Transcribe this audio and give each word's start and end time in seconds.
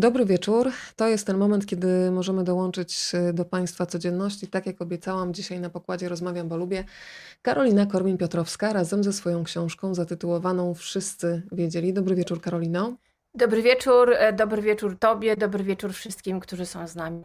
Dobry 0.00 0.24
wieczór. 0.24 0.70
To 0.96 1.08
jest 1.08 1.26
ten 1.26 1.36
moment, 1.36 1.66
kiedy 1.66 2.10
możemy 2.10 2.44
dołączyć 2.44 3.12
y, 3.14 3.32
do 3.32 3.44
Państwa 3.44 3.86
codzienności. 3.86 4.48
Tak 4.48 4.66
jak 4.66 4.82
obiecałam, 4.82 5.34
dzisiaj 5.34 5.60
na 5.60 5.70
pokładzie 5.70 6.08
rozmawiam, 6.08 6.48
bo 6.48 6.56
lubię. 6.56 6.84
Karolina 7.42 7.86
Kormin-Piotrowska 7.86 8.72
razem 8.72 9.04
ze 9.04 9.12
swoją 9.12 9.44
książką 9.44 9.94
zatytułowaną 9.94 10.74
Wszyscy 10.74 11.42
wiedzieli. 11.52 11.92
Dobry 11.92 12.14
wieczór, 12.14 12.40
Karolino. 12.40 12.96
Dobry 13.34 13.62
wieczór, 13.62 14.12
e, 14.12 14.32
dobry 14.32 14.62
wieczór 14.62 14.98
Tobie, 14.98 15.36
dobry 15.36 15.64
wieczór 15.64 15.92
wszystkim, 15.92 16.40
którzy 16.40 16.66
są 16.66 16.88
z 16.88 16.94
nami. 16.94 17.24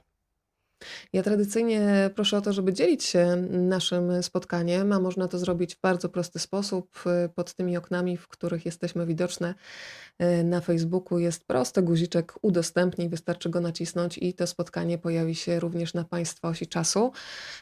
Ja 1.14 1.24
tradycyjnie 1.24 2.10
proszę 2.16 2.38
o 2.38 2.42
to, 2.42 2.54
żeby 2.54 2.74
dzielić 2.74 3.04
się 3.04 3.36
naszym 3.52 4.24
spotkaniem, 4.24 4.92
a 4.92 5.00
można 5.00 5.28
to 5.28 5.40
zrobić 5.40 5.76
w 5.76 5.82
bardzo 5.82 6.10
prosty 6.10 6.40
sposób. 6.40 7.04
Pod 7.36 7.54
tymi 7.54 7.78
oknami, 7.78 8.18
w 8.18 8.28
których 8.28 8.66
jesteśmy 8.66 9.06
widoczne 9.06 9.54
y, 10.22 10.44
na 10.44 10.62
Facebooku, 10.62 11.20
jest 11.20 11.48
prosty 11.48 11.82
guziczek 11.82 12.34
udostępnij, 12.42 13.10
wystarczy 13.10 13.50
go 13.50 13.62
nacisnąć 13.62 14.18
i 14.18 14.34
to 14.34 14.48
spotkanie 14.48 14.98
pojawi 14.98 15.36
się 15.36 15.60
również 15.60 15.94
na 15.94 16.04
Państwa 16.04 16.48
osi 16.48 16.68
czasu. 16.68 17.12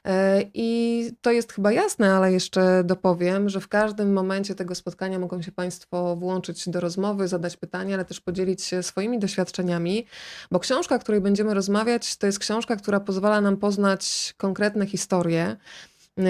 Y, 0.07 0.11
I 0.53 1.11
to 1.21 1.31
jest 1.31 1.53
chyba 1.53 1.71
jasne, 1.71 2.13
ale 2.13 2.33
jeszcze 2.33 2.83
dopowiem, 2.83 3.49
że 3.49 3.59
w 3.61 3.67
każdym 3.67 4.13
momencie 4.13 4.55
tego 4.55 4.75
spotkania 4.75 5.19
mogą 5.19 5.41
się 5.41 5.51
Państwo 5.51 6.15
włączyć 6.15 6.69
do 6.69 6.79
rozmowy, 6.79 7.27
zadać 7.27 7.57
pytania, 7.57 7.95
ale 7.95 8.05
też 8.05 8.21
podzielić 8.21 8.63
się 8.63 8.83
swoimi 8.83 9.19
doświadczeniami, 9.19 10.05
bo 10.51 10.59
książka, 10.59 10.95
o 10.95 10.99
której 10.99 11.21
będziemy 11.21 11.53
rozmawiać, 11.53 12.15
to 12.17 12.25
jest 12.25 12.39
książka, 12.39 12.75
która 12.75 12.99
pozwala 13.03 13.41
nam 13.41 13.57
poznać 13.57 14.33
konkretne 14.37 14.85
historie 14.85 15.57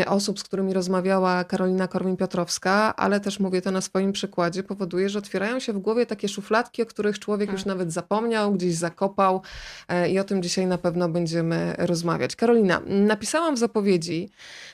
osób, 0.07 0.39
z 0.39 0.43
którymi 0.43 0.73
rozmawiała 0.73 1.43
Karolina 1.43 1.87
Korwin-Piotrowska, 1.87 2.93
ale 2.97 3.19
też 3.19 3.39
mówię 3.39 3.61
to 3.61 3.71
na 3.71 3.81
swoim 3.81 4.11
przykładzie, 4.11 4.63
powoduje, 4.63 5.09
że 5.09 5.19
otwierają 5.19 5.59
się 5.59 5.73
w 5.73 5.77
głowie 5.77 6.05
takie 6.05 6.29
szufladki, 6.29 6.81
o 6.81 6.85
których 6.85 7.19
człowiek 7.19 7.51
już 7.51 7.61
tak. 7.61 7.67
nawet 7.67 7.93
zapomniał, 7.93 8.53
gdzieś 8.53 8.75
zakopał 8.75 9.41
e, 9.87 10.09
i 10.09 10.19
o 10.19 10.23
tym 10.23 10.43
dzisiaj 10.43 10.67
na 10.67 10.77
pewno 10.77 11.09
będziemy 11.09 11.75
rozmawiać. 11.77 12.35
Karolina, 12.35 12.81
napisałam 12.87 13.55
w 13.55 13.59
zapowiedzi, 13.59 14.29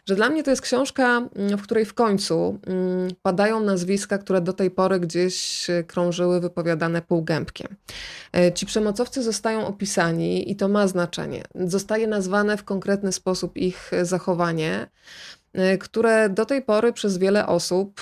że 0.05 0.15
dla 0.15 0.29
mnie 0.29 0.43
to 0.43 0.49
jest 0.49 0.61
książka, 0.61 1.17
mm, 1.35 1.57
w 1.57 1.61
której 1.61 1.85
w 1.85 1.93
końcu 1.93 2.59
mm, 2.67 3.11
padają 3.21 3.59
nazwiska, 3.59 4.17
które 4.17 4.41
do 4.41 4.53
tej 4.53 4.71
pory 4.71 4.99
gdzieś 4.99 5.69
e, 5.69 5.83
krążyły 5.83 6.39
wypowiadane 6.39 7.01
półgębkiem. 7.01 7.75
E, 8.35 8.53
ci 8.53 8.65
przemocowcy 8.65 9.23
zostają 9.23 9.67
opisani 9.67 10.51
i 10.51 10.55
to 10.55 10.67
ma 10.67 10.87
znaczenie. 10.87 11.43
Zostaje 11.55 12.07
nazwane 12.07 12.57
w 12.57 12.63
konkretny 12.63 13.11
sposób 13.11 13.57
ich 13.57 13.91
zachowanie, 14.03 14.87
które 15.79 16.29
do 16.29 16.45
tej 16.45 16.61
pory 16.61 16.93
przez 16.93 17.17
wiele 17.17 17.47
osób 17.47 18.01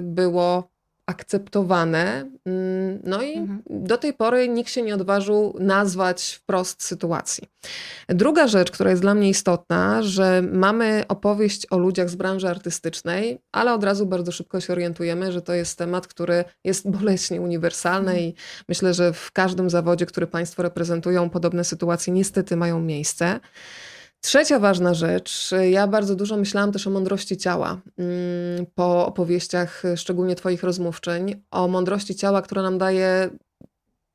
było 0.00 0.72
akceptowane. 1.06 2.30
Mm, 2.46 3.00
no 3.04 3.22
i 3.22 3.34
mhm. 3.34 3.62
do 3.70 3.98
tej 3.98 4.12
pory 4.12 4.48
nikt 4.48 4.70
się 4.70 4.82
nie 4.82 4.94
odważył 4.94 5.56
nazwać 5.58 6.32
wprost 6.40 6.82
sytuacji. 6.82 7.48
Druga 8.08 8.48
rzecz, 8.48 8.70
która 8.70 8.90
jest 8.90 9.02
dla 9.02 9.14
mnie 9.14 9.28
istotna, 9.28 10.02
że 10.02 10.42
mamy 10.52 11.04
opowieść 11.08 11.66
o 11.70 11.78
ludziach 11.78 12.10
z 12.10 12.14
branży 12.14 12.48
artystycznej, 12.48 13.38
ale 13.52 13.74
od 13.74 13.84
razu 13.84 14.06
bardzo 14.06 14.32
szybko 14.32 14.60
się 14.60 14.72
orientujemy, 14.72 15.32
że 15.32 15.42
to 15.42 15.54
jest 15.54 15.78
temat, 15.78 16.06
który 16.06 16.44
jest 16.64 16.90
boleśnie 16.90 17.40
uniwersalny 17.40 18.10
mhm. 18.10 18.28
i 18.28 18.34
myślę, 18.68 18.94
że 18.94 19.12
w 19.12 19.32
każdym 19.32 19.70
zawodzie, 19.70 20.06
który 20.06 20.26
Państwo 20.26 20.62
reprezentują, 20.62 21.30
podobne 21.30 21.64
sytuacje 21.64 22.12
niestety 22.12 22.56
mają 22.56 22.80
miejsce. 22.80 23.40
Trzecia 24.24 24.58
ważna 24.58 24.94
rzecz. 24.94 25.50
Ja 25.70 25.86
bardzo 25.86 26.16
dużo 26.16 26.36
myślałam 26.36 26.72
też 26.72 26.86
o 26.86 26.90
mądrości 26.90 27.36
ciała 27.36 27.80
mm, 27.98 28.66
po 28.74 29.06
opowieściach, 29.06 29.82
szczególnie 29.96 30.34
Twoich 30.34 30.62
rozmówczyń, 30.62 31.42
o 31.50 31.68
mądrości 31.68 32.14
ciała, 32.14 32.42
która 32.42 32.62
nam 32.62 32.78
daje 32.78 33.30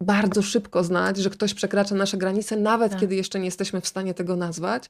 bardzo 0.01 0.41
szybko 0.41 0.83
znać, 0.83 1.17
że 1.17 1.29
ktoś 1.29 1.53
przekracza 1.53 1.95
nasze 1.95 2.17
granice, 2.17 2.57
nawet 2.57 2.91
tak. 2.91 3.01
kiedy 3.01 3.15
jeszcze 3.15 3.39
nie 3.39 3.45
jesteśmy 3.45 3.81
w 3.81 3.87
stanie 3.87 4.13
tego 4.13 4.35
nazwać. 4.35 4.89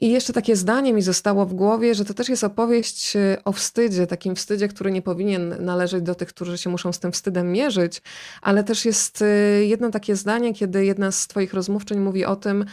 I 0.00 0.10
jeszcze 0.10 0.32
takie 0.32 0.56
zdanie 0.56 0.92
mi 0.92 1.02
zostało 1.02 1.46
w 1.46 1.54
głowie, 1.54 1.94
że 1.94 2.04
to 2.04 2.14
też 2.14 2.28
jest 2.28 2.44
opowieść 2.44 3.16
e, 3.16 3.36
o 3.44 3.52
wstydzie, 3.52 4.06
takim 4.06 4.36
wstydzie, 4.36 4.68
który 4.68 4.90
nie 4.90 5.02
powinien 5.02 5.64
należeć 5.64 6.02
do 6.02 6.14
tych, 6.14 6.28
którzy 6.28 6.58
się 6.58 6.70
muszą 6.70 6.92
z 6.92 6.98
tym 6.98 7.12
wstydem 7.12 7.52
mierzyć, 7.52 8.02
ale 8.42 8.64
też 8.64 8.84
jest 8.84 9.22
e, 9.22 9.26
jedno 9.64 9.90
takie 9.90 10.16
zdanie, 10.16 10.54
kiedy 10.54 10.84
jedna 10.84 11.10
z 11.10 11.26
Twoich 11.26 11.54
rozmówczyń 11.54 11.98
mówi 12.00 12.24
o 12.24 12.36
tym, 12.36 12.64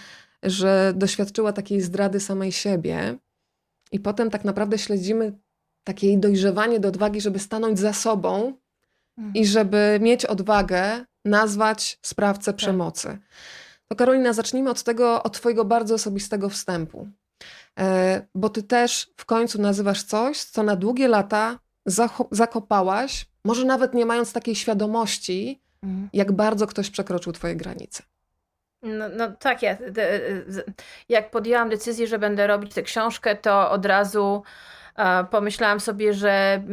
że 0.45 0.93
doświadczyła 0.95 1.53
takiej 1.53 1.81
zdrady 1.81 2.19
samej 2.19 2.51
siebie 2.51 3.17
i 3.91 3.99
potem 3.99 4.29
tak 4.29 4.45
naprawdę 4.45 4.77
śledzimy 4.77 5.33
takie 5.83 6.07
jej 6.07 6.17
dojrzewanie 6.17 6.79
do 6.79 6.87
odwagi, 6.87 7.21
żeby 7.21 7.39
stanąć 7.39 7.79
za 7.79 7.93
sobą 7.93 8.53
mhm. 9.17 9.35
i 9.35 9.45
żeby 9.45 9.99
mieć 10.01 10.25
odwagę 10.25 11.05
nazwać 11.25 11.99
sprawcę 12.01 12.45
tak. 12.45 12.55
przemocy. 12.55 13.17
To 13.87 13.95
Karolina, 13.95 14.33
zacznijmy 14.33 14.69
od 14.69 14.83
tego, 14.83 15.23
od 15.23 15.33
twojego 15.33 15.65
bardzo 15.65 15.95
osobistego 15.95 16.49
wstępu. 16.49 17.07
E, 17.79 18.27
bo 18.35 18.49
ty 18.49 18.63
też 18.63 19.11
w 19.17 19.25
końcu 19.25 19.61
nazywasz 19.61 20.03
coś, 20.03 20.43
co 20.43 20.63
na 20.63 20.75
długie 20.75 21.07
lata 21.07 21.59
zakopałaś, 22.31 23.25
może 23.45 23.65
nawet 23.65 23.93
nie 23.93 24.05
mając 24.05 24.33
takiej 24.33 24.55
świadomości, 24.55 25.61
mhm. 25.83 26.09
jak 26.13 26.31
bardzo 26.31 26.67
ktoś 26.67 26.89
przekroczył 26.89 27.33
twoje 27.33 27.55
granice. 27.55 28.03
No, 28.85 29.09
no 29.09 29.31
tak, 29.31 29.61
ja, 29.61 29.77
jak 31.09 31.31
podjęłam 31.31 31.69
decyzję, 31.69 32.07
że 32.07 32.19
będę 32.19 32.47
robić 32.47 32.73
tę 32.73 32.83
książkę, 32.83 33.35
to 33.35 33.71
od 33.71 33.85
razu 33.85 34.43
pomyślałam 35.31 35.79
sobie, 35.79 36.13
że 36.13 36.63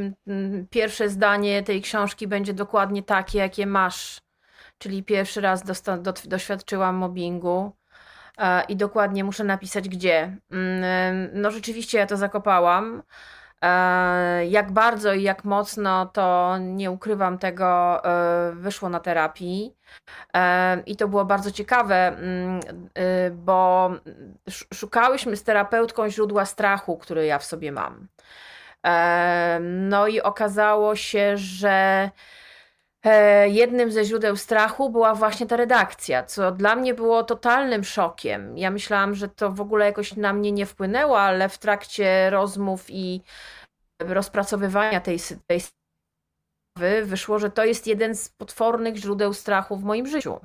pierwsze 0.70 1.08
zdanie 1.08 1.62
tej 1.62 1.82
książki 1.82 2.26
będzie 2.26 2.52
dokładnie 2.52 3.02
takie, 3.02 3.38
jakie 3.38 3.66
masz. 3.66 4.20
Czyli 4.78 5.04
pierwszy 5.04 5.40
raz 5.40 5.62
do, 6.02 6.12
doświadczyłam 6.24 6.96
mobbingu 6.96 7.72
i 8.68 8.76
dokładnie 8.76 9.24
muszę 9.24 9.44
napisać 9.44 9.88
gdzie. 9.88 10.36
Mm, 10.50 11.30
no 11.32 11.50
rzeczywiście 11.50 11.98
ja 11.98 12.06
to 12.06 12.16
zakopałam. 12.16 13.02
E, 13.62 14.46
jak 14.46 14.72
bardzo 14.72 15.12
i 15.12 15.22
jak 15.22 15.44
mocno, 15.44 16.06
to 16.06 16.56
nie 16.60 16.90
ukrywam 16.90 17.38
tego, 17.38 18.04
e, 18.04 18.52
wyszło 18.52 18.88
na 18.88 19.00
terapii. 19.00 19.76
E, 20.34 20.82
I 20.86 20.96
to 20.96 21.08
było 21.08 21.24
bardzo 21.24 21.50
ciekawe, 21.50 22.08
mm, 22.08 22.60
bo 23.32 23.90
szukałyśmy 24.74 25.36
z 25.36 25.44
terapeutką 25.44 26.10
źródła 26.10 26.44
strachu, 26.44 26.98
który 26.98 27.26
ja 27.26 27.38
w 27.38 27.44
sobie 27.44 27.72
mam. 27.72 28.08
No 29.60 30.06
i 30.06 30.20
okazało 30.20 30.96
się, 30.96 31.36
że 31.36 32.10
jednym 33.46 33.92
ze 33.92 34.04
źródeł 34.04 34.36
strachu 34.36 34.90
była 34.90 35.14
właśnie 35.14 35.46
ta 35.46 35.56
redakcja, 35.56 36.22
co 36.22 36.52
dla 36.52 36.76
mnie 36.76 36.94
było 36.94 37.24
totalnym 37.24 37.84
szokiem. 37.84 38.58
Ja 38.58 38.70
myślałam, 38.70 39.14
że 39.14 39.28
to 39.28 39.50
w 39.50 39.60
ogóle 39.60 39.84
jakoś 39.86 40.16
na 40.16 40.32
mnie 40.32 40.52
nie 40.52 40.66
wpłynęło, 40.66 41.20
ale 41.20 41.48
w 41.48 41.58
trakcie 41.58 42.30
rozmów 42.30 42.84
i 42.88 43.22
rozpracowywania 44.00 45.00
tej, 45.00 45.18
tej 45.46 45.60
sprawy 45.60 47.04
wyszło, 47.04 47.38
że 47.38 47.50
to 47.50 47.64
jest 47.64 47.86
jeden 47.86 48.14
z 48.14 48.28
potwornych 48.28 48.96
źródeł 48.96 49.34
strachu 49.34 49.76
w 49.76 49.84
moim 49.84 50.06
życiu. 50.06 50.40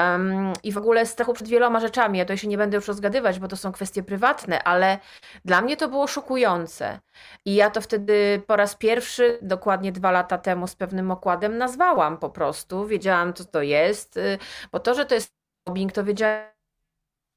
Um, 0.00 0.52
I 0.62 0.72
w 0.72 0.78
ogóle 0.78 1.06
strachu 1.06 1.32
przed 1.32 1.48
wieloma 1.48 1.80
rzeczami. 1.80 2.18
Ja 2.18 2.24
to 2.24 2.36
się 2.36 2.48
nie 2.48 2.58
będę 2.58 2.76
już 2.76 2.88
rozgadywać, 2.88 3.38
bo 3.38 3.48
to 3.48 3.56
są 3.56 3.72
kwestie 3.72 4.02
prywatne, 4.02 4.62
ale 4.62 4.98
dla 5.44 5.60
mnie 5.60 5.76
to 5.76 5.88
było 5.88 6.06
szokujące. 6.06 7.00
I 7.44 7.54
ja 7.54 7.70
to 7.70 7.80
wtedy 7.80 8.42
po 8.46 8.56
raz 8.56 8.74
pierwszy, 8.74 9.38
dokładnie 9.42 9.92
dwa 9.92 10.10
lata 10.10 10.38
temu, 10.38 10.66
z 10.66 10.76
pewnym 10.76 11.10
okładem 11.10 11.58
nazwałam 11.58 12.18
po 12.18 12.30
prostu. 12.30 12.86
Wiedziałam, 12.86 13.34
co 13.34 13.44
to 13.44 13.62
jest, 13.62 14.16
y, 14.16 14.38
bo 14.72 14.80
to, 14.80 14.94
że 14.94 15.06
to 15.06 15.14
jest 15.14 15.32
mobbing, 15.68 15.92
to 15.92 16.04
wiedziałam 16.04 16.56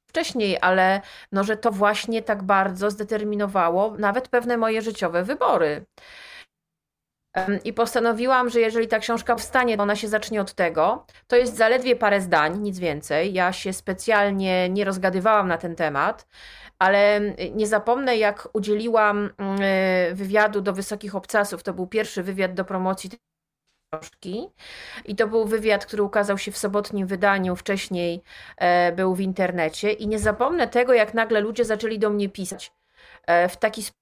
wcześniej, 0.08 0.58
ale 0.60 1.00
no, 1.32 1.44
że 1.44 1.56
to 1.56 1.70
właśnie 1.72 2.22
tak 2.22 2.42
bardzo 2.42 2.90
zdeterminowało 2.90 3.94
nawet 3.98 4.28
pewne 4.28 4.56
moje 4.56 4.82
życiowe 4.82 5.24
wybory. 5.24 5.86
I 7.64 7.72
postanowiłam, 7.72 8.50
że 8.50 8.60
jeżeli 8.60 8.88
ta 8.88 8.98
książka 8.98 9.34
powstanie, 9.34 9.76
to 9.76 9.82
ona 9.82 9.96
się 9.96 10.08
zacznie 10.08 10.40
od 10.40 10.54
tego. 10.54 11.06
To 11.26 11.36
jest 11.36 11.56
zaledwie 11.56 11.96
parę 11.96 12.20
zdań, 12.20 12.58
nic 12.58 12.78
więcej. 12.78 13.32
Ja 13.32 13.52
się 13.52 13.72
specjalnie 13.72 14.68
nie 14.68 14.84
rozgadywałam 14.84 15.48
na 15.48 15.58
ten 15.58 15.76
temat, 15.76 16.28
ale 16.78 17.20
nie 17.54 17.66
zapomnę, 17.66 18.16
jak 18.16 18.48
udzieliłam 18.52 19.30
mm, 19.38 19.60
wywiadu 20.16 20.60
do 20.60 20.72
Wysokich 20.72 21.14
Obcasów. 21.14 21.62
To 21.62 21.74
był 21.74 21.86
pierwszy 21.86 22.22
wywiad 22.22 22.54
do 22.54 22.64
promocji 22.64 23.10
książki. 23.90 24.48
I 25.04 25.16
to 25.16 25.26
był 25.26 25.44
wywiad, 25.44 25.86
który 25.86 26.02
ukazał 26.02 26.38
się 26.38 26.52
w 26.52 26.58
sobotnim 26.58 27.06
wydaniu, 27.06 27.56
wcześniej 27.56 28.22
e, 28.56 28.92
był 28.92 29.14
w 29.14 29.20
internecie. 29.20 29.92
I 29.92 30.08
nie 30.08 30.18
zapomnę 30.18 30.68
tego, 30.68 30.92
jak 30.92 31.14
nagle 31.14 31.40
ludzie 31.40 31.64
zaczęli 31.64 31.98
do 31.98 32.10
mnie 32.10 32.28
pisać 32.28 32.72
e, 33.26 33.48
w 33.48 33.56
taki 33.56 33.82
sposób, 33.82 33.99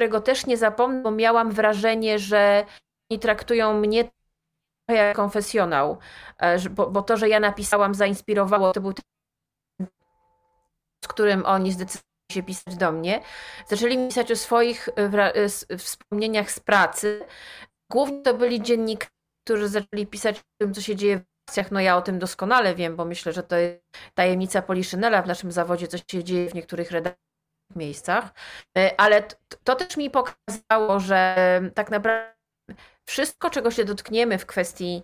którego 0.00 0.20
też 0.20 0.46
nie 0.46 0.56
zapomnę, 0.56 1.02
bo 1.02 1.10
miałam 1.10 1.52
wrażenie, 1.52 2.18
że 2.18 2.64
oni 3.10 3.20
traktują 3.20 3.80
mnie 3.80 4.10
jak 4.88 5.16
konfesjonał, 5.16 5.98
e, 6.38 6.68
bo, 6.68 6.90
bo 6.90 7.02
to, 7.02 7.16
że 7.16 7.28
ja 7.28 7.40
napisałam, 7.40 7.94
zainspirowało, 7.94 8.72
to 8.72 8.80
był 8.80 8.92
ten, 8.92 9.04
z 11.04 11.08
którym 11.08 11.46
oni 11.46 11.72
zdecydowali 11.72 12.32
się 12.32 12.42
pisać 12.42 12.76
do 12.76 12.92
mnie. 12.92 13.20
Zaczęli 13.66 14.08
pisać 14.08 14.32
o 14.32 14.36
swoich 14.36 14.88
wspomnieniach 15.78 16.50
z 16.50 16.60
pracy. 16.60 17.26
Głównie 17.90 18.22
to 18.22 18.34
byli 18.34 18.62
dziennikarze, 18.62 19.10
którzy 19.46 19.68
zaczęli 19.68 20.06
pisać 20.06 20.38
o 20.38 20.42
tym, 20.60 20.74
co 20.74 20.80
się 20.80 20.96
dzieje 20.96 21.16
w 21.16 21.20
redakcjach. 21.20 21.70
No 21.70 21.80
ja 21.80 21.96
o 21.96 22.02
tym 22.02 22.18
doskonale 22.18 22.74
wiem, 22.74 22.96
bo 22.96 23.04
myślę, 23.04 23.32
że 23.32 23.42
to 23.42 23.56
jest 23.56 23.82
tajemnica 24.14 24.62
Poliszynela 24.62 25.22
w 25.22 25.26
naszym 25.26 25.52
zawodzie, 25.52 25.88
co 25.88 25.98
się 25.98 26.24
dzieje 26.24 26.50
w 26.50 26.54
niektórych 26.54 26.90
redakcjach 26.90 27.29
miejscach, 27.76 28.32
ale 28.96 29.22
to, 29.64 29.74
też 29.74 29.96
mi 29.96 30.10
pokazało, 30.10 31.00
że 31.00 31.36
tak 31.74 31.90
naprawdę 31.90 32.40
wszystko, 33.10 33.50
czego 33.50 33.70
się 33.70 33.84
dotkniemy 33.84 34.38
w 34.38 34.46
kwestii 34.46 35.02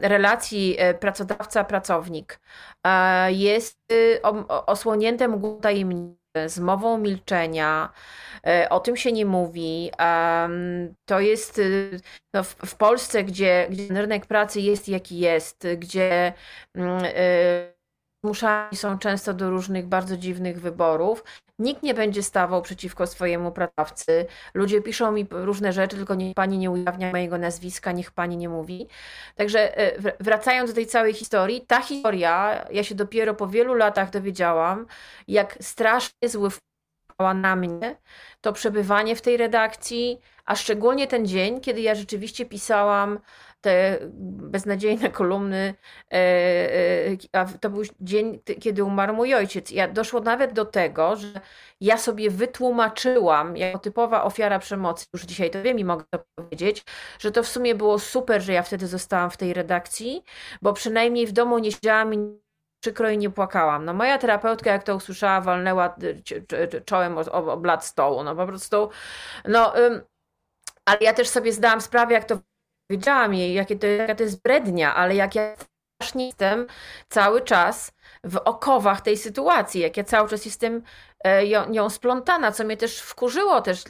relacji 0.00 0.76
e, 0.78 0.94
pracodawca-pracownik, 0.94 2.40
e, 2.86 3.32
jest 3.32 3.78
y, 3.92 4.22
osłonięte 4.48 5.28
mgłą 5.28 5.60
tajemnicy, 5.60 6.22
zmową 6.46 6.98
milczenia, 6.98 7.92
e, 8.46 8.68
o 8.70 8.80
tym 8.80 8.96
się 8.96 9.12
nie 9.12 9.26
mówi. 9.26 9.90
To 11.04 11.20
jest 11.20 11.58
y, 11.58 12.00
no, 12.34 12.44
w, 12.44 12.76
Polsce, 12.76 13.24
gdzie, 13.24 13.66
gdzie 13.70 13.88
rynek 13.88 14.26
pracy 14.26 14.60
jest 14.60 14.88
jaki 14.88 15.18
jest, 15.18 15.66
gdzie 15.78 16.32
mm, 16.74 17.02
zmuszani 18.24 18.76
są 18.76 18.98
często 18.98 19.34
do 19.34 19.50
różnych 19.50 19.86
bardzo 19.86 20.16
dziwnych 20.16 20.60
wyborów. 20.60 21.24
Nikt 21.62 21.82
nie 21.82 21.94
będzie 21.94 22.22
stawał 22.22 22.62
przeciwko 22.62 23.06
swojemu 23.06 23.52
pracodawcy. 23.52 24.26
Ludzie 24.54 24.82
piszą 24.82 25.12
mi 25.12 25.26
różne 25.30 25.72
rzeczy, 25.72 25.96
tylko 25.96 26.14
niech 26.14 26.34
pani 26.34 26.58
nie 26.58 26.70
ujawnia 26.70 27.12
mojego 27.12 27.38
nazwiska, 27.38 27.92
niech 27.92 28.10
pani 28.10 28.36
nie 28.36 28.48
mówi. 28.48 28.88
Także 29.36 29.78
e, 29.78 30.12
wracając 30.20 30.70
do 30.70 30.74
tej 30.74 30.86
całej 30.86 31.14
historii, 31.14 31.66
ta 31.66 31.82
historia, 31.82 32.64
ja 32.70 32.84
się 32.84 32.94
dopiero 32.94 33.34
po 33.34 33.48
wielu 33.48 33.74
latach 33.74 34.10
dowiedziałam, 34.10 34.86
jak 35.28 35.58
strasznie 35.60 36.28
zły 36.28 36.50
wpływała 36.50 37.34
na 37.34 37.56
mnie 37.56 37.96
to 38.40 38.52
przebywanie 38.52 39.16
w 39.16 39.22
tej 39.22 39.36
redakcji, 39.36 40.18
a 40.44 40.56
szczególnie 40.56 41.06
ten 41.06 41.26
dzień, 41.26 41.60
kiedy 41.60 41.80
ja 41.80 41.94
rzeczywiście 41.94 42.46
pisałam 42.46 43.18
te 43.62 43.98
beznadziejne 44.52 45.10
kolumny. 45.10 45.74
E, 46.12 46.16
e, 46.16 47.16
a 47.32 47.44
to 47.44 47.70
był 47.70 47.82
dzień, 48.00 48.40
kiedy 48.60 48.84
umarł 48.84 49.14
mój 49.14 49.34
ojciec. 49.34 49.70
Ja 49.70 49.88
doszło 49.88 50.20
nawet 50.20 50.52
do 50.52 50.64
tego, 50.64 51.16
że 51.16 51.40
ja 51.80 51.98
sobie 51.98 52.30
wytłumaczyłam, 52.30 53.56
jako 53.56 53.78
typowa 53.78 54.24
ofiara 54.24 54.58
przemocy, 54.58 55.06
już 55.14 55.22
dzisiaj 55.22 55.50
to 55.50 55.62
wiem 55.62 55.78
i 55.78 55.84
mogę 55.84 56.04
to 56.10 56.24
powiedzieć, 56.36 56.84
że 57.18 57.32
to 57.32 57.42
w 57.42 57.48
sumie 57.48 57.74
było 57.74 57.98
super, 57.98 58.42
że 58.42 58.52
ja 58.52 58.62
wtedy 58.62 58.86
zostałam 58.86 59.30
w 59.30 59.36
tej 59.36 59.54
redakcji, 59.54 60.24
bo 60.62 60.72
przynajmniej 60.72 61.26
w 61.26 61.32
domu 61.32 61.58
nie 61.58 61.72
siedziałam 61.72 62.14
i 62.14 62.42
przykro 62.82 63.10
i 63.10 63.18
nie 63.18 63.30
płakałam. 63.30 63.84
No 63.84 63.94
moja 63.94 64.18
terapeutka, 64.18 64.72
jak 64.72 64.82
to 64.82 64.96
usłyszała, 64.96 65.40
walnęła 65.40 65.96
czołem 66.86 67.18
o, 67.18 67.20
o, 67.20 67.52
o 67.52 67.56
blat 67.56 67.86
stołu. 67.86 68.22
No 68.22 68.36
po 68.36 68.46
prostu, 68.46 68.90
no... 69.48 69.72
ale 70.86 70.98
ja 71.00 71.12
też 71.12 71.28
sobie 71.28 71.52
zdałam 71.52 71.80
sprawę, 71.80 72.14
jak 72.14 72.24
to 72.24 72.38
powiedziałam 72.92 73.34
jej, 73.34 73.54
jakie 73.54 73.76
to, 73.76 73.86
jaka 73.86 74.14
to 74.14 74.22
jest 74.22 74.42
brednia, 74.42 74.94
ale 74.94 75.14
jak 75.14 75.34
ja 75.34 75.56
strasznie 76.02 76.26
jestem 76.26 76.66
cały 77.08 77.40
czas 77.40 77.92
w 78.24 78.36
okowach 78.36 79.00
tej 79.00 79.16
sytuacji, 79.16 79.80
jak 79.80 79.96
ja 79.96 80.04
cały 80.04 80.28
czas 80.28 80.44
jestem 80.44 80.82
e, 81.24 81.46
ją, 81.46 81.68
nią 81.68 81.90
splątana, 81.90 82.52
co 82.52 82.64
mnie 82.64 82.76
też 82.76 83.00
wkurzyło 83.00 83.60
też 83.60 83.84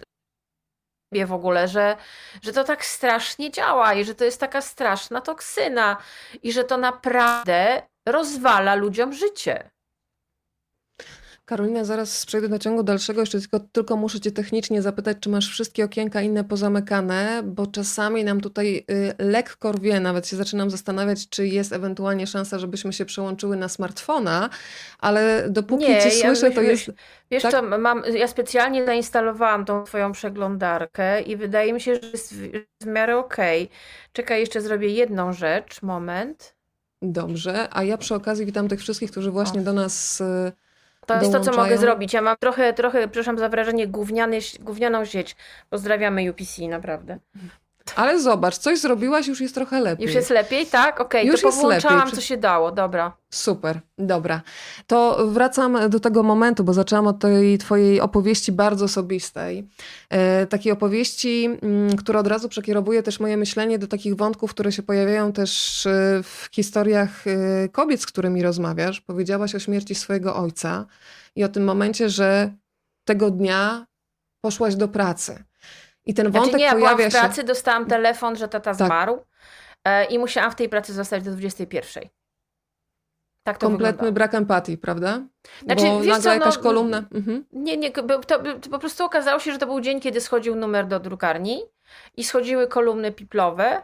w 1.27 1.33
ogóle, 1.33 1.69
że, 1.69 1.97
że 2.43 2.53
to 2.53 2.65
tak 2.65 2.85
strasznie 2.85 3.51
działa 3.51 3.95
i 3.95 4.05
że 4.05 4.15
to 4.15 4.25
jest 4.25 4.41
taka 4.41 4.61
straszna 4.61 5.21
toksyna 5.21 5.97
i 6.43 6.53
że 6.53 6.65
to 6.65 6.77
naprawdę 6.77 7.83
rozwala 8.09 8.75
ludziom 8.75 9.13
życie. 9.13 9.71
Karolina, 11.53 11.85
zaraz 11.85 12.27
przejdę 12.27 12.49
do 12.49 12.59
ciągu 12.59 12.83
dalszego. 12.83 13.21
Jeszcze 13.21 13.41
tylko, 13.41 13.61
tylko 13.61 13.97
muszę 13.97 14.21
Cię 14.21 14.33
technicznie 14.33 14.83
zapytać, 14.83 15.17
czy 15.21 15.31
masz 15.31 15.49
wszystkie 15.49 15.85
okienka 15.85 16.23
inne 16.23 16.45
pozamykane, 16.45 17.43
bo 17.45 17.67
czasami 17.67 18.25
nam 18.25 18.41
tutaj 18.41 18.85
y, 18.91 19.15
lekko 19.19 19.73
rwie, 19.73 20.01
nawet 20.01 20.29
się 20.29 20.37
zaczynam 20.37 20.71
zastanawiać, 20.71 21.29
czy 21.29 21.47
jest 21.47 21.73
ewentualnie 21.73 22.27
szansa, 22.27 22.59
żebyśmy 22.59 22.93
się 22.93 23.05
przełączyły 23.05 23.57
na 23.57 23.69
smartfona, 23.69 24.51
ale 24.99 25.47
dopóki 25.51 25.89
Nie, 25.89 26.03
Cię 26.03 26.09
ja 26.09 26.35
słyszę, 26.35 26.51
to 26.51 26.63
jest... 26.63 26.91
Wiesz 27.31 27.43
tak? 27.43 27.53
co, 27.53 27.63
mam, 27.63 28.03
ja 28.15 28.29
specjalnie 28.29 28.87
zainstalowałam 28.87 29.65
tą 29.65 29.85
Twoją 29.85 30.13
przeglądarkę 30.13 31.23
i 31.23 31.37
wydaje 31.37 31.73
mi 31.73 31.81
się, 31.81 31.95
że 31.95 32.01
jest 32.13 32.35
w, 32.35 32.49
w 32.81 32.87
miarę 32.87 33.19
okej. 33.19 33.63
Okay. 33.63 33.77
Czekaj, 34.13 34.41
jeszcze 34.41 34.61
zrobię 34.61 34.89
jedną 34.89 35.33
rzecz, 35.33 35.83
moment. 35.83 36.55
Dobrze, 37.03 37.69
a 37.71 37.85
ja 37.85 37.99
przy 37.99 38.15
okazji 38.15 38.47
witam 38.47 38.69
tych 38.69 38.81
wszystkich, 38.81 39.11
którzy 39.11 39.31
właśnie 39.31 39.61
o. 39.61 39.65
do 39.65 39.73
nas 39.73 40.21
y, 40.21 40.53
to 41.07 41.15
jest 41.15 41.33
to, 41.33 41.41
co 41.41 41.53
mogę 41.53 41.79
zrobić. 41.79 42.13
Ja 42.13 42.23
mam 42.23 42.37
trochę, 42.41 42.73
trochę, 42.73 43.09
przepraszam 43.09 43.39
za 43.39 43.49
wrażenie, 43.49 43.87
gówniany, 43.87 44.39
gównianą 44.61 45.05
sieć. 45.05 45.37
Pozdrawiamy 45.71 46.31
UPC, 46.31 46.63
naprawdę. 46.69 47.19
Ale 47.97 48.21
zobacz, 48.21 48.59
coś 48.59 48.79
zrobiłaś, 48.79 49.27
już 49.27 49.41
jest 49.41 49.55
trochę 49.55 49.81
lepiej. 49.81 50.07
Już 50.07 50.15
jest 50.15 50.31
lepiej, 50.31 50.67
tak? 50.67 51.01
Okej, 51.01 51.31
okay, 51.31 51.43
to 51.43 51.51
powłączałam, 51.51 52.11
co 52.11 52.21
się 52.21 52.37
dało, 52.37 52.73
dobra. 52.73 53.17
Super, 53.31 53.81
dobra. 53.99 54.43
To 54.87 55.27
wracam 55.27 55.91
do 55.91 56.01
tego 56.01 56.23
momentu, 56.23 56.65
bo 56.65 56.73
zaczęłam 56.73 57.07
od 57.07 57.19
tej 57.19 57.59
twojej 57.59 58.01
opowieści 58.01 58.53
bardzo 58.53 58.85
osobistej. 58.85 59.69
E, 60.11 60.47
takiej 60.47 60.73
opowieści, 60.73 61.45
m, 61.45 61.59
mm, 61.63 61.97
która 61.97 62.21
od 62.21 62.27
razu 62.27 62.49
przekierowuje 62.49 63.03
też 63.03 63.21
moje 63.21 63.37
myślenie 63.37 63.79
do 63.79 63.87
takich 63.87 64.17
wątków, 64.17 64.51
które 64.51 64.73
się 64.73 64.83
pojawiają 64.83 65.33
też 65.33 65.87
e, 65.87 66.21
w 66.23 66.49
historiach 66.53 67.27
e, 67.27 67.69
kobiet, 67.69 68.01
z 68.01 68.07
którymi 68.07 68.43
rozmawiasz. 68.43 69.01
Powiedziałaś 69.01 69.55
o 69.55 69.59
śmierci 69.59 69.95
swojego 69.95 70.37
ojca 70.37 70.87
i 71.37 71.45
o 71.45 71.49
tym 71.49 71.65
momencie, 71.65 72.09
że 72.09 72.53
tego 73.05 73.31
dnia 73.31 73.87
poszłaś 74.41 74.75
do 74.77 74.89
pracy. 74.89 75.45
I 76.07 76.15
ten 76.15 76.31
wątek 76.31 76.51
znaczy 76.51 76.65
nie, 76.65 76.71
pojawia 76.71 76.97
byłam 76.97 77.11
w 77.11 77.15
pracy, 77.15 77.37
się... 77.37 77.45
dostałam 77.45 77.87
telefon, 77.87 78.37
że 78.37 78.49
tata 78.49 78.75
tak. 78.75 78.87
zmarł 78.87 79.25
e, 79.85 80.05
i 80.05 80.19
musiałam 80.19 80.51
w 80.51 80.55
tej 80.55 80.69
pracy 80.69 80.93
zostać 80.93 81.23
do 81.23 81.31
21. 81.31 82.09
Tak 83.43 83.59
to 83.59 83.67
Kompletny 83.67 83.93
wygląda. 83.93 84.13
brak 84.13 84.35
empatii, 84.35 84.79
prawda? 84.79 85.21
Znaczy, 85.63 85.85
Bo 85.85 85.99
nagle 85.99 86.21
co, 86.21 86.33
jakaś 86.33 86.57
no, 86.57 86.63
kolumna... 86.63 87.05
Mhm. 87.15 87.45
Nie, 87.53 87.77
nie, 87.77 87.91
to, 87.91 88.21
to 88.61 88.71
po 88.71 88.79
prostu 88.79 89.05
okazało 89.05 89.41
się, 89.41 89.53
że 89.53 89.59
to 89.59 89.67
był 89.67 89.81
dzień, 89.81 90.01
kiedy 90.01 90.21
schodził 90.21 90.57
numer 90.57 90.87
do 90.87 91.01
drukarni 91.01 91.63
i 92.17 92.25
schodziły 92.25 92.67
kolumny 92.67 93.13
piplowe 93.13 93.83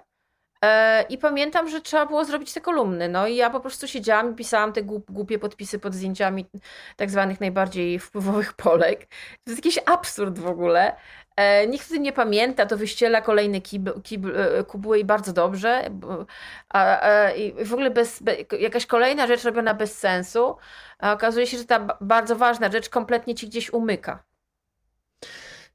e, 0.64 1.02
i 1.02 1.18
pamiętam, 1.18 1.68
że 1.68 1.80
trzeba 1.80 2.06
było 2.06 2.24
zrobić 2.24 2.52
te 2.52 2.60
kolumny. 2.60 3.08
No 3.08 3.26
i 3.26 3.36
ja 3.36 3.50
po 3.50 3.60
prostu 3.60 3.88
siedziałam 3.88 4.32
i 4.32 4.34
pisałam 4.34 4.72
te 4.72 4.82
głupie 5.08 5.38
podpisy 5.38 5.78
pod 5.78 5.94
zdjęciami 5.94 6.46
tak 6.96 7.10
zwanych 7.10 7.40
najbardziej 7.40 7.98
wpływowych 7.98 8.52
Polek. 8.64 9.06
To 9.44 9.50
jest 9.50 9.64
jakiś 9.64 9.78
absurd 9.86 10.38
w 10.38 10.46
ogóle. 10.46 10.96
E, 11.38 11.66
nikt 11.66 11.88
tym 11.88 12.02
nie 12.02 12.12
pamięta, 12.12 12.66
to 12.66 12.76
wyściela 12.76 13.20
kolejny 13.20 13.60
kibl, 13.60 14.00
kibl, 14.02 14.32
e, 14.36 14.98
i 14.98 15.04
bardzo 15.04 15.32
dobrze. 15.32 15.90
A, 16.68 17.00
a, 17.00 17.30
I 17.30 17.64
w 17.64 17.72
ogóle 17.72 17.90
bez, 17.90 18.22
be, 18.22 18.36
jakaś 18.60 18.86
kolejna 18.86 19.26
rzecz 19.26 19.44
robiona 19.44 19.74
bez 19.74 19.98
sensu. 19.98 20.56
A 20.98 21.12
okazuje 21.12 21.46
się, 21.46 21.58
że 21.58 21.64
ta 21.64 21.98
bardzo 22.00 22.36
ważna 22.36 22.70
rzecz 22.72 22.88
kompletnie 22.88 23.34
ci 23.34 23.48
gdzieś 23.48 23.72
umyka. 23.72 24.22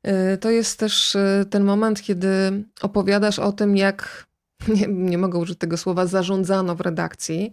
E, 0.03 0.37
to 0.37 0.49
jest 0.49 0.79
też 0.79 1.17
ten 1.49 1.63
moment, 1.63 2.01
kiedy 2.01 2.63
opowiadasz 2.81 3.39
o 3.39 3.51
tym, 3.51 3.77
jak 3.77 4.25
nie, 4.75 4.87
nie 4.87 5.17
mogę 5.17 5.39
użyć 5.39 5.59
tego 5.59 5.77
słowa, 5.77 6.05
zarządzano 6.05 6.75
w 6.75 6.81
redakcji, 6.81 7.51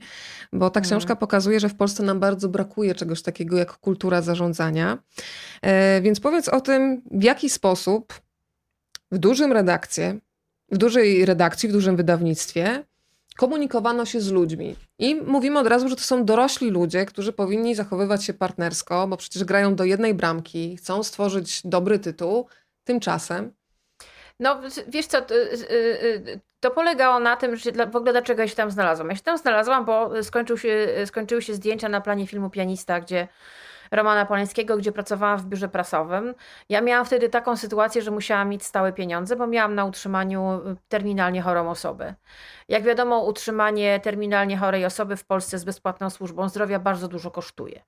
bo 0.53 0.71
ta 0.71 0.81
mhm. 0.81 0.85
książka 0.85 1.17
pokazuje, 1.17 1.61
że 1.61 1.69
w 1.69 1.75
Polsce 1.75 2.03
nam 2.03 2.21
bardzo 2.21 2.49
brakuje 2.49 2.95
czegoś 2.95 3.23
takiego 3.23 3.57
jak 3.57 3.73
kultura 3.73 4.23
zarządzania. 4.23 4.99
E, 5.63 6.01
więc 6.01 6.21
powiedz 6.21 6.49
o 6.49 6.61
tym, 6.61 7.03
w 7.11 7.23
jaki 7.23 7.51
sposób 7.51 8.21
w 9.13 9.19
dużym 9.19 9.53
redakcji, 9.53 10.21
w 10.73 10.79
dużej 10.79 11.25
redakcji, 11.25 11.69
w 11.69 11.73
dużym 11.73 11.97
wydawnictwie 11.97 12.85
komunikowano 13.37 14.07
się 14.07 14.21
z 14.21 14.31
ludźmi. 14.31 14.77
I 14.99 15.15
mówimy 15.15 15.59
od 15.59 15.67
razu, 15.67 15.89
że 15.89 15.97
to 15.97 16.03
są 16.03 16.25
dorośli 16.25 16.71
ludzie, 16.71 17.07
którzy 17.07 17.33
powinni 17.33 17.75
zachowywać 17.75 18.25
się 18.25 18.35
partnersko, 18.35 19.09
bo 19.09 19.17
przecież 19.17 19.45
grają 19.45 19.75
do 19.75 19.85
jednej 19.85 20.15
bramki, 20.15 20.77
chcą 20.77 21.03
stworzyć 21.03 21.61
dobry 21.65 21.99
tytuł. 21.99 22.47
Tymczasem 22.85 23.53
no, 24.41 24.61
wiesz 24.89 25.07
co, 25.07 25.23
to, 25.23 25.35
y, 25.35 25.69
y, 25.71 26.41
to 26.61 26.71
polegało 26.71 27.19
na 27.19 27.37
tym, 27.37 27.57
że 27.57 27.73
w 27.87 27.97
ogóle 27.97 28.13
dlaczego 28.13 28.43
ja 28.43 28.49
się 28.49 28.57
tam 28.57 28.71
znalazłam. 28.71 29.09
Ja 29.09 29.17
się 29.17 29.23
tam 29.23 29.39
znalazłam, 29.39 29.85
bo 29.85 30.23
skończył 30.23 30.59
się, 30.59 30.89
skończyły 31.07 31.43
się 31.43 31.55
zdjęcia 31.55 31.89
na 31.89 32.01
planie 32.01 32.27
filmu 32.27 32.51
Pianista, 32.51 33.01
gdzie 33.01 33.29
Romana 33.91 34.27
Polańskiego, 34.27 34.77
gdzie 34.77 34.93
pracowałam 34.93 35.39
w 35.39 35.47
biurze 35.47 35.69
prasowym. 35.69 36.35
Ja 36.69 36.81
miałam 36.81 37.07
wtedy 37.07 37.29
taką 37.29 37.57
sytuację, 37.57 38.03
że 38.03 38.11
musiałam 38.11 38.49
mieć 38.49 38.65
stałe 38.65 38.93
pieniądze, 38.93 39.37
bo 39.37 39.47
miałam 39.47 39.75
na 39.75 39.85
utrzymaniu 39.85 40.61
terminalnie 40.89 41.43
chorą 41.43 41.71
osobę. 41.71 42.15
Jak 42.69 42.83
wiadomo, 42.83 43.25
utrzymanie 43.25 44.01
terminalnie 44.01 44.57
chorej 44.57 44.85
osoby 44.85 45.17
w 45.17 45.25
Polsce 45.25 45.59
z 45.59 45.65
bezpłatną 45.65 46.11
służbą 46.11 46.49
zdrowia 46.49 46.79
bardzo 46.79 47.09
dużo 47.09 47.31
kosztuje. 47.31 47.83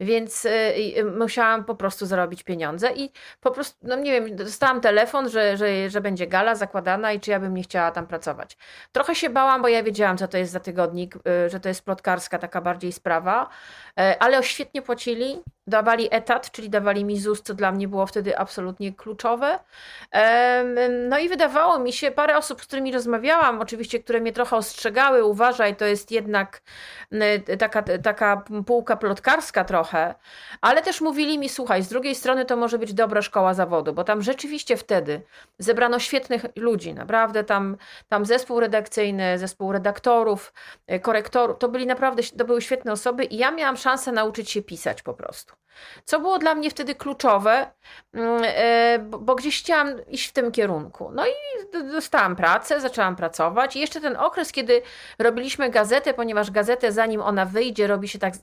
Więc 0.00 0.44
y, 0.44 1.04
musiałam 1.18 1.64
po 1.64 1.74
prostu 1.74 2.06
zarobić 2.06 2.42
pieniądze 2.42 2.92
i 2.92 3.10
po 3.40 3.50
prostu, 3.50 3.78
no 3.82 3.96
nie 3.96 4.20
wiem, 4.20 4.36
dostałam 4.36 4.80
telefon, 4.80 5.28
że, 5.28 5.56
że, 5.56 5.90
że 5.90 6.00
będzie 6.00 6.26
gala 6.26 6.54
zakładana 6.54 7.12
i 7.12 7.20
czy 7.20 7.30
ja 7.30 7.40
bym 7.40 7.54
nie 7.54 7.62
chciała 7.62 7.90
tam 7.90 8.06
pracować. 8.06 8.56
Trochę 8.92 9.14
się 9.14 9.30
bałam, 9.30 9.62
bo 9.62 9.68
ja 9.68 9.82
wiedziałam, 9.82 10.18
co 10.18 10.28
to 10.28 10.38
jest 10.38 10.52
za 10.52 10.60
tygodnik, 10.60 11.16
y, 11.16 11.50
że 11.50 11.60
to 11.60 11.68
jest 11.68 11.84
plotkarska 11.84 12.38
taka 12.38 12.60
bardziej 12.60 12.92
sprawa, 12.92 13.44
y, 13.44 13.85
ale 13.96 14.42
świetnie 14.42 14.82
płacili 14.82 15.42
dawali 15.66 16.08
etat, 16.10 16.50
czyli 16.50 16.70
dawali 16.70 17.04
mi 17.04 17.20
ZUS, 17.20 17.42
co 17.42 17.54
dla 17.54 17.72
mnie 17.72 17.88
było 17.88 18.06
wtedy 18.06 18.38
absolutnie 18.38 18.92
kluczowe. 18.92 19.58
No 21.08 21.18
i 21.18 21.28
wydawało 21.28 21.78
mi 21.78 21.92
się, 21.92 22.10
parę 22.10 22.36
osób, 22.36 22.62
z 22.62 22.66
którymi 22.66 22.92
rozmawiałam, 22.92 23.60
oczywiście, 23.60 23.98
które 23.98 24.20
mnie 24.20 24.32
trochę 24.32 24.56
ostrzegały, 24.56 25.24
uważaj, 25.24 25.76
to 25.76 25.84
jest 25.84 26.10
jednak 26.10 26.62
taka, 27.58 27.82
taka 27.82 28.44
półka 28.66 28.96
plotkarska 28.96 29.64
trochę, 29.64 30.14
ale 30.60 30.82
też 30.82 31.00
mówili 31.00 31.38
mi, 31.38 31.48
słuchaj, 31.48 31.82
z 31.82 31.88
drugiej 31.88 32.14
strony 32.14 32.44
to 32.44 32.56
może 32.56 32.78
być 32.78 32.94
dobra 32.94 33.22
szkoła 33.22 33.54
zawodu, 33.54 33.92
bo 33.92 34.04
tam 34.04 34.22
rzeczywiście 34.22 34.76
wtedy 34.76 35.22
zebrano 35.58 35.98
świetnych 35.98 36.44
ludzi, 36.56 36.94
naprawdę 36.94 37.44
tam, 37.44 37.76
tam 38.08 38.24
zespół 38.24 38.60
redakcyjny, 38.60 39.38
zespół 39.38 39.72
redaktorów, 39.72 40.52
e, 40.86 40.98
korektorów, 41.00 41.58
to 41.58 41.68
byli 41.68 41.86
naprawdę, 41.86 42.22
to 42.38 42.44
były 42.44 42.62
świetne 42.62 42.92
osoby 42.92 43.24
i 43.24 43.36
ja 43.36 43.50
miałam 43.50 43.76
szansę 43.86 44.12
nauczyć 44.12 44.50
się 44.50 44.62
pisać 44.62 45.02
po 45.02 45.14
prostu. 45.14 45.54
Co 46.04 46.20
było 46.20 46.38
dla 46.38 46.54
mnie 46.54 46.70
wtedy 46.70 46.94
kluczowe, 46.94 47.70
mm, 48.14 48.42
e, 48.44 48.98
bo 48.98 49.34
gdzieś 49.34 49.60
chciałam 49.62 50.06
iść 50.06 50.28
w 50.28 50.32
tym 50.32 50.52
kierunku. 50.52 51.10
No 51.14 51.26
i 51.26 51.32
dostałam 51.72 52.36
pracę, 52.36 52.80
zaczęłam 52.80 53.16
pracować. 53.16 53.76
I 53.76 53.80
jeszcze 53.80 54.00
ten 54.00 54.16
okres, 54.16 54.52
kiedy 54.52 54.82
robiliśmy 55.18 55.70
gazetę, 55.70 56.14
ponieważ 56.14 56.50
gazetę, 56.50 56.92
zanim 56.92 57.20
ona 57.20 57.44
wyjdzie, 57.44 57.86
robi 57.86 58.08
się 58.08 58.18
tak, 58.18 58.34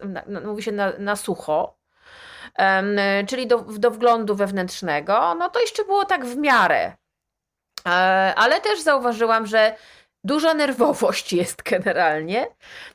mówi 0.45 0.63
się 0.63 0.71
na, 0.71 0.93
na 0.99 1.15
sucho, 1.15 1.77
czyli 3.27 3.47
do, 3.47 3.57
do 3.59 3.91
wglądu 3.91 4.35
wewnętrznego, 4.35 5.35
no 5.35 5.49
to 5.49 5.59
jeszcze 5.59 5.85
było 5.85 6.05
tak 6.05 6.25
w 6.25 6.37
miarę. 6.37 6.93
E, 7.87 7.89
ale 8.35 8.61
też 8.61 8.81
zauważyłam, 8.81 9.45
że 9.45 9.75
Duża 10.23 10.53
nerwowość 10.53 11.33
jest 11.33 11.63
generalnie, 11.63 12.47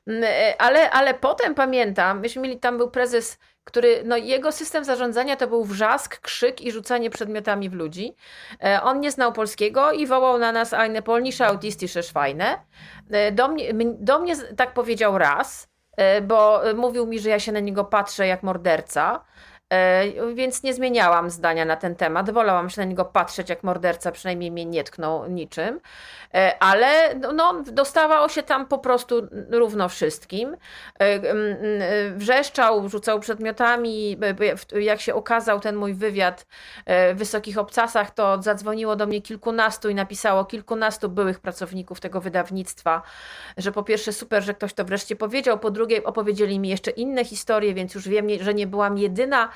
mm, 0.07 0.25
e, 0.25 0.63
ale, 0.63 0.91
ale 0.91 1.15
potem 1.15 1.55
pamiętam, 1.55 2.21
myśmy 2.21 2.43
mieli, 2.43 2.59
tam 2.61 2.79
był 2.79 2.91
prezes, 2.91 3.39
który, 3.65 4.03
no 4.05 4.17
jego 4.17 4.53
system 4.53 4.85
zarządzania 4.85 5.37
to 5.37 5.47
był 5.47 5.65
wrzask, 5.65 6.21
krzyk 6.21 6.61
i 6.61 6.73
rzucanie 6.73 7.11
przedmiotami 7.11 7.71
w 7.71 7.75
ludzi. 7.75 8.17
E, 8.65 8.83
on 8.83 9.01
nie 9.01 9.11
znał 9.11 9.33
polskiego 9.33 9.93
i 9.93 10.07
wołał 10.07 10.39
na 10.39 10.53
nas 10.53 10.73
eine 10.73 11.03
polnische 11.03 11.47
autistische 11.47 12.03
Schweine. 12.03 12.59
E, 13.11 13.33
do 13.33 13.49
mnie, 13.49 13.75
do 13.99 14.19
mnie 14.19 14.35
tak 14.57 14.75
powiedział 14.75 15.19
raz, 15.19 15.69
bo 16.23 16.61
mówił 16.77 17.07
mi, 17.07 17.19
że 17.19 17.29
ja 17.29 17.41
się 17.41 17.53
na 17.53 17.61
niego 17.61 17.85
patrzę 17.85 18.27
jak 18.27 18.43
morderca. 18.43 19.25
E, 19.73 20.35
więc 20.35 20.63
nie 20.63 20.75
zmieniałam 20.75 21.31
zdania 21.31 21.65
na 21.65 21.77
ten 21.77 21.97
temat. 21.97 22.31
Wolałam 22.31 22.71
się 22.71 22.81
na 22.81 22.85
niego 22.85 23.05
patrzeć 23.05 23.49
jak 23.49 23.63
morderca, 23.63 24.13
przynajmniej 24.13 24.51
mnie 24.51 24.65
nie 24.65 24.85
tknął 24.85 25.27
niczym. 25.27 25.81
E, 26.35 26.63
ale 26.63 27.15
no, 27.15 27.33
no 27.33 27.63
dostawało 27.63 28.29
się 28.29 28.43
tam 28.43 28.67
po 28.67 28.79
prostu 28.79 29.29
równo 29.51 29.89
wszystkim. 29.89 30.57
E, 30.99 31.21
wrzeszczał, 32.13 32.89
rzucał 32.89 33.21
przedmiotami. 33.21 34.19
Jak 34.81 35.01
się 35.01 35.15
okazał 35.15 35.61
ten 35.61 35.77
mój 35.77 35.95
wywiad 35.95 36.47
w 36.87 37.19
Wysokich 37.19 37.59
Obcasach, 37.59 38.11
to 38.11 38.43
zadzwoniło 38.43 38.97
do 38.97 39.07
mnie 39.07 39.23
kilkunastu 39.23 39.89
i 39.89 39.95
napisało 39.95 40.45
kilkunastu 40.45 41.09
byłych 41.09 41.41
pracowników 41.41 42.01
tego 42.01 42.21
wydawnictwa, 42.21 43.03
że 43.57 43.73
po 43.73 43.83
pierwsze 43.83 44.13
super, 44.13 44.43
że 44.43 44.55
ktoś 44.55 44.75
to 44.75 44.85
wreszcie 44.85 45.17
powiedział, 45.17 45.59
po 45.59 45.71
drugie 45.71 46.05
opowiedzieli 46.05 46.59
mi 46.59 46.69
jeszcze 46.69 46.91
inne 46.91 47.25
historie, 47.25 47.75
więc 47.75 47.95
już 47.95 48.09
wiem, 48.09 48.27
że 48.41 48.55
nie 48.55 48.67
byłam 48.67 48.99
jedyna 48.99 49.49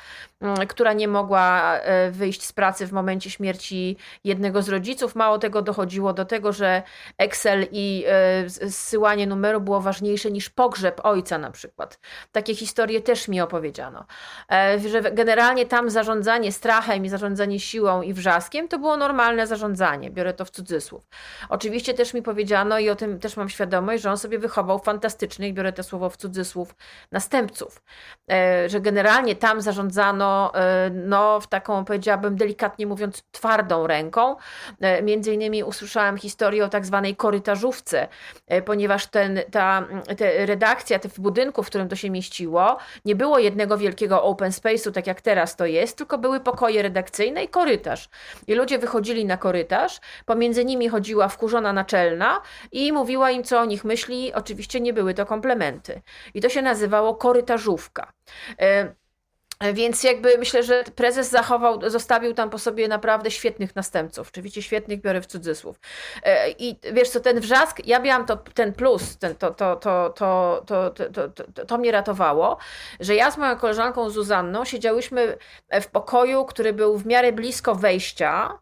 która 0.68 0.92
nie 0.92 1.08
mogła 1.08 1.74
e, 1.74 2.10
wyjść 2.10 2.42
z 2.42 2.52
pracy 2.52 2.86
w 2.86 2.92
momencie 2.92 3.30
śmierci 3.30 3.96
jednego 4.24 4.62
z 4.62 4.68
rodziców. 4.68 5.14
Mało 5.14 5.38
tego, 5.38 5.62
dochodziło 5.62 6.12
do 6.12 6.24
tego, 6.24 6.52
że 6.52 6.82
Excel 7.18 7.66
i 7.72 8.04
e, 8.08 8.48
zsyłanie 8.48 9.26
numeru 9.26 9.60
było 9.60 9.80
ważniejsze 9.80 10.30
niż 10.30 10.50
pogrzeb 10.50 11.00
ojca 11.04 11.38
na 11.38 11.50
przykład. 11.50 11.98
Takie 12.32 12.54
historie 12.54 13.00
też 13.00 13.28
mi 13.28 13.40
opowiedziano. 13.40 14.04
E, 14.52 14.78
że 14.78 15.02
generalnie 15.02 15.66
tam 15.66 15.90
zarządzanie 15.90 16.52
strachem 16.52 17.04
i 17.04 17.08
zarządzanie 17.08 17.60
siłą 17.60 18.02
i 18.02 18.14
wrzaskiem 18.14 18.68
to 18.68 18.78
było 18.78 18.96
normalne 18.96 19.46
zarządzanie. 19.46 20.10
Biorę 20.10 20.34
to 20.34 20.44
w 20.44 20.50
cudzysłów. 20.50 21.06
Oczywiście 21.48 21.94
też 21.94 22.14
mi 22.14 22.22
powiedziano 22.22 22.78
i 22.78 22.90
o 22.90 22.96
tym 22.96 23.18
też 23.18 23.36
mam 23.36 23.48
świadomość, 23.48 24.02
że 24.02 24.10
on 24.10 24.18
sobie 24.18 24.38
wychował 24.38 24.78
fantastycznych, 24.78 25.54
biorę 25.54 25.72
to 25.72 25.82
słowo 25.82 26.10
w 26.10 26.16
cudzysłów, 26.16 26.74
następców. 27.12 27.82
Że 28.66 28.80
generalnie 28.80 29.36
tam 29.36 29.60
zarządzanie 29.60 29.91
zarządzano 29.92 30.52
e, 30.54 30.90
no, 30.90 31.40
w 31.40 31.46
taką, 31.46 31.84
powiedziałabym, 31.84 32.36
delikatnie 32.36 32.86
mówiąc, 32.86 33.22
twardą 33.30 33.86
ręką. 33.86 34.36
E, 34.80 35.02
między 35.02 35.34
innymi 35.34 35.64
usłyszałam 35.64 36.16
historię 36.16 36.64
o 36.64 36.68
tak 36.68 36.86
zwanej 36.86 37.16
korytarzówce, 37.16 38.08
e, 38.46 38.62
ponieważ 38.62 39.06
ten, 39.06 39.40
ta, 39.50 39.84
ta 40.18 40.24
redakcja 40.46 40.98
w 40.98 41.20
budynku, 41.20 41.62
w 41.62 41.66
którym 41.66 41.88
to 41.88 41.96
się 41.96 42.10
mieściło, 42.10 42.78
nie 43.04 43.16
było 43.16 43.38
jednego 43.38 43.78
wielkiego 43.78 44.22
open 44.22 44.50
space'u, 44.50 44.92
tak 44.92 45.06
jak 45.06 45.20
teraz 45.20 45.56
to 45.56 45.66
jest, 45.66 45.98
tylko 45.98 46.18
były 46.18 46.40
pokoje 46.40 46.82
redakcyjne 46.82 47.44
i 47.44 47.48
korytarz. 47.48 48.08
I 48.46 48.54
ludzie 48.54 48.78
wychodzili 48.78 49.24
na 49.24 49.36
korytarz, 49.36 50.00
pomiędzy 50.26 50.64
nimi 50.64 50.88
chodziła 50.88 51.28
wkurzona 51.28 51.72
naczelna 51.72 52.40
i 52.72 52.92
mówiła 52.92 53.30
im, 53.30 53.44
co 53.44 53.60
o 53.60 53.64
nich 53.64 53.84
myśli. 53.84 54.32
Oczywiście 54.34 54.80
nie 54.80 54.92
były 54.92 55.14
to 55.14 55.26
komplementy. 55.26 56.02
I 56.34 56.40
to 56.40 56.48
się 56.48 56.62
nazywało 56.62 57.14
korytarzówka. 57.14 58.12
Więc 59.72 60.02
jakby 60.02 60.38
myślę, 60.38 60.62
że 60.62 60.84
prezes 60.84 61.30
zachował, 61.30 61.90
zostawił 61.90 62.34
tam 62.34 62.50
po 62.50 62.58
sobie 62.58 62.88
naprawdę 62.88 63.30
świetnych 63.30 63.76
następców. 63.76 64.28
Oczywiście 64.28 64.62
świetnych 64.62 65.00
biorę 65.00 65.20
w 65.20 65.26
cudzysłów. 65.26 65.80
E, 66.22 66.50
I 66.50 66.78
wiesz 66.92 67.08
co, 67.10 67.20
ten 67.20 67.40
wrzask, 67.40 67.86
ja 67.86 67.98
miałam 67.98 68.26
to, 68.26 68.36
ten 68.36 68.72
plus, 68.72 69.18
ten, 69.18 69.34
to, 69.34 69.50
to, 69.54 69.76
to, 69.76 70.12
to, 70.16 70.62
to, 70.66 70.90
to, 70.90 71.28
to, 71.28 71.66
to 71.66 71.78
mnie 71.78 71.92
ratowało, 71.92 72.58
że 73.00 73.14
ja 73.14 73.30
z 73.30 73.36
moją 73.36 73.56
koleżanką 73.56 74.10
Zuzanną 74.10 74.64
siedziałyśmy 74.64 75.36
w 75.82 75.86
pokoju, 75.86 76.44
który 76.44 76.72
był 76.72 76.98
w 76.98 77.06
miarę 77.06 77.32
blisko 77.32 77.74
wejścia 77.74 78.58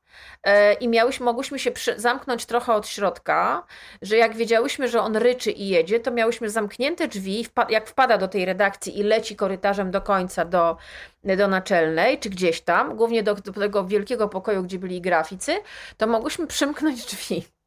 i 0.80 0.88
miałyśmy, 0.88 1.24
mogłyśmy 1.24 1.58
się 1.58 1.70
przy, 1.70 2.00
zamknąć 2.00 2.46
trochę 2.46 2.74
od 2.74 2.88
środka, 2.88 3.66
że 4.02 4.16
jak 4.16 4.36
wiedziałyśmy, 4.36 4.88
że 4.88 5.00
on 5.00 5.16
ryczy 5.16 5.50
i 5.50 5.68
jedzie, 5.68 6.00
to 6.00 6.10
miałyśmy 6.10 6.50
zamknięte 6.50 7.08
drzwi, 7.08 7.46
jak 7.68 7.88
wpada 7.88 8.18
do 8.18 8.28
tej 8.28 8.44
redakcji 8.44 8.98
i 8.98 9.02
leci 9.02 9.36
korytarzem 9.36 9.90
do 9.90 10.00
końca 10.00 10.44
do, 10.44 10.76
do 11.24 11.48
naczelnej, 11.48 12.18
czy 12.18 12.30
gdzieś 12.30 12.60
tam, 12.60 12.96
głównie 12.96 13.22
do, 13.22 13.34
do 13.34 13.52
tego 13.52 13.84
wielkiego 13.84 14.28
pokoju, 14.28 14.62
gdzie 14.62 14.78
byli 14.78 15.00
graficy, 15.00 15.52
to 15.96 16.06
mogłyśmy 16.06 16.46
przymknąć 16.46 17.04
drzwi. 17.06 17.59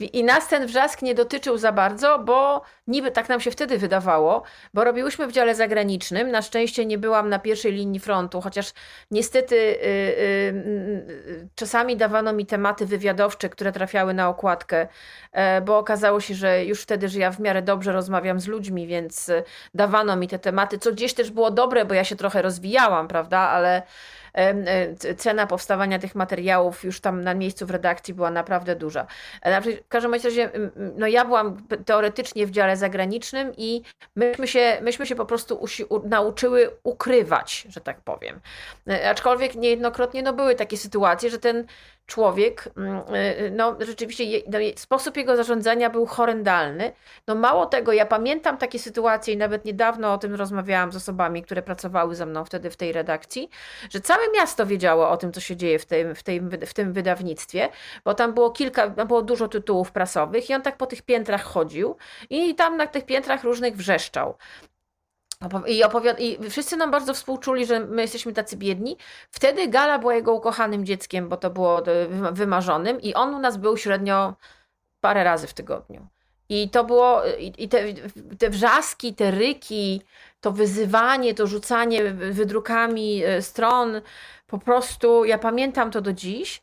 I 0.00 0.24
nas 0.24 0.48
ten 0.48 0.66
wrzask 0.66 1.02
nie 1.02 1.14
dotyczył 1.14 1.58
za 1.58 1.72
bardzo, 1.72 2.18
bo 2.18 2.62
niby 2.86 3.10
tak 3.10 3.28
nam 3.28 3.40
się 3.40 3.50
wtedy 3.50 3.78
wydawało, 3.78 4.42
bo 4.74 4.84
robiłyśmy 4.84 5.26
w 5.26 5.32
dziale 5.32 5.54
zagranicznym. 5.54 6.30
Na 6.30 6.42
szczęście 6.42 6.86
nie 6.86 6.98
byłam 6.98 7.28
na 7.28 7.38
pierwszej 7.38 7.72
linii 7.72 8.00
frontu, 8.00 8.40
chociaż 8.40 8.72
niestety 9.10 9.56
yy, 9.56 9.72
yy, 11.26 11.48
czasami 11.54 11.96
dawano 11.96 12.32
mi 12.32 12.46
tematy 12.46 12.86
wywiadowcze, 12.86 13.48
które 13.48 13.72
trafiały 13.72 14.14
na 14.14 14.28
okładkę, 14.28 14.88
yy, 15.34 15.40
bo 15.64 15.78
okazało 15.78 16.20
się, 16.20 16.34
że 16.34 16.64
już 16.64 16.82
wtedy, 16.82 17.08
że 17.08 17.18
ja 17.18 17.30
w 17.30 17.40
miarę 17.40 17.62
dobrze 17.62 17.92
rozmawiam 17.92 18.40
z 18.40 18.46
ludźmi, 18.46 18.86
więc 18.86 19.28
y, 19.28 19.42
dawano 19.74 20.16
mi 20.16 20.28
te 20.28 20.38
tematy, 20.38 20.78
co 20.78 20.92
gdzieś 20.92 21.14
też 21.14 21.30
było 21.30 21.50
dobre, 21.50 21.84
bo 21.84 21.94
ja 21.94 22.04
się 22.04 22.16
trochę 22.16 22.42
rozwijałam, 22.42 23.08
prawda, 23.08 23.38
ale 23.38 23.82
E, 24.25 24.25
cena 25.16 25.46
powstawania 25.46 25.98
tych 25.98 26.14
materiałów 26.14 26.84
już 26.84 27.00
tam 27.00 27.20
na 27.20 27.34
miejscu 27.34 27.66
w 27.66 27.70
redakcji 27.70 28.14
była 28.14 28.30
naprawdę 28.30 28.76
duża. 28.76 29.06
E, 29.42 29.60
w 29.60 29.88
każdym 29.88 30.14
razie, 30.14 30.50
no 30.96 31.06
ja 31.06 31.24
byłam 31.24 31.66
teoretycznie 31.84 32.46
w 32.46 32.50
dziale 32.50 32.76
zagranicznym 32.76 33.52
i 33.56 33.82
myśmy 34.16 34.48
się, 34.48 34.78
myśmy 34.82 35.06
się 35.06 35.14
po 35.14 35.26
prostu 35.26 35.64
nauczyły 36.04 36.70
ukrywać, 36.82 37.66
że 37.68 37.80
tak 37.80 38.00
powiem. 38.00 38.40
E, 38.88 39.10
aczkolwiek 39.10 39.54
niejednokrotnie 39.54 40.22
no, 40.22 40.32
były 40.32 40.54
takie 40.54 40.76
sytuacje, 40.76 41.30
że 41.30 41.38
ten 41.38 41.66
człowiek, 42.06 42.68
mm, 42.76 43.14
y, 43.14 43.50
no 43.50 43.76
rzeczywiście 43.80 44.24
no, 44.48 44.58
sposób 44.76 45.16
jego 45.16 45.36
zarządzania 45.36 45.90
był 45.90 46.06
horrendalny. 46.06 46.92
No 47.26 47.34
mało 47.34 47.66
tego, 47.66 47.92
ja 47.92 48.06
pamiętam 48.06 48.58
takie 48.58 48.78
sytuacje 48.78 49.34
i 49.34 49.36
nawet 49.36 49.64
niedawno 49.64 50.12
o 50.12 50.18
tym 50.18 50.34
rozmawiałam 50.34 50.92
z 50.92 50.96
osobami, 50.96 51.42
które 51.42 51.62
pracowały 51.62 52.14
ze 52.14 52.26
mną 52.26 52.44
wtedy 52.44 52.70
w 52.70 52.76
tej 52.76 52.92
redakcji, 52.92 53.50
że 53.90 54.00
całe 54.00 54.22
miasto 54.34 54.66
wiedziało 54.66 55.10
o 55.10 55.16
tym, 55.16 55.32
co 55.32 55.40
się 55.40 55.56
dzieje 55.56 55.78
w 55.78 55.86
tym, 55.86 56.14
w 56.14 56.22
w 56.66 56.74
tym 56.74 56.92
wydawnictwie, 56.92 57.68
bo 58.04 58.14
tam 58.14 58.34
było 58.34 58.50
kilka, 58.50 58.88
było 58.88 59.22
dużo 59.22 59.48
tytułów 59.48 59.92
prasowych 59.92 60.50
i 60.50 60.54
on 60.54 60.62
tak 60.62 60.76
po 60.76 60.86
tych 60.86 61.02
piętrach 61.02 61.42
chodził 61.42 61.96
i 62.30 62.54
tam 62.54 62.76
na 62.76 62.86
tych 62.86 63.06
piętrach 63.06 63.44
różnych 63.44 63.76
wrzeszczał. 63.76 64.36
I, 65.66 65.84
opowiad- 65.84 66.20
I 66.20 66.50
wszyscy 66.50 66.76
nam 66.76 66.90
bardzo 66.90 67.14
współczuli, 67.14 67.66
że 67.66 67.80
my 67.80 68.02
jesteśmy 68.02 68.32
tacy 68.32 68.56
biedni. 68.56 68.96
Wtedy 69.30 69.68
Gala 69.68 69.98
była 69.98 70.14
jego 70.14 70.32
ukochanym 70.32 70.86
dzieckiem, 70.86 71.28
bo 71.28 71.36
to 71.36 71.50
było 71.50 71.82
wymarzonym, 72.32 73.00
i 73.00 73.14
on 73.14 73.34
u 73.34 73.38
nas 73.38 73.56
był 73.56 73.76
średnio 73.76 74.34
parę 75.00 75.24
razy 75.24 75.46
w 75.46 75.54
tygodniu. 75.54 76.06
I 76.48 76.70
to 76.70 76.84
było, 76.84 77.22
i 77.58 77.68
te, 77.68 77.78
te 78.38 78.50
wrzaski, 78.50 79.14
te 79.14 79.30
ryki, 79.30 80.02
to 80.40 80.52
wyzywanie, 80.52 81.34
to 81.34 81.46
rzucanie 81.46 82.04
wydrukami 82.12 83.24
e, 83.24 83.42
stron, 83.42 84.00
po 84.46 84.58
prostu 84.58 85.24
ja 85.24 85.38
pamiętam 85.38 85.90
to 85.90 86.00
do 86.00 86.12
dziś. 86.12 86.62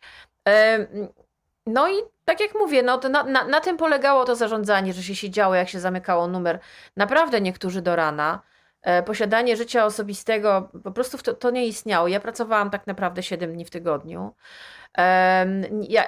No 1.67 1.89
i 1.89 1.93
tak 2.25 2.39
jak 2.39 2.55
mówię, 2.55 2.83
no 2.83 2.97
na, 3.09 3.23
na, 3.23 3.45
na 3.45 3.61
tym 3.61 3.77
polegało 3.77 4.25
to 4.25 4.35
zarządzanie, 4.35 4.93
że 4.93 5.03
się 5.03 5.15
siedziało, 5.15 5.55
jak 5.55 5.69
się 5.69 5.79
zamykało 5.79 6.27
numer. 6.27 6.59
Naprawdę 6.97 7.41
niektórzy 7.41 7.81
do 7.81 7.95
rana. 7.95 8.41
E, 8.83 9.03
posiadanie 9.03 9.57
życia 9.57 9.85
osobistego 9.85 10.69
po 10.83 10.91
prostu 10.91 11.17
to, 11.17 11.33
to 11.33 11.51
nie 11.51 11.67
istniało. 11.67 12.07
Ja 12.07 12.19
pracowałam 12.19 12.69
tak 12.69 12.87
naprawdę 12.87 13.23
7 13.23 13.53
dni 13.53 13.65
w 13.65 13.69
tygodniu. 13.69 14.33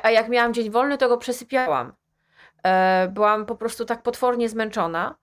A 0.03 0.09
jak 0.11 0.29
miałam 0.29 0.53
dzień 0.53 0.69
wolny, 0.69 0.97
to 0.97 1.09
go 1.09 1.17
przesypiałam. 1.17 1.93
E, 2.65 3.07
byłam 3.13 3.45
po 3.45 3.55
prostu 3.55 3.85
tak 3.85 4.03
potwornie 4.03 4.49
zmęczona. 4.49 5.15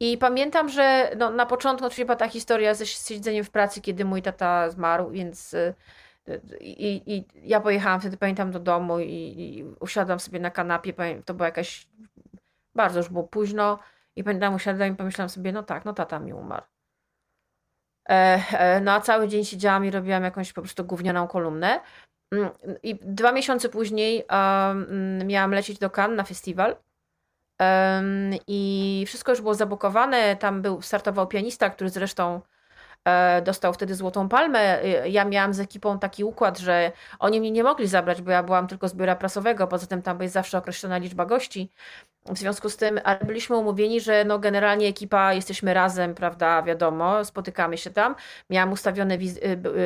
I 0.00 0.18
pamiętam, 0.18 0.68
że 0.68 1.10
no, 1.16 1.30
na 1.30 1.46
początku 1.46 1.86
oczywiście 1.86 2.04
była 2.04 2.16
ta 2.16 2.28
historia 2.28 2.74
ze 2.74 2.86
siedzeniem 2.86 3.44
w 3.44 3.50
pracy, 3.50 3.80
kiedy 3.80 4.04
mój 4.04 4.22
tata 4.22 4.70
zmarł, 4.70 5.10
więc 5.10 5.54
e, 5.54 5.74
i, 6.60 7.02
i 7.16 7.24
ja 7.48 7.60
pojechałam 7.60 8.00
wtedy, 8.00 8.16
pamiętam, 8.16 8.50
do 8.50 8.60
domu 8.60 8.98
i, 8.98 9.04
i 9.38 9.64
usiadłam 9.80 10.20
sobie 10.20 10.40
na 10.40 10.50
kanapie. 10.50 10.94
To 11.24 11.34
była 11.34 11.46
jakaś, 11.46 11.88
bardzo 12.74 13.00
już 13.00 13.08
było 13.08 13.24
późno. 13.24 13.78
I 14.16 14.24
pamiętam, 14.24 14.54
usiadłam 14.54 14.92
i 14.92 14.96
pomyślałam 14.96 15.28
sobie, 15.28 15.52
no 15.52 15.62
tak, 15.62 15.84
no 15.84 15.92
tata 15.92 16.18
mi 16.18 16.32
umarł. 16.32 16.64
E, 18.10 18.42
e, 18.58 18.80
no 18.80 18.92
a 18.92 19.00
cały 19.00 19.28
dzień 19.28 19.44
siedziałam 19.44 19.84
i 19.84 19.90
robiłam 19.90 20.24
jakąś 20.24 20.52
po 20.52 20.62
prostu 20.62 20.84
gównianą 20.84 21.28
kolumnę. 21.28 21.80
Mm, 22.32 22.50
I 22.82 22.98
dwa 23.02 23.32
miesiące 23.32 23.68
później 23.68 24.24
um, 24.30 25.26
miałam 25.26 25.50
lecieć 25.50 25.78
do 25.78 25.90
Cannes 25.90 26.16
na 26.16 26.24
festiwal. 26.24 26.76
I 28.46 29.04
wszystko 29.06 29.32
już 29.32 29.40
było 29.40 29.54
zabukowane. 29.54 30.36
Tam 30.36 30.62
był, 30.62 30.82
startował 30.82 31.26
pianista, 31.26 31.70
który 31.70 31.90
zresztą 31.90 32.40
e, 33.04 33.42
dostał 33.42 33.72
wtedy 33.72 33.94
Złotą 33.94 34.28
Palmę. 34.28 34.80
Ja 35.06 35.24
miałam 35.24 35.54
z 35.54 35.60
ekipą 35.60 35.98
taki 35.98 36.24
układ, 36.24 36.58
że 36.58 36.92
oni 37.18 37.40
mnie 37.40 37.50
nie 37.50 37.64
mogli 37.64 37.86
zabrać, 37.86 38.22
bo 38.22 38.30
ja 38.30 38.42
byłam 38.42 38.66
tylko 38.66 38.88
z 38.88 38.94
biura 38.94 39.16
prasowego. 39.16 39.66
Poza 39.66 39.86
tym 39.86 40.02
tam 40.02 40.22
jest 40.22 40.34
zawsze 40.34 40.58
określona 40.58 40.98
liczba 40.98 41.26
gości. 41.26 41.72
W 42.26 42.38
związku 42.38 42.70
z 42.70 42.76
tym, 42.76 43.00
ale 43.04 43.18
byliśmy 43.18 43.56
umówieni, 43.56 44.00
że 44.00 44.24
no 44.24 44.38
generalnie 44.38 44.86
ekipa, 44.88 45.32
jesteśmy 45.32 45.74
razem, 45.74 46.14
prawda, 46.14 46.62
wiadomo, 46.62 47.24
spotykamy 47.24 47.78
się 47.78 47.90
tam. 47.90 48.14
Miałam 48.50 48.72
ustawione 48.72 49.14
y, 49.14 49.18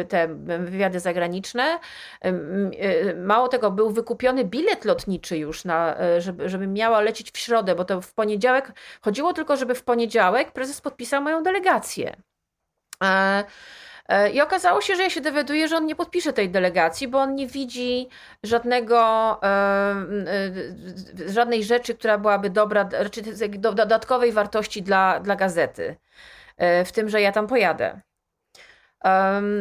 y, 0.01 0.05
te 0.05 0.29
wywiady 0.35 1.01
zagraniczne. 1.01 1.79
Y, 2.25 3.17
mało 3.17 3.49
tego, 3.49 3.71
był 3.71 3.91
wykupiony 3.91 4.45
bilet 4.45 4.85
lotniczy 4.85 5.39
już, 5.39 5.65
na, 5.65 5.97
żeby, 6.19 6.49
żeby 6.49 6.67
miała 6.67 7.01
lecieć 7.01 7.31
w 7.31 7.39
środę, 7.39 7.75
bo 7.75 7.85
to 7.85 8.01
w 8.01 8.15
poniedziałek, 8.15 8.73
chodziło 9.01 9.33
tylko, 9.33 9.57
żeby 9.57 9.75
w 9.75 9.85
poniedziałek 9.85 10.53
prezes 10.53 10.81
podpisał 10.81 11.23
moją 11.23 11.43
delegację. 11.43 12.17
E, 13.03 13.45
I 14.33 14.41
okazało 14.41 14.81
się, 14.81 14.97
że 14.97 15.03
ja 15.03 15.11
się 15.11 15.21
dowiaduję, 15.21 15.69
że 15.69 15.77
on 15.77 15.87
nie 15.87 15.97
podpisze 15.97 16.33
tej 16.33 16.51
delegacji, 16.51 17.09
bo 17.09 17.19
on 17.19 17.35
nie 17.35 17.47
widzi 17.47 18.09
żadnego, 18.43 18.99
e, 19.43 19.47
e, 21.27 21.33
żadnej 21.33 21.65
rzeczy, 21.65 21.95
która 21.95 22.19
byłaby 22.19 22.51
dobra, 22.51 22.89
raczej 22.93 23.23
dodatkowej 23.59 24.33
wartości 24.33 24.83
dla, 24.83 25.21
dla 25.21 25.37
gazety. 25.37 25.97
W 26.85 26.93
tym, 26.93 27.09
że 27.09 27.21
ja 27.21 27.33
tam 27.33 27.47
pojadę. 27.47 28.01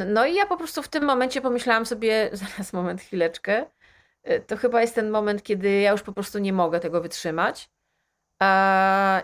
No 0.08 0.26
i 0.26 0.36
ja 0.36 0.46
po 0.46 0.58
prostu 0.58 0.82
w 0.82 0.88
tym 0.88 1.06
momencie 1.06 1.42
pomyślałam 1.42 1.86
sobie, 1.86 2.30
zaraz 2.34 2.74
moment, 2.74 3.02
chwileczkę. 3.02 3.66
To 4.48 4.58
chyba 4.58 4.82
jest 4.82 4.96
ten 4.96 5.10
moment, 5.10 5.44
kiedy 5.44 5.72
ja 5.72 5.92
już 5.92 6.02
po 6.02 6.14
prostu 6.14 6.40
nie 6.40 6.54
mogę 6.54 6.80
tego 6.80 7.02
wytrzymać. 7.02 7.70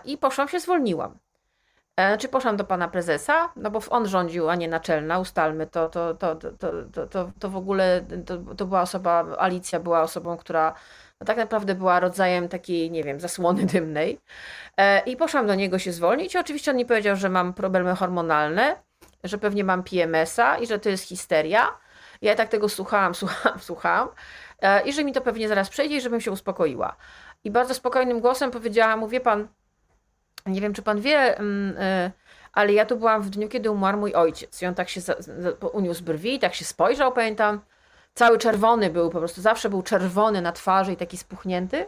I 0.04 0.18
poszłam 0.18 0.48
się 0.48 0.60
zwolniłam. 0.60 1.18
Znaczy 2.06 2.28
poszłam 2.28 2.56
do 2.56 2.64
pana 2.64 2.88
prezesa, 2.88 3.52
no 3.56 3.70
bo 3.70 3.80
on 3.90 4.08
rządził, 4.08 4.48
a 4.48 4.54
nie 4.54 4.68
naczelna, 4.68 5.18
ustalmy 5.18 5.66
to, 5.66 5.88
to, 5.88 6.14
to, 6.14 6.36
to, 6.36 6.50
to, 6.92 7.06
to, 7.06 7.30
to 7.38 7.50
w 7.50 7.56
ogóle, 7.56 8.04
to, 8.26 8.54
to 8.54 8.66
była 8.66 8.82
osoba, 8.82 9.24
Alicja 9.38 9.80
była 9.80 10.02
osobą, 10.02 10.36
która 10.36 10.74
no 11.20 11.26
tak 11.26 11.36
naprawdę 11.36 11.74
była 11.74 12.00
rodzajem 12.00 12.48
takiej, 12.48 12.90
nie 12.90 13.04
wiem, 13.04 13.20
zasłony 13.20 13.66
dymnej. 13.66 14.20
E, 14.76 15.00
I 15.00 15.16
poszłam 15.16 15.46
do 15.46 15.54
niego 15.54 15.78
się 15.78 15.92
zwolnić. 15.92 16.36
Oczywiście 16.36 16.70
on 16.70 16.76
mi 16.76 16.86
powiedział, 16.86 17.16
że 17.16 17.28
mam 17.28 17.54
problemy 17.54 17.94
hormonalne, 17.94 18.76
że 19.24 19.38
pewnie 19.38 19.64
mam 19.64 19.82
PMS-a 19.82 20.58
i 20.58 20.66
że 20.66 20.78
to 20.78 20.88
jest 20.88 21.04
histeria. 21.04 21.78
Ja 22.22 22.34
tak 22.34 22.48
tego 22.48 22.68
słuchałam, 22.68 23.14
słuchałam, 23.20 23.58
słuchałam 23.60 24.08
e, 24.62 24.82
i 24.82 24.92
że 24.92 25.04
mi 25.04 25.12
to 25.12 25.20
pewnie 25.20 25.48
zaraz 25.48 25.68
przejdzie 25.68 25.96
i 25.96 26.00
żebym 26.00 26.20
się 26.20 26.30
uspokoiła. 26.30 26.96
I 27.44 27.50
bardzo 27.50 27.74
spokojnym 27.74 28.20
głosem 28.20 28.50
powiedziałam 28.50 29.00
mu, 29.00 29.08
wie 29.08 29.20
pan, 29.20 29.48
nie 30.46 30.60
wiem, 30.60 30.74
czy 30.74 30.82
pan 30.82 31.00
wie, 31.00 31.38
mm, 31.38 31.76
e, 31.78 32.10
ale 32.52 32.72
ja 32.72 32.86
tu 32.86 32.96
byłam 32.96 33.22
w 33.22 33.30
dniu, 33.30 33.48
kiedy 33.48 33.70
umarł 33.70 33.98
mój 33.98 34.14
ojciec. 34.14 34.62
I 34.62 34.66
on 34.66 34.74
tak 34.74 34.88
się 34.88 35.00
uniósł 35.72 36.04
brwi, 36.04 36.38
tak 36.38 36.54
się 36.54 36.64
spojrzał, 36.64 37.12
pamiętam. 37.12 37.60
Cały 38.14 38.38
czerwony 38.38 38.90
był, 38.90 39.10
po 39.10 39.18
prostu 39.18 39.40
zawsze 39.40 39.68
był 39.70 39.82
czerwony 39.82 40.42
na 40.42 40.52
twarzy 40.52 40.92
i 40.92 40.96
taki 40.96 41.16
spuchnięty. 41.16 41.86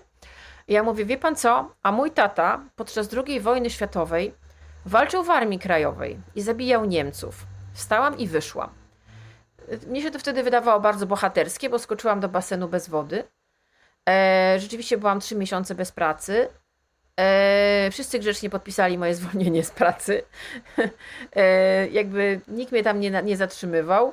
I 0.68 0.72
ja 0.72 0.83
mówię, 0.83 1.05
wie 1.05 1.18
pan 1.18 1.37
co? 1.37 1.74
A 1.83 1.92
mój 1.92 2.11
tata 2.11 2.61
podczas 2.77 3.09
II 3.27 3.40
wojny 3.40 3.70
światowej 3.70 4.35
walczył 4.87 5.22
w 5.22 5.31
armii 5.31 5.59
krajowej 5.59 6.18
i 6.35 6.42
zabijał 6.42 6.85
Niemców. 6.85 7.46
Wstałam 7.72 8.18
i 8.18 8.27
wyszłam. 8.27 8.70
Mnie 9.87 10.03
się 10.03 10.11
to 10.11 10.18
wtedy 10.18 10.42
wydawało 10.42 10.81
bardzo 10.81 11.07
bohaterskie, 11.07 11.70
bo 11.70 11.79
skoczyłam 11.79 12.20
do 12.20 12.29
basenu 12.29 12.68
bez 12.68 12.88
wody. 12.88 13.24
E, 14.09 14.57
rzeczywiście 14.59 14.98
byłam 14.98 15.20
trzy 15.20 15.37
miesiące 15.37 15.74
bez 15.74 15.92
pracy. 15.92 16.48
E, 17.20 17.88
wszyscy 17.92 18.18
grzecznie 18.18 18.50
podpisali 18.50 18.98
moje 18.98 19.14
zwolnienie 19.20 19.64
z 19.64 19.70
pracy. 19.70 20.22
E, 21.37 21.88
jakby 21.88 22.40
nikt 22.48 22.72
mnie 22.72 22.83
tam 22.83 23.00
nie, 23.00 23.11
nie 23.11 23.37
zatrzymywał. 23.37 24.12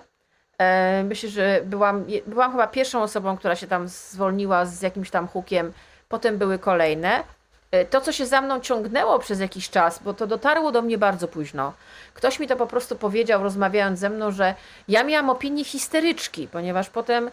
E, 0.57 1.03
myślę, 1.03 1.29
że 1.29 1.61
byłam, 1.65 2.05
byłam 2.27 2.51
chyba 2.51 2.67
pierwszą 2.67 3.01
osobą, 3.01 3.37
która 3.37 3.55
się 3.55 3.67
tam 3.67 3.87
zwolniła 3.87 4.65
z 4.65 4.81
jakimś 4.81 5.09
tam 5.09 5.27
hukiem. 5.27 5.73
Potem 6.09 6.37
były 6.37 6.59
kolejne. 6.59 7.23
E, 7.71 7.85
to, 7.85 8.01
co 8.01 8.11
się 8.11 8.25
za 8.25 8.41
mną 8.41 8.59
ciągnęło 8.59 9.19
przez 9.19 9.39
jakiś 9.39 9.69
czas, 9.69 9.99
bo 10.03 10.13
to 10.13 10.27
dotarło 10.27 10.71
do 10.71 10.81
mnie 10.81 10.97
bardzo 10.97 11.27
późno. 11.27 11.73
Ktoś 12.13 12.39
mi 12.39 12.47
to 12.47 12.55
po 12.55 12.67
prostu 12.67 12.95
powiedział, 12.95 13.43
rozmawiając 13.43 13.99
ze 13.99 14.09
mną, 14.09 14.31
że 14.31 14.55
ja 14.87 15.03
miałam 15.03 15.29
opinię 15.29 15.63
histeryczki, 15.63 16.47
ponieważ 16.47 16.89
potem 16.89 17.31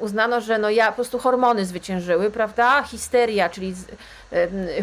uznano, 0.00 0.40
że 0.40 0.58
no 0.58 0.70
ja 0.70 0.88
po 0.88 0.94
prostu 0.94 1.18
hormony 1.18 1.64
zwyciężyły, 1.64 2.30
prawda? 2.30 2.82
Histeria, 2.82 3.48
czyli 3.48 3.74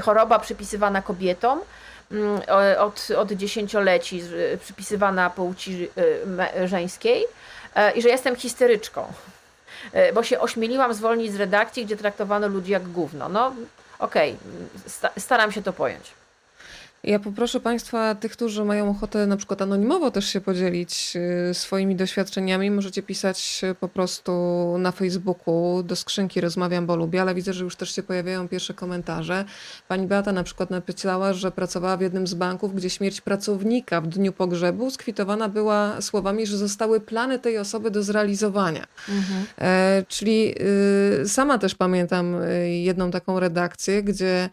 choroba 0.02 0.40
przypisywana 0.40 1.02
kobietom 1.02 1.62
mm, 2.12 2.42
od, 2.80 3.08
od 3.18 3.32
dziesięcioleci, 3.32 4.22
przypisywana 4.62 5.30
płci 5.30 5.90
e, 6.58 6.68
żeńskiej 6.68 7.26
e, 7.76 7.92
i 7.92 8.02
że 8.02 8.10
jestem 8.10 8.36
histeryczką, 8.36 9.14
e, 9.94 10.14
bo 10.14 10.24
się 10.24 10.40
ośmieliłam 10.40 10.94
zwolnić 10.94 11.34
z 11.34 11.36
redakcji, 11.36 11.86
gdzie 11.86 11.98
traktowano 11.98 12.48
ludzi 12.48 12.72
jak 12.72 12.84
gówno. 12.84 13.30
No 13.30 13.54
okej, 14.00 14.38
okay, 15.00 15.12
staram 15.22 15.52
się 15.52 15.64
to 15.64 15.74
pojąć. 15.74 16.25
Ja 17.06 17.20
poproszę 17.20 17.60
Państwa, 17.60 18.16
tych, 18.16 18.32
którzy 18.32 18.66
mają 18.66 18.90
ochotę 18.90 19.28
na 19.28 19.38
przykład 19.38 19.62
anonimowo 19.62 20.12
też 20.12 20.26
się 20.26 20.42
podzielić 20.42 21.14
y, 21.50 21.54
swoimi 21.54 21.96
doświadczeniami, 21.96 22.72
możecie 22.72 23.04
pisać 23.04 23.62
po 23.80 23.88
prostu 23.88 24.32
na 24.80 24.92
Facebooku 24.92 25.84
do 25.84 25.96
skrzynki 25.96 26.42
Rozmawiam, 26.42 26.86
bo 26.86 26.96
lubię, 26.96 27.22
ale 27.22 27.36
widzę, 27.36 27.54
że 27.54 27.64
już 27.64 27.76
też 27.76 27.96
się 27.96 28.04
pojawiają 28.04 28.48
pierwsze 28.48 28.74
komentarze. 28.74 29.46
Pani 29.88 30.08
Beata 30.08 30.32
na 30.32 30.44
przykład 30.44 30.70
napisała, 30.70 31.34
że 31.34 31.52
pracowała 31.52 31.98
w 31.98 32.02
jednym 32.02 32.28
z 32.28 32.34
banków, 32.34 32.76
gdzie 32.76 32.90
śmierć 32.90 33.22
pracownika 33.22 34.02
w 34.02 34.08
dniu 34.08 34.34
pogrzebu 34.34 34.92
skwitowana 34.92 35.50
była 35.50 36.02
słowami, 36.02 36.48
że 36.48 36.58
zostały 36.58 37.00
plany 37.00 37.40
tej 37.40 37.58
osoby 37.58 37.92
do 37.92 38.04
zrealizowania. 38.04 38.84
Mhm. 39.10 39.46
E, 39.58 40.04
czyli 40.08 40.56
y, 41.22 41.30
sama 41.30 41.58
też 41.58 41.76
pamiętam 41.76 42.36
y, 42.36 42.70
jedną 42.70 43.12
taką 43.12 43.40
redakcję, 43.40 44.04
gdzie 44.04 44.50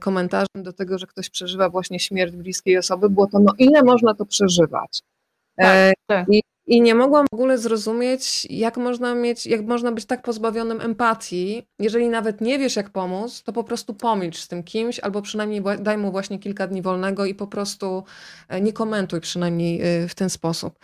komentarzem 0.00 0.62
do 0.62 0.72
tego, 0.72 0.98
że 0.98 1.06
ktoś 1.06 1.30
przeżywa 1.30 1.68
właśnie 1.68 2.00
śmierć 2.00 2.36
bliskiej 2.36 2.78
osoby, 2.78 3.10
było 3.10 3.26
to, 3.26 3.38
no 3.38 3.52
ile 3.58 3.82
można 3.82 4.14
to 4.14 4.26
przeżywać. 4.26 5.02
E, 5.58 5.62
tak, 5.62 5.94
tak. 6.06 6.26
I, 6.30 6.42
I 6.66 6.80
nie 6.80 6.94
mogłam 6.94 7.26
w 7.32 7.34
ogóle 7.34 7.58
zrozumieć, 7.58 8.46
jak 8.50 8.76
można 8.76 9.14
mieć, 9.14 9.46
jak 9.46 9.66
można 9.66 9.92
być 9.92 10.04
tak 10.04 10.22
pozbawionym 10.22 10.80
empatii. 10.80 11.62
Jeżeli 11.78 12.08
nawet 12.08 12.40
nie 12.40 12.58
wiesz, 12.58 12.76
jak 12.76 12.90
pomóc, 12.90 13.42
to 13.42 13.52
po 13.52 13.64
prostu 13.64 13.94
pomilcz 13.94 14.38
z 14.38 14.48
tym 14.48 14.62
kimś, 14.62 15.00
albo 15.00 15.22
przynajmniej 15.22 15.62
daj 15.80 15.98
mu 15.98 16.10
właśnie 16.10 16.38
kilka 16.38 16.66
dni 16.66 16.82
wolnego 16.82 17.24
i 17.24 17.34
po 17.34 17.46
prostu 17.46 18.04
e, 18.48 18.60
nie 18.60 18.72
komentuj 18.72 19.20
przynajmniej 19.20 19.80
w 20.08 20.14
ten 20.14 20.30
sposób 20.30 20.78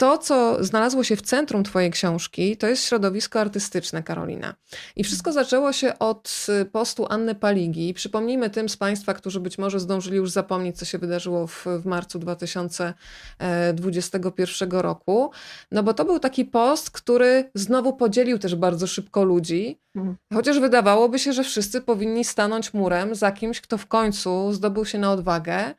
to, 0.00 0.18
co 0.18 0.64
znalazło 0.64 1.04
się 1.04 1.16
w 1.16 1.22
centrum 1.22 1.64
Twojej 1.64 1.90
książki, 1.90 2.56
to 2.56 2.66
jest 2.66 2.84
środowisko 2.84 3.40
artystyczne, 3.40 4.02
Karolina. 4.02 4.54
I 4.96 5.04
wszystko 5.04 5.32
zaczęło 5.32 5.72
się 5.72 5.98
od 5.98 6.46
y, 6.62 6.64
postu 6.64 7.06
Anny 7.10 7.34
Paligi. 7.34 7.94
Przypomnijmy 7.94 8.50
tym 8.50 8.68
z 8.68 8.76
Państwa, 8.76 9.14
którzy 9.14 9.40
być 9.40 9.58
może 9.58 9.80
zdążyli 9.80 10.16
już 10.16 10.30
zapomnieć, 10.30 10.78
co 10.78 10.84
się 10.84 10.98
wydarzyło 10.98 11.46
w, 11.46 11.66
w 11.82 11.86
marcu 11.86 12.18
2021 12.18 14.72
e, 14.72 14.82
roku. 14.82 15.30
No 15.72 15.82
bo 15.82 15.94
to 15.94 16.04
był 16.04 16.18
taki 16.18 16.44
post, 16.44 16.90
który 16.90 17.50
znowu 17.54 17.92
podzielił 17.92 18.38
też 18.38 18.54
bardzo 18.54 18.86
szybko 18.86 19.24
ludzi. 19.24 19.80
Mhm. 19.96 20.16
Chociaż 20.34 20.60
wydawałoby 20.60 21.18
się, 21.18 21.32
że 21.32 21.44
wszyscy 21.44 21.80
powinni 21.80 22.24
stanąć 22.24 22.74
murem 22.74 23.14
za 23.14 23.32
kimś, 23.32 23.60
kto 23.60 23.78
w 23.78 23.86
końcu 23.86 24.52
zdobył 24.52 24.84
się 24.84 24.98
na 24.98 25.12
odwagę 25.12 25.74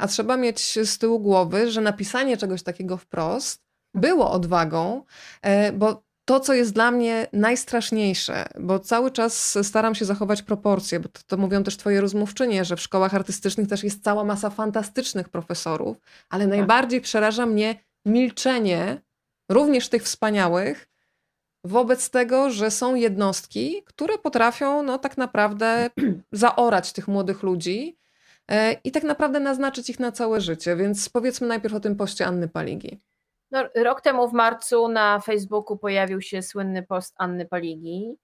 a 0.00 0.08
trzeba 0.08 0.36
mieć 0.36 0.78
z 0.84 0.98
tyłu 0.98 1.20
głowy, 1.20 1.70
że 1.70 1.80
napisanie 1.80 2.36
czegoś 2.36 2.62
takiego 2.62 2.96
wprost 2.96 3.62
było 3.94 4.30
odwagą, 4.30 5.04
e, 5.42 5.72
bo 5.72 6.02
to, 6.24 6.40
co 6.40 6.54
jest 6.54 6.72
dla 6.72 6.90
mnie 6.90 7.26
najstraszniejsze, 7.32 8.48
bo 8.60 8.78
cały 8.78 9.10
czas 9.10 9.58
staram 9.62 9.94
się 9.94 10.04
zachować 10.04 10.42
proporcje, 10.42 11.00
bo 11.00 11.08
to, 11.08 11.20
to, 11.26 11.36
mówią 11.36 11.62
też 11.62 11.76
twoje 11.76 12.00
rozmówczynie, 12.00 12.64
że 12.64 12.76
w 12.76 12.80
szkołach 12.80 13.14
artystycznych 13.14 13.68
też 13.68 13.84
jest 13.84 14.04
cała 14.04 14.24
masa 14.24 14.50
fantastycznych 14.50 15.28
profesorów, 15.28 15.96
ale 16.30 16.44
tak. 16.44 16.50
najbardziej 16.50 17.00
przeraża 17.00 17.46
mnie 17.46 17.74
milczenie, 18.06 19.02
również 19.50 19.88
tych 19.88 20.02
wspaniałych, 20.02 20.88
wobec 21.64 22.10
tego, 22.10 22.50
że 22.50 22.70
są 22.70 22.94
jednostki, 22.94 23.82
które 23.84 24.18
potrafią 24.18 24.82
no, 24.82 24.98
tak 24.98 25.18
naprawdę 25.18 25.90
zaorać 26.32 26.92
tych 26.92 27.08
młodych 27.08 27.42
ludzi 27.42 27.98
i 28.84 28.92
tak 28.92 29.02
naprawdę 29.02 29.40
naznaczyć 29.40 29.90
ich 29.90 30.00
na 30.00 30.12
całe 30.12 30.40
życie. 30.40 30.76
Więc 30.76 31.08
powiedzmy 31.08 31.46
najpierw 31.46 31.74
o 31.74 31.80
tym 31.80 31.96
poście 31.96 32.26
Anny 32.26 32.48
Paligi. 32.48 33.00
No, 33.50 33.64
rok 33.74 34.00
temu 34.00 34.28
w 34.28 34.32
marcu 34.32 34.88
na 34.88 35.20
Facebooku 35.20 35.78
pojawił 35.78 36.20
się 36.20 36.42
słynny 36.42 36.82
post 36.82 37.14
Anny 37.16 37.46
Paligi, 37.46 38.14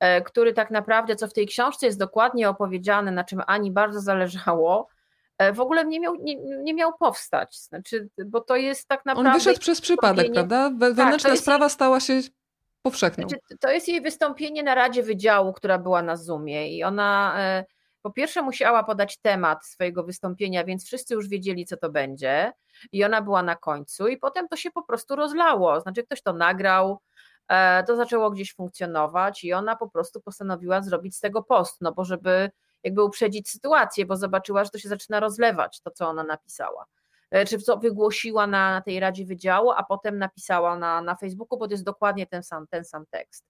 e, 0.00 0.22
który 0.22 0.52
tak 0.52 0.70
naprawdę, 0.70 1.16
co 1.16 1.28
w 1.28 1.32
tej 1.32 1.46
książce 1.46 1.86
jest 1.86 1.98
dokładnie 1.98 2.48
opowiedziane, 2.48 3.12
na 3.12 3.24
czym 3.24 3.42
Ani 3.46 3.70
bardzo 3.70 4.00
zależało, 4.00 4.88
e, 5.38 5.52
w 5.52 5.60
ogóle 5.60 5.84
nie 5.84 6.00
miał, 6.00 6.14
nie, 6.14 6.36
nie 6.36 6.74
miał 6.74 6.92
powstać. 6.98 7.58
Znaczy, 7.58 8.08
bo 8.26 8.40
to 8.40 8.56
jest 8.56 8.88
tak 8.88 9.06
naprawdę. 9.06 9.30
On 9.30 9.36
wyszedł 9.36 9.60
przez 9.60 9.80
przypadek, 9.80 10.32
prawda? 10.32 10.70
Tak, 10.70 10.78
wewnętrzna 10.78 11.30
tak, 11.30 11.38
sprawa 11.38 11.68
stała 11.68 12.00
się 12.00 12.20
powszechną. 12.82 13.28
Znaczy, 13.28 13.58
to 13.60 13.70
jest 13.70 13.88
jej 13.88 14.00
wystąpienie 14.00 14.62
na 14.62 14.74
Radzie 14.74 15.02
Wydziału, 15.02 15.52
która 15.52 15.78
była 15.78 16.02
na 16.02 16.16
Zoomie 16.16 16.76
i 16.76 16.84
ona 16.84 17.34
e, 17.38 17.64
po 18.06 18.10
pierwsze 18.10 18.42
musiała 18.42 18.84
podać 18.84 19.18
temat 19.18 19.66
swojego 19.66 20.04
wystąpienia, 20.04 20.64
więc 20.64 20.86
wszyscy 20.86 21.14
już 21.14 21.28
wiedzieli, 21.28 21.66
co 21.66 21.76
to 21.76 21.90
będzie 21.90 22.52
i 22.92 23.04
ona 23.04 23.22
była 23.22 23.42
na 23.42 23.56
końcu 23.56 24.08
i 24.08 24.16
potem 24.16 24.48
to 24.48 24.56
się 24.56 24.70
po 24.70 24.82
prostu 24.82 25.16
rozlało, 25.16 25.80
znaczy 25.80 26.02
ktoś 26.02 26.22
to 26.22 26.32
nagrał, 26.32 27.00
e, 27.48 27.84
to 27.84 27.96
zaczęło 27.96 28.30
gdzieś 28.30 28.54
funkcjonować 28.54 29.44
i 29.44 29.52
ona 29.52 29.76
po 29.76 29.90
prostu 29.90 30.20
postanowiła 30.20 30.82
zrobić 30.82 31.16
z 31.16 31.20
tego 31.20 31.42
post, 31.42 31.76
no 31.80 31.92
bo 31.92 32.04
żeby 32.04 32.50
jakby 32.82 33.02
uprzedzić 33.04 33.50
sytuację, 33.50 34.06
bo 34.06 34.16
zobaczyła, 34.16 34.64
że 34.64 34.70
to 34.70 34.78
się 34.78 34.88
zaczyna 34.88 35.20
rozlewać, 35.20 35.80
to 35.80 35.90
co 35.90 36.08
ona 36.08 36.24
napisała. 36.24 36.86
E, 37.30 37.44
czy 37.46 37.58
co 37.58 37.76
wygłosiła 37.76 38.46
na, 38.46 38.82
tej 38.84 39.00
Radzie 39.00 39.24
Wydziału, 39.24 39.70
a 39.70 39.82
potem 39.82 40.18
napisała 40.18 40.78
na, 40.78 41.02
na 41.02 41.16
Facebooku, 41.16 41.58
bo 41.58 41.66
to 41.66 41.74
jest 41.74 41.84
dokładnie 41.84 42.26
ten 42.26 42.42
sam, 42.42 42.66
ten 42.66 42.84
sam 42.84 43.04
tekst. 43.10 43.44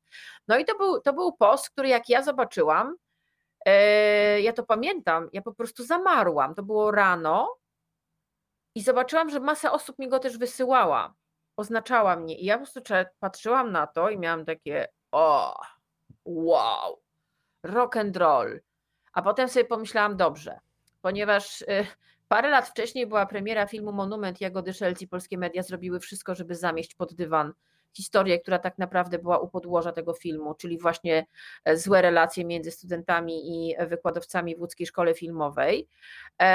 No 0.48 0.58
i 0.58 0.64
to 0.64 0.78
był, 0.78 1.00
to 1.00 1.12
był 1.12 1.32
post, 1.32 1.70
który 1.70 1.88
jak 1.88 2.08
ja 2.08 2.22
zobaczyłam, 2.22 2.96
ja 4.42 4.52
to 4.52 4.62
pamiętam, 4.62 5.28
ja 5.32 5.42
po 5.42 5.54
prostu 5.54 5.84
zamarłam. 5.84 6.54
To 6.54 6.62
było 6.62 6.90
rano 6.90 7.56
i 8.74 8.82
zobaczyłam, 8.82 9.30
że 9.30 9.40
masa 9.40 9.72
osób 9.72 9.98
mi 9.98 10.08
go 10.08 10.18
też 10.18 10.38
wysyłała, 10.38 11.14
oznaczała 11.56 12.16
mnie. 12.16 12.38
I 12.38 12.44
ja 12.44 12.58
po 12.58 12.64
prostu 12.64 12.80
patrzyłam 13.20 13.72
na 13.72 13.86
to 13.86 14.10
i 14.10 14.18
miałam 14.18 14.44
takie, 14.44 14.88
o, 15.12 15.60
wow, 16.24 17.00
rock 17.62 17.96
and 17.96 18.16
roll. 18.16 18.60
A 19.12 19.22
potem 19.22 19.48
sobie 19.48 19.64
pomyślałam, 19.64 20.16
dobrze, 20.16 20.58
ponieważ 21.02 21.62
y, 21.62 21.86
Parę 22.28 22.50
lat 22.50 22.68
wcześniej 22.68 23.06
była 23.06 23.26
premiera 23.26 23.66
filmu 23.66 23.92
Monument 23.92 24.40
Jagody 24.40 24.72
Szelc 24.72 25.02
i 25.02 25.08
polskie 25.08 25.38
media 25.38 25.62
zrobiły 25.62 26.00
wszystko, 26.00 26.34
żeby 26.34 26.54
zamieść 26.54 26.94
pod 26.94 27.14
dywan 27.14 27.52
historię, 27.96 28.40
która 28.40 28.58
tak 28.58 28.78
naprawdę 28.78 29.18
była 29.18 29.38
u 29.38 29.48
podłoża 29.48 29.92
tego 29.92 30.14
filmu, 30.14 30.54
czyli 30.54 30.78
właśnie 30.78 31.26
e, 31.64 31.76
złe 31.76 32.02
relacje 32.02 32.44
między 32.44 32.70
studentami 32.70 33.68
i 33.68 33.76
wykładowcami 33.86 34.56
w 34.56 34.60
łódzkiej 34.60 34.86
szkole 34.86 35.14
filmowej, 35.14 35.88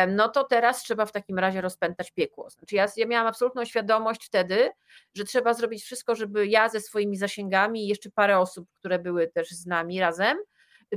no 0.07 0.29
to 0.29 0.43
teraz 0.43 0.83
trzeba 0.83 1.05
w 1.05 1.11
takim 1.11 1.39
razie 1.39 1.61
rozpętać 1.61 2.11
piekło. 2.11 2.49
Znaczy 2.49 2.75
ja, 2.75 2.85
ja 2.97 3.07
miałam 3.07 3.27
absolutną 3.27 3.65
świadomość 3.65 4.25
wtedy, 4.25 4.69
że 5.13 5.23
trzeba 5.23 5.53
zrobić 5.53 5.83
wszystko, 5.83 6.15
żeby 6.15 6.47
ja 6.47 6.69
ze 6.69 6.79
swoimi 6.79 7.17
zasięgami 7.17 7.85
i 7.85 7.87
jeszcze 7.87 8.09
parę 8.11 8.39
osób, 8.39 8.67
które 8.79 8.99
były 8.99 9.27
też 9.27 9.49
z 9.49 9.65
nami 9.65 9.99
razem, 9.99 10.37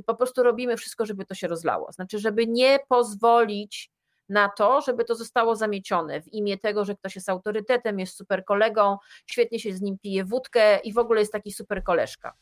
po 0.07 0.15
prostu 0.15 0.43
robimy 0.43 0.77
wszystko, 0.77 1.07
żeby 1.07 1.25
to 1.25 1.35
się 1.35 1.49
rozlało. 1.49 1.93
Znaczy, 1.93 2.19
żeby 2.19 2.47
nie 2.47 2.79
pozwolić 2.89 3.91
na 4.29 4.49
to, 4.49 4.81
żeby 4.81 5.05
to 5.05 5.15
zostało 5.15 5.57
zamiecione 5.57 6.23
w 6.23 6.33
imię 6.33 6.59
tego, 6.59 6.85
że 6.85 6.95
ktoś 6.95 7.15
jest 7.15 7.29
autorytetem, 7.29 8.01
jest 8.01 8.17
super 8.17 8.45
kolegą, 8.45 8.99
świetnie 9.27 9.61
się 9.61 9.73
z 9.73 9.81
nim 9.81 9.99
pije 9.99 10.25
wódkę 10.25 10.79
i 10.79 10.93
w 10.93 10.99
ogóle 10.99 11.21
jest 11.21 11.33
taki 11.33 11.53
super 11.53 11.85
koleżka. 11.85 12.35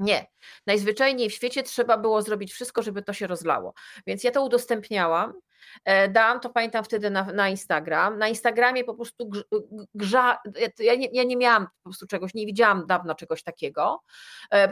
Nie. 0.00 0.26
Najzwyczajniej 0.66 1.30
w 1.30 1.34
świecie 1.34 1.62
trzeba 1.62 1.98
było 1.98 2.22
zrobić 2.22 2.52
wszystko, 2.52 2.82
żeby 2.82 3.02
to 3.02 3.12
się 3.12 3.26
rozlało. 3.26 3.74
Więc 4.06 4.24
ja 4.24 4.30
to 4.30 4.44
udostępniałam. 4.44 5.32
E, 5.84 6.08
dałam 6.08 6.40
to, 6.40 6.50
pamiętam 6.50 6.84
wtedy 6.84 7.10
na, 7.10 7.24
na 7.24 7.48
Instagram. 7.48 8.18
Na 8.18 8.28
Instagramie 8.28 8.84
po 8.84 8.94
prostu 8.94 9.30
grza. 9.94 10.38
Ja 10.78 10.94
nie, 10.94 11.08
ja 11.12 11.24
nie 11.24 11.36
miałam 11.36 11.66
po 11.66 11.82
prostu 11.82 12.06
czegoś, 12.06 12.34
nie 12.34 12.46
widziałam 12.46 12.86
dawno 12.86 13.14
czegoś 13.14 13.42
takiego. 13.42 14.02
E, 14.50 14.68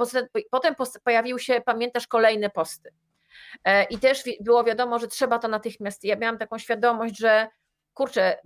potem 0.50 0.74
pojawiły 1.04 1.40
się, 1.40 1.60
pamiętasz, 1.60 2.06
kolejne 2.06 2.50
posty. 2.50 2.92
E, 3.64 3.84
I 3.84 3.98
też 3.98 4.22
było 4.40 4.64
wiadomo, 4.64 4.98
że 4.98 5.08
trzeba 5.08 5.38
to 5.38 5.48
natychmiast. 5.48 6.04
Ja 6.04 6.16
miałam 6.16 6.38
taką 6.38 6.58
świadomość, 6.58 7.18
że 7.18 7.48
kurczę, 7.96 8.36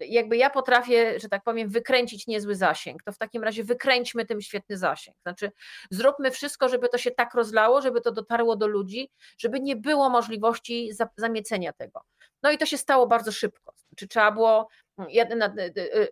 jakby 0.00 0.36
ja 0.36 0.50
potrafię, 0.50 1.20
że 1.20 1.28
tak 1.28 1.42
powiem, 1.44 1.68
wykręcić 1.68 2.26
niezły 2.26 2.54
zasięg, 2.54 3.02
to 3.02 3.12
w 3.12 3.18
takim 3.18 3.44
razie 3.44 3.64
wykręćmy 3.64 4.26
tym 4.26 4.40
świetny 4.40 4.76
zasięg. 4.76 5.16
Znaczy, 5.22 5.50
zróbmy 5.90 6.30
wszystko, 6.30 6.68
żeby 6.68 6.88
to 6.88 6.98
się 6.98 7.10
tak 7.10 7.34
rozlało, 7.34 7.80
żeby 7.80 8.00
to 8.00 8.12
dotarło 8.12 8.56
do 8.56 8.66
ludzi, 8.66 9.10
żeby 9.38 9.60
nie 9.60 9.76
było 9.76 10.10
możliwości 10.10 10.90
zamiecenia 11.16 11.72
tego. 11.72 12.00
No 12.42 12.50
i 12.50 12.58
to 12.58 12.66
się 12.66 12.78
stało 12.78 13.06
bardzo 13.06 13.32
szybko. 13.32 13.74
Znaczy, 13.94 14.08
trzeba 14.08 14.32
było 14.32 14.68
ja 15.08 15.26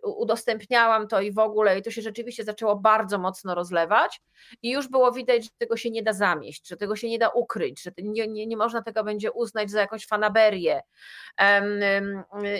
udostępniałam 0.03 1.07
to 1.07 1.21
i 1.21 1.31
w 1.31 1.39
ogóle, 1.39 1.79
i 1.79 1.81
to 1.81 1.91
się 1.91 2.01
rzeczywiście 2.01 2.43
zaczęło 2.43 2.75
bardzo 2.75 3.19
mocno 3.19 3.55
rozlewać, 3.55 4.21
i 4.61 4.71
już 4.71 4.87
było 4.87 5.11
widać, 5.11 5.43
że 5.43 5.49
tego 5.57 5.77
się 5.77 5.91
nie 5.91 6.03
da 6.03 6.13
zamieść, 6.13 6.67
że 6.67 6.77
tego 6.77 6.95
się 6.95 7.09
nie 7.09 7.19
da 7.19 7.29
ukryć, 7.29 7.83
że 7.83 7.91
nie, 7.97 8.27
nie, 8.27 8.47
nie 8.47 8.57
można 8.57 8.81
tego 8.81 9.03
będzie 9.03 9.31
uznać 9.31 9.71
za 9.71 9.81
jakąś 9.81 10.07
fanaberię. 10.07 10.81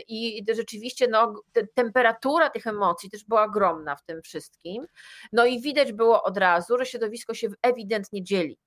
I 0.07 0.45
rzeczywiście 0.55 1.07
no, 1.07 1.33
temperatura 1.73 2.49
tych 2.49 2.67
emocji 2.67 3.09
też 3.09 3.25
była 3.25 3.43
ogromna 3.43 3.95
w 3.95 4.03
tym 4.03 4.21
wszystkim. 4.21 4.85
No 5.31 5.45
i 5.45 5.61
widać 5.61 5.93
było 5.93 6.23
od 6.23 6.37
razu, 6.37 6.77
że 6.77 6.85
środowisko 6.85 7.33
się 7.33 7.47
ewidentnie 7.61 8.23
dzieli. 8.23 8.57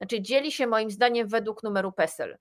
Znaczy, 0.00 0.22
dzieli 0.22 0.52
się 0.52 0.66
moim 0.66 0.90
zdaniem 0.90 1.28
według 1.28 1.62
numeru 1.62 1.92
PESEL. 1.92 2.38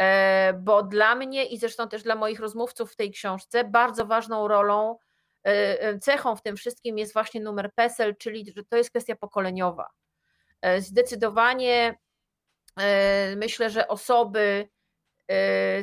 E, 0.00 0.52
bo 0.52 0.82
dla 0.82 1.14
mnie 1.14 1.44
i 1.44 1.58
zresztą 1.58 1.88
też 1.88 2.02
dla 2.02 2.14
moich 2.14 2.40
rozmówców 2.40 2.92
w 2.92 2.96
tej 2.96 3.10
książce 3.10 3.64
bardzo 3.64 4.06
ważną 4.06 4.48
rolą, 4.48 4.98
e, 5.46 5.82
e, 5.82 5.98
cechą 5.98 6.36
w 6.36 6.42
tym 6.42 6.56
wszystkim 6.56 6.98
jest 6.98 7.12
właśnie 7.12 7.40
numer 7.40 7.70
PESEL, 7.74 8.16
czyli 8.16 8.52
że 8.56 8.64
to 8.64 8.76
jest 8.76 8.90
kwestia 8.90 9.16
pokoleniowa. 9.16 9.90
Zdecydowanie 10.78 11.98
myślę, 13.36 13.70
że 13.70 13.88
osoby 13.88 14.68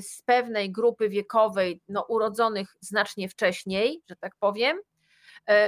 z 0.02 0.22
pewnej 0.26 0.72
grupy 0.72 1.10
wiekowej, 1.10 1.82
no, 1.88 2.06
urodzonych 2.10 2.76
znacznie 2.80 3.30
wcześniej, 3.30 4.02
że 4.10 4.16
tak 4.16 4.34
powiem, 4.40 4.80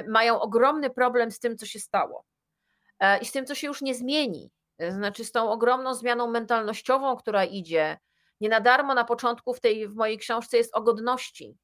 mają 0.07 0.41
ogromny 0.41 0.89
problem 0.89 1.31
z 1.31 1.39
tym, 1.39 1.57
co 1.57 1.65
się 1.65 1.79
stało 1.79 2.25
i 3.21 3.25
z 3.25 3.31
tym, 3.31 3.45
co 3.45 3.55
się 3.55 3.67
już 3.67 3.81
nie 3.81 3.95
zmieni. 3.95 4.51
Znaczy, 4.89 5.25
z 5.25 5.31
tą 5.31 5.51
ogromną 5.51 5.93
zmianą 5.93 6.27
mentalnościową, 6.27 7.15
która 7.17 7.45
idzie, 7.45 7.97
nie 8.39 8.49
na 8.49 8.59
darmo 8.59 8.93
na 8.93 9.03
początku 9.03 9.53
w 9.53 9.59
tej 9.59 9.87
w 9.87 9.95
mojej 9.95 10.17
książce 10.17 10.57
jest 10.57 10.75
o 10.75 10.81
godności. 10.81 11.57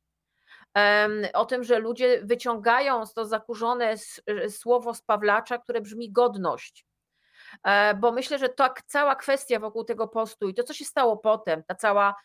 O 1.33 1.45
tym, 1.45 1.63
że 1.63 1.79
ludzie 1.79 2.21
wyciągają 2.23 3.03
to 3.15 3.25
zakurzone 3.25 3.95
słowo 4.49 4.93
z 4.93 5.01
Pawlacza, 5.01 5.57
które 5.57 5.81
brzmi 5.81 6.11
godność. 6.11 6.85
E, 7.63 7.93
bo 7.93 8.11
myślę, 8.11 8.39
że 8.39 8.49
ta 8.49 8.73
cała 8.85 9.15
kwestia 9.15 9.59
wokół 9.59 9.83
tego 9.83 10.07
postu 10.07 10.49
i 10.49 10.53
to, 10.53 10.63
co 10.63 10.73
się 10.73 10.85
stało 10.85 11.17
potem, 11.17 11.63
ta 11.63 11.75
cała, 11.75 12.15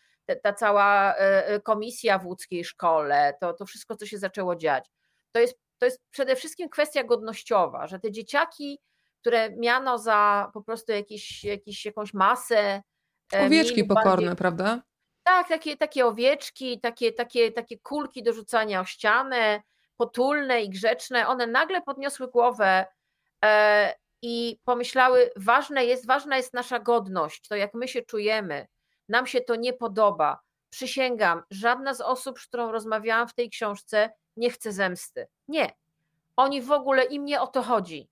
ta, 0.43 0.53
cała 0.53 1.15
e, 1.15 1.47
e, 1.47 1.59
komisja 1.59 2.19
w 2.19 2.25
łódzkiej 2.25 2.65
szkole, 2.65 3.33
to, 3.41 3.53
to 3.53 3.65
wszystko, 3.65 3.95
co 3.95 4.05
się 4.05 4.17
zaczęło 4.17 4.55
dziać, 4.55 4.89
to 5.31 5.39
jest, 5.39 5.57
to 5.77 5.85
jest 5.85 6.01
przede 6.09 6.35
wszystkim 6.35 6.69
kwestia 6.69 7.03
godnościowa, 7.03 7.87
że 7.87 7.99
te 7.99 8.11
dzieciaki, 8.11 8.79
które 9.21 9.49
miano 9.49 9.97
za 9.97 10.51
po 10.53 10.61
prostu 10.61 10.91
jakiś, 10.91 11.43
jakiś, 11.43 11.85
jakąś 11.85 12.13
masę 12.13 12.81
E, 12.81 12.90
owieczki 13.39 13.83
pokorne, 13.83 14.11
bardziej... 14.11 14.35
prawda? 14.35 14.81
Tak, 15.23 15.47
takie, 15.47 15.77
takie 15.77 16.05
owieczki, 16.05 16.79
takie, 16.79 17.11
takie, 17.11 17.51
takie 17.51 17.79
kulki 17.79 18.23
do 18.23 18.33
rzucania 18.33 18.81
o 18.81 18.85
ścianę, 18.85 19.61
potulne 19.97 20.61
i 20.61 20.69
grzeczne, 20.69 21.27
one 21.27 21.47
nagle 21.47 21.81
podniosły 21.81 22.27
głowę 22.27 22.85
e, 23.45 23.93
i 24.21 24.59
pomyślały, 24.65 25.31
ważne 25.35 25.85
jest, 25.85 26.07
ważna 26.07 26.37
jest 26.37 26.53
nasza 26.53 26.79
godność, 26.79 27.47
to 27.47 27.55
jak 27.55 27.73
my 27.73 27.87
się 27.87 28.01
czujemy, 28.01 28.67
nam 29.09 29.27
się 29.27 29.41
to 29.41 29.55
nie 29.55 29.73
podoba. 29.73 30.39
Przysięgam, 30.69 31.43
żadna 31.51 31.93
z 31.93 32.01
osób, 32.01 32.39
z 32.39 32.47
którą 32.47 32.71
rozmawiałam 32.71 33.27
w 33.27 33.33
tej 33.33 33.49
książce, 33.49 34.09
nie 34.37 34.49
chce 34.49 34.71
zemsty. 34.71 35.27
Nie. 35.47 35.69
Oni 36.35 36.61
w 36.61 36.71
ogóle 36.71 37.03
im 37.03 37.25
nie 37.25 37.41
o 37.41 37.47
to 37.47 37.61
chodzi. 37.61 38.09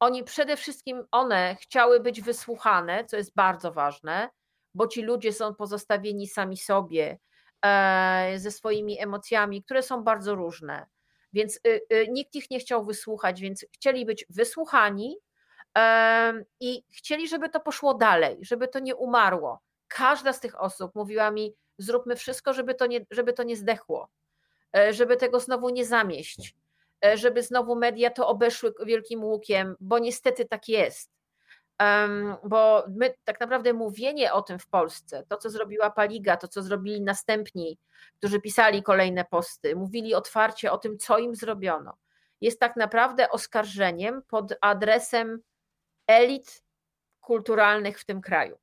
Oni 0.00 0.24
przede 0.24 0.56
wszystkim, 0.56 1.04
one 1.10 1.56
chciały 1.60 2.00
być 2.00 2.20
wysłuchane, 2.20 3.04
co 3.04 3.16
jest 3.16 3.34
bardzo 3.34 3.72
ważne, 3.72 4.28
bo 4.76 4.86
ci 4.86 5.02
ludzie 5.02 5.32
są 5.32 5.54
pozostawieni 5.54 6.28
sami 6.28 6.56
sobie, 6.56 7.18
e, 7.64 8.34
ze 8.36 8.50
swoimi 8.50 9.00
emocjami, 9.00 9.62
które 9.62 9.82
są 9.82 10.04
bardzo 10.04 10.34
różne. 10.34 10.86
Więc 11.32 11.60
nikt 12.08 12.34
ich 12.34 12.50
nie 12.50 12.58
chciał 12.58 12.84
wysłuchać, 12.84 13.40
więc 13.40 13.66
chcieli 13.72 14.06
być 14.06 14.26
wysłuchani 14.28 15.18
i 16.60 16.84
chcieli, 16.90 17.28
żeby 17.28 17.48
to 17.48 17.60
poszło 17.60 17.94
dalej, 17.94 18.38
żeby 18.40 18.68
to 18.68 18.78
nie 18.78 18.96
umarło. 18.96 19.60
Każda 19.88 20.32
z 20.32 20.40
tych 20.40 20.60
osób 20.60 20.94
mówiła 20.94 21.30
mi: 21.30 21.54
zróbmy 21.78 22.16
wszystko, 22.16 22.52
żeby 22.52 22.74
to 22.74 22.86
nie, 22.86 23.06
żeby 23.10 23.32
to 23.32 23.42
nie 23.42 23.56
zdechło, 23.56 24.08
żeby 24.90 25.16
tego 25.16 25.40
znowu 25.40 25.68
nie 25.68 25.84
zamieść, 25.84 26.54
żeby 27.14 27.42
znowu 27.42 27.76
media 27.76 28.10
to 28.10 28.28
obeszły 28.28 28.74
wielkim 28.86 29.24
łukiem, 29.24 29.76
bo 29.80 29.98
niestety 29.98 30.44
tak 30.44 30.68
jest 30.68 31.15
bo 32.44 32.84
my 32.88 33.14
tak 33.24 33.40
naprawdę 33.40 33.72
mówienie 33.72 34.32
o 34.32 34.42
tym 34.42 34.58
w 34.58 34.66
Polsce, 34.66 35.24
to 35.28 35.36
co 35.36 35.50
zrobiła 35.50 35.90
Paliga, 35.90 36.36
to 36.36 36.48
co 36.48 36.62
zrobili 36.62 37.00
następni, 37.00 37.78
którzy 38.16 38.40
pisali 38.40 38.82
kolejne 38.82 39.24
posty, 39.24 39.76
mówili 39.76 40.14
otwarcie 40.14 40.72
o 40.72 40.78
tym, 40.78 40.98
co 40.98 41.18
im 41.18 41.34
zrobiono, 41.34 41.96
jest 42.40 42.60
tak 42.60 42.76
naprawdę 42.76 43.30
oskarżeniem 43.30 44.22
pod 44.22 44.54
adresem 44.60 45.40
elit 46.06 46.64
kulturalnych 47.20 48.00
w 48.00 48.04
tym 48.04 48.20
kraju. 48.20 48.58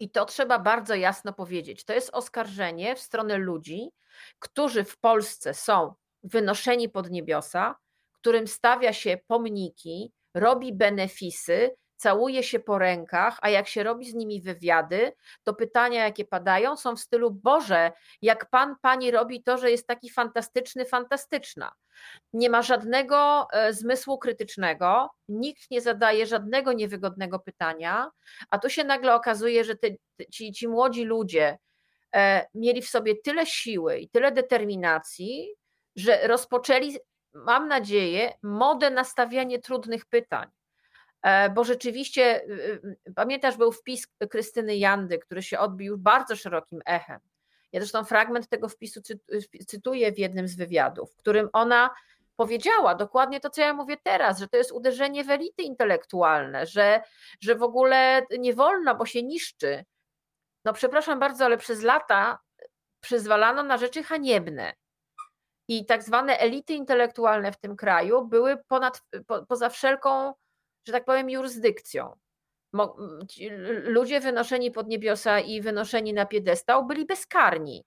I 0.00 0.10
to 0.10 0.24
trzeba 0.24 0.58
bardzo 0.58 0.94
jasno 0.94 1.32
powiedzieć. 1.32 1.84
To 1.84 1.92
jest 1.92 2.10
oskarżenie 2.12 2.96
w 2.96 3.00
stronę 3.00 3.38
ludzi, 3.38 3.90
którzy 4.38 4.84
w 4.84 4.98
Polsce 4.98 5.54
są 5.54 5.94
wynoszeni 6.22 6.88
pod 6.88 7.10
niebiosa, 7.10 7.76
którym 8.12 8.48
stawia 8.48 8.92
się 8.92 9.18
pomniki, 9.26 10.12
robi 10.34 10.72
benefisy, 10.72 11.70
całuje 12.00 12.42
się 12.42 12.60
po 12.60 12.78
rękach, 12.78 13.38
a 13.42 13.48
jak 13.48 13.68
się 13.68 13.82
robi 13.82 14.10
z 14.10 14.14
nimi 14.14 14.40
wywiady, 14.40 15.12
to 15.44 15.54
pytania, 15.54 16.04
jakie 16.04 16.24
padają, 16.24 16.76
są 16.76 16.96
w 16.96 17.00
stylu: 17.00 17.30
Boże, 17.30 17.92
jak 18.22 18.50
pan, 18.50 18.76
pani 18.82 19.10
robi 19.10 19.42
to, 19.42 19.58
że 19.58 19.70
jest 19.70 19.86
taki 19.86 20.10
fantastyczny, 20.10 20.84
fantastyczna. 20.84 21.72
Nie 22.32 22.50
ma 22.50 22.62
żadnego 22.62 23.48
e, 23.52 23.72
zmysłu 23.72 24.18
krytycznego, 24.18 25.10
nikt 25.28 25.70
nie 25.70 25.80
zadaje 25.80 26.26
żadnego 26.26 26.72
niewygodnego 26.72 27.38
pytania, 27.38 28.10
a 28.50 28.58
tu 28.58 28.70
się 28.70 28.84
nagle 28.84 29.14
okazuje, 29.14 29.64
że 29.64 29.76
te, 29.76 29.88
ci, 30.32 30.52
ci 30.52 30.68
młodzi 30.68 31.04
ludzie 31.04 31.58
e, 32.14 32.46
mieli 32.54 32.82
w 32.82 32.88
sobie 32.88 33.14
tyle 33.24 33.46
siły 33.46 33.98
i 33.98 34.08
tyle 34.08 34.32
determinacji, 34.32 35.54
że 35.96 36.28
rozpoczęli, 36.28 36.96
mam 37.34 37.68
nadzieję, 37.68 38.32
modę 38.42 38.90
na 38.90 39.04
stawianie 39.04 39.58
trudnych 39.58 40.06
pytań 40.06 40.48
bo 41.54 41.64
rzeczywiście, 41.64 42.42
y, 42.44 42.80
y, 43.08 43.12
pamiętasz, 43.14 43.56
był 43.56 43.72
wpis 43.72 44.06
Krystyny 44.30 44.76
Jandy, 44.76 45.18
który 45.18 45.42
się 45.42 45.58
odbił 45.58 45.98
bardzo 45.98 46.36
szerokim 46.36 46.80
echem. 46.86 47.20
Ja 47.72 47.80
zresztą 47.80 48.04
fragment 48.04 48.48
tego 48.48 48.68
wpisu 48.68 49.00
cytuję 49.66 50.12
w 50.12 50.18
jednym 50.18 50.48
z 50.48 50.56
wywiadów, 50.56 51.12
w 51.12 51.16
którym 51.16 51.48
ona 51.52 51.90
powiedziała 52.36 52.94
dokładnie 52.94 53.40
to, 53.40 53.50
co 53.50 53.60
ja 53.60 53.74
mówię 53.74 53.96
teraz, 54.02 54.38
że 54.38 54.48
to 54.48 54.56
jest 54.56 54.72
uderzenie 54.72 55.24
w 55.24 55.30
elity 55.30 55.62
intelektualne, 55.62 56.66
że, 56.66 57.02
że 57.40 57.54
w 57.54 57.62
ogóle 57.62 58.26
nie 58.38 58.54
wolno, 58.54 58.94
bo 58.94 59.06
się 59.06 59.22
niszczy. 59.22 59.84
No 60.64 60.72
przepraszam 60.72 61.18
bardzo, 61.18 61.44
ale 61.44 61.56
przez 61.56 61.82
lata 61.82 62.38
przyzwalano 63.00 63.62
na 63.62 63.78
rzeczy 63.78 64.02
haniebne. 64.02 64.74
I 65.68 65.86
tak 65.86 66.02
zwane 66.02 66.38
elity 66.38 66.74
intelektualne 66.74 67.52
w 67.52 67.60
tym 67.60 67.76
kraju 67.76 68.26
były 68.26 68.56
ponad, 68.68 69.02
po, 69.26 69.46
poza 69.46 69.68
wszelką 69.68 70.34
że 70.84 70.92
tak 70.92 71.04
powiem, 71.04 71.30
jurysdykcją. 71.30 72.16
Ludzie 73.82 74.20
wynoszeni 74.20 74.70
pod 74.70 74.88
niebiosa 74.88 75.40
i 75.40 75.60
wynoszeni 75.60 76.12
na 76.12 76.26
piedestał 76.26 76.86
byli 76.86 77.06
bezkarni, 77.06 77.84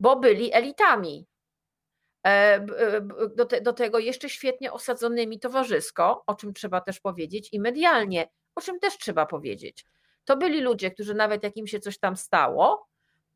bo 0.00 0.16
byli 0.16 0.52
elitami. 0.52 1.26
E, 2.26 2.30
e, 2.30 3.00
do, 3.36 3.44
te, 3.44 3.60
do 3.60 3.72
tego 3.72 3.98
jeszcze 3.98 4.28
świetnie 4.28 4.72
osadzonymi 4.72 5.40
towarzysko, 5.40 6.22
o 6.26 6.34
czym 6.34 6.54
trzeba 6.54 6.80
też 6.80 7.00
powiedzieć, 7.00 7.48
i 7.52 7.60
medialnie, 7.60 8.28
o 8.54 8.60
czym 8.60 8.78
też 8.78 8.98
trzeba 8.98 9.26
powiedzieć. 9.26 9.84
To 10.24 10.36
byli 10.36 10.60
ludzie, 10.60 10.90
którzy 10.90 11.14
nawet 11.14 11.42
jak 11.42 11.56
im 11.56 11.66
się 11.66 11.80
coś 11.80 11.98
tam 11.98 12.16
stało, 12.16 12.88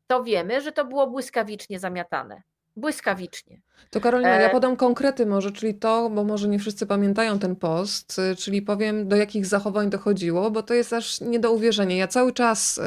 to 0.07 0.23
wiemy, 0.23 0.61
że 0.61 0.71
to 0.71 0.85
było 0.85 1.07
błyskawicznie 1.07 1.79
zamiatane 1.79 2.41
błyskawicznie. 2.77 3.61
To 3.89 4.01
Karolina, 4.01 4.29
ja 4.29 4.47
e, 4.47 4.49
podam 4.49 4.75
konkrety 4.75 5.25
może, 5.25 5.51
czyli 5.51 5.75
to, 5.75 6.09
bo 6.09 6.23
może 6.23 6.47
nie 6.47 6.59
wszyscy 6.59 6.85
pamiętają 6.85 7.39
ten 7.39 7.55
post, 7.55 8.19
y, 8.19 8.35
czyli 8.35 8.61
powiem 8.61 9.07
do 9.07 9.15
jakich 9.15 9.45
zachowań 9.45 9.89
dochodziło, 9.89 10.51
bo 10.51 10.63
to 10.63 10.73
jest 10.73 10.93
aż 10.93 11.21
nie 11.21 11.39
do 11.39 11.51
uwierzenia. 11.51 11.95
Ja 11.95 12.07
cały 12.07 12.33
czas 12.33 12.77
y, 12.77 12.81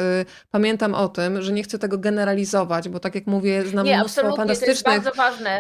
pamiętam 0.50 0.94
o 0.94 1.08
tym, 1.08 1.42
że 1.42 1.52
nie 1.52 1.62
chcę 1.62 1.78
tego 1.78 1.98
generalizować, 1.98 2.88
bo 2.88 3.00
tak 3.00 3.14
jak 3.14 3.26
mówię, 3.26 3.62
znam 3.62 3.86
nie, 3.86 3.98
mnóstwo 3.98 4.36
fantastycznych 4.36 5.02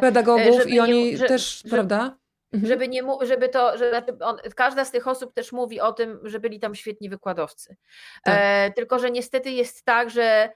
pedagogów 0.00 0.68
i 0.68 0.80
oni 0.80 1.12
nie, 1.12 1.18
też, 1.18 1.62
że, 1.64 1.70
prawda? 1.70 2.16
Mhm. 2.52 2.68
Żeby 2.68 2.88
nie 2.88 3.02
żeby 3.22 3.48
to, 3.48 3.78
że 3.78 3.90
znaczy 3.90 4.16
on, 4.20 4.36
każda 4.56 4.84
z 4.84 4.90
tych 4.90 5.08
osób 5.08 5.34
też 5.34 5.52
mówi 5.52 5.80
o 5.80 5.92
tym, 5.92 6.20
że 6.22 6.40
byli 6.40 6.60
tam 6.60 6.74
świetni 6.74 7.10
wykładowcy. 7.10 7.76
Tak. 8.24 8.38
E, 8.40 8.72
tylko, 8.76 8.98
że 8.98 9.10
niestety 9.10 9.50
jest 9.50 9.84
tak, 9.84 10.10
że 10.10 10.50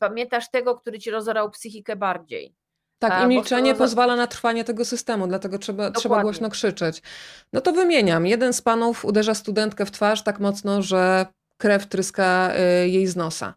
pamiętasz 0.00 0.50
tego, 0.50 0.74
który 0.74 0.98
ci 0.98 1.10
rozorał 1.10 1.50
psychikę 1.50 1.96
bardziej. 1.96 2.54
Tak, 2.98 3.24
i 3.24 3.26
milczenie 3.26 3.70
roz... 3.70 3.78
pozwala 3.78 4.16
na 4.16 4.26
trwanie 4.26 4.64
tego 4.64 4.84
systemu, 4.84 5.26
dlatego 5.26 5.58
trzeba, 5.58 5.90
trzeba 5.90 6.22
głośno 6.22 6.50
krzyczeć. 6.50 7.02
No 7.52 7.60
to 7.60 7.72
wymieniam. 7.72 8.26
Jeden 8.26 8.52
z 8.52 8.62
panów 8.62 9.04
uderza 9.04 9.34
studentkę 9.34 9.86
w 9.86 9.90
twarz 9.90 10.22
tak 10.22 10.40
mocno, 10.40 10.82
że 10.82 11.26
krew 11.56 11.86
tryska 11.86 12.52
e, 12.54 12.88
jej 12.88 13.06
z 13.06 13.16
nosa. 13.16 13.54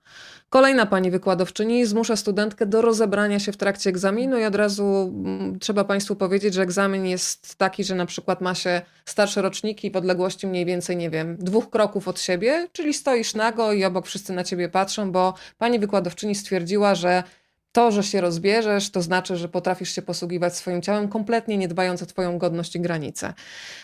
Kolejna 0.49 0.85
pani 0.85 1.11
wykładowczyni 1.11 1.85
zmusza 1.85 2.15
studentkę 2.15 2.65
do 2.65 2.81
rozebrania 2.81 3.39
się 3.39 3.51
w 3.51 3.57
trakcie 3.57 3.89
egzaminu 3.89 4.39
i 4.39 4.43
od 4.43 4.55
razu 4.55 5.13
mm, 5.25 5.59
trzeba 5.59 5.83
Państwu 5.83 6.15
powiedzieć, 6.15 6.53
że 6.53 6.61
egzamin 6.61 7.05
jest 7.05 7.55
taki, 7.55 7.83
że 7.83 7.95
na 7.95 8.05
przykład 8.05 8.41
ma 8.41 8.55
się 8.55 8.81
starsze 9.05 9.41
roczniki 9.41 9.91
w 9.91 9.95
odległości 9.95 10.47
mniej 10.47 10.65
więcej, 10.65 10.97
nie 10.97 11.09
wiem, 11.09 11.37
dwóch 11.39 11.69
kroków 11.69 12.07
od 12.07 12.19
siebie, 12.19 12.67
czyli 12.71 12.93
stoisz 12.93 13.35
nago 13.35 13.73
i 13.73 13.85
obok 13.85 14.07
wszyscy 14.07 14.33
na 14.33 14.43
ciebie 14.43 14.69
patrzą, 14.69 15.11
bo 15.11 15.33
pani 15.57 15.79
wykładowczyni 15.79 16.35
stwierdziła, 16.35 16.95
że 16.95 17.23
to, 17.71 17.91
że 17.91 18.03
się 18.03 18.21
rozbierzesz, 18.21 18.89
to 18.89 19.01
znaczy, 19.01 19.37
że 19.37 19.49
potrafisz 19.49 19.95
się 19.95 20.01
posługiwać 20.01 20.55
swoim 20.55 20.81
ciałem, 20.81 21.07
kompletnie 21.07 21.57
nie 21.57 21.67
dbając 21.67 22.03
o 22.03 22.05
Twoją 22.05 22.37
godność 22.37 22.75
i 22.75 22.79
granice. 22.79 23.33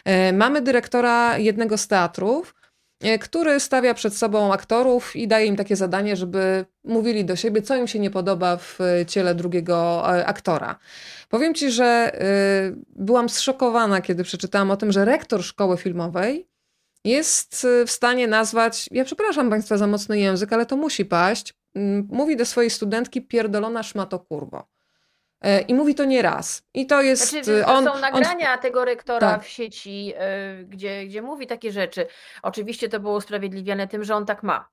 E, 0.05 0.33
mamy 0.33 0.61
dyrektora 0.61 1.37
jednego 1.37 1.77
z 1.77 1.87
teatrów, 1.87 2.55
który 3.19 3.59
stawia 3.59 3.93
przed 3.93 4.15
sobą 4.15 4.53
aktorów 4.53 5.15
i 5.15 5.27
daje 5.27 5.45
im 5.45 5.55
takie 5.55 5.75
zadanie, 5.75 6.15
żeby 6.15 6.65
mówili 6.83 7.25
do 7.25 7.35
siebie, 7.35 7.61
co 7.61 7.75
im 7.75 7.87
się 7.87 7.99
nie 7.99 8.11
podoba 8.11 8.57
w 8.57 8.79
ciele 9.07 9.35
drugiego 9.35 10.03
e, 10.17 10.25
aktora. 10.25 10.79
Powiem 11.29 11.53
ci, 11.53 11.71
że 11.71 11.85
e, 11.85 12.11
byłam 12.95 13.29
zszokowana, 13.29 14.01
kiedy 14.01 14.23
przeczytałam 14.23 14.71
o 14.71 14.77
tym, 14.77 14.91
że 14.91 15.05
rektor 15.05 15.43
szkoły 15.43 15.77
filmowej 15.77 16.47
jest 17.05 17.67
w 17.87 17.91
stanie 17.91 18.27
nazwać, 18.27 18.89
ja 18.91 19.05
przepraszam 19.05 19.49
Państwa 19.49 19.77
za 19.77 19.87
mocny 19.87 20.19
język, 20.19 20.53
ale 20.53 20.65
to 20.65 20.77
musi 20.77 21.05
paść, 21.05 21.53
mówi 22.09 22.37
do 22.37 22.45
swojej 22.45 22.69
studentki 22.69 23.21
pierdolona 23.21 23.83
szmato 23.83 24.19
kurwo. 24.19 24.72
E, 25.43 25.61
I 25.61 25.73
mówi 25.73 25.95
to 25.95 26.05
nie 26.05 26.21
raz. 26.21 26.63
I 26.73 26.85
to 26.85 27.01
jest. 27.01 27.29
Znaczy, 27.29 27.65
on, 27.65 27.85
są 27.85 27.99
nagrania 27.99 28.53
on... 28.53 28.59
tego 28.59 28.85
rektora 28.85 29.31
tak. 29.31 29.43
w 29.43 29.47
sieci, 29.47 30.13
e, 30.17 30.63
gdzie, 30.63 31.05
gdzie 31.05 31.21
mówi 31.21 31.47
takie 31.47 31.71
rzeczy. 31.71 32.07
Oczywiście 32.41 32.89
to 32.89 32.99
było 32.99 33.17
usprawiedliwione 33.17 33.87
tym, 33.87 34.03
że 34.03 34.15
on 34.15 34.25
tak 34.25 34.43
ma. 34.43 34.69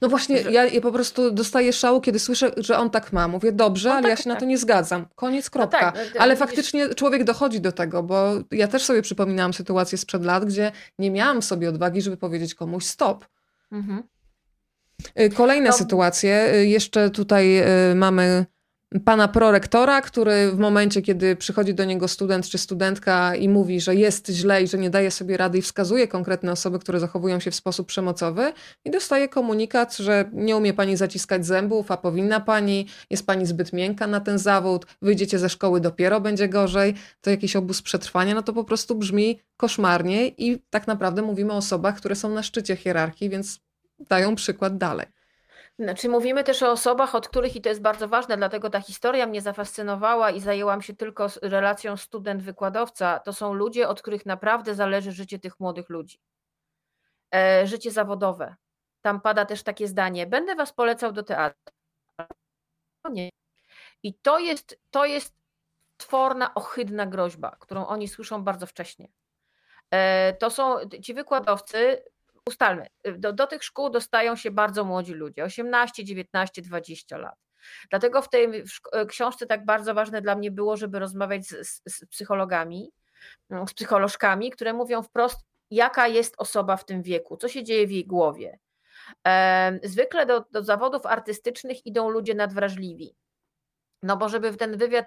No 0.00 0.08
właśnie, 0.08 0.42
że... 0.42 0.52
ja, 0.52 0.64
ja, 0.64 0.80
po 0.80 0.92
prostu 0.92 1.30
dostaję 1.30 1.72
szału, 1.72 2.00
kiedy 2.00 2.18
słyszę, 2.18 2.50
że 2.56 2.78
on 2.78 2.90
tak 2.90 3.12
ma. 3.12 3.28
Mówię, 3.28 3.52
dobrze, 3.52 3.92
ale 3.92 4.02
tak, 4.02 4.10
ja 4.10 4.16
się 4.16 4.24
tak. 4.24 4.32
na 4.32 4.40
to 4.40 4.46
nie 4.46 4.58
zgadzam. 4.58 5.06
Koniec, 5.14 5.50
kropka. 5.50 5.86
No 5.86 5.92
tak, 5.92 6.14
no, 6.14 6.20
ale 6.20 6.34
widzisz... 6.34 6.48
faktycznie 6.48 6.94
człowiek 6.94 7.24
dochodzi 7.24 7.60
do 7.60 7.72
tego, 7.72 8.02
bo 8.02 8.32
ja 8.50 8.68
też 8.68 8.84
sobie 8.84 9.02
przypominałam 9.02 9.54
sytuację 9.54 9.98
sprzed 9.98 10.24
lat, 10.24 10.44
gdzie 10.44 10.72
nie 10.98 11.10
miałam 11.10 11.42
sobie 11.42 11.68
odwagi, 11.68 12.02
żeby 12.02 12.16
powiedzieć 12.16 12.54
komuś 12.54 12.84
stop. 12.84 13.26
Mhm. 13.72 14.02
E, 15.14 15.28
kolejne 15.28 15.68
no... 15.68 15.76
sytuacje. 15.76 16.50
Jeszcze 16.68 17.10
tutaj 17.10 17.62
mamy 17.94 18.46
pana 19.04 19.28
prorektora, 19.28 20.00
który 20.00 20.50
w 20.52 20.58
momencie, 20.58 21.02
kiedy 21.02 21.36
przychodzi 21.36 21.74
do 21.74 21.84
niego 21.84 22.08
student 22.08 22.48
czy 22.48 22.58
studentka 22.58 23.34
i 23.34 23.48
mówi, 23.48 23.80
że 23.80 23.94
jest 23.94 24.28
źle 24.28 24.62
i 24.62 24.68
że 24.68 24.78
nie 24.78 24.90
daje 24.90 25.10
sobie 25.10 25.36
rady 25.36 25.58
i 25.58 25.62
wskazuje 25.62 26.08
konkretne 26.08 26.52
osoby, 26.52 26.78
które 26.78 27.00
zachowują 27.00 27.40
się 27.40 27.50
w 27.50 27.54
sposób 27.54 27.86
przemocowy 27.86 28.52
i 28.84 28.90
dostaje 28.90 29.28
komunikat, 29.28 29.96
że 29.96 30.30
nie 30.32 30.56
umie 30.56 30.74
pani 30.74 30.96
zaciskać 30.96 31.46
zębów, 31.46 31.90
a 31.90 31.96
powinna 31.96 32.40
pani, 32.40 32.86
jest 33.10 33.26
pani 33.26 33.46
zbyt 33.46 33.72
miękka 33.72 34.06
na 34.06 34.20
ten 34.20 34.38
zawód, 34.38 34.86
wyjdziecie 35.02 35.38
ze 35.38 35.48
szkoły, 35.48 35.80
dopiero 35.80 36.20
będzie 36.20 36.48
gorzej, 36.48 36.94
to 37.20 37.30
jakiś 37.30 37.56
obóz 37.56 37.82
przetrwania, 37.82 38.34
no 38.34 38.42
to 38.42 38.52
po 38.52 38.64
prostu 38.64 38.94
brzmi 38.94 39.40
koszmarnie 39.56 40.28
i 40.28 40.62
tak 40.70 40.86
naprawdę 40.86 41.22
mówimy 41.22 41.52
o 41.52 41.56
osobach, 41.56 41.96
które 41.96 42.14
są 42.14 42.34
na 42.34 42.42
szczycie 42.42 42.76
hierarchii, 42.76 43.30
więc 43.30 43.60
dają 44.08 44.34
przykład 44.34 44.78
dalej. 44.78 45.15
Znaczy 45.78 46.08
mówimy 46.08 46.44
też 46.44 46.62
o 46.62 46.70
osobach, 46.70 47.14
od 47.14 47.28
których, 47.28 47.56
i 47.56 47.60
to 47.60 47.68
jest 47.68 47.82
bardzo 47.82 48.08
ważne, 48.08 48.36
dlatego 48.36 48.70
ta 48.70 48.80
historia 48.80 49.26
mnie 49.26 49.40
zafascynowała 49.40 50.30
i 50.30 50.40
zajęłam 50.40 50.82
się 50.82 50.96
tylko 50.96 51.26
relacją 51.42 51.96
student-wykładowca. 51.96 53.20
To 53.20 53.32
są 53.32 53.54
ludzie, 53.54 53.88
od 53.88 54.02
których 54.02 54.26
naprawdę 54.26 54.74
zależy 54.74 55.12
życie 55.12 55.38
tych 55.38 55.60
młodych 55.60 55.88
ludzi. 55.88 56.20
E, 57.34 57.66
życie 57.66 57.90
zawodowe. 57.90 58.56
Tam 59.02 59.20
pada 59.20 59.44
też 59.44 59.62
takie 59.62 59.88
zdanie: 59.88 60.26
Będę 60.26 60.54
was 60.54 60.72
polecał 60.72 61.12
do 61.12 61.22
teatru. 61.22 61.74
Nie. 63.10 63.30
I 64.02 64.14
to 64.14 64.38
jest, 64.38 64.80
to 64.90 65.04
jest 65.04 65.34
potworna, 65.96 66.54
ohydna 66.54 67.06
groźba, 67.06 67.56
którą 67.60 67.86
oni 67.86 68.08
słyszą 68.08 68.44
bardzo 68.44 68.66
wcześnie. 68.66 69.08
E, 69.90 70.32
to 70.32 70.50
są 70.50 70.76
ci 71.02 71.14
wykładowcy, 71.14 72.02
ustalmy, 72.48 72.86
do, 73.18 73.32
do 73.32 73.46
tych 73.46 73.64
szkół 73.64 73.90
dostają 73.90 74.36
się 74.36 74.50
bardzo 74.50 74.84
młodzi 74.84 75.14
ludzie, 75.14 75.44
18, 75.44 76.04
19, 76.04 76.62
20 76.62 77.18
lat. 77.18 77.34
Dlatego 77.90 78.22
w 78.22 78.28
tej 78.28 78.64
książce 79.08 79.46
tak 79.46 79.64
bardzo 79.64 79.94
ważne 79.94 80.22
dla 80.22 80.34
mnie 80.34 80.50
było, 80.50 80.76
żeby 80.76 80.98
rozmawiać 80.98 81.46
z, 81.46 81.68
z, 81.68 81.82
z 81.86 82.06
psychologami, 82.06 82.92
no, 83.50 83.66
z 83.66 83.74
psycholożkami, 83.74 84.50
które 84.50 84.72
mówią 84.72 85.02
wprost, 85.02 85.40
jaka 85.70 86.08
jest 86.08 86.34
osoba 86.38 86.76
w 86.76 86.84
tym 86.84 87.02
wieku, 87.02 87.36
co 87.36 87.48
się 87.48 87.64
dzieje 87.64 87.86
w 87.86 87.90
jej 87.90 88.06
głowie. 88.06 88.58
Zwykle 89.82 90.26
do, 90.26 90.44
do 90.50 90.62
zawodów 90.62 91.06
artystycznych 91.06 91.86
idą 91.86 92.08
ludzie 92.08 92.34
nadwrażliwi. 92.34 93.16
No 94.06 94.16
bo 94.16 94.28
żeby 94.28 94.56
ten 94.56 94.76
wywiad, 94.76 95.06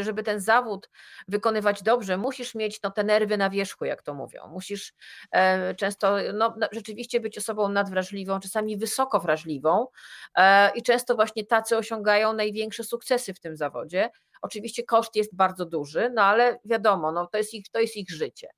żeby 0.00 0.22
ten 0.22 0.40
zawód 0.40 0.90
wykonywać 1.28 1.82
dobrze, 1.82 2.16
musisz 2.16 2.54
mieć 2.54 2.82
no, 2.82 2.90
te 2.90 3.04
nerwy 3.04 3.36
na 3.36 3.50
wierzchu, 3.50 3.84
jak 3.84 4.02
to 4.02 4.14
mówią. 4.14 4.48
Musisz 4.48 4.92
e, 5.32 5.74
często 5.74 6.16
no, 6.34 6.54
rzeczywiście 6.72 7.20
być 7.20 7.38
osobą 7.38 7.68
nadwrażliwą, 7.68 8.40
czasami 8.40 8.76
wysoko 8.76 9.20
wrażliwą 9.20 9.86
e, 10.34 10.70
i 10.74 10.82
często 10.82 11.14
właśnie 11.14 11.46
tacy 11.46 11.76
osiągają 11.76 12.32
największe 12.32 12.84
sukcesy 12.84 13.34
w 13.34 13.40
tym 13.40 13.56
zawodzie. 13.56 14.10
Oczywiście 14.42 14.82
koszt 14.82 15.16
jest 15.16 15.36
bardzo 15.36 15.64
duży, 15.64 16.10
no 16.14 16.22
ale 16.22 16.58
wiadomo, 16.64 17.12
no, 17.12 17.26
to, 17.26 17.38
jest 17.38 17.54
ich, 17.54 17.68
to 17.68 17.80
jest 17.80 17.96
ich 17.96 18.10
życie. 18.10 18.48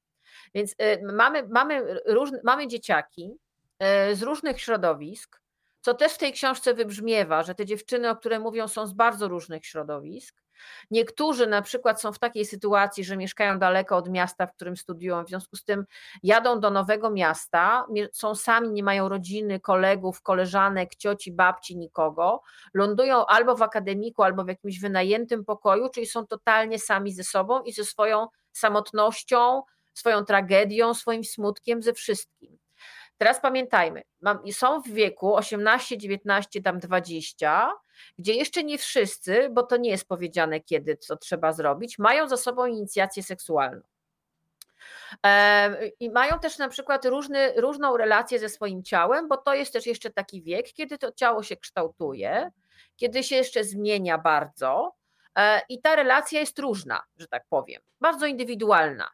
Więc 0.54 0.74
e, 0.78 1.12
mamy, 1.12 1.48
mamy, 1.48 2.00
różne, 2.06 2.40
mamy 2.44 2.68
dzieciaki 2.68 3.30
e, 3.78 4.14
z 4.14 4.22
różnych 4.22 4.60
środowisk, 4.60 5.40
co 5.80 5.94
też 5.94 6.12
w 6.12 6.18
tej 6.18 6.32
książce 6.32 6.74
wybrzmiewa, 6.74 7.42
że 7.42 7.54
te 7.54 7.66
dziewczyny, 7.66 8.10
o 8.10 8.16
które 8.16 8.38
mówią, 8.38 8.68
są 8.68 8.86
z 8.86 8.92
bardzo 8.92 9.28
różnych 9.28 9.66
środowisk. 9.66 10.40
Niektórzy 10.90 11.46
na 11.46 11.62
przykład 11.62 12.00
są 12.00 12.12
w 12.12 12.18
takiej 12.18 12.46
sytuacji, 12.46 13.04
że 13.04 13.16
mieszkają 13.16 13.58
daleko 13.58 13.96
od 13.96 14.10
miasta, 14.10 14.46
w 14.46 14.54
którym 14.54 14.76
studiują, 14.76 15.24
w 15.24 15.28
związku 15.28 15.56
z 15.56 15.64
tym 15.64 15.84
jadą 16.22 16.60
do 16.60 16.70
nowego 16.70 17.10
miasta, 17.10 17.86
są 18.12 18.34
sami, 18.34 18.70
nie 18.70 18.82
mają 18.82 19.08
rodziny, 19.08 19.60
kolegów, 19.60 20.22
koleżanek, 20.22 20.94
cioci, 20.94 21.32
babci, 21.32 21.76
nikogo, 21.76 22.42
lądują 22.74 23.26
albo 23.26 23.56
w 23.56 23.62
akademiku, 23.62 24.22
albo 24.22 24.44
w 24.44 24.48
jakimś 24.48 24.80
wynajętym 24.80 25.44
pokoju, 25.44 25.88
czyli 25.94 26.06
są 26.06 26.26
totalnie 26.26 26.78
sami 26.78 27.12
ze 27.12 27.24
sobą 27.24 27.62
i 27.62 27.72
ze 27.72 27.84
swoją 27.84 28.26
samotnością, 28.52 29.62
swoją 29.94 30.24
tragedią, 30.24 30.94
swoim 30.94 31.24
smutkiem, 31.24 31.82
ze 31.82 31.92
wszystkim. 31.92 32.59
Teraz 33.20 33.40
pamiętajmy, 33.40 34.02
mam, 34.20 34.52
są 34.52 34.82
w 34.82 34.88
wieku 34.88 35.36
18, 35.36 35.98
19, 35.98 36.62
tam 36.62 36.78
20, 36.78 37.72
gdzie 38.18 38.34
jeszcze 38.34 38.64
nie 38.64 38.78
wszyscy, 38.78 39.48
bo 39.52 39.62
to 39.62 39.76
nie 39.76 39.90
jest 39.90 40.08
powiedziane 40.08 40.60
kiedy, 40.60 40.96
co 40.96 41.16
trzeba 41.16 41.52
zrobić, 41.52 41.98
mają 41.98 42.28
za 42.28 42.36
sobą 42.36 42.66
inicjację 42.66 43.22
seksualną. 43.22 43.80
I 46.00 46.10
mają 46.10 46.38
też 46.38 46.58
na 46.58 46.68
przykład 46.68 47.04
różny, 47.04 47.52
różną 47.56 47.96
relację 47.96 48.38
ze 48.38 48.48
swoim 48.48 48.82
ciałem, 48.82 49.28
bo 49.28 49.36
to 49.36 49.54
jest 49.54 49.72
też 49.72 49.86
jeszcze 49.86 50.10
taki 50.10 50.42
wiek, 50.42 50.72
kiedy 50.72 50.98
to 50.98 51.12
ciało 51.12 51.42
się 51.42 51.56
kształtuje, 51.56 52.50
kiedy 52.96 53.22
się 53.22 53.36
jeszcze 53.36 53.64
zmienia 53.64 54.18
bardzo 54.18 54.94
e, 55.38 55.60
i 55.68 55.80
ta 55.80 55.96
relacja 55.96 56.40
jest 56.40 56.58
różna, 56.58 57.02
że 57.16 57.26
tak 57.26 57.44
powiem, 57.48 57.82
bardzo 58.00 58.26
indywidualna. 58.26 59.10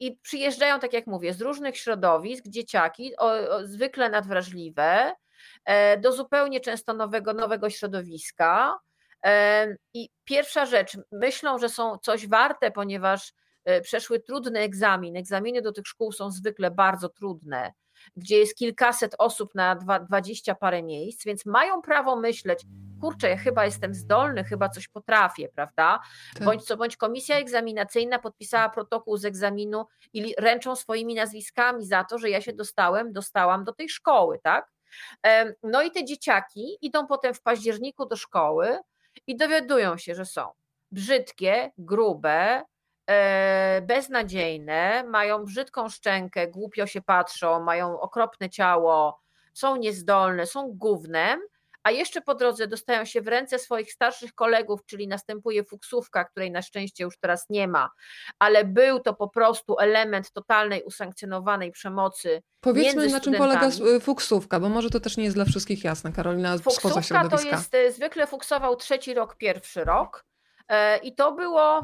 I 0.00 0.16
przyjeżdżają, 0.22 0.80
tak 0.80 0.92
jak 0.92 1.06
mówię, 1.06 1.34
z 1.34 1.40
różnych 1.40 1.76
środowisk 1.76 2.44
dzieciaki, 2.48 3.16
o, 3.16 3.26
o, 3.26 3.66
zwykle 3.66 4.10
nadwrażliwe, 4.10 5.12
e, 5.64 5.98
do 5.98 6.12
zupełnie 6.12 6.60
często 6.60 6.94
nowego, 6.94 7.34
nowego 7.34 7.70
środowiska. 7.70 8.78
I 9.94 10.08
pierwsza 10.24 10.66
rzecz, 10.66 10.98
myślą, 11.12 11.58
że 11.58 11.68
są 11.68 11.98
coś 11.98 12.28
warte, 12.28 12.70
ponieważ 12.70 13.32
e, 13.64 13.80
przeszły 13.80 14.20
trudny 14.20 14.60
egzamin. 14.60 15.16
Egzaminy 15.16 15.62
do 15.62 15.72
tych 15.72 15.86
szkół 15.86 16.12
są 16.12 16.30
zwykle 16.30 16.70
bardzo 16.70 17.08
trudne 17.08 17.72
gdzie 18.16 18.38
jest 18.38 18.56
kilkaset 18.56 19.14
osób 19.18 19.54
na 19.54 19.76
dwadzieścia 20.08 20.54
parę 20.54 20.82
miejsc, 20.82 21.24
więc 21.24 21.46
mają 21.46 21.82
prawo 21.82 22.16
myśleć, 22.16 22.64
kurczę, 23.00 23.28
ja 23.28 23.36
chyba 23.36 23.64
jestem 23.64 23.94
zdolny, 23.94 24.44
chyba 24.44 24.68
coś 24.68 24.88
potrafię, 24.88 25.48
prawda? 25.48 26.00
Tak. 26.34 26.44
Bądź 26.44 26.64
co 26.64 26.76
bądź 26.76 26.96
komisja 26.96 27.36
egzaminacyjna 27.36 28.18
podpisała 28.18 28.68
protokół 28.68 29.16
z 29.16 29.24
egzaminu 29.24 29.86
i 30.12 30.34
ręczą 30.38 30.76
swoimi 30.76 31.14
nazwiskami 31.14 31.86
za 31.86 32.04
to, 32.04 32.18
że 32.18 32.30
ja 32.30 32.40
się 32.40 32.52
dostałem, 32.52 33.12
dostałam 33.12 33.64
do 33.64 33.72
tej 33.72 33.88
szkoły, 33.88 34.38
tak? 34.42 34.72
No 35.62 35.82
i 35.82 35.90
te 35.90 36.04
dzieciaki 36.04 36.78
idą 36.80 37.06
potem 37.06 37.34
w 37.34 37.42
październiku 37.42 38.06
do 38.06 38.16
szkoły 38.16 38.78
i 39.26 39.36
dowiadują 39.36 39.96
się, 39.96 40.14
że 40.14 40.24
są 40.24 40.48
brzydkie, 40.90 41.72
grube, 41.78 42.62
beznadziejne, 43.82 45.04
mają 45.04 45.44
brzydką 45.44 45.88
szczękę, 45.88 46.48
głupio 46.48 46.86
się 46.86 47.02
patrzą, 47.02 47.60
mają 47.60 48.00
okropne 48.00 48.50
ciało, 48.50 49.20
są 49.54 49.76
niezdolne, 49.76 50.46
są 50.46 50.68
gównem, 50.68 51.40
a 51.82 51.90
jeszcze 51.90 52.20
po 52.20 52.34
drodze 52.34 52.66
dostają 52.66 53.04
się 53.04 53.22
w 53.22 53.28
ręce 53.28 53.58
swoich 53.58 53.92
starszych 53.92 54.34
kolegów, 54.34 54.80
czyli 54.86 55.08
następuje 55.08 55.64
fuksówka, 55.64 56.24
której 56.24 56.50
na 56.50 56.62
szczęście 56.62 57.04
już 57.04 57.18
teraz 57.18 57.46
nie 57.50 57.68
ma, 57.68 57.90
ale 58.38 58.64
był 58.64 59.00
to 59.00 59.14
po 59.14 59.28
prostu 59.28 59.78
element 59.78 60.32
totalnej 60.32 60.82
usankcjonowanej 60.82 61.72
przemocy. 61.72 62.42
Powiedzmy, 62.60 63.08
na 63.08 63.20
czym 63.20 63.34
polega 63.34 63.70
fuksówka, 64.00 64.60
bo 64.60 64.68
może 64.68 64.90
to 64.90 65.00
też 65.00 65.16
nie 65.16 65.24
jest 65.24 65.36
dla 65.36 65.44
wszystkich 65.44 65.84
jasne, 65.84 66.12
Karolina, 66.12 66.58
fuksówka 66.58 66.88
spoza 66.88 67.02
środowiska. 67.02 67.50
to 67.50 67.56
jest, 67.56 67.74
y, 67.74 67.92
zwykle 67.92 68.26
fuksował 68.26 68.76
trzeci 68.76 69.14
rok, 69.14 69.36
pierwszy 69.36 69.84
rok 69.84 70.24
e, 70.68 70.98
i 70.98 71.14
to 71.14 71.32
było 71.32 71.82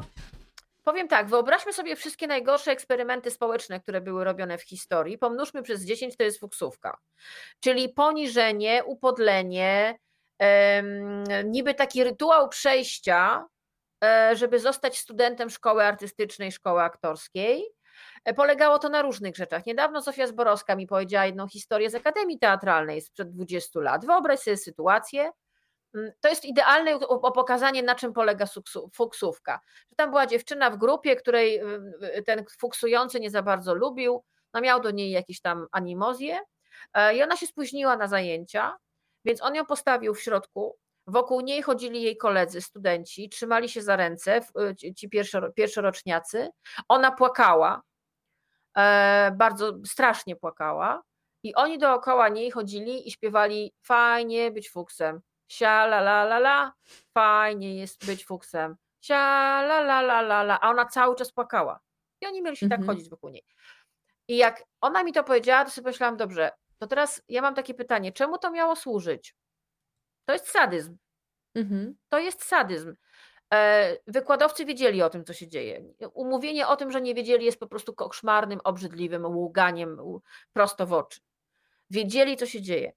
Powiem 0.89 1.07
tak, 1.07 1.29
wyobraźmy 1.29 1.73
sobie 1.73 1.95
wszystkie 1.95 2.27
najgorsze 2.27 2.71
eksperymenty 2.71 3.31
społeczne, 3.31 3.79
które 3.79 4.01
były 4.01 4.23
robione 4.23 4.57
w 4.57 4.63
historii. 4.63 5.17
Pomnóżmy 5.17 5.63
przez 5.63 5.85
10, 5.85 6.17
to 6.17 6.23
jest 6.23 6.39
fuksówka. 6.39 6.97
Czyli 7.59 7.89
poniżenie, 7.89 8.83
upodlenie, 8.83 9.99
niby 11.45 11.73
taki 11.73 12.03
rytuał 12.03 12.49
przejścia, 12.49 13.47
e, 14.03 14.35
żeby 14.35 14.59
zostać 14.59 14.97
studentem 14.97 15.49
szkoły 15.49 15.83
artystycznej, 15.83 16.51
szkoły 16.51 16.81
aktorskiej. 16.81 17.63
E, 18.25 18.33
polegało 18.33 18.79
to 18.79 18.89
na 18.89 19.01
różnych 19.01 19.35
rzeczach. 19.35 19.65
Niedawno 19.65 20.01
Sofia 20.01 20.27
Zborowska 20.27 20.75
mi 20.75 20.87
powiedziała 20.87 21.25
jedną 21.25 21.47
historię 21.47 21.89
z 21.89 21.95
Akademii 21.95 22.39
Teatralnej 22.39 23.01
sprzed 23.01 23.31
20 23.31 23.79
lat. 23.79 24.05
Wyobraź 24.05 24.39
sobie 24.39 24.57
sytuację, 24.57 25.31
to 26.19 26.29
jest 26.29 26.45
idealne 26.45 26.99
pokazanie, 27.33 27.83
na 27.83 27.95
czym 27.95 28.13
polega 28.13 28.45
fuksówka. 28.93 29.59
Że 29.89 29.95
tam 29.95 30.09
była 30.09 30.27
dziewczyna 30.27 30.69
w 30.69 30.77
grupie, 30.77 31.15
której 31.15 31.59
y, 31.59 32.17
y, 32.17 32.23
ten 32.23 32.45
fuksujący 32.59 33.19
nie 33.19 33.29
za 33.29 33.41
bardzo 33.41 33.73
lubił, 33.75 34.23
no 34.53 34.61
miał 34.61 34.81
do 34.81 34.91
niej 34.91 35.11
jakieś 35.11 35.41
tam 35.41 35.67
animozje 35.71 36.39
e, 36.93 37.15
i 37.15 37.23
ona 37.23 37.37
się 37.37 37.47
spóźniła 37.47 37.97
na 37.97 38.07
zajęcia, 38.07 38.77
więc 39.25 39.41
on 39.43 39.55
ją 39.55 39.65
postawił 39.65 40.13
w 40.13 40.21
środku. 40.21 40.77
Wokół 41.07 41.41
niej 41.41 41.61
chodzili 41.61 42.01
jej 42.01 42.17
koledzy, 42.17 42.61
studenci, 42.61 43.29
trzymali 43.29 43.69
się 43.69 43.81
za 43.81 43.95
ręce, 43.95 44.41
y, 44.81 44.93
ci 44.95 45.09
pierwszoroczniacy. 45.55 46.49
Ona 46.87 47.11
płakała, 47.11 47.81
e, 48.77 49.31
bardzo 49.37 49.73
strasznie 49.85 50.35
płakała. 50.35 51.03
I 51.43 51.55
oni 51.55 51.77
dookoła 51.77 52.29
niej 52.29 52.51
chodzili 52.51 53.07
i 53.07 53.11
śpiewali: 53.11 53.73
Fajnie 53.83 54.51
być 54.51 54.69
fuksem, 54.69 55.21
sia 55.49 55.85
la 55.85 55.99
la 55.99 56.23
la 56.23 56.37
la, 56.37 56.73
fajnie 57.13 57.75
jest 57.75 58.05
być 58.05 58.25
fuksem, 58.25 58.75
sia 59.01 59.61
la 59.61 59.79
la 59.79 59.99
la 59.99 60.19
la 60.19 60.41
la, 60.41 60.59
a 60.61 60.69
ona 60.69 60.85
cały 60.85 61.15
czas 61.15 61.31
płakała. 61.31 61.79
I 62.21 62.25
oni 62.27 62.41
mieli 62.41 62.57
się 62.57 62.69
tak 62.69 62.79
mhm. 62.79 62.87
tak 62.87 62.95
chodzić 62.95 63.09
wokół 63.09 63.29
niej. 63.29 63.45
I 64.27 64.37
jak 64.37 64.63
ona 64.81 65.03
mi 65.03 65.13
to 65.13 65.23
powiedziała, 65.23 65.65
to 65.65 65.71
sobie 65.71 65.89
myślałam, 65.89 66.17
dobrze, 66.17 66.51
to 66.77 66.87
teraz 66.87 67.21
ja 67.29 67.41
mam 67.41 67.55
takie 67.55 67.73
pytanie, 67.73 68.11
czemu 68.11 68.37
to 68.37 68.51
miało 68.51 68.75
służyć? 68.75 69.35
To 70.25 70.33
jest 70.33 70.47
sadyzm. 70.47 70.97
Mhm. 71.55 71.95
To 72.09 72.19
jest 72.19 72.43
sadyzm. 72.43 72.95
E, 73.53 73.97
wykładowcy 74.07 74.65
wiedzieli 74.65 75.01
o 75.01 75.09
tym, 75.09 75.25
co 75.25 75.33
się 75.33 75.47
dzieje. 75.47 75.83
Umówienie 76.13 76.67
o 76.67 76.75
tym, 76.75 76.91
że 76.91 77.01
nie 77.01 77.15
wiedzieli, 77.15 77.45
jest 77.45 77.59
po 77.59 77.67
prostu 77.67 77.93
koszmarnym, 77.93 78.59
obrzydliwym 78.63 79.25
ługaniem 79.25 79.97
prosto 80.53 80.87
w 80.87 80.93
oczy. 80.93 81.19
Wiedzieli, 81.89 82.37
co 82.37 82.45
się 82.45 82.61
dzieje. 82.61 82.93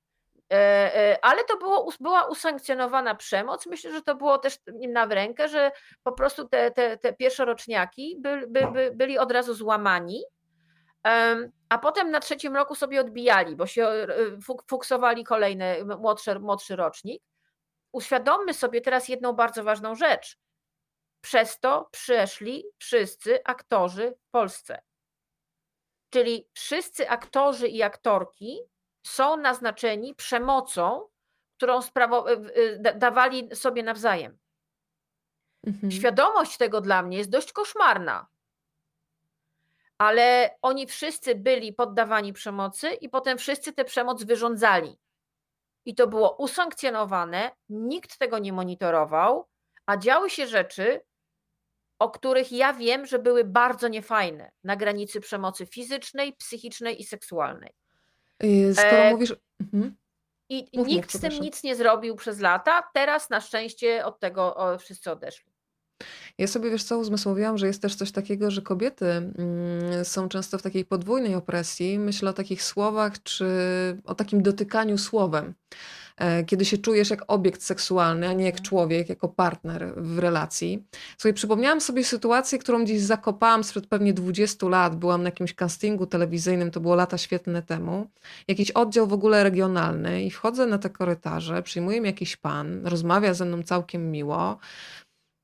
E, 0.52 0.56
e, 0.96 1.24
ale 1.24 1.44
to 1.44 1.56
było, 1.56 1.92
była 2.00 2.24
usankcjonowana 2.24 3.14
przemoc. 3.14 3.66
Myślę, 3.66 3.92
że 3.92 4.02
to 4.02 4.14
było 4.14 4.38
też 4.38 4.58
im 4.80 4.92
na 4.92 5.06
rękę, 5.06 5.48
że 5.48 5.72
po 6.02 6.12
prostu 6.12 6.48
te, 6.48 6.70
te, 6.70 6.98
te 6.98 7.12
pierwszoroczniaki 7.12 8.16
by, 8.20 8.46
by, 8.48 8.66
by, 8.72 8.92
byli 8.94 9.18
od 9.18 9.32
razu 9.32 9.54
złamani, 9.54 10.22
a 11.68 11.78
potem 11.78 12.10
na 12.10 12.20
trzecim 12.20 12.56
roku 12.56 12.74
sobie 12.74 13.00
odbijali, 13.00 13.56
bo 13.56 13.66
się 13.66 13.86
e, 13.86 14.06
fuksowali 14.68 15.24
kolejny 15.24 15.84
młodszy, 15.84 16.40
młodszy 16.40 16.76
rocznik. 16.76 17.22
Uświadommy 17.92 18.54
sobie 18.54 18.80
teraz 18.80 19.08
jedną 19.08 19.32
bardzo 19.32 19.64
ważną 19.64 19.94
rzecz. 19.94 20.38
Przez 21.20 21.60
to 21.60 21.88
przeszli 21.90 22.64
wszyscy 22.78 23.44
aktorzy 23.44 24.14
w 24.28 24.30
Polsce. 24.30 24.82
Czyli 26.10 26.48
wszyscy 26.54 27.08
aktorzy 27.10 27.68
i 27.68 27.82
aktorki 27.82 28.71
są 29.02 29.36
naznaczeni 29.36 30.14
przemocą, 30.14 31.08
którą 31.56 31.80
dawali 32.94 33.56
sobie 33.56 33.82
nawzajem. 33.82 34.38
Mhm. 35.66 35.90
Świadomość 35.90 36.56
tego 36.56 36.80
dla 36.80 37.02
mnie 37.02 37.18
jest 37.18 37.30
dość 37.30 37.52
koszmarna. 37.52 38.26
Ale 39.98 40.50
oni 40.62 40.86
wszyscy 40.86 41.34
byli 41.34 41.72
poddawani 41.72 42.32
przemocy 42.32 42.90
i 42.90 43.08
potem 43.08 43.38
wszyscy 43.38 43.72
tę 43.72 43.84
przemoc 43.84 44.24
wyrządzali. 44.24 44.98
I 45.84 45.94
to 45.94 46.06
było 46.06 46.36
usankcjonowane, 46.36 47.50
nikt 47.68 48.18
tego 48.18 48.38
nie 48.38 48.52
monitorował, 48.52 49.48
a 49.86 49.96
działy 49.96 50.30
się 50.30 50.46
rzeczy, 50.46 51.00
o 51.98 52.10
których 52.10 52.52
ja 52.52 52.72
wiem, 52.72 53.06
że 53.06 53.18
były 53.18 53.44
bardzo 53.44 53.88
niefajne 53.88 54.50
na 54.64 54.76
granicy 54.76 55.20
przemocy 55.20 55.66
fizycznej, 55.66 56.32
psychicznej 56.32 57.00
i 57.00 57.04
seksualnej. 57.04 57.72
Y, 58.44 58.74
skoro 58.74 59.02
e... 59.02 59.10
mówisz. 59.10 59.34
Mhm. 59.60 59.96
I 60.48 60.78
Mów 60.78 60.88
nikt 60.88 61.12
z 61.12 61.20
tym 61.20 61.32
nic 61.40 61.62
nie 61.62 61.76
zrobił 61.76 62.16
przez 62.16 62.40
lata. 62.40 62.82
Teraz 62.94 63.30
na 63.30 63.40
szczęście 63.40 64.04
od 64.04 64.20
tego 64.20 64.56
wszyscy 64.78 65.10
odeszli. 65.10 65.52
Ja 66.38 66.46
sobie, 66.46 66.70
wiesz 66.70 66.82
co, 66.82 66.98
uzmysłowiłam, 66.98 67.58
że 67.58 67.66
jest 67.66 67.82
też 67.82 67.94
coś 67.94 68.12
takiego, 68.12 68.50
że 68.50 68.62
kobiety 68.62 69.06
mm, 69.06 70.04
są 70.04 70.28
często 70.28 70.58
w 70.58 70.62
takiej 70.62 70.84
podwójnej 70.84 71.34
opresji. 71.34 71.98
Myślę 71.98 72.30
o 72.30 72.32
takich 72.32 72.62
słowach, 72.62 73.22
czy 73.22 73.46
o 74.04 74.14
takim 74.14 74.42
dotykaniu 74.42 74.98
słowem. 74.98 75.54
E, 76.16 76.44
kiedy 76.44 76.64
się 76.64 76.78
czujesz 76.78 77.10
jak 77.10 77.24
obiekt 77.26 77.62
seksualny, 77.62 78.28
a 78.28 78.32
nie 78.32 78.44
jak 78.44 78.60
człowiek, 78.60 79.08
jako 79.08 79.28
partner 79.28 79.92
w 79.96 80.18
relacji. 80.18 80.84
Sobie 81.18 81.32
przypomniałam 81.32 81.80
sobie 81.80 82.04
sytuację, 82.04 82.58
którą 82.58 82.84
gdzieś 82.84 83.00
zakopałam 83.00 83.64
sprzed 83.64 83.86
pewnie 83.86 84.14
20 84.14 84.68
lat. 84.68 84.96
Byłam 84.96 85.22
na 85.22 85.28
jakimś 85.28 85.54
castingu 85.54 86.06
telewizyjnym, 86.06 86.70
to 86.70 86.80
było 86.80 86.94
lata 86.94 87.18
świetne 87.18 87.62
temu. 87.62 88.06
Jakiś 88.48 88.70
oddział 88.70 89.06
w 89.06 89.12
ogóle 89.12 89.44
regionalny 89.44 90.22
i 90.24 90.30
wchodzę 90.30 90.66
na 90.66 90.78
te 90.78 90.90
korytarze, 90.90 91.62
przyjmuje 91.62 92.00
mi 92.00 92.06
jakiś 92.06 92.36
pan, 92.36 92.86
rozmawia 92.86 93.34
ze 93.34 93.44
mną 93.44 93.62
całkiem 93.62 94.10
miło. 94.10 94.58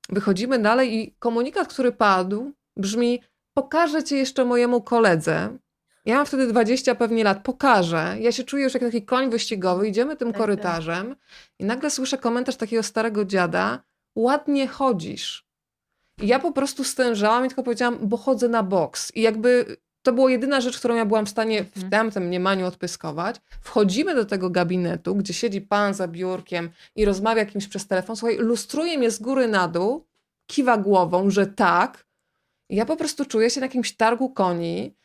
Wychodzimy 0.09 0.59
dalej 0.59 0.95
i 0.95 1.15
komunikat, 1.19 1.69
który 1.69 1.93
padł, 1.93 2.53
brzmi: 2.77 3.23
Pokażę 3.55 4.05
cię 4.05 4.17
jeszcze 4.17 4.45
mojemu 4.45 4.83
koledze. 4.83 5.59
Ja 6.09 6.17
mam 6.17 6.27
wtedy 6.27 6.47
20 6.47 6.95
pewnie 6.95 7.25
lat, 7.25 7.43
pokażę. 7.43 8.17
Ja 8.21 8.33
się 8.33 8.45
czuję 8.45 8.65
już 8.65 8.75
jak 8.75 8.83
taki 8.83 9.03
koń 9.03 9.31
wyścigowy, 9.31 9.89
idziemy 9.89 10.17
tym 10.17 10.29
tak, 10.29 10.33
tak. 10.33 10.41
korytarzem 10.41 11.09
tak. 11.09 11.19
i 11.59 11.65
nagle 11.65 11.91
słyszę 11.91 12.19
komentarz 12.19 12.57
takiego 12.57 12.83
starego 12.83 13.25
dziada: 13.25 13.83
Ładnie 14.17 14.69
chodzisz. 14.69 15.47
I 16.23 16.27
ja 16.27 16.39
po 16.39 16.53
prostu 16.53 16.85
stężałam 16.85 17.45
i 17.45 17.49
tylko 17.49 17.63
powiedziałam, 17.63 17.99
bo 18.03 18.17
chodzę 18.17 18.49
na 18.49 18.63
boks. 18.63 19.13
I 19.15 19.23
jakby 19.23 19.77
to 20.03 20.13
była 20.13 20.31
jedyna 20.31 20.61
rzecz, 20.61 20.79
którą 20.79 20.95
ja 20.95 21.07
byłam 21.07 21.27
w 21.27 21.29
stanie 21.29 21.65
w 21.65 21.77
mhm. 21.77 21.91
tamtym 21.91 22.23
mniemaniu 22.23 22.67
odpyskować. 22.67 23.37
Wchodzimy 23.61 24.15
do 24.15 24.25
tego 24.25 24.51
gabinetu, 24.51 25.15
gdzie 25.15 25.35
siedzi 25.35 25.61
pan 25.61 25.95
za 25.95 26.09
biurkiem 26.09 26.71
i 26.97 27.05
rozmawia 27.05 27.47
kimś 27.47 27.69
przez 27.69 27.87
telefon. 27.87 28.17
Słuchaj, 28.17 28.37
lustruje 28.37 28.99
mnie 28.99 29.11
z 29.11 29.19
góry 29.19 29.49
na 29.49 29.69
dół, 29.69 30.07
kiwa 30.47 30.77
głową, 30.77 31.31
że 31.31 31.47
tak. 31.47 32.07
I 32.71 32.77
ja 32.77 32.87
po 32.87 32.97
prostu 32.97 33.25
czuję 33.25 33.51
się 33.51 33.61
na 33.61 33.67
jakimś 33.67 33.97
targu 33.97 34.31
koni. 34.31 34.98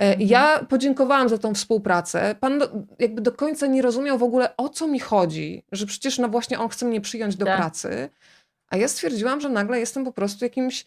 E, 0.00 0.02
mhm. 0.02 0.28
Ja 0.28 0.66
podziękowałam 0.68 1.28
za 1.28 1.38
tą 1.38 1.54
współpracę. 1.54 2.34
Pan 2.40 2.58
do, 2.58 2.70
jakby 2.98 3.20
do 3.20 3.32
końca 3.32 3.66
nie 3.66 3.82
rozumiał 3.82 4.18
w 4.18 4.22
ogóle 4.22 4.56
o 4.56 4.68
co 4.68 4.88
mi 4.88 5.00
chodzi, 5.00 5.64
że 5.72 5.86
przecież 5.86 6.18
no 6.18 6.28
właśnie 6.28 6.58
on 6.58 6.68
chce 6.68 6.86
mnie 6.86 7.00
przyjąć 7.00 7.36
do 7.36 7.46
tak. 7.46 7.56
pracy. 7.56 8.08
A 8.68 8.76
ja 8.76 8.88
stwierdziłam, 8.88 9.40
że 9.40 9.48
nagle 9.48 9.80
jestem 9.80 10.04
po 10.04 10.12
prostu 10.12 10.44
jakimś 10.44 10.86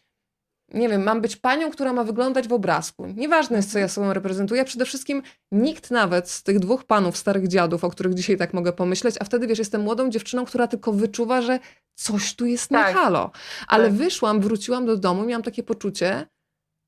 nie 0.73 0.89
wiem, 0.89 1.03
mam 1.03 1.21
być 1.21 1.35
panią, 1.35 1.71
która 1.71 1.93
ma 1.93 2.03
wyglądać 2.03 2.47
w 2.47 2.53
obrazku. 2.53 3.07
Nieważne 3.07 3.57
jest, 3.57 3.71
co 3.71 3.79
ja 3.79 3.87
sobą 3.87 4.13
reprezentuję. 4.13 4.65
Przede 4.65 4.85
wszystkim 4.85 5.21
nikt 5.51 5.91
nawet 5.91 6.29
z 6.29 6.43
tych 6.43 6.59
dwóch 6.59 6.83
panów, 6.83 7.17
starych 7.17 7.47
dziadów, 7.47 7.83
o 7.83 7.89
których 7.89 8.13
dzisiaj 8.13 8.37
tak 8.37 8.53
mogę 8.53 8.73
pomyśleć, 8.73 9.15
a 9.19 9.23
wtedy, 9.23 9.47
wiesz, 9.47 9.59
jestem 9.59 9.81
młodą 9.81 10.09
dziewczyną, 10.09 10.45
która 10.45 10.67
tylko 10.67 10.93
wyczuwa, 10.93 11.41
że 11.41 11.59
coś 11.95 12.35
tu 12.35 12.45
jest 12.45 12.69
tak. 12.69 12.95
na 12.95 13.01
halo. 13.01 13.31
Ale 13.67 13.83
tak. 13.83 13.93
wyszłam, 13.93 14.41
wróciłam 14.41 14.85
do 14.85 14.97
domu 14.97 15.23
i 15.23 15.27
miałam 15.27 15.43
takie 15.43 15.63
poczucie, 15.63 16.25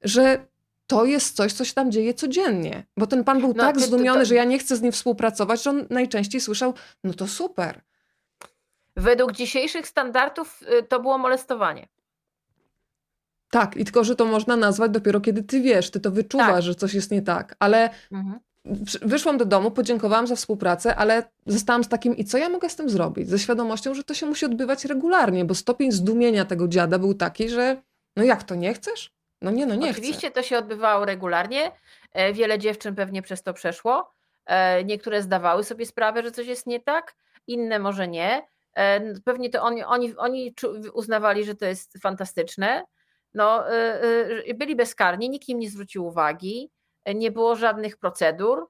że 0.03 0.47
to 0.87 1.05
jest 1.05 1.35
coś, 1.35 1.53
co 1.53 1.65
się 1.65 1.73
tam 1.73 1.91
dzieje 1.91 2.13
codziennie. 2.13 2.83
Bo 2.97 3.07
ten 3.07 3.23
pan 3.23 3.39
był 3.39 3.53
no, 3.53 3.63
tak 3.63 3.79
zdumiony, 3.79 4.19
to... 4.19 4.25
że 4.25 4.35
ja 4.35 4.43
nie 4.43 4.59
chcę 4.59 4.75
z 4.75 4.81
nim 4.81 4.91
współpracować, 4.91 5.63
że 5.63 5.69
on 5.69 5.87
najczęściej 5.89 6.41
słyszał, 6.41 6.73
no 7.03 7.13
to 7.13 7.27
super. 7.27 7.81
Według 8.95 9.31
dzisiejszych 9.31 9.87
standardów 9.87 10.61
y, 10.79 10.83
to 10.83 10.99
było 10.99 11.17
molestowanie. 11.17 11.87
Tak, 13.49 13.77
i 13.77 13.85
tylko, 13.85 14.03
że 14.03 14.15
to 14.15 14.25
można 14.25 14.55
nazwać 14.55 14.91
dopiero 14.91 15.21
kiedy 15.21 15.43
ty 15.43 15.61
wiesz, 15.61 15.91
ty 15.91 15.99
to 15.99 16.11
wyczuwasz, 16.11 16.47
tak. 16.47 16.61
że 16.61 16.75
coś 16.75 16.93
jest 16.93 17.11
nie 17.11 17.21
tak. 17.21 17.55
Ale 17.59 17.89
mhm. 18.11 18.39
wyszłam 19.01 19.37
do 19.37 19.45
domu, 19.45 19.71
podziękowałam 19.71 20.27
za 20.27 20.35
współpracę, 20.35 20.95
ale 20.95 21.23
zostałam 21.45 21.83
z 21.83 21.87
takim, 21.87 22.17
i 22.17 22.25
co 22.25 22.37
ja 22.37 22.49
mogę 22.49 22.69
z 22.69 22.75
tym 22.75 22.89
zrobić? 22.89 23.29
Ze 23.29 23.39
świadomością, 23.39 23.93
że 23.93 24.03
to 24.03 24.13
się 24.13 24.25
musi 24.25 24.45
odbywać 24.45 24.85
regularnie, 24.85 25.45
bo 25.45 25.55
stopień 25.55 25.91
zdumienia 25.91 26.45
tego 26.45 26.67
dziada 26.67 26.99
był 26.99 27.13
taki, 27.13 27.49
że 27.49 27.81
no 28.17 28.23
jak 28.23 28.43
to 28.43 28.55
nie 28.55 28.73
chcesz? 28.73 29.14
No 29.41 29.51
nie, 29.51 29.65
no 29.65 29.75
nie 29.75 29.91
Oczywiście 29.91 30.27
chcę. 30.27 30.31
to 30.31 30.43
się 30.43 30.57
odbywało 30.57 31.05
regularnie. 31.05 31.71
E, 32.13 32.33
wiele 32.33 32.59
dziewczyn 32.59 32.95
pewnie 32.95 33.21
przez 33.21 33.43
to 33.43 33.53
przeszło. 33.53 34.11
E, 34.45 34.83
niektóre 34.83 35.21
zdawały 35.21 35.63
sobie 35.63 35.85
sprawę, 35.85 36.23
że 36.23 36.31
coś 36.31 36.47
jest 36.47 36.67
nie 36.67 36.79
tak, 36.79 37.15
inne 37.47 37.79
może 37.79 38.07
nie. 38.07 38.47
E, 38.75 39.13
pewnie 39.19 39.49
to 39.49 39.63
oni, 39.63 39.83
oni, 39.83 40.15
oni 40.17 40.55
uznawali, 40.93 41.43
że 41.43 41.55
to 41.55 41.65
jest 41.65 41.97
fantastyczne 42.01 42.85
no, 43.35 43.63
byli 44.55 44.75
bezkarni, 44.75 45.29
nikt 45.29 45.49
im 45.49 45.59
nie 45.59 45.69
zwrócił 45.69 46.05
uwagi, 46.05 46.71
nie 47.15 47.31
było 47.31 47.55
żadnych 47.55 47.97
procedur. 47.97 48.69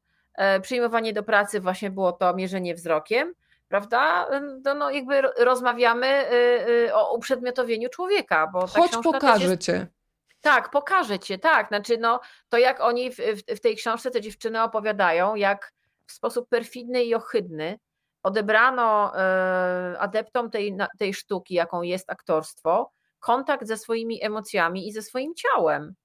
Przyjmowanie 0.61 1.13
do 1.13 1.23
pracy 1.23 1.59
właśnie 1.59 1.91
było 1.91 2.11
to 2.11 2.33
mierzenie 2.33 2.75
wzrokiem, 2.75 3.33
prawda? 3.67 4.27
No, 4.65 4.73
no 4.73 4.91
jakby 4.91 5.21
rozmawiamy 5.21 6.25
o 6.93 7.15
uprzedmiotowieniu 7.15 7.89
człowieka. 7.89 8.47
Bo 8.53 8.67
Chodź 8.67 8.91
pokażę 9.03 9.45
jest... 9.45 9.61
cię. 9.61 9.87
Tak, 10.45 10.69
pokażę 10.69 11.19
cię, 11.19 11.37
tak. 11.37 11.67
Znaczy, 11.67 11.97
no, 11.97 12.19
to 12.49 12.57
jak 12.57 12.81
oni 12.81 13.11
w, 13.11 13.15
w, 13.15 13.57
w 13.57 13.59
tej 13.59 13.75
książce 13.75 14.11
te 14.11 14.21
dziewczyny 14.21 14.61
opowiadają, 14.63 15.35
jak 15.35 15.73
w 16.05 16.11
sposób 16.11 16.49
perfidny 16.49 17.03
i 17.03 17.15
ohydny 17.15 17.79
odebrano 18.23 19.11
e, 19.15 19.95
adeptom 19.99 20.49
tej, 20.49 20.77
tej 20.99 21.13
sztuki, 21.13 21.53
jaką 21.53 21.81
jest 21.81 22.11
aktorstwo, 22.11 22.91
kontakt 23.19 23.67
ze 23.67 23.77
swoimi 23.77 24.23
emocjami 24.23 24.87
i 24.87 24.91
ze 24.91 25.01
swoim 25.01 25.33
ciałem, 25.35 25.95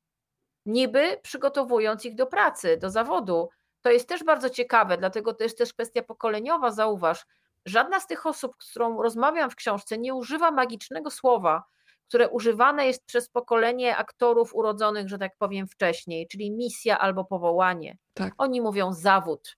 niby 0.66 1.18
przygotowując 1.22 2.04
ich 2.04 2.14
do 2.14 2.26
pracy, 2.26 2.76
do 2.76 2.90
zawodu. 2.90 3.48
To 3.80 3.90
jest 3.90 4.08
też 4.08 4.24
bardzo 4.24 4.50
ciekawe, 4.50 4.96
dlatego 4.96 5.34
to 5.34 5.44
jest 5.44 5.58
też 5.58 5.72
kwestia 5.72 6.02
pokoleniowa, 6.02 6.70
zauważ. 6.70 7.26
Żadna 7.66 8.00
z 8.00 8.06
tych 8.06 8.26
osób, 8.26 8.52
z 8.62 8.70
którą 8.70 9.02
rozmawiam 9.02 9.50
w 9.50 9.56
książce, 9.56 9.98
nie 9.98 10.14
używa 10.14 10.50
magicznego 10.50 11.10
słowa, 11.10 11.62
które 12.10 12.28
używane 12.28 12.86
jest 12.86 13.04
przez 13.04 13.28
pokolenie 13.28 13.96
aktorów 13.96 14.54
urodzonych, 14.54 15.08
że 15.08 15.18
tak 15.18 15.32
powiem, 15.38 15.68
wcześniej, 15.68 16.28
czyli 16.28 16.50
misja 16.50 16.98
albo 16.98 17.24
powołanie. 17.24 17.96
Tak. 18.14 18.34
Oni 18.38 18.60
mówią 18.60 18.92
zawód. 18.92 19.56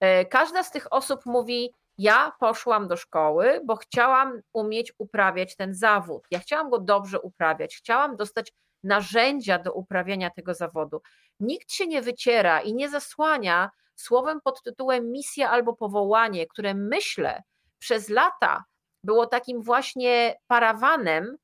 E, 0.00 0.24
każda 0.24 0.62
z 0.62 0.70
tych 0.70 0.92
osób 0.92 1.26
mówi: 1.26 1.74
ja 1.98 2.32
poszłam 2.40 2.88
do 2.88 2.96
szkoły, 2.96 3.60
bo 3.64 3.76
chciałam 3.76 4.40
umieć 4.52 4.92
uprawiać 4.98 5.56
ten 5.56 5.74
zawód. 5.74 6.26
Ja 6.30 6.38
chciałam 6.38 6.70
go 6.70 6.78
dobrze 6.78 7.20
uprawiać, 7.20 7.76
chciałam 7.76 8.16
dostać 8.16 8.52
narzędzia 8.84 9.58
do 9.58 9.72
uprawiania 9.72 10.30
tego 10.30 10.54
zawodu. 10.54 11.02
Nikt 11.40 11.72
się 11.72 11.86
nie 11.86 12.02
wyciera 12.02 12.60
i 12.60 12.74
nie 12.74 12.88
zasłania 12.88 13.70
słowem 13.96 14.40
pod 14.40 14.62
tytułem 14.62 15.12
misja 15.12 15.50
albo 15.50 15.76
powołanie, 15.76 16.46
które 16.46 16.74
myślę 16.74 17.42
przez 17.78 18.08
lata 18.08 18.64
było 19.04 19.26
takim 19.26 19.62
właśnie 19.62 20.36
parawanem, 20.46 21.36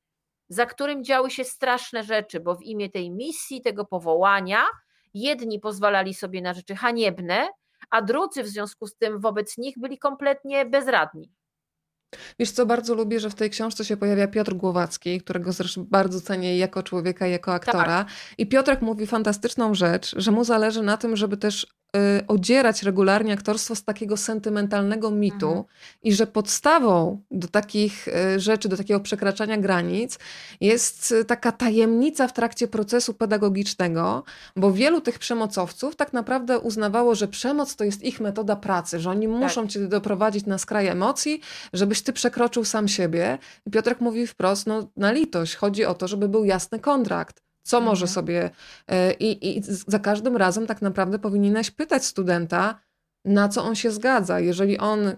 za 0.49 0.65
którym 0.65 1.03
działy 1.03 1.31
się 1.31 1.43
straszne 1.43 2.03
rzeczy, 2.03 2.39
bo 2.39 2.55
w 2.55 2.61
imię 2.61 2.89
tej 2.89 3.11
misji, 3.11 3.61
tego 3.61 3.85
powołania, 3.85 4.63
jedni 5.13 5.59
pozwalali 5.59 6.13
sobie 6.13 6.41
na 6.41 6.53
rzeczy 6.53 6.75
haniebne, 6.75 7.47
a 7.89 8.01
drudzy 8.01 8.43
w 8.43 8.47
związku 8.47 8.87
z 8.87 8.95
tym 8.95 9.19
wobec 9.19 9.57
nich 9.57 9.75
byli 9.79 9.97
kompletnie 9.97 10.65
bezradni. 10.65 11.31
Wiesz 12.39 12.51
co, 12.51 12.65
bardzo 12.65 12.95
lubię, 12.95 13.19
że 13.19 13.29
w 13.29 13.35
tej 13.35 13.49
książce 13.49 13.85
się 13.85 13.97
pojawia 13.97 14.27
Piotr 14.27 14.53
Głowacki, 14.53 15.21
którego 15.21 15.51
zresztą 15.51 15.85
bardzo 15.89 16.21
cenię 16.21 16.57
jako 16.57 16.83
człowieka, 16.83 17.27
jako 17.27 17.53
aktora. 17.53 17.85
Tak. 17.85 18.07
I 18.37 18.47
Piotrek 18.47 18.81
mówi 18.81 19.07
fantastyczną 19.07 19.73
rzecz, 19.75 20.15
że 20.17 20.31
mu 20.31 20.43
zależy 20.43 20.83
na 20.83 20.97
tym, 20.97 21.15
żeby 21.15 21.37
też 21.37 21.67
odzierać 22.27 22.83
regularnie 22.83 23.33
aktorstwo 23.33 23.75
z 23.75 23.83
takiego 23.83 24.17
sentymentalnego 24.17 25.11
mitu 25.11 25.47
mhm. 25.47 25.65
i 26.03 26.13
że 26.13 26.27
podstawą 26.27 27.21
do 27.31 27.47
takich 27.47 28.07
y, 28.07 28.39
rzeczy, 28.39 28.69
do 28.69 28.77
takiego 28.77 28.99
przekraczania 28.99 29.57
granic 29.57 30.19
jest 30.61 31.11
y, 31.11 31.25
taka 31.25 31.51
tajemnica 31.51 32.27
w 32.27 32.33
trakcie 32.33 32.67
procesu 32.67 33.13
pedagogicznego, 33.13 34.23
bo 34.55 34.71
wielu 34.71 35.01
tych 35.01 35.19
przemocowców 35.19 35.95
tak 35.95 36.13
naprawdę 36.13 36.59
uznawało, 36.59 37.15
że 37.15 37.27
przemoc 37.27 37.75
to 37.75 37.83
jest 37.83 38.03
ich 38.03 38.19
metoda 38.19 38.55
pracy, 38.55 38.99
że 38.99 39.09
oni 39.09 39.27
muszą 39.27 39.61
tak. 39.61 39.71
cię 39.71 39.87
doprowadzić 39.87 40.45
na 40.45 40.57
skraj 40.57 40.87
emocji, 40.87 41.41
żebyś 41.73 42.01
ty 42.01 42.13
przekroczył 42.13 42.65
sam 42.65 42.87
siebie. 42.87 43.37
I 43.65 43.71
Piotrek 43.71 44.01
mówi 44.01 44.27
wprost, 44.27 44.67
no 44.67 44.87
na 44.97 45.11
litość, 45.11 45.55
chodzi 45.55 45.85
o 45.85 45.93
to, 45.93 46.07
żeby 46.07 46.29
był 46.29 46.45
jasny 46.45 46.79
kontrakt 46.79 47.46
co 47.67 47.77
mhm. 47.77 47.91
może 47.91 48.07
sobie. 48.07 48.49
E, 48.87 49.13
I, 49.13 49.57
I 49.57 49.61
za 49.63 49.99
każdym 49.99 50.37
razem 50.37 50.67
tak 50.67 50.81
naprawdę 50.81 51.19
powinieneś 51.19 51.71
pytać 51.71 52.05
studenta, 52.05 52.79
na 53.25 53.49
co 53.49 53.63
on 53.63 53.75
się 53.75 53.91
zgadza. 53.91 54.39
Jeżeli 54.39 54.77
on 54.77 55.11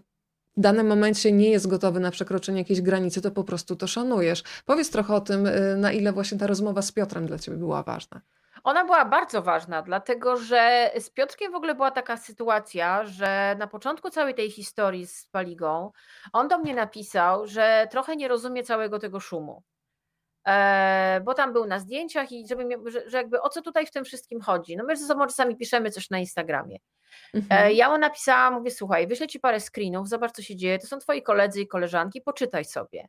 w 0.58 0.62
danym 0.62 0.88
momencie 0.88 1.32
nie 1.32 1.50
jest 1.50 1.68
gotowy 1.68 2.00
na 2.00 2.12
przekroczenie 2.12 2.60
jakiejś 2.60 2.82
granicy, 2.82 3.22
to 3.22 3.32
po 3.32 3.44
prostu 3.44 3.76
to 3.76 3.88
szanujesz. 3.88 4.44
Powiedz 4.66 4.90
trochę 4.90 5.16
o 5.16 5.22
tym, 5.22 5.46
y, 5.46 5.76
na 5.78 5.92
ile 5.92 6.12
właśnie 6.12 6.38
ta 6.38 6.48
rozmowa 6.48 6.82
z 6.82 6.92
Piotrem 6.92 7.26
dla 7.26 7.40
ciebie 7.40 7.58
była 7.58 7.84
ważna. 7.84 8.22
Ona 8.64 8.86
była 8.86 9.06
bardzo 9.06 9.42
ważna, 9.42 9.82
dlatego 9.82 10.38
że 10.38 10.92
z 11.00 11.10
Piotrkiem 11.10 11.52
w 11.52 11.56
ogóle 11.56 11.76
była 11.76 11.92
taka 11.92 12.18
sytuacja, 12.18 13.06
że 13.06 13.56
na 13.60 13.68
początku 13.68 14.10
całej 14.10 14.36
tej 14.36 14.52
historii 14.52 15.08
z 15.08 15.26
Paligą 15.26 15.92
on 16.34 16.48
do 16.48 16.58
mnie 16.58 16.76
napisał, 16.76 17.48
że 17.48 17.88
trochę 17.92 18.16
nie 18.16 18.28
rozumie 18.28 18.64
całego 18.64 19.00
tego 19.00 19.20
szumu. 19.20 19.64
E, 20.48 21.22
bo 21.26 21.34
tam 21.34 21.54
był 21.54 21.66
na 21.66 21.80
zdjęciach 21.80 22.32
i 22.32 22.48
żeby, 22.48 22.92
że, 22.92 23.10
że 23.10 23.18
jakby 23.18 23.42
o 23.42 23.50
co 23.50 23.62
tutaj 23.62 23.86
w 23.86 23.92
tym 23.92 24.06
wszystkim 24.06 24.42
chodzi. 24.42 24.78
No 24.78 24.84
my 24.84 24.98
ze 24.98 25.08
sobą 25.08 25.28
czasami 25.28 25.58
piszemy 25.58 25.92
coś 25.92 26.10
na 26.10 26.20
Instagramie. 26.20 26.76
E, 26.76 27.38
mhm. 27.38 27.76
Ja 27.76 27.90
mu 27.90 27.98
napisałam, 27.98 28.54
mówię, 28.54 28.72
słuchaj, 28.72 29.08
wyślę 29.08 29.28
ci 29.28 29.40
parę 29.40 29.60
screenów, 29.60 30.10
zobacz 30.10 30.32
co 30.32 30.42
się 30.42 30.56
dzieje, 30.56 30.80
to 30.80 30.88
są 30.88 31.00
twoi 31.00 31.24
koledzy 31.24 31.62
i 31.62 31.68
koleżanki, 31.68 32.22
poczytaj 32.22 32.66
sobie. 32.66 33.08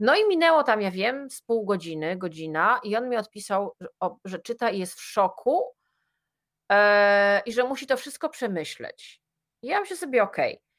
No 0.00 0.16
i 0.16 0.28
minęło 0.28 0.62
tam, 0.62 0.82
ja 0.82 0.90
wiem, 0.90 1.30
z 1.30 1.42
pół 1.42 1.64
godziny, 1.64 2.16
godzina 2.16 2.80
i 2.84 2.96
on 2.96 3.08
mi 3.08 3.16
odpisał, 3.16 3.76
że 4.24 4.38
czyta 4.38 4.70
i 4.70 4.78
jest 4.78 4.94
w 4.94 5.02
szoku 5.02 5.64
e, 6.72 7.42
i 7.46 7.52
że 7.52 7.64
musi 7.64 7.86
to 7.86 7.96
wszystko 7.96 8.28
przemyśleć. 8.28 9.22
I 9.62 9.66
ja 9.66 9.80
myślę 9.80 9.96
sobie, 9.96 10.22
okej. 10.22 10.52
Okay. 10.52 10.71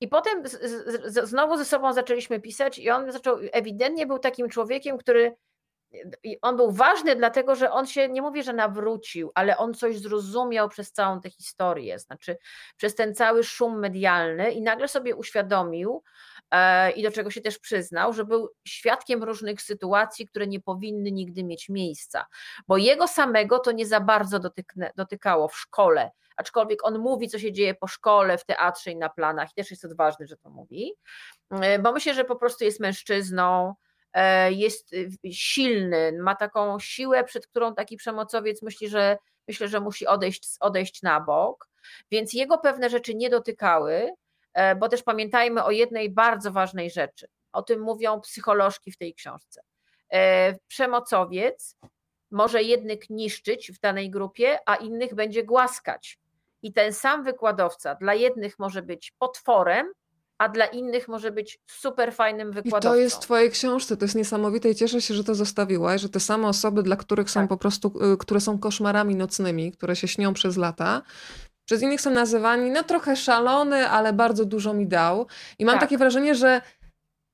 I 0.00 0.08
potem 0.08 0.48
z, 0.48 0.60
z, 1.04 1.28
znowu 1.28 1.56
ze 1.56 1.64
sobą 1.64 1.92
zaczęliśmy 1.92 2.40
pisać 2.40 2.78
i 2.78 2.90
on 2.90 3.12
zaczął, 3.12 3.38
ewidentnie 3.52 4.06
był 4.06 4.18
takim 4.18 4.48
człowiekiem, 4.48 4.98
który 4.98 5.36
on 6.42 6.56
był 6.56 6.72
ważny, 6.72 7.16
dlatego 7.16 7.54
że 7.54 7.72
on 7.72 7.86
się, 7.86 8.08
nie 8.08 8.22
mówię, 8.22 8.42
że 8.42 8.52
nawrócił, 8.52 9.30
ale 9.34 9.56
on 9.56 9.74
coś 9.74 9.98
zrozumiał 9.98 10.68
przez 10.68 10.92
całą 10.92 11.20
tę 11.20 11.30
historię, 11.30 11.98
znaczy 11.98 12.36
przez 12.76 12.94
ten 12.94 13.14
cały 13.14 13.44
szum 13.44 13.78
medialny 13.78 14.50
i 14.50 14.62
nagle 14.62 14.88
sobie 14.88 15.16
uświadomił 15.16 16.02
e, 16.50 16.90
i 16.90 17.02
do 17.02 17.10
czego 17.10 17.30
się 17.30 17.40
też 17.40 17.58
przyznał, 17.58 18.12
że 18.12 18.24
był 18.24 18.48
świadkiem 18.68 19.22
różnych 19.22 19.62
sytuacji, 19.62 20.26
które 20.26 20.46
nie 20.46 20.60
powinny 20.60 21.12
nigdy 21.12 21.44
mieć 21.44 21.68
miejsca, 21.68 22.26
bo 22.68 22.76
jego 22.76 23.08
samego 23.08 23.58
to 23.58 23.72
nie 23.72 23.86
za 23.86 24.00
bardzo 24.00 24.40
dotykało 24.96 25.48
w 25.48 25.56
szkole, 25.56 26.10
aczkolwiek 26.40 26.84
on 26.86 26.98
mówi, 26.98 27.28
co 27.28 27.38
się 27.38 27.52
dzieje 27.52 27.74
po 27.74 27.86
szkole, 27.86 28.38
w 28.38 28.44
teatrze 28.44 28.90
i 28.90 28.96
na 28.96 29.08
planach, 29.08 29.50
i 29.50 29.54
też 29.54 29.70
jest 29.70 29.84
odważny, 29.84 30.26
że 30.26 30.36
to 30.36 30.50
mówi, 30.50 30.94
e, 31.50 31.78
bo 31.78 31.92
myślę, 31.92 32.14
że 32.14 32.24
po 32.24 32.36
prostu 32.36 32.64
jest 32.64 32.80
mężczyzną, 32.80 33.74
e, 34.12 34.52
jest 34.52 34.90
silny, 35.30 36.12
ma 36.22 36.34
taką 36.34 36.78
siłę, 36.78 37.24
przed 37.24 37.46
którą 37.46 37.74
taki 37.74 37.96
przemocowiec 37.96 38.62
myśli, 38.62 38.88
że 38.88 39.18
myślę, 39.48 39.68
że 39.68 39.80
musi 39.80 40.06
odejść, 40.06 40.48
odejść 40.60 41.02
na 41.02 41.20
bok, 41.20 41.68
więc 42.10 42.32
jego 42.32 42.58
pewne 42.58 42.90
rzeczy 42.90 43.14
nie 43.14 43.30
dotykały, 43.30 44.10
e, 44.54 44.76
bo 44.76 44.88
też 44.88 45.02
pamiętajmy 45.02 45.64
o 45.64 45.70
jednej 45.70 46.10
bardzo 46.10 46.52
ważnej 46.52 46.90
rzeczy. 46.90 47.26
O 47.52 47.62
tym 47.62 47.80
mówią 47.80 48.20
psycholożki 48.20 48.92
w 48.92 48.96
tej 48.96 49.14
książce. 49.14 49.62
Przemocowiec 50.68 51.76
może 52.30 52.62
jednych 52.62 53.10
niszczyć 53.10 53.72
w 53.72 53.80
danej 53.80 54.10
grupie, 54.10 54.58
a 54.66 54.76
innych 54.76 55.14
będzie 55.14 55.44
głaskać. 55.44 56.18
I 56.62 56.72
ten 56.72 56.92
sam 56.92 57.24
wykładowca 57.24 57.94
dla 57.94 58.14
jednych 58.14 58.58
może 58.58 58.82
być 58.82 59.12
potworem, 59.18 59.86
a 60.38 60.48
dla 60.48 60.66
innych 60.66 61.08
może 61.08 61.30
być 61.30 61.58
super 61.66 62.14
fajnym 62.14 62.52
wykładowcą. 62.52 62.88
I 62.88 62.92
to 62.92 62.96
jest 62.96 63.16
w 63.16 63.18
twojej 63.18 63.50
książce, 63.50 63.96
to 63.96 64.04
jest 64.04 64.14
niesamowite 64.14 64.70
i 64.70 64.74
cieszę 64.74 65.00
się, 65.00 65.14
że 65.14 65.24
to 65.24 65.34
zostawiłaś, 65.34 66.00
że 66.00 66.08
te 66.08 66.20
same 66.20 66.48
osoby, 66.48 66.82
dla 66.82 66.96
których 66.96 67.30
są 67.30 67.40
tak. 67.40 67.48
po 67.48 67.56
prostu, 67.56 67.92
y, 68.12 68.16
które 68.16 68.40
są 68.40 68.58
koszmarami 68.58 69.16
nocnymi, 69.16 69.72
które 69.72 69.96
się 69.96 70.08
śnią 70.08 70.34
przez 70.34 70.56
lata, 70.56 71.02
przez 71.64 71.82
innych 71.82 72.00
są 72.00 72.10
nazywani, 72.10 72.70
no 72.70 72.82
trochę 72.82 73.16
szalony, 73.16 73.88
ale 73.88 74.12
bardzo 74.12 74.44
dużo 74.44 74.74
mi 74.74 74.86
dał. 74.86 75.26
I 75.58 75.64
mam 75.64 75.74
tak. 75.74 75.80
takie 75.80 75.98
wrażenie, 75.98 76.34
że 76.34 76.60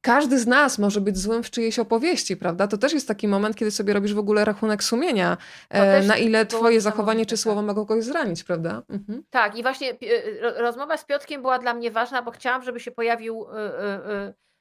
każdy 0.00 0.38
z 0.38 0.46
nas 0.46 0.78
może 0.78 1.00
być 1.00 1.18
złym 1.18 1.42
w 1.42 1.50
czyjejś 1.50 1.78
opowieści, 1.78 2.36
prawda? 2.36 2.68
To 2.68 2.78
też 2.78 2.92
jest 2.92 3.08
taki 3.08 3.28
moment, 3.28 3.56
kiedy 3.56 3.70
sobie 3.70 3.92
robisz 3.92 4.14
w 4.14 4.18
ogóle 4.18 4.44
rachunek 4.44 4.82
sumienia, 4.82 5.36
e, 5.70 6.02
na 6.02 6.16
ile 6.16 6.46
twoje 6.46 6.80
zachowanie 6.80 7.26
czy 7.26 7.36
słowo 7.36 7.62
mogą 7.62 7.86
kogoś 7.86 8.04
zranić, 8.04 8.44
prawda? 8.44 8.82
Mhm. 8.88 9.22
Tak, 9.30 9.58
i 9.58 9.62
właśnie 9.62 9.90
e, 9.90 10.62
rozmowa 10.62 10.96
z 10.96 11.04
Piotkiem 11.04 11.42
była 11.42 11.58
dla 11.58 11.74
mnie 11.74 11.90
ważna, 11.90 12.22
bo 12.22 12.30
chciałam, 12.30 12.62
żeby 12.62 12.80
się 12.80 12.90
pojawił 12.90 13.46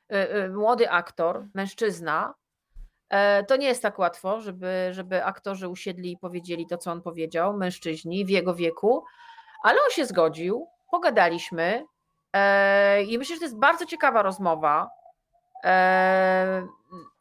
e, 0.09 0.49
młody 0.49 0.89
aktor, 0.89 1.45
mężczyzna. 1.53 2.33
To 3.47 3.55
nie 3.55 3.67
jest 3.67 3.81
tak 3.81 3.99
łatwo, 3.99 4.41
żeby, 4.41 4.89
żeby 4.91 5.23
aktorzy 5.23 5.67
usiedli 5.67 6.11
i 6.11 6.17
powiedzieli 6.17 6.67
to, 6.67 6.77
co 6.77 6.91
on 6.91 7.01
powiedział, 7.01 7.57
mężczyźni 7.57 8.25
w 8.25 8.29
jego 8.29 8.55
wieku, 8.55 9.03
ale 9.63 9.77
on 9.85 9.89
się 9.91 10.05
zgodził, 10.05 10.67
pogadaliśmy 10.91 11.85
i 13.07 13.17
myślę, 13.17 13.35
że 13.35 13.39
to 13.39 13.45
jest 13.45 13.57
bardzo 13.57 13.85
ciekawa 13.85 14.21
rozmowa, 14.21 14.89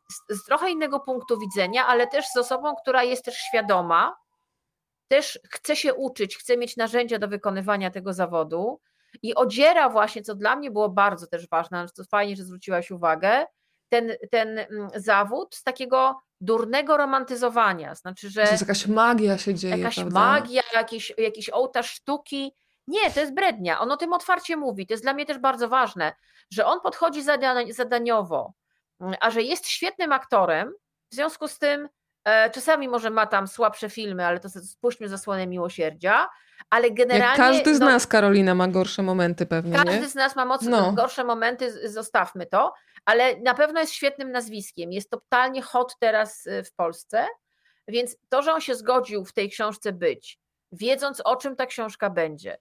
z, 0.09 0.39
z 0.39 0.45
trochę 0.45 0.71
innego 0.71 1.01
punktu 1.01 1.39
widzenia, 1.39 1.87
ale 1.87 2.07
też 2.07 2.27
z 2.35 2.37
osobą, 2.37 2.75
która 2.83 3.03
jest 3.03 3.25
też 3.25 3.35
świadoma, 3.35 4.17
też 5.09 5.39
chce 5.51 5.77
się 5.77 5.95
uczyć, 5.95 6.37
chce 6.37 6.57
mieć 6.57 6.77
narzędzia 6.77 7.19
do 7.19 7.29
wykonywania 7.29 7.91
tego 7.91 8.13
zawodu 8.13 8.81
i 9.23 9.35
odziera 9.35 9.89
właśnie, 9.89 10.23
co 10.23 10.35
dla 10.35 10.57
mnie 10.57 10.71
było 10.71 10.89
bardzo 10.89 11.27
też 11.27 11.49
ważne, 11.49 11.87
to 11.97 12.05
fajnie, 12.05 12.37
że 12.37 12.45
zwróciłaś 12.45 12.91
uwagę, 12.91 13.47
ten, 13.89 14.13
ten 14.31 14.59
mm, 14.59 14.89
zawód 14.95 15.55
z 15.55 15.63
takiego 15.63 16.21
durnego 16.41 16.97
romantyzowania, 16.97 17.95
znaczy, 17.95 18.31
że... 18.31 18.45
To 18.45 18.51
jest 18.51 18.63
jakaś 18.63 18.87
magia 18.87 19.39
się 19.39 19.55
dzieje, 19.55 19.77
Jakaś 19.77 19.95
prawda? 19.95 20.21
magia, 20.21 20.63
jakiś, 20.75 21.13
jakiś 21.19 21.51
ołtarz 21.51 21.91
sztuki. 21.91 22.53
Nie, 22.87 23.11
to 23.11 23.21
jest 23.21 23.35
brednia. 23.35 23.81
On 23.81 23.93
o 23.93 23.97
tym 23.97 24.13
otwarcie 24.13 24.57
mówi. 24.57 24.87
To 24.87 24.95
jest 24.95 25.05
dla 25.05 25.15
mnie 25.15 25.27
też 25.27 25.39
bardzo 25.39 25.69
ważne, 25.69 26.13
że 26.51 26.67
on 26.67 26.81
podchodzi 26.81 27.23
zadaniowo, 27.71 28.53
a 29.21 29.31
że 29.31 29.43
jest 29.43 29.69
świetnym 29.69 30.13
aktorem, 30.13 30.73
w 31.11 31.15
związku 31.15 31.49
z 31.49 31.59
tym 31.59 31.89
e, 32.25 32.51
czasami 32.51 32.89
może 32.89 33.11
ma 33.11 33.27
tam 33.27 33.49
słabsze 33.49 33.91
filmy, 33.91 34.27
ale 34.27 34.41
to 34.41 34.49
spuśćmy 34.49 35.09
zasłonę 35.09 35.47
miłosierdzia, 35.47 36.29
ale 36.71 36.91
generalnie... 36.91 37.27
Jak 37.27 37.37
każdy 37.37 37.75
z 37.75 37.81
no, 37.81 37.87
nas, 37.87 38.07
Karolina, 38.07 38.55
ma 38.55 38.69
gorsze 38.69 39.03
momenty 39.03 39.47
pewnie, 39.47 39.77
Każdy 39.77 40.01
nie? 40.01 40.09
z 40.09 40.15
nas 40.15 40.37
ma 40.37 40.45
mocno 40.45 40.81
no. 40.81 40.93
gorsze 40.93 41.25
momenty, 41.25 41.89
zostawmy 41.89 42.47
to, 42.47 42.75
ale 43.05 43.37
na 43.41 43.55
pewno 43.55 43.81
jest 43.81 43.93
świetnym 43.93 44.33
nazwiskiem, 44.33 44.93
jest 44.93 45.11
totalnie 45.11 45.63
hot 45.63 45.97
teraz 45.99 46.47
e, 46.47 46.65
w 46.65 46.73
Polsce, 46.75 47.27
więc 47.89 48.17
to, 48.29 48.43
że 48.43 48.53
on 48.53 48.61
się 48.61 48.75
zgodził 48.75 49.25
w 49.25 49.33
tej 49.33 49.51
książce 49.51 49.93
być, 49.93 50.41
wiedząc 50.73 51.21
o 51.25 51.37
czym 51.37 51.57
ta 51.57 51.67
książka 51.67 52.11
będzie, 52.11 52.59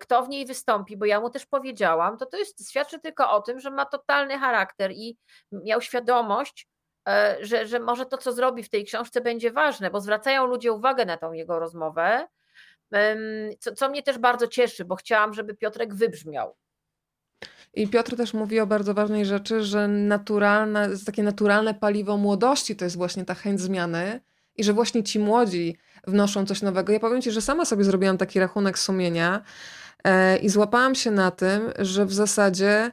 kto 0.00 0.22
w 0.22 0.28
niej 0.28 0.46
wystąpi, 0.46 0.96
bo 0.96 1.04
ja 1.04 1.20
mu 1.20 1.30
też 1.30 1.46
powiedziałam, 1.46 2.18
to 2.18 2.26
to 2.26 2.36
jest, 2.36 2.70
świadczy 2.70 3.00
tylko 3.00 3.30
o 3.30 3.42
tym, 3.42 3.60
że 3.60 3.70
ma 3.70 3.86
totalny 3.86 4.38
charakter 4.38 4.92
i 4.92 5.18
miał 5.52 5.80
świadomość, 5.80 6.68
e, 7.08 7.36
że, 7.40 7.66
że 7.66 7.80
może 7.80 8.06
to, 8.06 8.18
co 8.18 8.32
zrobi 8.32 8.62
w 8.62 8.68
tej 8.68 8.84
książce, 8.84 9.20
będzie 9.20 9.50
ważne, 9.50 9.90
bo 9.90 10.00
zwracają 10.00 10.46
ludzie 10.46 10.72
uwagę 10.72 11.04
na 11.04 11.16
tą 11.16 11.32
jego 11.32 11.58
rozmowę, 11.58 12.26
co, 13.58 13.74
co 13.74 13.88
mnie 13.88 14.02
też 14.02 14.18
bardzo 14.18 14.48
cieszy, 14.48 14.84
bo 14.84 14.96
chciałam, 14.96 15.34
żeby 15.34 15.54
Piotrek 15.54 15.94
wybrzmiał. 15.94 16.56
I 17.74 17.88
Piotr 17.88 18.16
też 18.16 18.34
mówi 18.34 18.60
o 18.60 18.66
bardzo 18.66 18.94
ważnej 18.94 19.26
rzeczy, 19.26 19.62
że 19.62 19.88
naturalne, 19.88 20.88
takie 21.06 21.22
naturalne 21.22 21.74
paliwo 21.74 22.16
młodości 22.16 22.76
to 22.76 22.84
jest 22.84 22.96
właśnie 22.96 23.24
ta 23.24 23.34
chęć 23.34 23.60
zmiany 23.60 24.20
i 24.56 24.64
że 24.64 24.72
właśnie 24.72 25.02
ci 25.02 25.18
młodzi 25.18 25.76
wnoszą 26.06 26.46
coś 26.46 26.62
nowego. 26.62 26.92
Ja 26.92 27.00
powiem 27.00 27.22
Ci, 27.22 27.30
że 27.30 27.40
sama 27.40 27.64
sobie 27.64 27.84
zrobiłam 27.84 28.18
taki 28.18 28.40
rachunek 28.40 28.78
sumienia 28.78 29.42
e, 30.04 30.36
i 30.36 30.48
złapałam 30.48 30.94
się 30.94 31.10
na 31.10 31.30
tym, 31.30 31.72
że 31.78 32.06
w 32.06 32.12
zasadzie 32.12 32.92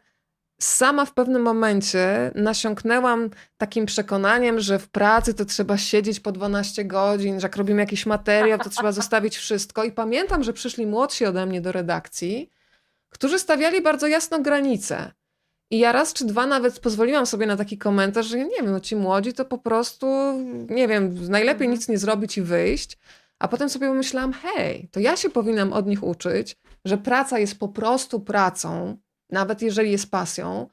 sama 0.62 1.06
w 1.06 1.14
pewnym 1.14 1.42
momencie 1.42 2.32
nasiąknęłam 2.36 3.30
takim 3.58 3.86
przekonaniem, 3.86 4.60
że 4.60 4.80
w 4.80 4.90
pracy 4.90 5.34
to 5.34 5.46
trzeba 5.46 5.78
siedzieć 5.78 6.20
po 6.20 6.32
12 6.32 6.86
godzin, 6.86 7.40
że 7.40 7.46
jak 7.46 7.56
robimy 7.56 7.82
jakiś 7.82 8.06
materiał, 8.06 8.60
to 8.60 8.70
trzeba 8.70 8.92
zostawić 8.92 9.38
wszystko. 9.38 9.84
I 9.84 9.92
pamiętam, 9.92 10.44
że 10.44 10.54
przyszli 10.54 10.88
młodsi 10.88 11.26
ode 11.26 11.46
mnie 11.46 11.62
do 11.62 11.72
redakcji, 11.72 12.52
którzy 13.10 13.40
stawiali 13.40 13.82
bardzo 13.82 14.08
jasno 14.08 14.40
granice. 14.40 15.12
I 15.72 15.80
ja 15.80 15.92
raz 15.92 16.14
czy 16.14 16.26
dwa 16.26 16.46
nawet 16.46 16.80
pozwoliłam 16.80 17.26
sobie 17.26 17.46
na 17.46 17.58
taki 17.58 17.78
komentarz, 17.78 18.26
że 18.26 18.38
ja 18.38 18.44
nie 18.44 18.56
wiem, 18.62 18.72
no 18.72 18.80
ci 18.80 18.96
młodzi 18.96 19.34
to 19.34 19.46
po 19.46 19.58
prostu, 19.58 20.08
nie 20.70 20.88
wiem, 20.88 21.16
najlepiej 21.30 21.66
mhm. 21.66 21.72
nic 21.72 21.88
nie 21.88 21.98
zrobić 21.98 22.38
i 22.38 22.42
wyjść. 22.42 22.98
A 23.40 23.48
potem 23.48 23.70
sobie 23.70 23.88
pomyślałam, 23.88 24.34
hej, 24.34 24.90
to 24.92 25.00
ja 25.00 25.18
się 25.18 25.30
powinnam 25.30 25.74
od 25.74 25.88
nich 25.88 26.04
uczyć, 26.04 26.56
że 26.86 26.98
praca 26.98 27.40
jest 27.40 27.60
po 27.60 27.68
prostu 27.68 28.20
pracą, 28.20 28.98
nawet 29.30 29.62
jeżeli 29.62 29.92
jest 29.92 30.12
pasją, 30.12 30.70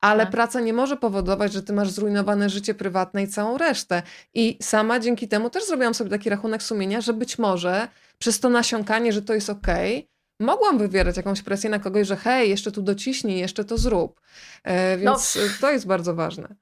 ale 0.00 0.22
tak. 0.22 0.32
praca 0.32 0.60
nie 0.60 0.72
może 0.72 0.96
powodować, 0.96 1.52
że 1.52 1.62
ty 1.62 1.72
masz 1.72 1.90
zrujnowane 1.90 2.50
życie 2.50 2.74
prywatne 2.74 3.22
i 3.22 3.28
całą 3.28 3.58
resztę. 3.58 4.02
I 4.34 4.58
sama 4.62 5.00
dzięki 5.00 5.28
temu 5.28 5.50
też 5.50 5.66
zrobiłam 5.66 5.94
sobie 5.94 6.10
taki 6.10 6.30
rachunek 6.30 6.62
sumienia, 6.62 7.00
że 7.00 7.12
być 7.12 7.38
może 7.38 7.88
przez 8.18 8.40
to 8.40 8.48
nasiąkanie, 8.48 9.12
że 9.12 9.22
to 9.22 9.34
jest 9.34 9.50
okej, 9.50 9.96
okay, 9.98 10.08
mogłam 10.40 10.78
wywierać 10.78 11.16
jakąś 11.16 11.42
presję 11.42 11.70
na 11.70 11.78
kogoś, 11.78 12.06
że 12.06 12.16
hej, 12.16 12.50
jeszcze 12.50 12.72
tu 12.72 12.82
dociśnij, 12.82 13.38
jeszcze 13.38 13.64
to 13.64 13.78
zrób. 13.78 14.20
E, 14.64 14.96
więc 14.96 15.36
no. 15.36 15.42
to 15.60 15.70
jest 15.70 15.86
bardzo 15.86 16.14
ważne. 16.14 16.54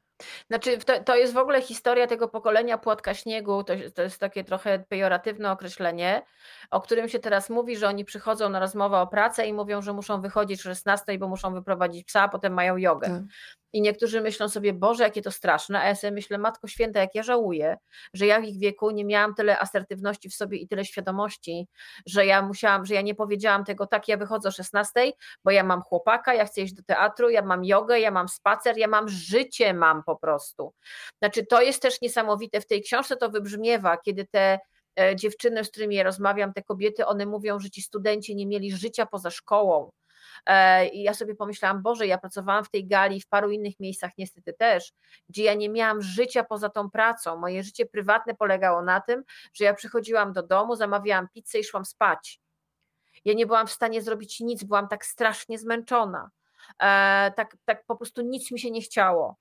Znaczy, 0.48 0.78
to, 0.78 1.02
to 1.04 1.16
jest 1.16 1.34
w 1.34 1.38
ogóle 1.38 1.62
historia 1.62 2.06
tego 2.06 2.28
pokolenia 2.28 2.78
płatka 2.78 3.14
śniegu. 3.14 3.64
To, 3.64 3.74
to 3.94 4.02
jest 4.02 4.18
takie 4.18 4.44
trochę 4.44 4.78
pejoratywne 4.88 5.52
określenie, 5.52 6.22
o 6.70 6.80
którym 6.80 7.08
się 7.08 7.18
teraz 7.18 7.50
mówi, 7.50 7.76
że 7.76 7.88
oni 7.88 8.04
przychodzą 8.04 8.48
na 8.48 8.60
rozmowę 8.60 8.98
o 8.98 9.06
pracę 9.06 9.46
i 9.46 9.52
mówią, 9.52 9.82
że 9.82 9.92
muszą 9.92 10.20
wychodzić 10.20 10.60
o 10.60 10.62
16, 10.62 11.18
bo 11.18 11.28
muszą 11.28 11.54
wyprowadzić 11.54 12.04
psa, 12.04 12.22
a 12.22 12.28
potem 12.28 12.52
mają 12.52 12.76
jogę. 12.76 13.08
Tak. 13.08 13.22
I 13.72 13.80
niektórzy 13.80 14.20
myślą 14.20 14.48
sobie, 14.48 14.72
Boże, 14.72 15.04
jakie 15.04 15.22
to 15.22 15.30
straszne, 15.30 15.80
a 15.80 15.88
ja 15.88 15.94
sobie 15.94 16.10
myślę, 16.10 16.38
Matko 16.38 16.68
Święta, 16.68 17.00
jak 17.00 17.14
ja 17.14 17.22
żałuję, 17.22 17.76
że 18.14 18.26
ja 18.26 18.40
w 18.40 18.44
ich 18.44 18.58
wieku 18.58 18.90
nie 18.90 19.04
miałam 19.04 19.34
tyle 19.34 19.58
asertywności 19.58 20.28
w 20.28 20.34
sobie 20.34 20.58
i 20.58 20.68
tyle 20.68 20.84
świadomości, 20.84 21.68
że 22.06 22.26
ja 22.26 22.42
musiałam, 22.42 22.86
że 22.86 22.94
ja 22.94 23.02
nie 23.02 23.14
powiedziałam 23.14 23.64
tego, 23.64 23.86
tak, 23.86 24.08
ja 24.08 24.16
wychodzę 24.16 24.48
o 24.48 24.52
16, 24.52 25.12
bo 25.44 25.50
ja 25.50 25.64
mam 25.64 25.82
chłopaka, 25.82 26.34
ja 26.34 26.44
chcę 26.44 26.60
iść 26.60 26.74
do 26.74 26.82
teatru, 26.82 27.30
ja 27.30 27.42
mam 27.42 27.64
jogę, 27.64 28.00
ja 28.00 28.10
mam 28.10 28.28
spacer, 28.28 28.78
ja 28.78 28.88
mam 28.88 29.08
życie, 29.08 29.74
mam 29.74 30.02
po 30.04 30.16
prostu. 30.16 30.74
Znaczy, 31.22 31.46
to 31.46 31.62
jest 31.62 31.82
też 31.82 32.00
niesamowite, 32.00 32.60
w 32.60 32.66
tej 32.66 32.82
książce 32.82 33.16
to 33.16 33.30
wybrzmiewa, 33.30 33.96
kiedy 33.96 34.26
te 34.26 34.58
dziewczyny, 35.16 35.64
z 35.64 35.70
którymi 35.70 35.94
ja 35.94 36.02
rozmawiam, 36.02 36.52
te 36.52 36.62
kobiety, 36.62 37.06
one 37.06 37.26
mówią, 37.26 37.58
że 37.58 37.70
ci 37.70 37.82
studenci 37.82 38.36
nie 38.36 38.46
mieli 38.46 38.76
życia 38.76 39.06
poza 39.06 39.30
szkołą, 39.30 39.90
E, 40.46 40.88
I 40.88 41.02
ja 41.02 41.14
sobie 41.14 41.34
pomyślałam, 41.34 41.82
Boże, 41.82 42.06
ja 42.06 42.18
pracowałam 42.18 42.64
w 42.64 42.70
tej 42.70 42.86
gali, 42.86 43.20
w 43.20 43.28
paru 43.28 43.50
innych 43.50 43.80
miejscach 43.80 44.10
niestety 44.18 44.52
też, 44.52 44.92
gdzie 45.28 45.44
ja 45.44 45.54
nie 45.54 45.68
miałam 45.68 46.02
życia 46.02 46.44
poza 46.44 46.68
tą 46.68 46.90
pracą. 46.90 47.36
Moje 47.36 47.62
życie 47.62 47.86
prywatne 47.86 48.34
polegało 48.34 48.82
na 48.82 49.00
tym, 49.00 49.24
że 49.54 49.64
ja 49.64 49.74
przychodziłam 49.74 50.32
do 50.32 50.42
domu, 50.42 50.76
zamawiałam 50.76 51.28
pizzę 51.34 51.58
i 51.58 51.64
szłam 51.64 51.84
spać. 51.84 52.40
Ja 53.24 53.34
nie 53.34 53.46
byłam 53.46 53.66
w 53.66 53.72
stanie 53.72 54.02
zrobić 54.02 54.40
nic, 54.40 54.64
byłam 54.64 54.88
tak 54.88 55.04
strasznie 55.04 55.58
zmęczona. 55.58 56.30
E, 56.82 57.32
tak, 57.36 57.56
tak 57.64 57.84
po 57.86 57.96
prostu 57.96 58.22
nic 58.22 58.50
mi 58.50 58.60
się 58.60 58.70
nie 58.70 58.80
chciało 58.80 59.36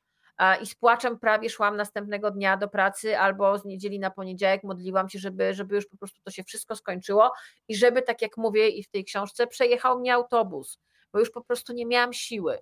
i 0.62 0.66
z 0.66 0.76
płaczem 0.76 1.20
prawie 1.20 1.50
szłam 1.50 1.78
następnego 1.78 2.32
dnia 2.32 2.58
do 2.58 2.68
pracy 2.68 3.20
albo 3.20 3.58
z 3.58 3.66
niedzieli 3.66 4.00
na 4.00 4.12
poniedziałek 4.12 4.64
modliłam 4.64 5.10
się, 5.10 5.20
żeby, 5.20 5.54
żeby 5.54 5.76
już 5.76 5.86
po 5.86 5.98
prostu 5.98 6.22
to 6.24 6.32
się 6.32 6.44
wszystko 6.44 6.76
skończyło 6.76 7.32
i 7.68 7.76
żeby, 7.76 8.02
tak 8.02 8.22
jak 8.22 8.38
mówię 8.38 8.70
i 8.70 8.84
w 8.84 8.90
tej 8.90 9.06
książce, 9.06 9.48
przejechał 9.48 10.00
mnie 10.00 10.14
autobus, 10.14 10.80
bo 11.14 11.20
już 11.20 11.32
po 11.32 11.42
prostu 11.42 11.74
nie 11.74 11.86
miałam 11.86 12.14
siły. 12.14 12.60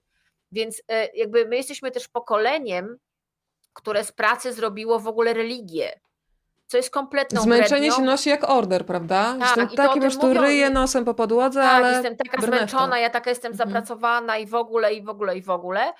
Więc 0.51 0.81
e, 0.87 1.07
jakby 1.13 1.47
my 1.47 1.55
jesteśmy 1.55 1.91
też 1.91 2.07
pokoleniem, 2.07 2.97
które 3.73 4.03
z 4.03 4.11
pracy 4.11 4.53
zrobiło 4.53 4.99
w 4.99 5.07
ogóle 5.07 5.33
religię 5.33 5.99
co 6.67 6.77
jest 6.77 6.89
kompletną 6.89 7.41
Zmęczenie 7.41 7.81
brednią. 7.81 7.95
się 7.95 8.01
nosi 8.01 8.29
jak 8.29 8.49
order, 8.49 8.85
prawda? 8.85 9.35
Tak, 9.39 9.41
jestem 9.41 9.69
taki, 9.69 9.93
po 9.93 9.99
prostu 9.99 10.33
ryję 10.33 10.69
nosem 10.69 11.05
po 11.05 11.13
podłodze, 11.13 11.61
tak, 11.61 11.73
ale 11.73 11.91
jestem 11.91 12.17
taka 12.17 12.41
zmęczona, 12.41 12.99
ja 12.99 13.09
taka 13.09 13.29
jestem 13.29 13.51
mhm. 13.51 13.69
zapracowana 13.69 14.37
i 14.37 14.45
w 14.45 14.55
ogóle, 14.55 14.93
i 14.93 15.01
w 15.01 15.09
ogóle, 15.09 15.37
i 15.37 15.41
w 15.41 15.49
ogóle. 15.49 15.93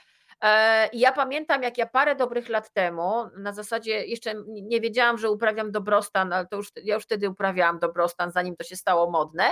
E, 0.46 0.88
I 0.88 1.00
ja 1.00 1.12
pamiętam, 1.12 1.64
jak 1.64 1.78
ja 1.78 1.86
parę 1.86 2.16
dobrych 2.16 2.50
lat 2.50 2.74
temu, 2.74 3.30
na 3.38 3.54
zasadzie 3.54 4.06
jeszcze 4.06 4.34
nie 4.48 4.82
wiedziałam, 4.82 5.18
że 5.18 5.30
uprawiam 5.30 5.72
dobrostan, 5.72 6.34
ale 6.34 6.48
to 6.48 6.56
już, 6.56 6.72
ja 6.84 6.96
już 6.96 7.04
wtedy 7.04 7.30
uprawiałam 7.30 7.80
dobrostan, 7.80 8.32
zanim 8.32 8.56
to 8.56 8.64
się 8.64 8.76
stało 8.76 9.12
modne. 9.12 9.52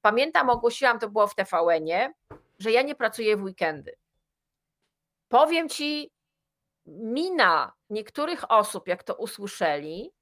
Pamiętam, 0.00 0.50
ogłosiłam, 0.50 0.98
to 0.98 1.08
było 1.08 1.26
w 1.26 1.34
TVN-ie, 1.34 2.12
że 2.58 2.72
ja 2.72 2.82
nie 2.82 2.94
pracuję 2.94 3.36
w 3.36 3.42
weekendy. 3.42 3.96
Powiem 5.28 5.68
ci, 5.68 6.10
mina 6.86 7.72
niektórych 7.90 8.50
osób, 8.50 8.88
jak 8.88 9.02
to 9.02 9.14
usłyszeli, 9.14 10.12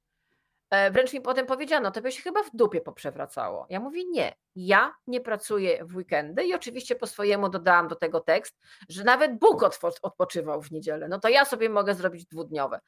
wręcz 0.91 1.13
mi 1.13 1.21
potem 1.21 1.45
powiedziano, 1.45 1.91
to 1.91 2.01
by 2.01 2.11
się 2.11 2.21
chyba 2.21 2.43
w 2.43 2.49
dupie 2.53 2.81
poprzewracało. 2.81 3.65
Ja 3.69 3.79
mówię, 3.79 4.03
nie, 4.05 4.35
ja 4.55 4.95
nie 5.07 5.21
pracuję 5.21 5.85
w 5.85 5.95
weekendy 5.95 6.43
i 6.43 6.53
oczywiście 6.53 6.95
po 6.95 7.07
swojemu 7.07 7.49
dodałam 7.49 7.87
do 7.87 7.95
tego 7.95 8.19
tekst, 8.19 8.59
że 8.89 9.03
nawet 9.03 9.39
Bóg 9.39 9.63
odpoczywał 10.01 10.61
w 10.61 10.71
niedzielę, 10.71 11.07
no 11.07 11.19
to 11.19 11.29
ja 11.29 11.45
sobie 11.45 11.69
mogę 11.69 11.95
zrobić 11.95 12.25
dwudniowe. 12.25 12.79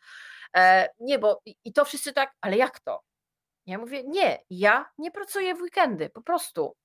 E, 0.57 0.89
nie, 0.99 1.19
bo 1.19 1.41
i 1.65 1.73
to 1.73 1.86
wszyscy 1.86 2.13
tak, 2.13 2.33
ale 2.41 2.57
jak 2.57 2.79
to? 2.79 3.01
Ja 3.65 3.77
mówię, 3.77 4.03
nie, 4.03 4.39
ja 4.49 4.86
nie 4.97 5.11
pracuję 5.11 5.55
w 5.55 5.61
weekendy, 5.61 6.09
po 6.09 6.21
prostu. 6.21 6.75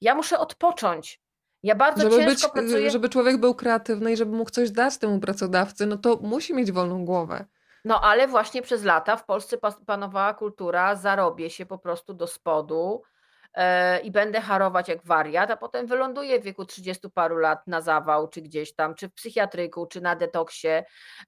Ja 0.00 0.14
muszę 0.14 0.38
odpocząć. 0.38 1.20
Ja 1.62 1.74
bardzo 1.74 2.02
żeby 2.02 2.16
ciężko 2.16 2.48
być, 2.48 2.52
pracuję. 2.52 2.90
Żeby 2.90 3.08
człowiek 3.08 3.36
był 3.36 3.54
kreatywny 3.54 4.12
i 4.12 4.16
żeby 4.16 4.36
mógł 4.36 4.50
coś 4.50 4.70
dać 4.70 4.98
temu 4.98 5.20
pracodawcy, 5.20 5.86
no 5.86 5.96
to 5.96 6.16
musi 6.16 6.54
mieć 6.54 6.72
wolną 6.72 7.04
głowę. 7.04 7.44
No 7.84 8.00
ale 8.00 8.28
właśnie 8.28 8.62
przez 8.62 8.84
lata 8.84 9.16
w 9.16 9.24
Polsce 9.24 9.58
panowała 9.86 10.34
kultura, 10.34 10.94
zarobię 10.94 11.50
się 11.50 11.66
po 11.66 11.78
prostu 11.78 12.14
do 12.14 12.26
spodu 12.26 13.02
e, 13.54 14.00
i 14.00 14.10
będę 14.10 14.40
harować 14.40 14.88
jak 14.88 15.04
wariat, 15.04 15.50
a 15.50 15.56
potem 15.56 15.86
wyląduję 15.86 16.40
w 16.40 16.44
wieku 16.44 16.64
30 16.64 17.10
paru 17.10 17.36
lat 17.36 17.66
na 17.66 17.80
zawał, 17.80 18.28
czy 18.28 18.42
gdzieś 18.42 18.74
tam, 18.74 18.94
czy 18.94 19.08
w 19.08 19.12
psychiatryku, 19.12 19.86
czy 19.86 20.00
na 20.00 20.16
detoksie. 20.16 20.68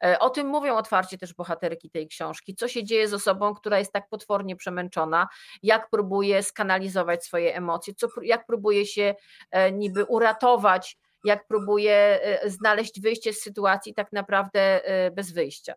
E, 0.05 0.19
o 0.19 0.31
tym 0.31 0.47
mówią 0.47 0.77
otwarcie 0.77 1.19
też 1.19 1.35
bohaterki 1.35 1.91
tej 1.91 2.09
książki. 2.09 2.55
Co 2.55 2.69
się 2.69 2.85
dzieje 2.85 3.09
z 3.09 3.15
osobą, 3.15 3.55
która 3.55 3.79
jest 3.79 3.93
tak 3.93 4.09
potwornie 4.09 4.57
przemęczona, 4.57 5.29
jak 5.63 5.91
próbuje 5.91 6.43
skanalizować 6.43 7.25
swoje 7.25 7.57
emocje, 7.57 7.95
co, 7.95 8.07
jak 8.23 8.47
próbuje 8.47 8.87
się 8.87 9.15
e, 9.51 9.73
niby 9.73 10.05
uratować, 10.05 10.99
jak 11.25 11.47
próbuje 11.47 12.21
znaleźć 12.47 13.01
wyjście 13.01 13.33
z 13.33 13.43
sytuacji 13.43 13.95
tak 13.95 14.13
naprawdę 14.13 14.81
bez 15.13 15.33
wyjścia. 15.33 15.75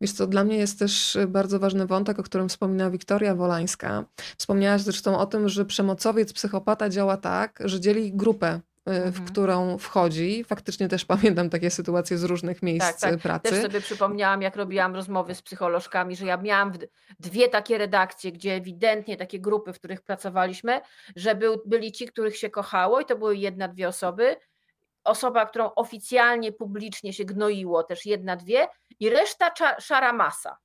Wiesz 0.00 0.12
co, 0.12 0.26
dla 0.26 0.44
mnie 0.44 0.56
jest 0.56 0.78
też 0.78 1.18
bardzo 1.28 1.58
ważny 1.58 1.86
wątek, 1.86 2.18
o 2.18 2.22
którym 2.22 2.48
wspomina 2.48 2.90
Wiktoria 2.90 3.34
Wolańska. 3.34 4.04
Wspomniałaś 4.38 4.80
zresztą 4.80 5.18
o 5.18 5.26
tym, 5.26 5.48
że 5.48 5.64
przemocowiec, 5.64 6.32
psychopata 6.32 6.88
działa 6.88 7.16
tak, 7.16 7.58
że 7.64 7.80
dzieli 7.80 8.12
grupę 8.12 8.54
y, 8.54 8.60
w 8.84 8.88
mhm. 8.88 9.26
którą 9.26 9.78
wchodzi. 9.78 10.44
Faktycznie 10.44 10.88
też 10.88 11.04
pamiętam 11.14 11.50
takie 11.50 11.70
sytuacje 11.70 12.18
z 12.18 12.24
różnych 12.24 12.62
miejsc 12.62 13.00
tak, 13.00 13.10
tak. 13.10 13.20
pracy. 13.20 13.50
Też 13.50 13.62
sobie 13.62 13.80
przypomniałam, 13.80 14.42
jak 14.42 14.56
robiłam 14.56 14.94
rozmowy 14.94 15.34
z 15.34 15.42
psycholożkami, 15.42 16.16
że 16.16 16.26
ja 16.26 16.36
miałam 16.36 16.72
dwie 17.20 17.48
takie 17.48 17.78
redakcje, 17.78 18.32
gdzie 18.32 18.54
ewidentnie 18.54 19.16
takie 19.16 19.40
grupy, 19.40 19.72
w 19.72 19.78
których 19.78 20.02
pracowaliśmy, 20.02 20.80
że 21.16 21.34
był, 21.34 21.62
byli 21.66 21.92
ci, 21.92 22.06
których 22.06 22.36
się 22.36 22.50
kochało 22.50 23.00
i 23.00 23.04
to 23.04 23.16
były 23.16 23.36
jedna, 23.36 23.68
dwie 23.68 23.88
osoby 23.88 24.36
osoba, 25.06 25.46
którą 25.46 25.70
oficjalnie, 25.74 26.52
publicznie 26.52 27.12
się 27.12 27.24
gnoiło, 27.24 27.82
też 27.82 28.06
jedna, 28.06 28.36
dwie, 28.36 28.68
i 29.00 29.10
reszta 29.10 29.54
szara 29.78 30.12
masa. 30.12 30.56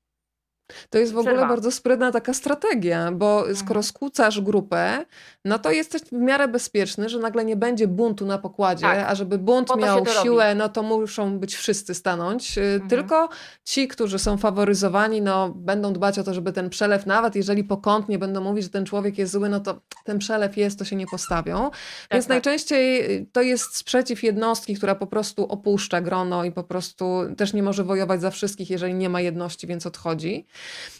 To 0.90 0.98
jest 0.98 1.14
w 1.14 1.18
ogóle 1.18 1.34
Przerwa. 1.34 1.54
bardzo 1.54 1.72
sprytna 1.72 2.12
taka 2.12 2.34
strategia, 2.34 3.12
bo 3.12 3.38
mhm. 3.40 3.56
skoro 3.56 3.84
skłócasz 3.84 4.42
grupę, 4.42 5.06
no 5.46 5.60
to 5.60 5.72
jesteś 5.72 6.02
w 6.02 6.12
miarę 6.12 6.48
bezpieczny, 6.48 7.10
że 7.10 7.20
nagle 7.20 7.46
nie 7.46 7.56
będzie 7.56 7.88
buntu 7.88 8.26
na 8.26 8.38
pokładzie, 8.38 8.82
tak. 8.82 9.06
a 9.08 9.16
żeby 9.16 9.38
bunt 9.38 9.76
miał 9.78 10.06
siłę, 10.24 10.48
robi. 10.48 10.60
no 10.60 10.70
to 10.70 10.84
muszą 10.84 11.40
być 11.40 11.56
wszyscy 11.56 11.94
stanąć. 11.94 12.58
Y, 12.58 12.62
mhm. 12.62 12.90
Tylko 12.90 13.30
ci, 13.66 13.88
którzy 13.88 14.20
są 14.20 14.38
faworyzowani, 14.38 15.22
no 15.22 15.50
będą 15.50 15.94
dbać 15.94 16.20
o 16.20 16.24
to, 16.24 16.34
żeby 16.34 16.54
ten 16.54 16.70
przelew, 16.70 17.06
nawet 17.06 17.36
jeżeli 17.36 17.64
pokątnie 17.64 18.20
będą 18.20 18.42
mówić, 18.42 18.64
że 18.64 18.70
ten 18.70 18.86
człowiek 18.86 19.18
jest 19.18 19.32
zły, 19.32 19.50
no 19.50 19.60
to 19.60 19.82
ten 20.04 20.20
przelew 20.20 20.58
jest, 20.58 20.80
to 20.80 20.86
się 20.86 20.96
nie 20.96 21.06
postawią. 21.08 21.70
Tak, 21.70 21.80
Więc 22.12 22.26
tak. 22.26 22.30
najczęściej 22.30 23.16
y, 23.18 23.26
to 23.32 23.42
jest 23.42 23.76
sprzeciw 23.76 24.24
jednostki, 24.24 24.76
która 24.76 24.96
po 24.96 25.08
prostu 25.08 25.46
opuszcza 25.46 26.02
grono 26.02 26.44
i 26.44 26.52
po 26.52 26.64
prostu 26.64 27.06
też 27.38 27.54
nie 27.54 27.64
może 27.64 27.84
wojować 27.84 28.22
za 28.22 28.32
wszystkich, 28.32 28.70
jeżeli 28.70 28.94
nie 28.94 29.10
ma 29.10 29.22
jedności, 29.22 29.68
więc 29.68 29.86
odchodzi. 29.86 30.46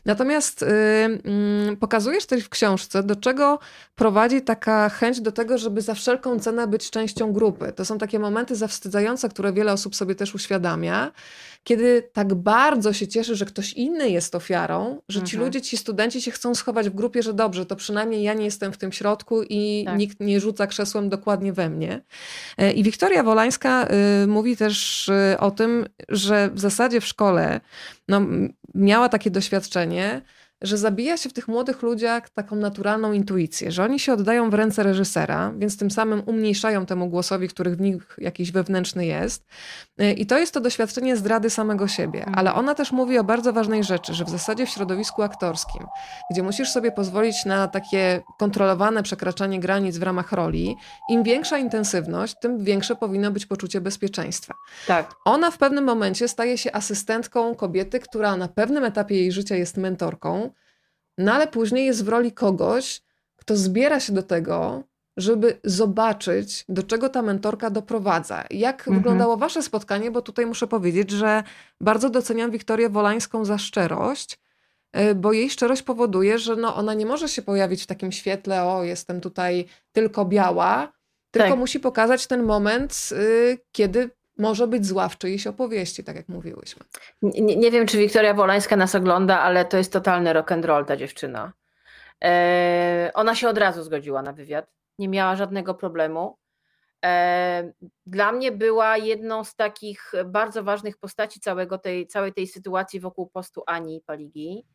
Natomiast 0.06 0.66
yy, 1.70 1.78
pokazujesz 1.78 2.26
też 2.26 2.44
w 2.44 2.50
książce, 2.50 3.04
do 3.04 3.16
czego 3.16 3.60
prowadzi 3.96 4.42
taka 4.42 4.90
chęć 4.90 5.22
do 5.22 5.32
tego, 5.32 5.58
żeby 5.58 5.82
za 5.82 5.94
wszelką 5.94 6.40
cenę 6.40 6.68
być 6.68 6.90
częścią 6.90 7.34
grupy. 7.34 7.74
To 7.76 7.86
są 7.86 7.98
takie 7.98 8.20
momenty 8.20 8.56
zawstydzające, 8.56 9.30
które 9.30 9.54
wiele 9.54 9.74
osób 9.74 9.96
sobie 9.96 10.16
też 10.16 10.36
uświadamia, 10.36 11.12
kiedy 11.64 12.10
tak 12.14 12.34
bardzo 12.34 12.94
się 12.94 13.08
cieszy, 13.08 13.36
że 13.36 13.46
ktoś 13.46 13.74
inny 13.74 14.10
jest 14.10 14.36
ofiarą, 14.36 15.02
że 15.10 15.24
ci 15.24 15.36
mhm. 15.36 15.44
ludzie, 15.44 15.62
ci 15.62 15.78
studenci 15.78 16.22
się 16.22 16.32
chcą 16.32 16.56
schować 16.56 16.90
w 16.90 16.96
grupie, 16.96 17.24
że 17.24 17.34
dobrze, 17.34 17.66
to 17.66 17.76
przynajmniej 17.76 18.24
ja 18.24 18.34
nie 18.34 18.46
jestem 18.46 18.74
w 18.74 18.78
tym 18.78 18.92
środku 18.92 19.44
i 19.44 19.84
tak. 19.86 19.98
nikt 19.98 20.20
nie 20.20 20.40
rzuca 20.40 20.68
krzesłem 20.68 21.10
dokładnie 21.10 21.54
we 21.54 21.70
mnie. 21.70 22.02
E, 22.58 22.72
I 22.72 22.84
Wiktoria 22.84 23.24
Wolańska 23.24 23.88
y, 24.24 24.28
mówi 24.28 24.58
też 24.58 25.08
y, 25.10 25.40
o 25.40 25.52
tym, 25.52 25.86
że 26.10 26.50
w 26.54 26.60
zasadzie 26.60 27.02
w 27.02 27.06
szkole 27.06 27.62
no, 28.08 28.22
miała 28.76 29.10
takie 29.10 29.32
doświadczenie, 29.32 30.22
że 30.62 30.78
zabija 30.78 31.18
się 31.18 31.30
w 31.30 31.34
tych 31.34 31.48
młodych 31.48 31.82
ludziach 31.82 32.30
taką 32.30 32.56
naturalną 32.56 33.12
intuicję, 33.12 33.72
że 33.72 33.84
oni 33.84 34.00
się 34.00 34.14
oddają 34.14 34.50
w 34.50 34.54
ręce 34.54 34.84
reżysera, 34.84 35.54
więc 35.58 35.78
tym 35.78 35.92
samym 35.92 36.24
umniejszają 36.26 36.86
temu 36.86 37.10
głosowi, 37.10 37.48
który 37.48 37.76
w 37.76 37.82
nich 37.82 38.18
jakiś 38.18 38.52
wewnętrzny 38.52 39.06
jest. 39.06 39.46
I 40.18 40.26
to 40.26 40.38
jest 40.38 40.54
to 40.54 40.60
doświadczenie 40.62 41.18
zdrady 41.18 41.50
samego 41.50 41.88
siebie. 41.88 42.20
Mhm. 42.20 42.40
Ale 42.40 42.54
ona 42.54 42.76
też 42.76 42.92
mówi 42.92 43.18
o 43.18 43.24
bardzo 43.24 43.54
ważnej 43.54 43.84
rzeczy, 43.84 44.14
że 44.14 44.26
w 44.26 44.30
zasadzie 44.30 44.66
w 44.66 44.70
środowisku 44.70 45.22
aktorskim, 45.22 45.86
gdzie 46.32 46.44
musisz 46.44 46.70
sobie 46.70 46.92
pozwolić 46.92 47.46
na 47.46 47.68
takie 47.68 48.22
kontrolowane 48.40 49.04
przekraczanie 49.04 49.60
granic 49.60 49.98
w 49.98 50.04
ramach 50.04 50.32
roli, 50.32 50.76
im 51.10 51.24
większa 51.24 51.58
intensywność, 51.58 52.36
tym 52.42 52.64
większe 52.64 52.96
powinno 52.96 53.32
być 53.32 53.46
poczucie 53.46 53.82
bezpieczeństwa. 53.82 54.54
Tak. 54.88 55.16
Ona 55.26 55.52
w 55.52 55.58
pewnym 55.58 55.84
momencie 55.84 56.28
staje 56.28 56.58
się 56.58 56.72
asystentką 56.72 57.56
kobiety, 57.56 58.00
która 58.00 58.38
na 58.38 58.48
pewnym 58.48 58.84
etapie 58.84 59.16
jej 59.16 59.32
życia 59.32 59.56
jest 59.56 59.78
mentorką, 59.78 60.51
no 61.22 61.34
ale 61.34 61.48
później 61.48 61.86
jest 61.86 62.06
w 62.06 62.08
roli 62.08 62.32
kogoś, 62.32 63.02
kto 63.36 63.56
zbiera 63.56 64.00
się 64.00 64.14
do 64.14 64.24
tego, 64.24 64.84
żeby 65.18 65.60
zobaczyć, 65.64 66.66
do 66.70 66.84
czego 66.84 67.10
ta 67.10 67.22
mentorka 67.22 67.70
doprowadza. 67.70 68.44
Jak 68.50 68.80
mhm. 68.80 68.98
wyglądało 68.98 69.38
wasze 69.38 69.64
spotkanie, 69.64 70.12
bo 70.12 70.22
tutaj 70.22 70.46
muszę 70.46 70.68
powiedzieć, 70.68 71.12
że 71.12 71.44
bardzo 71.82 72.10
doceniam 72.10 72.52
Wiktorię 72.52 72.90
Wolańską 72.90 73.46
za 73.46 73.58
szczerość, 73.58 74.40
y, 74.98 75.16
bo 75.16 75.34
jej 75.34 75.50
szczerość 75.50 75.82
powoduje, 75.82 76.40
że 76.40 76.56
no 76.56 76.76
ona 76.76 76.94
nie 76.94 77.06
może 77.06 77.30
się 77.30 77.42
pojawić 77.42 77.84
w 77.84 77.88
takim 77.88 78.12
świetle, 78.12 78.64
o 78.64 78.84
jestem 78.84 79.22
tutaj 79.22 79.66
tylko 79.92 80.26
biała, 80.26 80.92
tylko 81.32 81.50
tak. 81.50 81.60
musi 81.60 81.80
pokazać 81.80 82.28
ten 82.28 82.44
moment, 82.44 83.10
y, 83.12 83.58
kiedy 83.72 84.10
może 84.42 84.68
być 84.68 84.86
zła 84.86 85.10
w 85.10 85.18
czyjejś 85.18 85.48
opowieści, 85.48 86.04
tak 86.04 86.16
jak 86.16 86.30
mówiłyśmy. 86.30 86.86
Nie, 87.22 87.56
nie 87.56 87.72
wiem, 87.72 87.88
czy 87.88 87.98
Wiktoria 87.98 88.34
Wolańska 88.34 88.76
nas 88.76 88.96
ogląda, 88.96 89.40
ale 89.40 89.66
to 89.66 89.78
jest 89.78 89.94
totalny 89.94 90.34
rock 90.34 90.52
and 90.52 90.66
roll 90.66 90.86
ta 90.86 90.98
dziewczyna. 90.98 91.54
E, 92.24 93.12
ona 93.14 93.36
się 93.36 93.50
od 93.50 93.58
razu 93.58 93.84
zgodziła 93.84 94.22
na 94.22 94.34
wywiad, 94.34 94.72
nie 95.00 95.08
miała 95.08 95.36
żadnego 95.36 95.74
problemu. 95.74 96.38
E, 97.06 97.74
dla 98.06 98.32
mnie 98.32 98.52
była 98.52 98.98
jedną 98.98 99.44
z 99.44 99.56
takich 99.56 100.12
bardzo 100.26 100.64
ważnych 100.64 100.98
postaci 100.98 101.40
całego 101.40 101.78
tej, 101.78 102.08
całej 102.08 102.34
tej 102.34 102.48
sytuacji 102.48 103.00
wokół 103.00 103.30
postu 103.30 103.64
Ani 103.68 104.02
Paligi. 104.02 104.66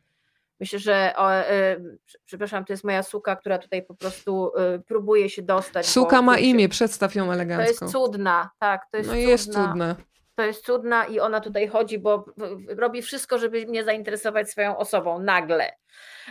Myślę, 0.61 0.79
że 0.79 1.13
o, 1.17 1.33
e, 1.35 1.77
przepraszam, 2.25 2.65
to 2.65 2.73
jest 2.73 2.85
moja 2.85 3.03
suka, 3.03 3.37
która 3.37 3.59
tutaj 3.59 3.83
po 3.83 3.95
prostu 3.95 4.53
e, 4.57 4.79
próbuje 4.79 5.31
się 5.31 5.43
dostać. 5.43 5.87
Suka 5.87 6.23
ma 6.23 6.39
imię, 6.39 6.69
przedstaw 6.69 7.15
ją 7.15 7.33
elegancko. 7.33 7.79
To 7.79 7.85
jest 7.85 7.93
cudna, 7.93 8.51
tak, 8.59 8.87
to 8.91 8.97
jest 8.97 9.09
no 9.09 9.15
cudna. 9.15 9.31
jest 9.31 9.53
cudna. 9.53 9.97
To 10.35 10.43
jest 10.43 10.65
cudna 10.65 11.05
i 11.05 11.21
ona 11.21 11.41
tutaj 11.41 11.69
chodzi, 11.69 11.99
bo 11.99 12.25
robi 12.69 13.03
wszystko, 13.03 13.39
żeby 13.39 13.67
mnie 13.67 13.85
zainteresować 13.85 14.51
swoją 14.51 14.77
osobą 14.77 15.19
nagle. 15.19 15.73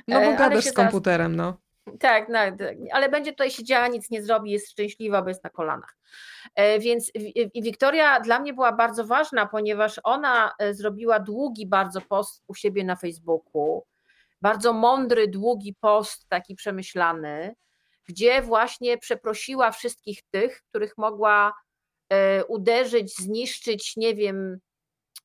No 0.07 0.19
bo 0.19 0.26
e, 0.26 0.36
gadasz 0.38 0.65
z 0.65 0.73
komputerem, 0.73 1.36
no. 1.36 1.57
Tak, 1.99 2.30
no, 2.30 2.39
ale 2.91 3.09
będzie 3.09 3.32
tutaj 3.32 3.51
siedziała, 3.51 3.88
nic 3.88 4.09
nie 4.09 4.23
zrobi, 4.23 4.51
jest 4.51 4.71
szczęśliwa, 4.71 5.21
bo 5.21 5.30
jest 5.30 5.43
na 5.43 5.49
kolanach. 5.49 5.97
Więc 6.80 7.11
i 7.53 7.61
Wiktoria 7.61 8.19
dla 8.19 8.39
mnie 8.39 8.53
była 8.53 8.71
bardzo 8.71 9.05
ważna, 9.05 9.45
ponieważ 9.45 9.99
ona 10.03 10.51
zrobiła 10.71 11.19
długi 11.19 11.67
bardzo 11.67 12.01
post 12.01 12.43
u 12.47 12.55
siebie 12.55 12.84
na 12.84 12.95
Facebooku, 12.95 13.86
bardzo 14.46 14.74
mądry, 14.74 15.28
długi 15.28 15.76
post, 15.82 16.28
taki 16.30 16.56
przemyślany, 16.56 17.56
gdzie 18.08 18.41
właśnie 18.41 18.98
przeprosiła 18.98 19.72
wszystkich 19.72 20.22
tych, 20.32 20.62
których 20.70 20.98
mogła 20.98 21.54
e, 22.10 22.46
uderzyć, 22.46 23.18
zniszczyć, 23.18 23.98
nie 23.98 24.16
wiem, 24.16 24.60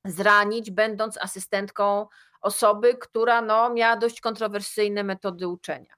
zranić, 0.04 0.70
będąc 0.70 1.18
asystentką 1.18 2.06
osoby, 2.40 2.94
która 2.94 3.42
no, 3.42 3.74
miała 3.74 3.96
dość 3.96 4.20
kontrowersyjne 4.20 5.04
metody 5.04 5.48
uczenia. 5.48 5.94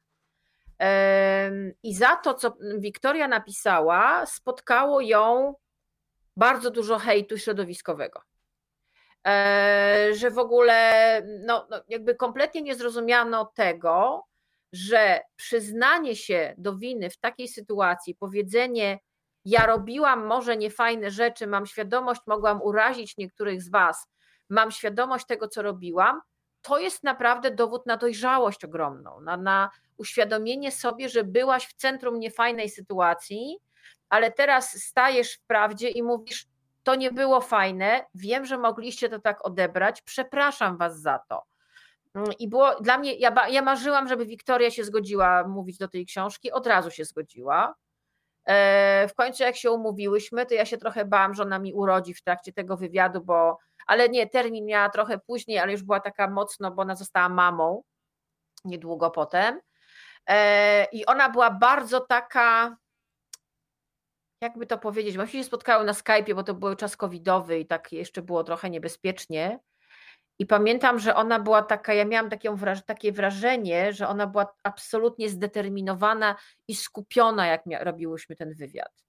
I 1.82 1.94
za 1.94 2.16
to, 2.16 2.34
co 2.34 2.56
Wiktoria 2.78 3.28
napisała, 3.28 4.26
spotkało 4.26 5.00
ją 5.00 5.54
bardzo 6.36 6.70
dużo 6.70 6.98
hejtu 6.98 7.38
środowiskowego. 7.38 8.22
E, 9.26 10.08
że 10.14 10.30
w 10.30 10.38
ogóle 10.38 11.22
no, 11.44 11.66
no, 11.70 11.82
jakby 11.88 12.14
kompletnie 12.14 12.62
nie 12.62 12.74
zrozumiano 12.74 13.52
tego, 13.54 14.24
że 14.72 15.20
przyznanie 15.36 16.16
się 16.16 16.54
do 16.58 16.76
winy 16.76 17.10
w 17.10 17.16
takiej 17.16 17.48
sytuacji, 17.48 18.14
powiedzenie, 18.14 18.98
ja 19.44 19.66
robiłam 19.66 20.26
może 20.26 20.56
niefajne 20.56 21.10
rzeczy, 21.10 21.46
mam 21.46 21.66
świadomość, 21.66 22.20
mogłam 22.26 22.62
urazić 22.62 23.16
niektórych 23.16 23.62
z 23.62 23.70
Was, 23.70 24.06
mam 24.48 24.70
świadomość 24.70 25.26
tego, 25.26 25.48
co 25.48 25.62
robiłam, 25.62 26.20
to 26.62 26.78
jest 26.78 27.02
naprawdę 27.02 27.50
dowód 27.50 27.86
na 27.86 27.96
dojrzałość 27.96 28.64
ogromną, 28.64 29.20
na, 29.20 29.36
na 29.36 29.70
uświadomienie 29.96 30.72
sobie, 30.72 31.08
że 31.08 31.24
byłaś 31.24 31.66
w 31.66 31.74
centrum 31.74 32.18
niefajnej 32.18 32.68
sytuacji, 32.68 33.58
ale 34.08 34.32
teraz 34.32 34.82
stajesz 34.82 35.34
w 35.34 35.42
prawdzie 35.46 35.88
i 35.90 36.02
mówisz, 36.02 36.46
to 36.82 36.94
nie 36.94 37.12
było 37.12 37.40
fajne, 37.40 38.06
wiem, 38.14 38.46
że 38.46 38.58
mogliście 38.58 39.08
to 39.08 39.18
tak 39.18 39.46
odebrać, 39.46 40.02
przepraszam 40.02 40.76
was 40.76 41.00
za 41.00 41.18
to. 41.28 41.42
Mm, 42.14 42.32
I 42.38 42.48
było 42.48 42.80
dla 42.80 42.98
mnie, 42.98 43.14
ja, 43.14 43.48
ja 43.48 43.62
marzyłam, 43.62 44.08
żeby 44.08 44.26
Wiktoria 44.26 44.70
się 44.70 44.84
zgodziła 44.84 45.48
mówić 45.48 45.78
do 45.78 45.88
tej 45.88 46.06
książki, 46.06 46.52
od 46.52 46.66
razu 46.66 46.90
się 46.90 47.04
zgodziła. 47.04 47.74
E, 48.44 49.08
w 49.08 49.14
końcu, 49.14 49.42
jak 49.42 49.56
się 49.56 49.70
umówiłyśmy, 49.70 50.46
to 50.46 50.54
ja 50.54 50.64
się 50.64 50.78
trochę 50.78 51.04
bałam, 51.04 51.34
że 51.34 51.42
ona 51.42 51.58
mi 51.58 51.74
urodzi 51.74 52.14
w 52.14 52.22
trakcie 52.22 52.52
tego 52.52 52.76
wywiadu, 52.76 53.20
bo, 53.20 53.58
ale 53.86 54.08
nie, 54.08 54.26
termin 54.26 54.66
miała 54.66 54.88
trochę 54.88 55.18
później, 55.18 55.58
ale 55.58 55.72
już 55.72 55.82
była 55.82 56.00
taka 56.00 56.30
mocno, 56.30 56.70
bo 56.70 56.82
ona 56.82 56.96
została 56.96 57.28
mamą 57.28 57.82
niedługo 58.64 59.10
potem. 59.10 59.60
E, 60.28 60.84
I 60.92 61.06
ona 61.06 61.28
była 61.28 61.50
bardzo 61.50 62.00
taka, 62.00 62.76
jakby 64.42 64.66
to 64.66 64.78
powiedzieć, 64.78 65.16
myśmy 65.16 65.38
się 65.38 65.44
spotkały 65.44 65.84
na 65.84 65.92
Skype'ie, 65.92 66.34
bo 66.34 66.42
to 66.42 66.54
był 66.54 66.76
czas 66.76 66.96
covidowy 66.96 67.58
i 67.58 67.66
tak 67.66 67.92
jeszcze 67.92 68.22
było 68.22 68.44
trochę 68.44 68.70
niebezpiecznie. 68.70 69.58
I 70.38 70.46
pamiętam, 70.46 70.98
że 70.98 71.14
ona 71.14 71.40
była 71.40 71.62
taka, 71.62 71.94
ja 71.94 72.04
miałam 72.04 72.30
takie, 72.30 72.56
takie 72.86 73.12
wrażenie, 73.12 73.92
że 73.92 74.08
ona 74.08 74.26
była 74.26 74.54
absolutnie 74.62 75.28
zdeterminowana 75.28 76.36
i 76.68 76.74
skupiona, 76.74 77.46
jak 77.46 77.62
robiłyśmy 77.80 78.36
ten 78.36 78.54
wywiad. 78.54 79.04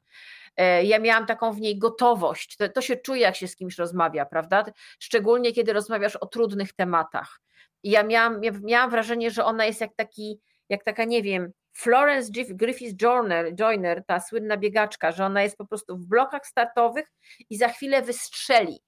E, 0.58 0.84
ja 0.84 1.00
miałam 1.00 1.26
taką 1.26 1.54
w 1.54 1.62
niej 1.62 1.78
gotowość. 1.80 2.58
To, 2.58 2.70
to 2.70 2.82
się 2.82 2.96
czuje, 2.96 3.22
jak 3.22 3.36
się 3.36 3.48
z 3.48 3.56
kimś 3.56 3.78
rozmawia, 3.78 4.26
prawda? 4.26 4.66
Szczególnie 5.00 5.54
kiedy 5.54 5.74
rozmawiasz 5.74 6.16
o 6.16 6.26
trudnych 6.26 6.74
tematach. 6.74 7.42
I 7.84 7.92
ja 7.92 8.04
miałam, 8.04 8.42
miałam 8.64 8.90
wrażenie, 8.90 9.32
że 9.32 9.46
ona 9.46 9.66
jest 9.66 9.82
jak 9.82 9.96
taki, 9.96 10.40
jak 10.70 10.84
taka, 10.84 11.04
nie 11.04 11.22
wiem, 11.24 11.52
Florence 11.74 12.32
Griffith 12.50 12.96
Joyner, 12.96 13.56
Joyner, 13.56 14.04
ta 14.06 14.20
słynna 14.20 14.58
biegaczka, 14.58 15.12
że 15.12 15.26
ona 15.26 15.44
jest 15.44 15.58
po 15.58 15.66
prostu 15.66 15.98
w 15.98 16.06
blokach 16.06 16.48
startowych 16.48 17.12
i 17.50 17.58
za 17.58 17.68
chwilę 17.68 18.02
wystrzeli, 18.02 18.84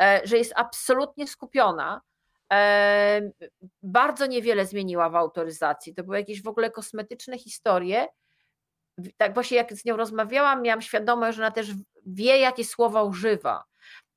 e, 0.00 0.20
że 0.24 0.38
jest 0.38 0.52
absolutnie 0.56 1.26
skupiona. 1.26 2.00
E, 2.52 3.20
bardzo 3.82 4.26
niewiele 4.26 4.66
zmieniła 4.66 5.10
w 5.10 5.16
autoryzacji. 5.16 5.94
To 5.94 6.04
były 6.04 6.18
jakieś 6.18 6.42
w 6.42 6.48
ogóle 6.48 6.70
kosmetyczne 6.70 7.38
historie. 7.38 8.06
Tak 9.16 9.34
właśnie 9.34 9.56
jak 9.56 9.72
z 9.72 9.84
nią 9.84 9.96
rozmawiałam, 9.96 10.62
miałam 10.62 10.82
świadomość, 10.82 11.36
że 11.36 11.42
ona 11.42 11.50
też 11.50 11.70
wie, 12.06 12.38
jakie 12.38 12.64
słowa 12.64 13.02
używa. 13.02 13.64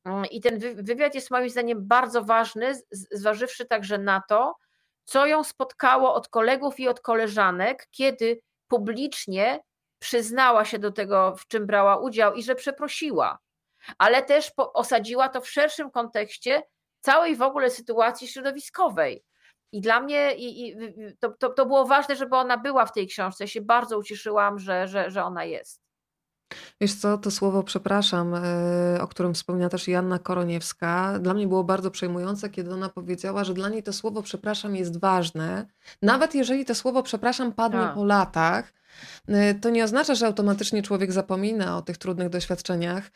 Mm, 0.05 0.25
I 0.25 0.41
ten 0.41 0.59
wywiad 0.75 1.15
jest 1.15 1.31
moim 1.31 1.49
zdaniem 1.49 1.87
bardzo 1.87 2.23
ważny, 2.23 2.73
zważywszy 3.11 3.65
także 3.65 3.97
na 3.97 4.21
to, 4.29 4.55
co 5.05 5.25
ją 5.25 5.43
spotkało 5.43 6.13
od 6.13 6.27
kolegów 6.27 6.79
i 6.79 6.87
od 6.87 6.99
koleżanek, 6.99 7.87
kiedy 7.91 8.41
publicznie 8.67 9.59
przyznała 9.99 10.65
się 10.65 10.79
do 10.79 10.91
tego, 10.91 11.35
w 11.35 11.47
czym 11.47 11.65
brała 11.65 11.97
udział 11.97 12.33
i 12.33 12.43
że 12.43 12.55
przeprosiła, 12.55 13.39
ale 13.97 14.23
też 14.23 14.51
osadziła 14.57 15.29
to 15.29 15.41
w 15.41 15.49
szerszym 15.49 15.91
kontekście 15.91 16.63
całej 16.99 17.35
w 17.35 17.41
ogóle 17.41 17.69
sytuacji 17.69 18.27
środowiskowej. 18.27 19.23
I 19.71 19.81
dla 19.81 19.99
mnie 19.99 20.35
i, 20.35 20.67
i 20.67 20.75
to, 21.19 21.33
to, 21.39 21.49
to, 21.49 21.65
było 21.65 21.85
ważne, 21.85 22.15
żeby 22.15 22.35
ona 22.35 22.57
była 22.57 22.85
w 22.85 22.91
tej 22.91 23.07
książce. 23.07 23.43
Ja 23.43 23.47
się 23.47 23.61
bardzo 23.61 23.97
ucieszyłam, 23.97 24.59
że, 24.59 24.87
że, 24.87 25.11
że 25.11 25.23
ona 25.23 25.43
jest. 25.43 25.84
Wiesz 26.81 26.95
co, 26.95 27.17
to 27.17 27.31
słowo 27.31 27.63
przepraszam, 27.63 28.33
e, 28.35 29.01
o 29.01 29.07
którym 29.07 29.33
wspomniała 29.33 29.69
też 29.69 29.87
Janna 29.87 30.19
Koroniewska, 30.19 31.19
dla 31.19 31.33
mnie 31.33 31.47
było 31.47 31.63
bardzo 31.63 31.91
przejmujące, 31.91 32.49
kiedy 32.49 32.73
ona 32.73 32.89
powiedziała, 32.89 33.43
że 33.43 33.53
dla 33.53 33.69
niej 33.69 33.83
to 33.83 33.93
słowo 33.93 34.21
przepraszam 34.21 34.75
jest 34.75 34.99
ważne. 34.99 35.65
Nawet 36.01 36.35
jeżeli 36.35 36.65
to 36.65 36.75
słowo 36.75 37.03
przepraszam 37.03 37.51
padnie 37.51 37.79
tak. 37.79 37.93
po 37.93 38.05
latach, 38.05 38.73
e, 39.27 39.53
to 39.53 39.69
nie 39.69 39.83
oznacza, 39.83 40.15
że 40.15 40.27
automatycznie 40.27 40.83
człowiek 40.83 41.11
zapomina 41.11 41.77
o 41.77 41.81
tych 41.81 41.97
trudnych 41.97 42.29
doświadczeniach, 42.29 43.11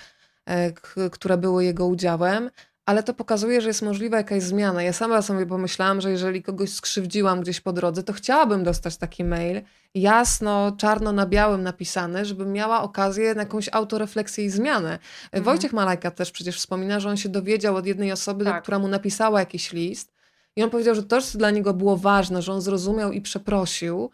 e, 0.45 0.71
które 1.11 1.37
były 1.37 1.65
jego 1.65 1.85
udziałem, 1.87 2.49
ale 2.89 3.03
to 3.03 3.13
pokazuje, 3.13 3.61
że 3.61 3.67
jest 3.67 3.81
możliwa 3.81 4.17
jakaś 4.17 4.43
zmiana. 4.43 4.83
Ja 4.83 4.93
sama 4.93 5.21
sobie 5.21 5.45
pomyślałam, 5.45 6.01
że 6.01 6.11
jeżeli 6.11 6.43
kogoś 6.43 6.69
skrzywdziłam 6.69 7.41
gdzieś 7.41 7.61
po 7.61 7.73
drodze, 7.73 8.03
to 8.03 8.13
chciałabym 8.13 8.63
dostać 8.63 8.97
taki 8.97 9.23
mail, 9.23 9.61
jasno, 9.95 10.71
czarno 10.77 11.11
na 11.11 11.25
białym 11.25 11.63
napisany, 11.63 12.25
żebym 12.25 12.53
miała 12.53 12.81
okazję 12.81 13.35
na 13.35 13.41
jakąś 13.41 13.69
autorefleksję 13.71 14.45
i 14.45 14.49
zmianę. 14.49 14.99
Mhm. 15.23 15.43
Wojciech 15.43 15.73
Malajka 15.73 16.11
też 16.11 16.31
przecież 16.31 16.57
wspomina, 16.57 16.99
że 16.99 17.09
on 17.09 17.17
się 17.17 17.29
dowiedział 17.29 17.75
od 17.75 17.85
jednej 17.85 18.11
osoby, 18.11 18.45
tak. 18.45 18.63
która 18.63 18.79
mu 18.79 18.87
napisała 18.87 19.39
jakiś 19.39 19.73
list. 19.73 20.13
I 20.55 20.63
on 20.63 20.69
powiedział, 20.69 20.95
że 20.95 21.03
to 21.03 21.19
dla 21.35 21.51
niego 21.51 21.73
było 21.73 21.97
ważne, 21.97 22.41
że 22.41 22.53
on 22.53 22.61
zrozumiał 22.61 23.11
i 23.11 23.21
przeprosił. 23.21 24.09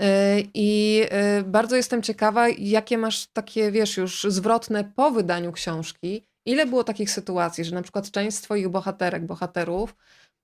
E, 0.00 0.36
I 0.54 1.02
e, 1.10 1.42
bardzo 1.42 1.76
jestem 1.76 2.02
ciekawa, 2.02 2.48
jakie 2.48 2.98
masz 2.98 3.26
takie, 3.26 3.70
wiesz, 3.70 3.96
już 3.96 4.26
zwrotne 4.28 4.84
po 4.84 5.10
wydaniu 5.10 5.52
książki, 5.52 6.27
Ile 6.48 6.66
było 6.66 6.84
takich 6.84 7.10
sytuacji, 7.10 7.64
że 7.64 7.74
na 7.74 7.82
przykład 7.82 8.10
część 8.10 8.36
z 8.36 8.40
Twoich 8.40 8.68
bohaterek, 8.68 9.26
bohaterów 9.26 9.94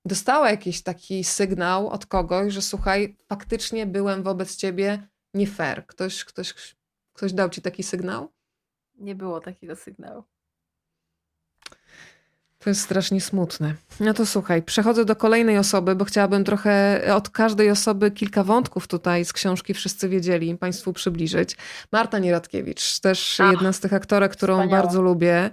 dostała 0.05 0.50
jakiś 0.50 0.82
taki 0.82 1.24
sygnał 1.24 1.88
od 1.88 2.07
kogoś, 2.07 2.52
że 2.52 2.62
słuchaj, 2.62 3.16
faktycznie 3.28 3.86
byłem 3.86 4.22
wobec 4.22 4.57
Ciebie 4.57 5.09
nie 5.34 5.46
fair. 5.46 5.86
Ktoś, 5.86 6.24
ktoś, 6.24 6.55
ktoś 7.12 7.32
dał 7.32 7.50
Ci 7.50 7.62
taki 7.62 7.82
sygnał? 7.82 8.32
Nie 8.94 9.14
było 9.14 9.40
takiego 9.40 9.76
sygnału. 9.76 10.22
To 12.59 12.70
jest 12.70 12.80
strasznie 12.80 13.20
smutne. 13.20 13.74
No 14.00 14.14
to 14.14 14.26
słuchaj, 14.26 14.62
przechodzę 14.62 15.05
do 15.05 15.16
kolejnej 15.16 15.59
osoby, 15.59 15.94
bo 15.94 16.05
chciałabym 16.05 16.44
trochę 16.44 17.02
od 17.14 17.30
każdej 17.30 17.70
osoby 17.70 18.11
kilka 18.11 18.44
wątków 18.44 18.86
tutaj 18.86 19.24
z 19.24 19.32
książki 19.32 19.74
Wszyscy 19.74 20.09
Wiedzieli 20.09 20.57
Państwu 20.57 20.92
przybliżyć. 20.92 21.57
Marta 21.92 22.18
Nieradkiewicz, 22.18 23.00
też 23.00 23.40
Ach, 23.40 23.52
jedna 23.52 23.72
z 23.72 23.80
tych 23.80 23.92
aktorek, 23.92 24.32
którą 24.32 24.55
wspaniała. 24.55 24.82
bardzo 24.82 25.02
lubię. 25.02 25.50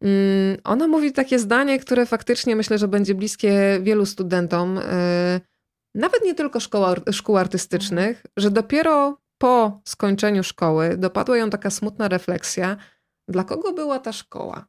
Mm, 0.00 0.56
ona 0.64 0.88
mówi 0.88 1.12
takie 1.12 1.38
zdanie, 1.38 1.78
które 1.78 2.06
faktycznie 2.06 2.56
myślę, 2.56 2.78
że 2.78 2.88
będzie 2.88 3.14
bliskie 3.14 3.80
wielu 3.82 4.06
studentom, 4.06 4.78
y, 4.78 4.82
nawet 5.94 6.24
nie 6.24 6.34
tylko 6.34 6.58
szkół 7.12 7.36
artystycznych, 7.36 8.26
że 8.36 8.50
dopiero 8.50 9.18
po 9.38 9.80
skończeniu 9.84 10.44
szkoły 10.44 10.96
dopadła 10.96 11.36
ją 11.36 11.50
taka 11.50 11.70
smutna 11.70 12.08
refleksja, 12.08 12.76
dla 13.28 13.44
kogo 13.44 13.72
była 13.72 13.98
ta 13.98 14.12
szkoła? 14.12 14.66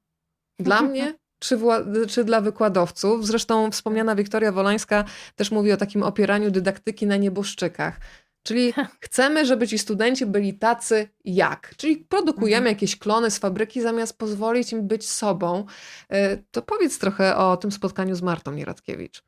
Dla 0.59 0.81
mnie 0.87 1.13
czy, 1.39 1.59
czy, 2.07 2.23
dla 2.23 2.41
wykładowców. 2.41 3.27
Zresztą 3.27 3.71
wspomniana 3.71 4.15
Wiktoria 4.15 4.51
Wolańska 4.51 5.03
też 5.35 5.51
mówi 5.51 5.71
o 5.71 5.77
takim 5.77 6.03
opieraniu 6.03 6.51
dydaktyki 6.51 7.07
na 7.07 7.17
nieboszczykach. 7.17 7.99
Czyli 8.45 8.73
chcemy, 9.05 9.45
żeby 9.45 9.67
ci 9.67 9.79
studenci 9.79 10.25
byli 10.25 10.53
tacy 10.53 11.09
jak. 11.25 11.73
Czyli 11.77 11.97
produkujemy 11.97 12.57
mhm. 12.57 12.75
jakieś 12.75 12.99
klony 12.99 13.31
z 13.31 13.39
fabryki, 13.39 13.81
zamiast 13.81 14.17
pozwolić 14.17 14.71
im 14.71 14.87
być 14.87 15.09
sobą. 15.09 15.65
E, 16.09 16.37
to 16.37 16.61
powiedz 16.61 16.99
trochę 16.99 17.37
o 17.37 17.57
tym 17.57 17.71
spotkaniu 17.71 18.15
z 18.15 18.21
Martą 18.21 18.51
Nieradkiewicz. 18.51 19.23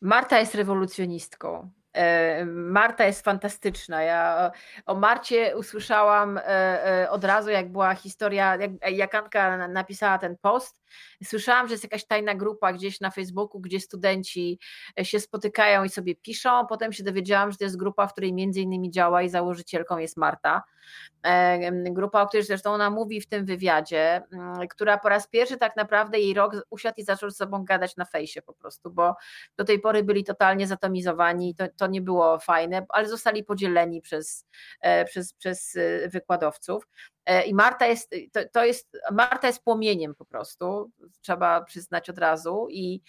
Marta 0.00 0.38
jest 0.38 0.54
rewolucjonistką. 0.54 1.70
E, 1.92 2.44
Marta 2.46 3.06
jest 3.06 3.24
fantastyczna. 3.24 4.02
Ja 4.02 4.50
o 4.86 4.94
Marcie 4.94 5.56
usłyszałam 5.56 6.38
e, 6.38 6.44
e, 6.46 7.10
od 7.10 7.24
razu, 7.24 7.50
jak 7.50 7.72
była 7.72 7.94
historia, 7.94 8.56
jak, 8.56 8.70
jak 8.92 9.14
Anka 9.14 9.68
napisała 9.68 10.18
ten 10.18 10.36
post. 10.36 10.79
Słyszałam, 11.24 11.68
że 11.68 11.74
jest 11.74 11.84
jakaś 11.84 12.06
tajna 12.06 12.34
grupa 12.34 12.72
gdzieś 12.72 13.00
na 13.00 13.10
Facebooku, 13.10 13.60
gdzie 13.60 13.80
studenci 13.80 14.58
się 15.02 15.20
spotykają 15.20 15.84
i 15.84 15.88
sobie 15.88 16.14
piszą. 16.14 16.66
Potem 16.66 16.92
się 16.92 17.04
dowiedziałam, 17.04 17.52
że 17.52 17.58
to 17.58 17.64
jest 17.64 17.76
grupa, 17.76 18.06
w 18.06 18.12
której 18.12 18.32
między 18.32 18.60
innymi 18.60 18.90
działa 18.90 19.22
i 19.22 19.28
założycielką 19.28 19.98
jest 19.98 20.16
Marta. 20.16 20.62
Grupa, 21.90 22.22
o 22.22 22.26
której 22.26 22.46
zresztą 22.46 22.72
ona 22.72 22.90
mówi 22.90 23.20
w 23.20 23.26
tym 23.26 23.44
wywiadzie, 23.44 24.22
mm, 24.32 24.68
która 24.68 24.98
po 24.98 25.08
raz 25.08 25.28
pierwszy 25.28 25.56
tak 25.56 25.76
naprawdę 25.76 26.20
jej 26.20 26.34
rok 26.34 26.56
usiadł 26.70 26.94
i 26.98 27.04
zaczął 27.04 27.30
z 27.30 27.36
sobą 27.36 27.64
gadać 27.64 27.96
na 27.96 28.04
fejsie 28.04 28.42
po 28.42 28.52
prostu, 28.52 28.90
bo 28.90 29.14
do 29.56 29.64
tej 29.64 29.80
pory 29.80 30.04
byli 30.04 30.24
totalnie 30.24 30.66
zatomizowani, 30.66 31.54
to, 31.54 31.64
to 31.76 31.86
nie 31.86 32.00
było 32.00 32.38
fajne, 32.38 32.86
ale 32.88 33.08
zostali 33.08 33.44
podzieleni 33.44 34.00
przez, 34.00 34.46
e, 34.80 35.04
przez, 35.04 35.32
przez 35.32 35.76
e, 35.76 36.08
wykładowców. 36.08 36.86
E, 37.26 37.42
I 37.42 37.54
Marta 37.54 37.86
jest, 37.86 38.14
to, 38.32 38.40
to, 38.52 38.64
jest, 38.64 38.98
Marta 39.12 39.46
jest 39.46 39.64
płomieniem 39.64 40.14
po 40.14 40.24
prostu, 40.24 40.90
trzeba 41.20 41.64
przyznać 41.64 42.10
od 42.10 42.18
razu. 42.18 42.66
I 42.70 43.02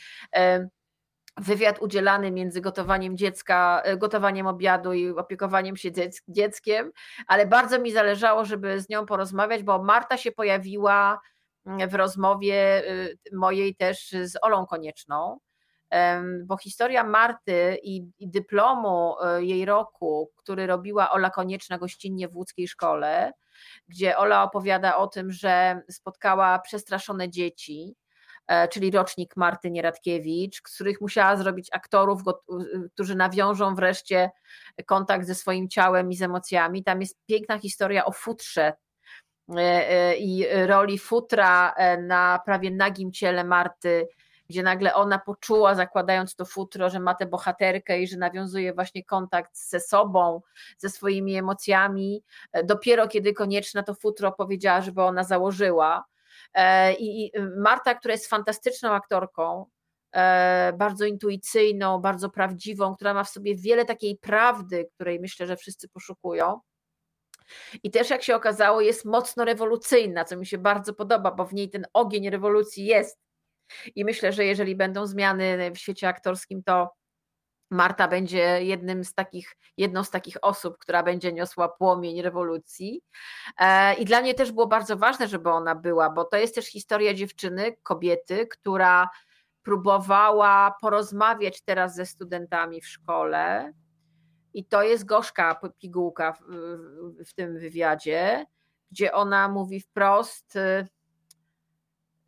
wywiad 1.37 1.81
udzielany 1.81 2.31
między 2.31 2.61
gotowaniem 2.61 3.17
dziecka, 3.17 3.81
e, 3.83 3.97
gotowaniem 3.97 4.47
obiadu 4.47 4.93
i 4.93 5.09
opiekowaniem 5.09 5.77
się 5.77 5.89
dzieckiem, 6.27 6.91
ale 7.27 7.47
bardzo 7.47 7.79
mi 7.79 7.91
zależało, 7.91 8.45
żeby 8.45 8.81
z 8.81 8.89
nią 8.89 9.05
porozmawiać, 9.05 9.63
bo 9.63 9.83
Marta 9.83 10.17
się 10.17 10.31
pojawiła 10.31 11.19
mm, 11.65 11.89
w 11.89 11.95
rozmowie 11.95 12.83
y, 12.91 13.17
mojej 13.33 13.75
też 13.75 14.15
z 14.23 14.33
Olą 14.41 14.65
Konieczną, 14.65 15.39
bo 16.45 16.57
historia 16.57 17.03
Marty 17.03 17.77
i, 17.83 18.05
dyplomu 18.19 19.15
e, 19.23 19.43
jej 19.43 19.65
roku, 19.65 20.31
który 20.35 20.67
robiła 20.67 21.11
Ola 21.11 21.29
Konieczna 21.29 21.77
gościnnie 21.77 22.27
w 22.27 22.35
łódzkiej 22.35 22.67
szkole, 22.67 23.31
gdzie 23.87 24.17
Ola 24.17 24.43
opowiada 24.43 24.97
o 24.97 25.07
tym, 25.07 25.31
że 25.31 25.81
spotkała 25.89 26.59
przestraszone 26.59 27.29
dzieci, 27.29 27.95
E, 28.51 28.67
czyli 28.67 28.91
rocznik 28.91 29.37
Marty 29.37 29.71
Nieradkiewicz, 29.71 30.61
których 30.61 31.01
musiała 31.01 31.35
zrobić 31.37 31.67
aktorów, 31.71 32.21
którzy 32.93 33.15
nawiążą 33.15 33.75
wreszcie 33.75 34.29
kontakt 34.85 35.27
ze 35.27 35.35
swoim 35.35 35.69
ciałem 35.69 36.11
i 36.11 36.15
z 36.15 36.21
emocjami. 36.21 36.83
Tam 36.83 37.01
jest 37.01 37.19
piękna 37.25 37.57
historia 37.57 38.05
o 38.05 38.11
futrze 38.11 38.73
e, 39.55 39.59
e, 39.59 40.15
i 40.17 40.45
roli 40.65 40.99
futra 40.99 41.75
na 41.99 42.39
prawie 42.45 42.71
nagim 42.71 43.11
ciele 43.11 43.43
Marty, 43.43 44.07
gdzie 44.51 44.63
nagle 44.63 44.93
ona 44.93 45.19
poczuła, 45.19 45.75
zakładając 45.75 46.35
to 46.35 46.45
futro, 46.45 46.89
że 46.89 46.99
ma 46.99 47.15
tę 47.15 47.25
bohaterkę 47.25 47.99
i 47.99 48.07
że 48.07 48.17
nawiązuje 48.17 48.73
właśnie 48.73 49.05
kontakt 49.05 49.57
ze 49.57 49.79
sobą, 49.79 50.41
ze 50.77 50.89
swoimi 50.89 51.35
emocjami. 51.35 52.23
Dopiero 52.63 53.07
kiedy 53.07 53.33
konieczna 53.33 53.83
to 53.83 53.95
futro 53.95 54.31
powiedziała, 54.31 54.81
żeby 54.81 55.01
ona 55.01 55.23
założyła. 55.23 56.05
E, 56.53 56.93
I 56.93 57.31
Marta, 57.57 57.95
która 57.95 58.11
jest 58.11 58.27
fantastyczną 58.27 58.89
aktorką, 58.89 59.65
e, 60.15 60.73
bardzo 60.77 61.05
intuicyjną, 61.05 61.99
bardzo 61.99 62.29
prawdziwą, 62.29 62.95
która 62.95 63.13
ma 63.13 63.23
w 63.23 63.29
sobie 63.29 63.55
wiele 63.55 63.85
takiej 63.85 64.17
prawdy, 64.17 64.89
której 64.95 65.19
myślę, 65.19 65.47
że 65.47 65.57
wszyscy 65.57 65.89
poszukują. 65.89 66.59
I 67.83 67.91
też, 67.91 68.09
jak 68.09 68.23
się 68.23 68.35
okazało, 68.35 68.81
jest 68.81 69.05
mocno 69.05 69.45
rewolucyjna, 69.45 70.25
co 70.25 70.37
mi 70.37 70.45
się 70.45 70.57
bardzo 70.57 70.93
podoba, 70.93 71.31
bo 71.31 71.45
w 71.45 71.53
niej 71.53 71.69
ten 71.69 71.85
ogień 71.93 72.29
rewolucji 72.29 72.85
jest. 72.85 73.30
I 73.95 74.05
myślę, 74.05 74.33
że 74.33 74.45
jeżeli 74.45 74.75
będą 74.75 75.07
zmiany 75.07 75.71
w 75.71 75.77
świecie 75.77 76.07
aktorskim, 76.07 76.63
to 76.63 77.01
Marta 77.71 78.07
będzie 78.07 78.63
jednym 78.63 79.03
z 79.03 79.13
takich, 79.13 79.55
jedną 79.77 80.03
z 80.03 80.09
takich 80.09 80.37
osób, 80.41 80.77
która 80.77 81.03
będzie 81.03 81.33
niosła 81.33 81.69
płomień 81.69 82.21
rewolucji. 82.21 83.01
E, 83.59 83.93
I 83.93 84.05
dla 84.05 84.21
mnie 84.21 84.33
też 84.33 84.51
było 84.51 84.67
bardzo 84.67 84.97
ważne, 84.97 85.27
żeby 85.27 85.49
ona 85.49 85.75
była, 85.75 86.09
bo 86.09 86.25
to 86.25 86.37
jest 86.37 86.55
też 86.55 86.65
historia 86.65 87.13
dziewczyny, 87.13 87.75
kobiety, 87.83 88.47
która 88.47 89.09
próbowała 89.63 90.75
porozmawiać 90.81 91.61
teraz 91.61 91.95
ze 91.95 92.05
studentami 92.05 92.81
w 92.81 92.87
szkole. 92.87 93.73
I 94.53 94.65
to 94.65 94.83
jest 94.83 95.05
gorzka 95.05 95.59
pigułka 95.79 96.33
w, 96.33 96.41
w 97.25 97.33
tym 97.33 97.59
wywiadzie, 97.59 98.45
gdzie 98.91 99.13
ona 99.13 99.47
mówi 99.49 99.79
wprost, 99.79 100.57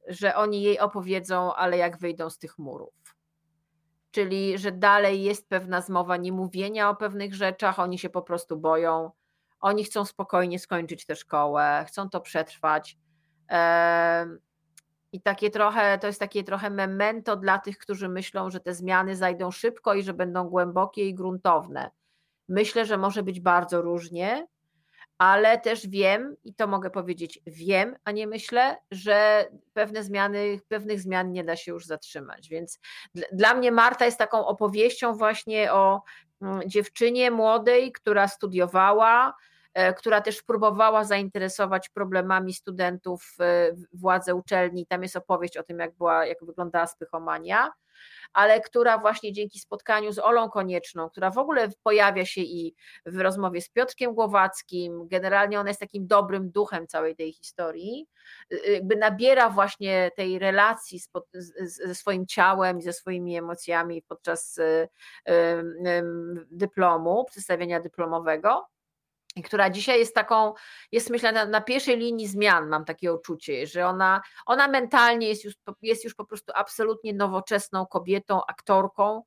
że 0.07 0.35
oni 0.35 0.61
jej 0.61 0.79
opowiedzą, 0.79 1.53
ale 1.53 1.77
jak 1.77 1.97
wyjdą 1.97 2.29
z 2.29 2.37
tych 2.37 2.57
murów 2.57 3.13
czyli 4.13 4.57
że 4.57 4.71
dalej 4.71 5.23
jest 5.23 5.49
pewna 5.49 5.81
zmowa 5.81 6.17
niemówienia 6.17 6.89
o 6.89 6.95
pewnych 6.95 7.35
rzeczach, 7.35 7.79
oni 7.79 7.99
się 7.99 8.09
po 8.09 8.21
prostu 8.21 8.57
boją, 8.57 9.11
oni 9.59 9.83
chcą 9.83 10.05
spokojnie 10.05 10.59
skończyć 10.59 11.05
tę 11.05 11.15
szkołę, 11.15 11.85
chcą 11.87 12.09
to 12.09 12.21
przetrwać. 12.21 12.97
I 15.11 15.21
takie 15.21 15.49
trochę, 15.49 15.97
to 15.97 16.07
jest 16.07 16.19
takie 16.19 16.43
trochę 16.43 16.69
memento 16.69 17.35
dla 17.35 17.59
tych, 17.59 17.77
którzy 17.77 18.09
myślą, 18.09 18.49
że 18.51 18.59
te 18.59 18.73
zmiany 18.73 19.15
zajdą 19.15 19.51
szybko 19.51 19.93
i 19.93 20.03
że 20.03 20.13
będą 20.13 20.49
głębokie 20.49 21.07
i 21.07 21.13
gruntowne. 21.13 21.91
Myślę, 22.47 22.85
że 22.85 22.97
może 22.97 23.23
być 23.23 23.39
bardzo 23.39 23.81
różnie, 23.81 24.47
ale 25.23 25.59
też 25.59 25.87
wiem, 25.87 26.35
i 26.43 26.53
to 26.53 26.67
mogę 26.67 26.89
powiedzieć, 26.89 27.39
wiem, 27.47 27.95
a 28.03 28.11
nie 28.11 28.27
myślę, 28.27 28.77
że 28.91 29.47
pewne 29.73 30.03
zmiany, 30.03 30.59
pewnych 30.67 31.01
zmian 31.01 31.31
nie 31.31 31.43
da 31.43 31.55
się 31.55 31.71
już 31.71 31.85
zatrzymać. 31.85 32.49
Więc 32.49 32.79
dla 33.31 33.53
mnie 33.53 33.71
Marta 33.71 34.05
jest 34.05 34.17
taką 34.17 34.45
opowieścią 34.45 35.13
właśnie 35.13 35.73
o 35.73 36.01
mm, 36.41 36.69
dziewczynie 36.69 37.31
młodej, 37.31 37.91
która 37.91 38.27
studiowała, 38.27 39.33
która 39.97 40.21
też 40.21 40.43
próbowała 40.43 41.03
zainteresować 41.03 41.89
problemami 41.89 42.53
studentów 42.53 43.35
e, 43.39 43.71
władze 43.93 44.35
uczelni. 44.35 44.85
Tam 44.85 45.03
jest 45.03 45.15
opowieść 45.15 45.57
o 45.57 45.63
tym, 45.63 45.79
jak, 45.79 45.97
była, 45.97 46.25
jak 46.25 46.45
wyglądała 46.45 46.87
spychomania 46.87 47.71
ale 48.33 48.61
która 48.61 48.97
właśnie 48.97 49.33
dzięki 49.33 49.59
spotkaniu 49.59 50.11
z 50.11 50.19
Olą 50.19 50.49
Konieczną, 50.49 51.09
która 51.09 51.31
w 51.31 51.37
ogóle 51.37 51.69
pojawia 51.83 52.25
się 52.25 52.41
i 52.41 52.75
w 53.05 53.19
rozmowie 53.19 53.61
z 53.61 53.69
Piotrkiem 53.69 54.13
Głowackim, 54.13 55.07
generalnie 55.07 55.59
ona 55.59 55.69
jest 55.69 55.79
takim 55.79 56.07
dobrym 56.07 56.51
duchem 56.51 56.87
całej 56.87 57.15
tej 57.15 57.33
historii, 57.33 58.07
y, 58.53 58.71
jakby 58.71 58.95
nabiera 58.95 59.49
właśnie 59.49 60.11
tej 60.15 60.39
relacji 60.39 60.99
ze 61.59 61.95
swoim 61.95 62.27
ciałem 62.27 62.79
i 62.79 62.81
ze 62.81 62.93
swoimi 62.93 63.37
emocjami 63.37 64.01
podczas 64.01 64.59
dyplomu, 66.51 67.25
przedstawienia 67.25 67.79
dyplomowego 67.79 68.72
która 69.41 69.69
dzisiaj 69.69 69.99
jest 69.99 70.15
taką, 70.15 70.53
jest 70.91 71.09
myślę 71.09 71.31
na, 71.31 71.45
na, 71.45 71.61
pierwszej 71.61 71.97
linii 71.97 72.27
zmian, 72.27 72.69
mam 72.69 72.85
takie 72.85 73.13
uczucie, 73.13 73.67
że 73.67 73.87
ona, 73.87 74.21
ona 74.45 74.67
mentalnie 74.67 75.27
jest 75.27 75.43
już, 75.43 75.53
jest 75.81 76.03
już 76.03 76.15
po 76.15 76.25
prostu 76.25 76.51
absolutnie 76.55 77.13
nowoczesną 77.13 77.85
kobietą, 77.85 78.41
aktorką, 78.47 79.23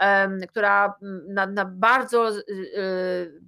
um, 0.00 0.40
która 0.48 0.94
na, 1.28 1.46
na 1.46 1.64
bardzo 1.64 2.30
y, 2.30 2.42
y, 2.48 3.40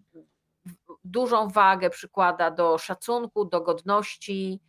dużą 1.05 1.48
wagę 1.48 1.90
przykłada 1.90 2.50
do 2.50 2.78
szacunku, 2.78 3.44
do 3.44 3.61
godności, 3.61 4.61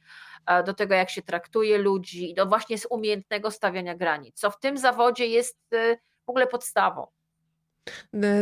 e, 0.45 0.63
do 0.63 0.73
tego, 0.73 0.93
jak 0.93 1.09
się 1.09 1.21
traktuje 1.21 1.77
ludzi, 1.77 2.33
do 2.33 2.45
właśnie 2.45 2.77
z 2.77 2.87
umiejętnego 2.89 3.51
stawiania 3.51 3.95
granic, 3.95 4.39
co 4.39 4.51
w 4.51 4.59
tym 4.59 4.77
zawodzie 4.77 5.27
jest 5.27 5.73
y, 5.73 5.97
w 6.25 6.29
ogóle 6.29 6.47
podstawą. 6.47 7.07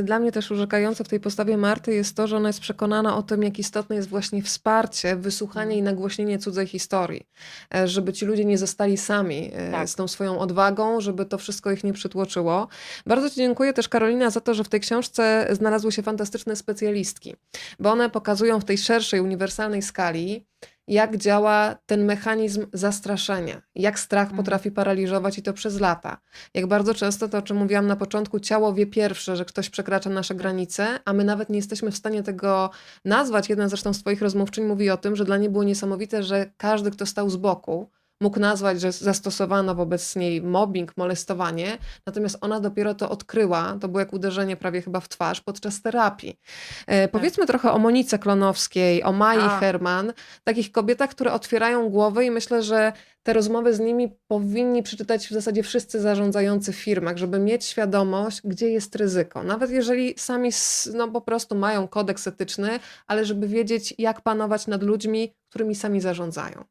Dla 0.04 0.20
mnie 0.20 0.32
też 0.32 0.52
urzekające 0.52 1.04
w 1.04 1.08
tej 1.08 1.20
postawie 1.20 1.58
Marty 1.58 1.94
jest 1.94 2.16
to, 2.16 2.28
że 2.28 2.38
ona 2.38 2.50
jest 2.50 2.60
przekonana 2.60 3.18
o 3.18 3.24
tym, 3.24 3.44
jak 3.44 3.60
istotne 3.60 3.96
jest 3.96 4.10
właśnie 4.10 4.44
wsparcie, 4.44 5.16
wysłuchanie 5.16 5.76
i 5.76 5.80
mhm. 5.80 5.96
nagłośnienie 5.96 6.40
cudzej 6.40 6.68
historii. 6.68 7.28
E, 7.76 7.88
żeby 7.88 8.14
ci 8.14 8.26
ludzie 8.26 8.46
nie 8.46 8.58
zostali 8.58 8.98
sami 8.98 9.52
e, 9.54 9.72
tak. 9.72 9.90
z 9.90 9.96
tą 9.96 10.08
swoją 10.08 10.40
odwagą, 10.40 11.02
żeby 11.02 11.26
to 11.26 11.38
wszystko 11.38 11.72
ich 11.72 11.84
nie 11.84 11.94
przytłoczyło. 11.94 12.68
Bardzo 13.06 13.30
Ci 13.30 13.36
dziękuję 13.36 13.74
też 13.74 13.90
Karolina 13.90 14.30
za 14.30 14.42
to, 14.42 14.54
że 14.54 14.64
w 14.64 14.70
tej 14.70 14.80
książce 14.80 15.48
znalazły 15.52 15.92
się 15.92 16.04
fantastyczne 16.04 16.56
specjalistki, 16.56 17.36
bo 17.80 17.92
one 17.92 18.10
pokazują 18.10 18.60
w 18.60 18.66
tej 18.66 18.78
szerszej, 18.78 19.22
uniwersalnej 19.22 19.82
skali, 19.82 20.46
jak 20.92 21.18
działa 21.18 21.76
ten 21.86 22.06
mechanizm 22.06 22.66
zastraszenia, 22.74 23.62
jak 23.76 24.00
strach 24.00 24.28
mhm. 24.28 24.38
potrafi 24.38 24.72
paraliżować 24.72 25.38
i 25.38 25.42
to 25.42 25.54
przez 25.54 25.80
lata. 25.80 26.18
Jak 26.54 26.68
bardzo 26.68 26.94
często 26.94 27.30
to, 27.30 27.38
o 27.38 27.42
czym 27.42 27.58
mówiłam 27.58 27.88
na 27.88 27.96
początku, 27.96 28.40
ciało 28.40 28.74
wie 28.74 28.86
pierwsze, 28.86 29.36
że 29.36 29.46
ktoś 29.46 29.70
przekracza 29.70 30.10
nasze 30.10 30.36
granice, 30.36 31.00
a 31.06 31.14
my 31.14 31.24
nawet 31.24 31.50
nie 31.50 31.56
jesteśmy 31.56 31.92
w 31.92 31.98
stanie 31.98 32.24
tego 32.24 32.70
nazwać. 33.06 33.50
Jedna 33.50 33.68
zresztą 33.68 33.94
z 33.94 34.00
Twoich 34.00 34.22
rozmówczyń 34.22 34.66
mówi 34.66 34.90
o 34.90 34.98
tym, 34.98 35.16
że 35.16 35.26
dla 35.26 35.38
niej 35.38 35.50
było 35.50 35.64
niesamowite, 35.64 36.24
że 36.24 36.52
każdy, 36.58 36.92
kto 36.92 37.06
stał 37.06 37.30
z 37.30 37.36
boku, 37.36 37.90
mógł 38.22 38.40
nazwać, 38.40 38.82
że 38.82 38.92
zastosowano 38.92 39.76
wobec 39.76 40.16
niej 40.16 40.42
mobbing, 40.42 40.98
molestowanie, 40.98 41.78
natomiast 42.06 42.38
ona 42.42 42.60
dopiero 42.60 42.96
to 42.96 43.10
odkryła, 43.10 43.78
to 43.82 43.88
było 43.88 44.00
jak 44.00 44.14
uderzenie 44.14 44.58
prawie 44.58 44.82
chyba 44.82 45.00
w 45.00 45.10
twarz 45.10 45.42
podczas 45.42 45.82
terapii. 45.82 46.40
E, 46.88 47.02
tak. 47.02 47.12
Powiedzmy 47.12 47.46
trochę 47.46 47.72
o 47.72 47.80
Monice 47.80 48.20
Klonowskiej, 48.20 49.04
o 49.04 49.12
Mai 49.12 49.40
A. 49.40 49.60
Herman, 49.60 50.14
takich 50.44 50.72
kobietach, 50.72 51.10
które 51.10 51.34
otwierają 51.34 51.90
głowę 51.90 52.26
i 52.26 52.32
myślę, 52.32 52.64
że 52.64 52.94
te 53.24 53.34
rozmowy 53.34 53.74
z 53.74 53.80
nimi 53.80 54.16
powinni 54.28 54.84
przeczytać 54.84 55.28
w 55.28 55.32
zasadzie 55.32 55.64
wszyscy 55.64 56.02
zarządzający 56.02 56.74
w 56.74 56.76
firmach, 56.76 57.18
żeby 57.18 57.40
mieć 57.40 57.66
świadomość, 57.66 58.42
gdzie 58.44 58.70
jest 58.70 58.96
ryzyko. 58.96 59.44
Nawet 59.44 59.72
jeżeli 59.72 60.14
sami 60.18 60.50
no, 60.94 61.08
po 61.08 61.22
prostu 61.22 61.56
mają 61.56 61.88
kodeks 61.88 62.28
etyczny, 62.28 62.80
ale 63.08 63.26
żeby 63.26 63.48
wiedzieć, 63.48 63.94
jak 63.98 64.22
panować 64.22 64.68
nad 64.68 64.84
ludźmi, 64.84 65.34
którymi 65.50 65.76
sami 65.76 66.02
zarządzają. 66.02 66.64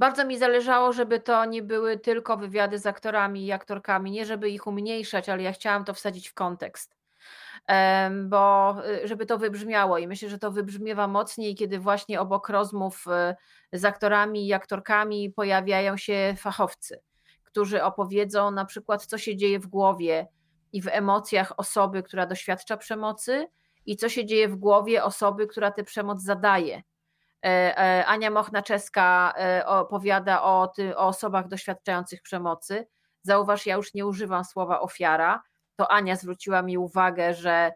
Bardzo 0.00 0.24
mi 0.24 0.38
zależało, 0.38 0.92
żeby 0.92 1.20
to 1.20 1.44
nie 1.44 1.62
były 1.62 1.98
tylko 1.98 2.36
wywiady 2.36 2.78
z 2.78 2.86
aktorami 2.86 3.46
i 3.46 3.52
aktorkami, 3.52 4.10
nie 4.10 4.24
żeby 4.24 4.50
ich 4.50 4.66
umniejszać, 4.66 5.28
ale 5.28 5.42
ja 5.42 5.52
chciałam 5.52 5.84
to 5.84 5.94
wsadzić 5.94 6.28
w 6.28 6.34
kontekst. 6.34 6.96
Bo 8.24 8.76
y, 9.04 9.08
żeby 9.08 9.26
to 9.26 9.38
wybrzmiało 9.38 9.98
i 9.98 10.06
myślę, 10.06 10.28
że 10.28 10.38
to 10.38 10.50
wybrzmiewa 10.50 11.08
mocniej, 11.08 11.54
kiedy 11.54 11.78
właśnie 11.78 12.20
obok 12.20 12.48
rozmów 12.48 13.06
y, 13.72 13.78
z 13.78 13.84
aktorami 13.84 14.48
i 14.48 14.52
aktorkami 14.52 15.30
pojawiają 15.30 15.96
się 15.96 16.34
fachowcy, 16.38 17.00
którzy 17.44 17.82
opowiedzą 17.82 18.50
na 18.50 18.64
przykład, 18.64 19.06
co 19.06 19.18
się 19.18 19.36
dzieje 19.36 19.58
w 19.58 19.66
głowie 19.66 20.28
i 20.72 20.82
w 20.82 20.88
emocjach 20.88 21.52
osoby, 21.56 22.02
która 22.02 22.26
doświadcza 22.26 22.76
przemocy, 22.76 23.48
i 23.86 23.96
co 23.96 24.08
się 24.08 24.26
dzieje 24.26 24.48
w 24.48 24.56
głowie 24.56 25.04
osoby, 25.04 25.46
która 25.46 25.70
tę 25.70 25.84
przemoc 25.84 26.22
zadaje 26.22 26.82
Ania 28.06 28.30
Mochnaczeska 28.30 29.34
e, 29.38 29.66
opowiada 29.66 30.42
o, 30.42 30.68
ty, 30.68 30.96
o 30.96 31.06
osobach 31.06 31.48
doświadczających 31.48 32.22
przemocy. 32.22 32.86
Zauważ, 33.22 33.66
ja 33.66 33.76
już 33.76 33.94
nie 33.94 34.06
używam 34.06 34.44
słowa 34.44 34.80
ofiara. 34.80 35.42
To 35.76 35.90
Ania 35.90 36.16
zwróciła 36.16 36.62
mi 36.62 36.78
uwagę, 36.78 37.34
że 37.34 37.72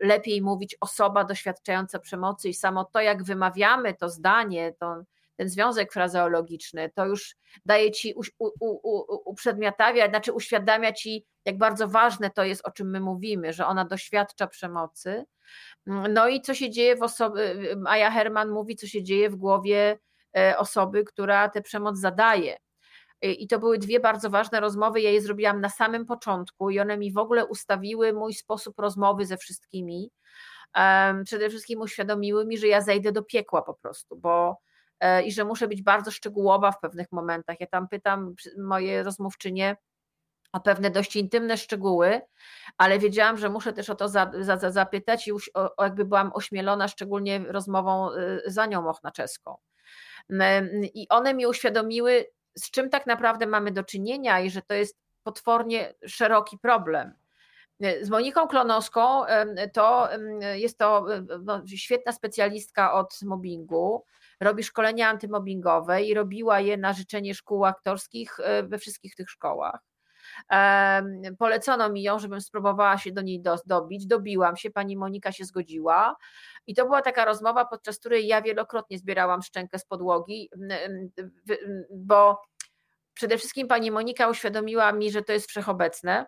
lepiej 0.00 0.42
mówić 0.42 0.76
osoba 0.80 1.24
doświadczająca 1.24 1.98
przemocy 1.98 2.48
i 2.48 2.54
samo 2.54 2.84
to, 2.84 3.00
jak 3.00 3.22
wymawiamy 3.22 3.94
to 3.94 4.08
zdanie, 4.08 4.72
to, 4.80 4.96
ten 5.36 5.48
związek 5.48 5.92
frazeologiczny, 5.92 6.90
to 6.94 7.06
już 7.06 7.36
daje 7.66 7.90
ci 7.90 8.14
u, 8.14 8.22
u, 8.38 8.50
u, 8.60 9.30
uprzedmiotawia, 9.30 10.08
znaczy 10.08 10.32
uświadamia 10.32 10.92
ci, 10.92 11.26
jak 11.44 11.58
bardzo 11.58 11.88
ważne 11.88 12.30
to 12.30 12.44
jest, 12.44 12.66
o 12.66 12.70
czym 12.70 12.90
my 12.90 13.00
mówimy, 13.00 13.52
że 13.52 13.66
ona 13.66 13.84
doświadcza 13.84 14.46
przemocy. 14.46 15.24
No 15.86 16.28
i 16.28 16.40
co 16.40 16.54
się 16.54 16.70
dzieje 16.70 16.96
w 16.96 17.02
osoby, 17.02 17.74
Maja 17.76 18.10
Herman 18.10 18.50
mówi, 18.50 18.76
co 18.76 18.86
się 18.86 19.02
dzieje 19.02 19.30
w 19.30 19.36
głowie 19.36 19.98
e, 20.36 20.58
osoby, 20.58 21.04
która 21.04 21.48
tę 21.48 21.62
przemoc 21.62 21.98
zadaje. 21.98 22.56
I 23.22 23.48
to 23.48 23.58
były 23.58 23.78
dwie 23.78 24.00
bardzo 24.00 24.30
ważne 24.30 24.60
rozmowy. 24.60 25.00
Ja 25.00 25.10
je 25.10 25.20
zrobiłam 25.20 25.60
na 25.60 25.68
samym 25.68 26.06
początku 26.06 26.70
i 26.70 26.80
one 26.80 26.96
mi 26.98 27.12
w 27.12 27.18
ogóle 27.18 27.46
ustawiły 27.46 28.12
mój 28.12 28.34
sposób 28.34 28.78
rozmowy 28.78 29.26
ze 29.26 29.36
wszystkimi. 29.36 30.10
Przede 31.24 31.48
wszystkim 31.48 31.80
uświadomiły 31.80 32.46
mi, 32.46 32.58
że 32.58 32.66
ja 32.66 32.80
zejdę 32.80 33.12
do 33.12 33.22
piekła 33.22 33.62
po 33.62 33.74
prostu, 33.74 34.16
bo 34.16 34.58
e, 35.00 35.22
i 35.22 35.32
że 35.32 35.44
muszę 35.44 35.68
być 35.68 35.82
bardzo 35.82 36.10
szczegółowa 36.10 36.72
w 36.72 36.80
pewnych 36.80 37.12
momentach. 37.12 37.60
Ja 37.60 37.66
tam 37.66 37.88
pytam 37.88 38.34
moje 38.58 39.02
rozmówczynie, 39.02 39.76
o 40.52 40.60
pewne 40.60 40.90
dość 40.90 41.16
intymne 41.16 41.56
szczegóły, 41.56 42.20
ale 42.78 42.98
wiedziałam, 42.98 43.38
że 43.38 43.50
muszę 43.50 43.72
też 43.72 43.90
o 43.90 43.94
to 43.94 44.08
za, 44.08 44.30
za, 44.40 44.70
zapytać 44.70 45.26
i 45.26 45.30
już, 45.30 45.50
o, 45.54 45.84
jakby 45.84 46.04
byłam 46.04 46.30
ośmielona 46.34 46.88
szczególnie 46.88 47.38
rozmową 47.38 48.12
y, 48.12 48.42
za 48.46 48.66
nią 48.66 48.82
Mochnaczeską. 48.82 49.56
I 50.94 51.08
one 51.08 51.34
mi 51.34 51.46
uświadomiły, 51.46 52.26
z 52.54 52.70
czym 52.70 52.90
tak 52.90 53.06
naprawdę 53.06 53.46
mamy 53.46 53.72
do 53.72 53.84
czynienia 53.84 54.40
i 54.40 54.50
że 54.50 54.62
to 54.62 54.74
jest 54.74 54.96
potwornie 55.22 55.94
szeroki 56.06 56.58
problem. 56.58 57.14
Z 58.00 58.10
Moniką 58.10 58.48
Klonowską 58.48 59.24
to 59.72 60.08
jest 60.54 60.78
to 60.78 61.06
no, 61.42 61.62
świetna 61.66 62.12
specjalistka 62.12 62.92
od 62.92 63.22
mobbingu, 63.22 64.04
robi 64.40 64.64
szkolenia 64.64 65.08
antymobbingowe 65.08 66.02
i 66.02 66.14
robiła 66.14 66.60
je 66.60 66.76
na 66.76 66.92
życzenie 66.92 67.34
szkół 67.34 67.64
aktorskich 67.64 68.38
we 68.62 68.78
wszystkich 68.78 69.14
tych 69.14 69.30
szkołach. 69.30 69.80
Polecono 71.38 71.90
mi 71.90 72.02
ją, 72.02 72.18
żebym 72.18 72.40
spróbowała 72.40 72.98
się 72.98 73.12
do 73.12 73.22
niej 73.22 73.42
dobić. 73.66 74.06
Dobiłam 74.06 74.56
się, 74.56 74.70
pani 74.70 74.96
Monika 74.96 75.32
się 75.32 75.44
zgodziła. 75.44 76.16
I 76.66 76.74
to 76.74 76.84
była 76.84 77.02
taka 77.02 77.24
rozmowa, 77.24 77.64
podczas 77.64 77.98
której 77.98 78.26
ja 78.26 78.42
wielokrotnie 78.42 78.98
zbierałam 78.98 79.42
szczękę 79.42 79.78
z 79.78 79.86
podłogi, 79.86 80.50
bo 81.90 82.42
przede 83.14 83.38
wszystkim 83.38 83.68
pani 83.68 83.90
Monika 83.90 84.28
uświadomiła 84.28 84.92
mi, 84.92 85.10
że 85.10 85.22
to 85.22 85.32
jest 85.32 85.48
wszechobecne 85.48 86.26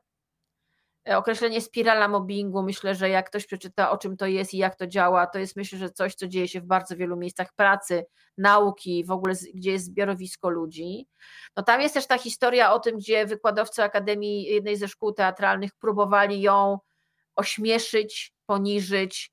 określenie 1.16 1.60
spirala 1.60 2.08
mobbingu, 2.08 2.62
myślę, 2.62 2.94
że 2.94 3.08
jak 3.08 3.26
ktoś 3.26 3.46
przeczyta 3.46 3.90
o 3.90 3.98
czym 3.98 4.16
to 4.16 4.26
jest 4.26 4.54
i 4.54 4.58
jak 4.58 4.76
to 4.76 4.86
działa, 4.86 5.26
to 5.26 5.38
jest 5.38 5.56
myślę, 5.56 5.78
że 5.78 5.90
coś, 5.90 6.14
co 6.14 6.28
dzieje 6.28 6.48
się 6.48 6.60
w 6.60 6.66
bardzo 6.66 6.96
wielu 6.96 7.16
miejscach 7.16 7.52
pracy, 7.56 8.06
nauki, 8.38 9.04
w 9.04 9.10
ogóle 9.10 9.34
gdzie 9.54 9.72
jest 9.72 9.84
zbiorowisko 9.84 10.50
ludzi. 10.50 11.06
No 11.56 11.62
tam 11.62 11.80
jest 11.80 11.94
też 11.94 12.06
ta 12.06 12.18
historia 12.18 12.72
o 12.72 12.80
tym, 12.80 12.96
gdzie 12.96 13.26
wykładowcy 13.26 13.82
Akademii 13.82 14.42
jednej 14.42 14.76
ze 14.76 14.88
szkół 14.88 15.12
teatralnych 15.12 15.70
próbowali 15.80 16.40
ją 16.40 16.78
ośmieszyć, 17.36 18.34
poniżyć, 18.46 19.32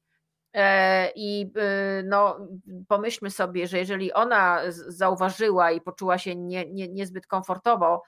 e, 0.54 1.12
i 1.16 1.52
e, 1.58 2.04
no, 2.04 2.48
pomyślmy 2.88 3.32
sobie, 3.32 3.68
że 3.68 3.78
jeżeli 3.78 4.14
ona 4.14 4.62
zauważyła 4.72 5.72
i 5.72 5.82
poczuła 5.82 6.18
się 6.18 6.36
nie, 6.36 6.66
nie, 6.66 6.88
niezbyt 6.88 7.28
komfortowo 7.28 8.02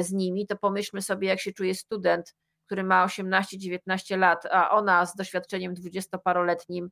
z 0.00 0.12
nimi, 0.12 0.46
to 0.46 0.56
pomyślmy 0.56 1.02
sobie, 1.02 1.28
jak 1.28 1.40
się 1.40 1.52
czuje 1.52 1.74
student 1.74 2.34
który 2.72 2.84
ma 2.84 3.06
18-19 3.06 4.18
lat, 4.18 4.46
a 4.50 4.70
ona 4.70 5.06
z 5.06 5.16
doświadczeniem 5.16 5.74
dwudziestoparoletnim 5.74 6.90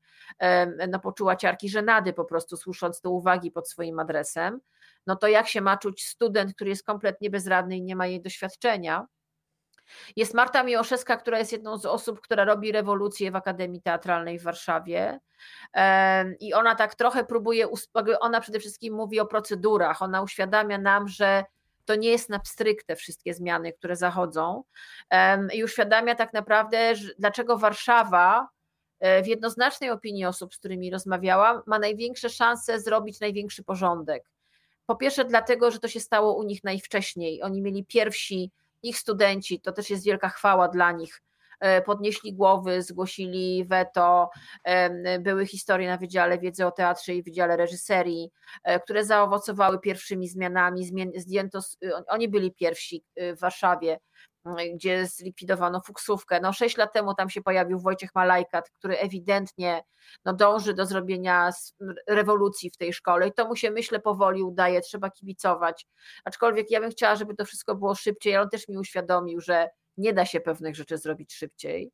no, 0.88 1.00
poczuła 1.00 1.36
ciarki 1.36 1.68
żenady 1.68 2.12
po 2.12 2.24
prostu 2.24 2.56
słysząc 2.56 3.00
te 3.00 3.08
uwagi 3.08 3.50
pod 3.50 3.70
swoim 3.70 3.98
adresem, 3.98 4.60
no 5.06 5.16
to 5.16 5.28
jak 5.28 5.48
się 5.48 5.60
ma 5.60 5.76
czuć 5.76 6.06
student, 6.06 6.54
który 6.54 6.70
jest 6.70 6.86
kompletnie 6.86 7.30
bezradny 7.30 7.76
i 7.76 7.82
nie 7.82 7.96
ma 7.96 8.06
jej 8.06 8.22
doświadczenia? 8.22 9.06
Jest 10.16 10.34
Marta 10.34 10.62
Miłoszewska, 10.62 11.16
która 11.16 11.38
jest 11.38 11.52
jedną 11.52 11.78
z 11.78 11.86
osób, 11.86 12.20
która 12.20 12.44
robi 12.44 12.72
rewolucję 12.72 13.30
w 13.30 13.36
Akademii 13.36 13.82
Teatralnej 13.82 14.38
w 14.38 14.42
Warszawie. 14.42 15.20
I 16.40 16.54
ona 16.54 16.74
tak 16.74 16.94
trochę 16.94 17.24
próbuje, 17.24 17.66
ona 18.20 18.40
przede 18.40 18.60
wszystkim 18.60 18.94
mówi 18.94 19.20
o 19.20 19.26
procedurach, 19.26 20.02
ona 20.02 20.22
uświadamia 20.22 20.78
nam, 20.78 21.08
że 21.08 21.44
to 21.84 21.94
nie 21.94 22.10
jest 22.10 22.28
na 22.28 22.38
pstryk 22.38 22.84
te 22.84 22.96
wszystkie 22.96 23.34
zmiany, 23.34 23.72
które 23.72 23.96
zachodzą 23.96 24.64
i 25.54 25.64
uświadamia 25.64 26.14
tak 26.14 26.32
naprawdę, 26.32 26.94
dlaczego 27.18 27.58
Warszawa 27.58 28.48
e, 29.00 29.22
w 29.22 29.26
jednoznacznej 29.26 29.90
opinii 29.90 30.24
osób, 30.24 30.54
z 30.54 30.58
którymi 30.58 30.90
rozmawiałam, 30.90 31.62
ma 31.66 31.78
największe 31.78 32.30
szanse 32.30 32.80
zrobić 32.80 33.20
największy 33.20 33.64
porządek. 33.64 34.30
Po 34.86 34.96
pierwsze, 34.96 35.24
dlatego, 35.24 35.70
że 35.70 35.78
to 35.78 35.88
się 35.88 36.00
stało 36.00 36.34
u 36.34 36.42
nich 36.42 36.64
najwcześniej. 36.64 37.42
Oni 37.42 37.62
mieli 37.62 37.84
pierwsi, 37.84 38.50
ich 38.82 38.98
studenci, 38.98 39.60
to 39.60 39.72
też 39.72 39.90
jest 39.90 40.04
wielka 40.04 40.28
chwała 40.28 40.68
dla 40.68 40.92
nich, 40.92 41.22
podnieśli 41.86 42.34
głowy, 42.34 42.82
zgłosili 42.82 43.64
weto, 43.64 44.30
były 45.20 45.46
historie 45.46 45.88
na 45.88 45.96
Wydziale 45.96 46.38
Wiedzy 46.38 46.66
o 46.66 46.70
Teatrze 46.70 47.14
i 47.14 47.22
Wydziale 47.22 47.56
Reżyserii, 47.56 48.30
e, 48.64 48.80
które 48.80 49.04
zaowocowały 49.04 49.80
pierwszymi 49.80 50.28
zmianami, 50.28 50.90
zdjęto, 51.16 51.58
oni 52.08 52.28
byli 52.28 52.54
pierwsi 52.54 53.04
e, 53.16 53.36
w 53.36 53.40
Warszawie, 53.40 53.98
gdzie 54.74 55.06
zlikwidowano 55.06 55.80
fuksówkę. 55.80 56.40
No, 56.40 56.52
sześć 56.52 56.76
lat 56.76 56.92
temu 56.92 57.14
tam 57.14 57.30
się 57.30 57.42
pojawił 57.42 57.78
Wojciech 57.78 58.14
Malajkat, 58.14 58.70
który 58.70 58.98
ewidentnie 58.98 59.82
no, 60.24 60.32
dąży 60.32 60.74
do 60.74 60.86
zrobienia 60.86 61.50
rewolucji 62.08 62.70
w 62.70 62.76
tej 62.76 62.92
szkole 62.92 63.28
i 63.28 63.32
to 63.32 63.48
mu 63.48 63.56
się, 63.56 63.70
myślę, 63.70 64.00
powoli 64.00 64.42
udaje, 64.42 64.80
trzeba 64.80 65.10
kibicować. 65.10 65.86
Aczkolwiek 66.24 66.70
ja 66.70 66.80
bym 66.80 66.90
chciała, 66.90 67.16
żeby 67.16 67.34
to 67.34 67.44
wszystko 67.44 67.74
było 67.74 67.94
szybciej, 67.94 68.34
ale 68.34 68.44
on 68.44 68.50
też 68.50 68.68
mi 68.68 68.78
uświadomił, 68.78 69.40
że 69.40 69.68
nie 69.96 70.12
da 70.12 70.24
się 70.24 70.40
pewnych 70.40 70.76
rzeczy 70.76 70.98
zrobić 70.98 71.34
szybciej. 71.34 71.92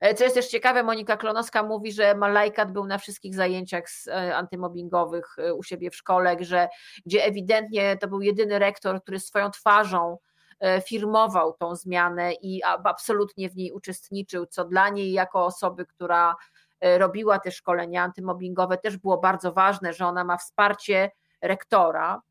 E, 0.00 0.14
co 0.14 0.24
jest 0.24 0.36
też 0.36 0.48
ciekawe, 0.48 0.82
Monika 0.82 1.16
Klonowska 1.16 1.62
mówi, 1.62 1.92
że 1.92 2.14
Malajkat 2.14 2.72
był 2.72 2.86
na 2.86 2.98
wszystkich 2.98 3.34
zajęciach 3.34 3.84
e, 4.06 4.36
antymobbingowych 4.36 5.36
u 5.56 5.62
siebie 5.62 5.90
w 5.90 5.96
szkole, 5.96 6.36
że, 6.40 6.68
gdzie 7.06 7.24
ewidentnie 7.24 7.96
to 7.96 8.08
był 8.08 8.20
jedyny 8.20 8.58
rektor, 8.58 9.02
który 9.02 9.20
swoją 9.20 9.50
twarzą 9.50 10.18
firmował 10.86 11.52
tą 11.52 11.76
zmianę 11.76 12.32
i 12.32 12.62
absolutnie 12.62 13.50
w 13.50 13.56
niej 13.56 13.72
uczestniczył, 13.72 14.46
co 14.46 14.64
dla 14.64 14.88
niej 14.88 15.12
jako 15.12 15.44
osoby, 15.44 15.86
która 15.86 16.34
robiła 16.80 17.38
te 17.38 17.50
szkolenia 17.50 18.02
antymobbingowe, 18.02 18.78
też 18.78 18.96
było 18.96 19.18
bardzo 19.18 19.52
ważne, 19.52 19.92
że 19.92 20.06
ona 20.06 20.24
ma 20.24 20.36
wsparcie 20.36 21.10
rektora. 21.42 22.22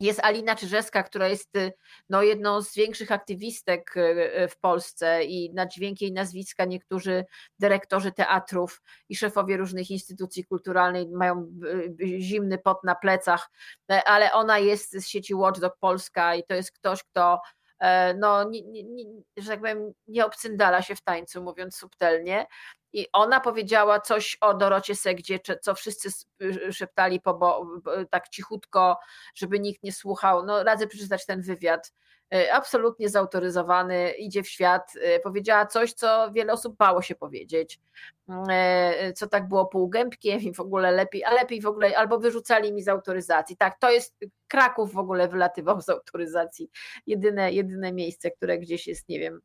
Jest 0.00 0.20
Alina 0.20 0.56
Czyżewska, 0.56 1.02
która 1.02 1.28
jest 1.28 1.56
y, 1.56 1.72
no, 2.08 2.22
jedną 2.22 2.62
z 2.62 2.74
większych 2.74 3.12
aktywistek 3.12 3.96
y, 3.96 4.00
y, 4.42 4.48
w 4.48 4.58
Polsce 4.58 5.24
i 5.24 5.54
na 5.54 5.66
dźwięk 5.66 6.00
jej 6.00 6.12
nazwiska 6.12 6.64
niektórzy 6.64 7.24
dyrektorzy 7.58 8.12
teatrów 8.12 8.82
i 9.08 9.16
szefowie 9.16 9.56
różnych 9.56 9.90
instytucji 9.90 10.44
kulturalnych 10.44 11.08
mają 11.10 11.52
zimny 12.18 12.58
pot 12.58 12.84
na 12.84 12.94
plecach, 12.94 13.50
ale 13.88 14.32
ona 14.32 14.58
jest 14.58 14.92
z 14.92 15.06
sieci 15.06 15.34
Watchdog 15.34 15.76
Polska 15.80 16.34
i 16.34 16.44
to 16.44 16.54
jest 16.54 16.72
ktoś, 16.72 17.02
kto 17.02 17.40
no, 18.16 18.44
nie, 18.44 18.62
nie, 18.62 18.84
nie, 18.84 19.04
że 19.36 19.50
tak 19.50 19.60
powiem, 19.60 19.92
nie 20.06 20.26
obcyndala 20.26 20.82
się 20.82 20.96
w 20.96 21.02
tańcu, 21.02 21.42
mówiąc 21.42 21.76
subtelnie, 21.76 22.46
i 22.92 23.06
ona 23.12 23.40
powiedziała 23.40 24.00
coś 24.00 24.36
o 24.40 24.54
Dorocie 24.54 24.94
Segdzie, 24.94 25.38
co 25.62 25.74
wszyscy 25.74 26.08
y, 26.42 26.72
szeptali 26.72 27.20
po, 27.20 27.34
bo, 27.34 27.66
tak 28.10 28.28
cichutko, 28.28 28.98
żeby 29.34 29.60
nikt 29.60 29.82
nie 29.82 29.92
słuchał. 29.92 30.46
No, 30.46 30.64
radzę 30.64 30.86
przeczytać 30.86 31.26
ten 31.26 31.42
wywiad. 31.42 31.92
Y, 32.34 32.52
absolutnie 32.52 33.08
zautoryzowany, 33.08 34.10
idzie 34.10 34.42
w 34.42 34.48
świat. 34.48 34.92
Y, 34.96 35.20
powiedziała 35.20 35.66
coś, 35.66 35.92
co 35.92 36.30
wiele 36.32 36.52
osób 36.52 36.76
bało 36.76 37.02
się 37.02 37.14
powiedzieć, 37.14 37.80
co 39.14 39.26
tak 39.26 39.48
było 39.48 39.66
półgębkiem 39.66 40.40
i 40.40 40.54
w 40.54 40.60
ogóle 40.60 40.90
lepiej, 40.90 41.24
a 41.24 41.34
lepiej 41.34 41.60
w 41.60 41.66
ogóle, 41.66 41.98
albo 41.98 42.18
wyrzucali 42.18 42.72
mi 42.72 42.82
z 42.82 42.88
autoryzacji. 42.88 43.56
Tak, 43.56 43.78
to 43.78 43.90
jest 43.90 44.16
Kraków 44.48 44.92
w 44.92 44.98
ogóle 44.98 45.28
wylatywał 45.28 45.80
z 45.80 45.88
autoryzacji. 45.88 46.70
Jedyne, 47.06 47.52
jedyne 47.52 47.92
miejsce, 47.92 48.30
które 48.30 48.58
gdzieś 48.58 48.86
jest, 48.86 49.08
nie 49.08 49.20
wiem, 49.20 49.40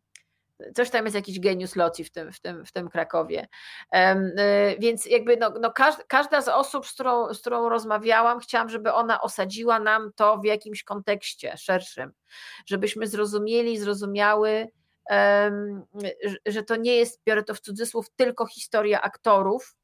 coś 0.76 0.90
tam 0.90 1.06
jest 1.06 1.16
jakiś 1.16 1.40
genius 1.40 1.76
loci 1.76 2.04
w 2.04 2.12
tym, 2.12 2.32
w 2.32 2.40
tym, 2.40 2.66
w 2.66 2.72
tym 2.72 2.90
Krakowie. 2.90 3.48
Y, 3.96 4.00
więc 4.80 5.06
jakby 5.06 5.38
no, 5.38 5.54
no 5.62 5.74
każda 6.08 6.42
z 6.42 6.48
osób, 6.48 6.88
z 6.88 6.94
którą, 6.94 7.34
z 7.34 7.42
którą 7.42 7.70
rozmawiałam, 7.70 8.40
chciałam, 8.40 8.70
żeby 8.70 8.94
ona 8.94 9.22
osadziła 9.22 9.80
nam 9.80 10.12
to 10.16 10.38
w 10.38 10.46
jakimś 10.46 10.84
kontekście 10.84 11.58
szerszym, 11.58 12.12
żebyśmy 12.66 13.08
zrozumieli, 13.08 13.78
zrozumiały, 13.78 14.68
że 16.46 16.64
to 16.64 16.76
nie 16.76 16.96
jest, 16.96 17.22
biorę 17.26 17.44
to 17.44 17.54
w 17.54 17.60
cudzysłów, 17.60 18.10
tylko 18.16 18.46
historia 18.46 19.02
aktorów 19.02 19.76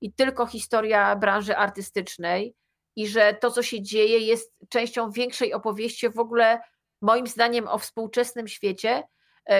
i 0.00 0.12
tylko 0.12 0.46
historia 0.46 1.16
branży 1.16 1.56
artystycznej 1.56 2.54
i 2.96 3.08
że 3.08 3.34
to, 3.34 3.50
co 3.50 3.62
się 3.62 3.82
dzieje, 3.82 4.18
jest 4.18 4.52
częścią 4.68 5.10
większej 5.10 5.54
opowieści 5.54 6.08
w 6.08 6.18
ogóle, 6.18 6.60
moim 7.00 7.26
zdaniem, 7.26 7.68
o 7.68 7.78
współczesnym 7.78 8.48
świecie, 8.48 9.02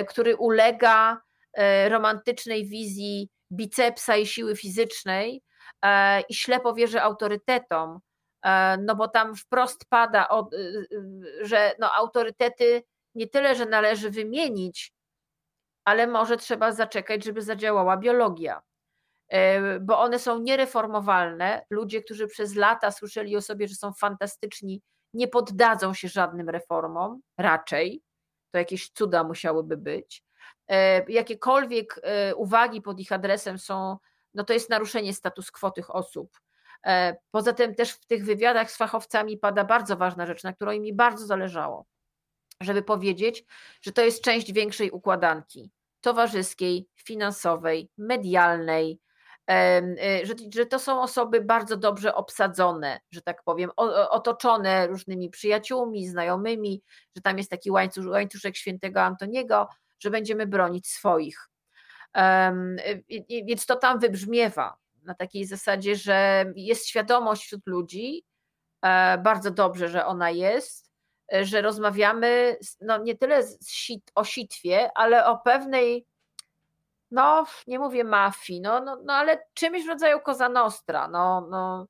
który 0.08 0.36
ulega 0.36 1.22
e, 1.52 1.88
romantycznej 1.88 2.66
wizji 2.66 3.28
bicepsa 3.52 4.16
i 4.16 4.26
siły 4.26 4.56
fizycznej 4.56 5.42
e, 5.84 6.20
i 6.20 6.34
ślepo 6.34 6.74
wierzy 6.74 7.02
autorytetom, 7.02 8.00
no 8.78 8.96
bo 8.96 9.08
tam 9.08 9.36
wprost 9.36 9.84
pada, 9.88 10.28
że 11.42 11.72
no 11.78 11.92
autorytety 11.92 12.82
nie 13.14 13.28
tyle, 13.28 13.54
że 13.54 13.66
należy 13.66 14.10
wymienić, 14.10 14.92
ale 15.84 16.06
może 16.06 16.36
trzeba 16.36 16.72
zaczekać, 16.72 17.24
żeby 17.24 17.42
zadziałała 17.42 17.96
biologia, 17.96 18.62
bo 19.80 20.00
one 20.00 20.18
są 20.18 20.38
niereformowalne. 20.38 21.64
Ludzie, 21.70 22.02
którzy 22.02 22.26
przez 22.26 22.54
lata 22.56 22.90
słyszeli 22.90 23.36
o 23.36 23.42
sobie, 23.42 23.68
że 23.68 23.74
są 23.74 23.92
fantastyczni, 23.92 24.82
nie 25.14 25.28
poddadzą 25.28 25.94
się 25.94 26.08
żadnym 26.08 26.48
reformom, 26.48 27.20
raczej 27.38 28.02
to 28.52 28.58
jakieś 28.58 28.90
cuda 28.90 29.24
musiałyby 29.24 29.76
być. 29.76 30.24
E, 30.68 31.10
jakiekolwiek 31.12 32.00
e, 32.02 32.34
uwagi 32.34 32.82
pod 32.82 33.00
ich 33.00 33.12
adresem 33.12 33.58
są, 33.58 33.96
no 34.34 34.44
to 34.44 34.52
jest 34.52 34.70
naruszenie 34.70 35.14
status 35.14 35.50
quo 35.50 35.70
tych 35.70 35.94
osób. 35.94 36.40
E, 36.86 37.16
poza 37.30 37.52
tym 37.52 37.74
też 37.74 37.92
w 37.92 38.06
tych 38.06 38.24
wywiadach 38.24 38.70
z 38.70 38.76
fachowcami 38.76 39.38
pada 39.38 39.64
bardzo 39.64 39.96
ważna 39.96 40.26
rzecz, 40.26 40.42
na 40.44 40.52
której 40.52 40.80
mi 40.80 40.92
bardzo 40.92 41.26
zależało, 41.26 41.86
żeby 42.60 42.82
powiedzieć, 42.82 43.44
że 43.82 43.92
to 43.92 44.02
jest 44.02 44.22
część 44.24 44.52
większej 44.52 44.90
układanki 44.90 45.70
towarzyskiej, 46.00 46.88
finansowej, 46.96 47.90
medialnej, 47.98 49.00
że, 50.22 50.34
że 50.54 50.66
to 50.66 50.78
są 50.78 51.02
osoby 51.02 51.40
bardzo 51.40 51.76
dobrze 51.76 52.14
obsadzone, 52.14 53.00
że 53.10 53.22
tak 53.22 53.42
powiem, 53.42 53.70
otoczone 54.10 54.86
różnymi 54.86 55.30
przyjaciółmi, 55.30 56.08
znajomymi, 56.08 56.82
że 57.16 57.22
tam 57.22 57.38
jest 57.38 57.50
taki 57.50 57.70
łańcusz, 57.70 58.06
łańcuszek 58.06 58.56
świętego 58.56 59.02
Antoniego, 59.02 59.68
że 60.00 60.10
będziemy 60.10 60.46
bronić 60.46 60.88
swoich. 60.88 61.48
Więc 63.46 63.66
to 63.66 63.76
tam 63.76 63.98
wybrzmiewa 63.98 64.76
na 65.02 65.14
takiej 65.14 65.44
zasadzie, 65.44 65.96
że 65.96 66.44
jest 66.56 66.88
świadomość 66.88 67.42
wśród 67.42 67.66
ludzi, 67.66 68.24
e, 68.82 69.18
bardzo 69.18 69.50
dobrze, 69.50 69.88
że 69.88 70.06
ona 70.06 70.30
jest, 70.30 70.92
e, 71.34 71.44
że 71.44 71.62
rozmawiamy 71.62 72.56
no 72.80 72.98
nie 72.98 73.16
tyle 73.16 73.42
o 74.14 74.24
sitwie, 74.24 74.90
ale 74.94 75.26
o 75.26 75.38
pewnej 75.38 76.06
no 77.12 77.46
nie 77.66 77.78
mówię 77.78 78.04
mafii, 78.04 78.60
no, 78.60 78.80
no, 78.80 78.98
no 79.04 79.12
ale 79.12 79.44
czymś 79.54 79.84
w 79.84 79.88
rodzaju 79.88 80.20
Cosa 80.20 80.48
Nostra, 80.48 81.08
no, 81.08 81.48
no. 81.50 81.86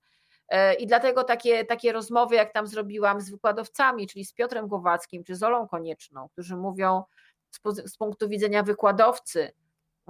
E, 0.49 0.75
I 0.75 0.87
dlatego 0.87 1.25
takie, 1.25 1.65
takie 1.65 1.93
rozmowy, 1.93 2.35
jak 2.35 2.53
tam 2.53 2.67
zrobiłam 2.67 3.21
z 3.21 3.31
wykładowcami, 3.31 4.09
czyli 4.09 4.25
z 4.25 4.33
Piotrem 4.33 4.69
Głowackim 4.69 5.25
czy 5.25 5.37
z 5.37 5.43
Olą 5.43 5.69
Konieczną, 5.69 6.29
którzy 6.29 6.57
mówią 6.57 7.03
z, 7.51 7.91
z 7.93 7.97
punktu 7.97 8.29
widzenia 8.29 8.63
wykładowcy, 8.63 9.53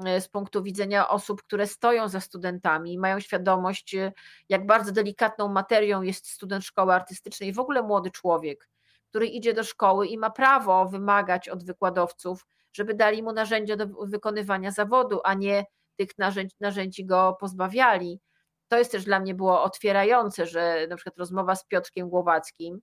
e, 0.07 0.21
z 0.21 0.29
punktu 0.29 0.63
widzenia 0.63 1.09
osób, 1.09 1.43
które 1.43 1.67
stoją 1.67 2.09
za 2.09 2.21
studentami 2.21 2.93
i 2.93 2.99
mają 2.99 3.21
świadomość, 3.21 3.95
e, 3.95 4.13
jak 4.49 4.67
bardzo 4.67 4.93
delikatną 4.93 5.49
materią 5.49 6.03
jest 6.03 6.31
student 6.31 6.65
szkoły 6.65 6.95
artystycznej, 6.95 7.53
w 7.53 7.59
ogóle 7.59 7.83
młody 7.83 8.11
człowiek, 8.11 8.69
który 9.11 9.27
idzie 9.27 9.55
do 9.55 9.65
szkoły 9.65 10.07
i 10.07 10.19
ma 10.19 10.31
prawo 10.31 10.87
wymagać 10.87 11.49
od 11.49 11.65
wykładowców 11.65 12.47
żeby 12.73 12.95
dali 12.95 13.23
mu 13.23 13.33
narzędzia 13.33 13.77
do 13.77 13.87
wykonywania 13.87 14.71
zawodu, 14.71 15.21
a 15.25 15.35
nie 15.35 15.65
tych 15.97 16.09
narzędzi, 16.19 16.57
narzędzi 16.61 17.07
go 17.07 17.37
pozbawiali. 17.41 18.21
To 18.69 18.79
jest 18.79 18.93
też 18.93 19.05
dla 19.05 19.21
mnie 19.21 19.35
było 19.35 19.63
otwierające, 19.63 20.47
że 20.47 20.87
na 20.91 20.97
przykład 20.97 21.19
rozmowa 21.19 21.55
z 21.55 21.67
Piotrkiem 21.67 22.09
Głowackim, 22.09 22.81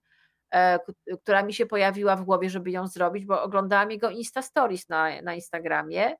e, 0.54 0.78
która 1.22 1.42
mi 1.42 1.54
się 1.54 1.66
pojawiła 1.66 2.16
w 2.16 2.24
głowie, 2.24 2.50
żeby 2.50 2.70
ją 2.70 2.86
zrobić, 2.86 3.26
bo 3.26 3.42
oglądałam 3.42 3.90
jego 3.90 4.10
Insta 4.10 4.42
Stories 4.42 4.88
na, 4.88 5.22
na 5.22 5.34
Instagramie, 5.34 6.14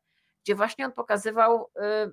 gdzie 0.45 0.55
właśnie 0.55 0.87
on 0.87 0.93
pokazywał 0.93 1.71
y, 1.77 2.13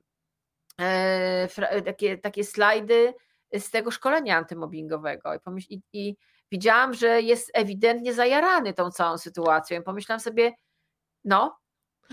e, 0.82 1.82
takie, 1.86 2.18
takie 2.18 2.44
slajdy 2.44 3.14
z 3.54 3.72
tego 3.72 3.92
szkolenia 3.92 4.38
antymobbingowego 4.38 5.34
i, 5.34 5.40
pomyśl, 5.40 5.68
i, 5.70 5.82
i 5.94 6.18
widziałam, 6.52 6.94
że 6.94 7.22
jest 7.22 7.52
ewidentnie 7.54 8.14
zajarany 8.14 8.74
tą 8.74 8.92
całą 8.92 9.18
sytuacją. 9.18 9.80
I 9.80 9.84
pomyślałam 9.84 10.20
sobie, 10.20 10.52
no. 11.28 11.58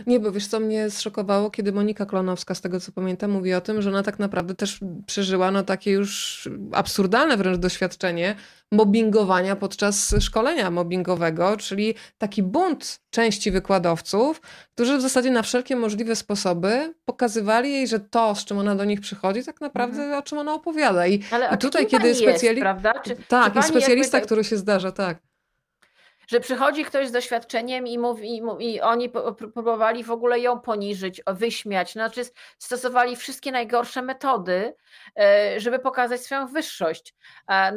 Nie, 0.06 0.20
bo 0.20 0.32
wiesz 0.32 0.46
co 0.46 0.60
mnie 0.60 0.90
zszokowało, 0.90 1.50
kiedy 1.50 1.72
Monika 1.72 2.06
Klonowska, 2.06 2.54
z 2.54 2.60
tego 2.60 2.80
co 2.80 2.92
pamiętam, 2.92 3.30
mówi 3.30 3.54
o 3.54 3.60
tym, 3.60 3.82
że 3.82 3.90
ona 3.90 4.02
tak 4.02 4.18
naprawdę 4.18 4.54
też 4.54 4.80
przeżyła 5.06 5.50
no 5.50 5.62
takie 5.62 5.90
już 5.90 6.48
absurdalne 6.72 7.36
wręcz 7.36 7.58
doświadczenie 7.58 8.36
mobbingowania 8.72 9.56
podczas 9.56 10.14
szkolenia 10.20 10.70
mobbingowego, 10.70 11.56
czyli 11.56 11.94
taki 12.18 12.42
bunt 12.42 13.00
części 13.10 13.50
wykładowców, 13.50 14.40
którzy 14.74 14.98
w 14.98 15.00
zasadzie 15.00 15.30
na 15.30 15.42
wszelkie 15.42 15.76
możliwe 15.76 16.16
sposoby 16.16 16.94
pokazywali 17.04 17.72
jej, 17.72 17.88
że 17.88 18.00
to, 18.00 18.34
z 18.34 18.44
czym 18.44 18.58
ona 18.58 18.74
do 18.74 18.84
nich 18.84 19.00
przychodzi, 19.00 19.44
tak 19.44 19.60
naprawdę 19.60 20.02
mhm. 20.02 20.18
o 20.18 20.22
czym 20.22 20.38
ona 20.38 20.54
opowiada. 20.54 21.06
I, 21.06 21.22
Ale 21.30 21.54
i 21.54 21.58
tutaj, 21.58 21.86
kiedy 21.86 22.14
specjalista. 22.14 22.74
Tak, 23.28 23.52
czy 23.52 23.60
i 23.60 23.62
specjalista, 23.62 24.16
jakby... 24.16 24.26
który 24.26 24.44
się 24.44 24.56
zdarza, 24.56 24.92
tak 24.92 25.18
że 26.28 26.40
przychodzi 26.40 26.84
ktoś 26.84 27.08
z 27.08 27.12
doświadczeniem 27.12 27.86
i, 27.86 27.98
mówi, 27.98 28.42
i, 28.60 28.80
oni 28.80 29.10
próbowali 29.52 30.04
w 30.04 30.10
ogóle 30.10 30.40
ją 30.40 30.60
poniżyć, 30.60 31.22
wyśmiać, 31.26 31.92
znaczy 31.92 32.22
stosowali 32.58 33.16
wszystkie 33.16 33.52
najgorsze 33.52 34.02
metody, 34.02 34.74
e, 35.18 35.60
żeby 35.60 35.78
pokazać 35.78 36.20
swoją 36.20 36.46
wyższość. 36.46 37.14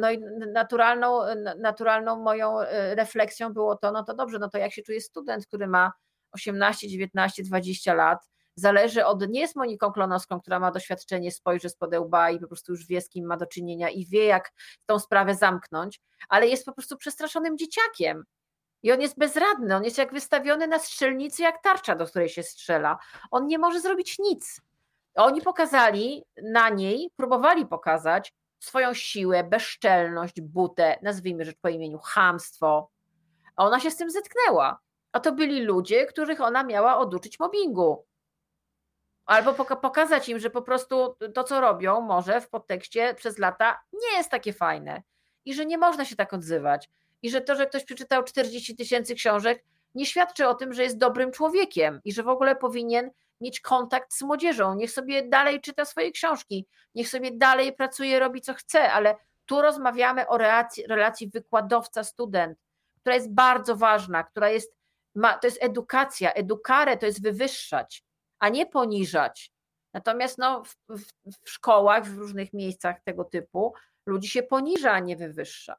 No 0.00 0.10
i 0.10 0.20
naturalną, 0.52 1.20
naturalną 1.58 2.16
moją 2.16 2.60
e, 2.60 2.94
refleksją 2.94 3.52
było 3.52 3.76
to, 3.76 3.92
no 3.92 4.04
to 4.04 4.14
dobrze, 4.14 4.38
no 4.38 4.48
to 4.48 4.58
jak 4.58 4.72
się 4.72 4.82
czuje 4.82 5.00
student, 5.00 5.46
który 5.46 5.66
ma 5.66 5.92
18, 6.32 6.88
19, 6.88 7.42
20 7.42 7.94
lat, 7.94 8.18
zależy 8.58 9.04
od, 9.04 9.28
nie 9.28 9.40
jest 9.40 9.56
Moniką 9.56 9.92
Klonowską, 9.92 10.40
która 10.40 10.60
ma 10.60 10.70
doświadczenie, 10.70 11.32
spojrzy 11.32 11.68
z 11.68 11.76
łba 11.98 12.30
i 12.30 12.40
po 12.40 12.46
prostu 12.46 12.72
już 12.72 12.86
wie, 12.86 13.00
z 13.00 13.08
kim 13.08 13.26
ma 13.26 13.36
do 13.36 13.46
czynienia 13.46 13.88
i 13.88 14.06
wie, 14.06 14.24
jak 14.24 14.52
tą 14.86 14.98
sprawę 14.98 15.34
zamknąć, 15.34 16.00
ale 16.28 16.46
jest 16.46 16.64
po 16.64 16.72
prostu 16.72 16.96
przestraszonym 16.96 17.58
dzieciakiem, 17.58 18.24
I 18.82 18.92
on 18.92 19.00
jest 19.00 19.18
bezradny, 19.18 19.76
on 19.76 19.84
jest 19.84 19.98
jak 19.98 20.12
wystawiony 20.12 20.66
na 20.66 20.78
strzelnicy, 20.78 21.42
jak 21.42 21.62
tarcza, 21.62 21.94
do 21.94 22.06
której 22.06 22.28
się 22.28 22.42
strzela. 22.42 22.98
On 23.30 23.46
nie 23.46 23.58
może 23.58 23.80
zrobić 23.80 24.18
nic. 24.18 24.60
Oni 25.14 25.42
pokazali 25.42 26.24
na 26.42 26.68
niej, 26.68 27.10
próbowali 27.16 27.66
pokazać 27.66 28.34
swoją 28.58 28.94
siłę, 28.94 29.44
bezczelność, 29.44 30.40
butę, 30.40 30.98
nazwijmy 31.02 31.44
rzecz 31.44 31.56
po 31.60 31.68
imieniu, 31.68 31.98
hamstwo. 31.98 32.90
A 33.56 33.64
ona 33.64 33.80
się 33.80 33.90
z 33.90 33.96
tym 33.96 34.10
zetknęła. 34.10 34.78
A 35.12 35.20
to 35.20 35.32
byli 35.32 35.60
ludzie, 35.60 36.06
których 36.06 36.40
ona 36.40 36.64
miała 36.64 36.98
oduczyć 36.98 37.38
mobbingu. 37.38 38.06
Albo 39.26 39.54
pokazać 39.64 40.28
im, 40.28 40.38
że 40.38 40.50
po 40.50 40.62
prostu 40.62 41.16
to, 41.34 41.44
co 41.44 41.60
robią, 41.60 42.00
może 42.00 42.40
w 42.40 42.48
podtekście 42.48 43.14
przez 43.14 43.38
lata 43.38 43.80
nie 43.92 44.16
jest 44.16 44.30
takie 44.30 44.52
fajne 44.52 45.02
i 45.44 45.54
że 45.54 45.66
nie 45.66 45.78
można 45.78 46.04
się 46.04 46.16
tak 46.16 46.32
odzywać. 46.32 46.90
I 47.22 47.30
że 47.30 47.40
to, 47.40 47.56
że 47.56 47.66
ktoś 47.66 47.84
przeczytał 47.84 48.24
40 48.24 48.76
tysięcy 48.76 49.14
książek, 49.14 49.64
nie 49.94 50.06
świadczy 50.06 50.48
o 50.48 50.54
tym, 50.54 50.72
że 50.72 50.82
jest 50.82 50.98
dobrym 50.98 51.32
człowiekiem 51.32 52.00
i 52.04 52.12
że 52.12 52.22
w 52.22 52.28
ogóle 52.28 52.56
powinien 52.56 53.10
mieć 53.40 53.60
kontakt 53.60 54.14
z 54.14 54.22
młodzieżą. 54.22 54.74
Niech 54.74 54.90
sobie 54.90 55.28
dalej 55.28 55.60
czyta 55.60 55.84
swoje 55.84 56.12
książki, 56.12 56.66
niech 56.94 57.08
sobie 57.08 57.30
dalej 57.32 57.72
pracuje, 57.72 58.18
robi 58.18 58.40
co 58.40 58.54
chce, 58.54 58.92
ale 58.92 59.16
tu 59.46 59.62
rozmawiamy 59.62 60.28
o 60.28 60.38
relacji, 60.38 60.86
relacji 60.86 61.30
wykładowca-student, 61.30 62.54
która 63.00 63.14
jest 63.14 63.34
bardzo 63.34 63.76
ważna, 63.76 64.24
która 64.24 64.50
jest, 64.50 64.74
ma, 65.14 65.38
to 65.38 65.46
jest 65.46 65.62
edukacja, 65.62 66.32
edukare 66.32 66.96
to 66.96 67.06
jest 67.06 67.22
wywyższać, 67.22 68.04
a 68.38 68.48
nie 68.48 68.66
poniżać. 68.66 69.52
Natomiast 69.94 70.38
no, 70.38 70.62
w, 70.64 70.76
w, 70.88 71.04
w 71.44 71.50
szkołach, 71.50 72.06
w 72.06 72.18
różnych 72.18 72.52
miejscach 72.52 73.00
tego 73.04 73.24
typu 73.24 73.74
ludzi 74.06 74.28
się 74.28 74.42
poniża, 74.42 74.92
a 74.92 74.98
nie 74.98 75.16
wywyższa. 75.16 75.76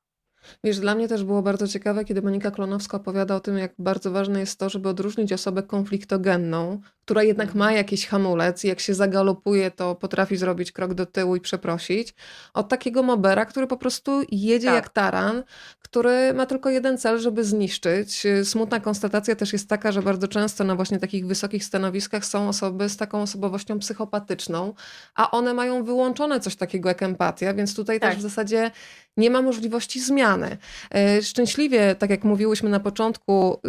Wiesz, 0.64 0.80
dla 0.80 0.96
mnie 0.96 1.08
też 1.08 1.24
było 1.24 1.42
bardzo 1.42 1.68
ciekawe, 1.68 2.06
kiedy 2.06 2.22
Monika 2.22 2.52
Klonowska 2.52 2.98
opowiada 2.98 3.36
o 3.36 3.40
tym, 3.40 3.58
jak 3.58 3.74
bardzo 3.80 4.12
ważne 4.12 4.40
jest 4.40 4.60
to, 4.60 4.70
żeby 4.70 4.90
odróżnić 4.90 5.34
osobę 5.34 5.64
konfliktogenną, 5.64 6.82
która 7.10 7.24
jednak 7.24 7.56
ma 7.56 7.72
jakiś 7.72 8.08
hamulec 8.08 8.64
i 8.64 8.68
jak 8.68 8.80
się 8.80 8.94
zagalopuje, 8.94 9.72
to 9.72 9.96
potrafi 9.96 10.38
zrobić 10.38 10.72
krok 10.72 10.94
do 10.94 11.06
tyłu 11.06 11.36
i 11.36 11.42
przeprosić, 11.42 12.14
od 12.54 12.70
takiego 12.70 13.04
mobera, 13.04 13.46
który 13.46 13.68
po 13.68 13.78
prostu 13.78 14.22
jedzie 14.32 14.68
tak. 14.68 14.76
jak 14.76 14.90
taran, 14.90 15.44
który 15.80 16.34
ma 16.34 16.46
tylko 16.46 16.70
jeden 16.70 16.98
cel, 16.98 17.20
żeby 17.20 17.44
zniszczyć. 17.44 18.24
Smutna 18.44 18.80
konstatacja 18.80 19.36
też 19.36 19.54
jest 19.54 19.70
taka, 19.70 19.92
że 19.92 20.02
bardzo 20.02 20.28
często 20.28 20.64
na 20.64 20.76
właśnie 20.76 21.00
takich 21.00 21.28
wysokich 21.28 21.66
stanowiskach 21.66 22.26
są 22.26 22.50
osoby 22.50 22.90
z 22.90 22.98
taką 22.98 23.22
osobowością 23.22 23.80
psychopatyczną, 23.80 24.74
a 25.16 25.32
one 25.32 25.54
mają 25.54 25.84
wyłączone 25.84 26.40
coś 26.40 26.56
takiego 26.56 26.90
jak 26.90 27.04
empatia, 27.04 27.54
więc 27.54 27.76
tutaj 27.76 28.00
tak. 28.00 28.10
też 28.10 28.20
w 28.20 28.22
zasadzie 28.22 28.72
nie 29.18 29.30
ma 29.30 29.42
możliwości 29.42 30.02
zmiany. 30.02 30.58
E, 30.96 31.22
szczęśliwie, 31.22 31.96
tak 31.96 32.10
jak 32.10 32.24
mówiłyśmy 32.24 32.70
na 32.70 32.80
początku, 32.80 33.62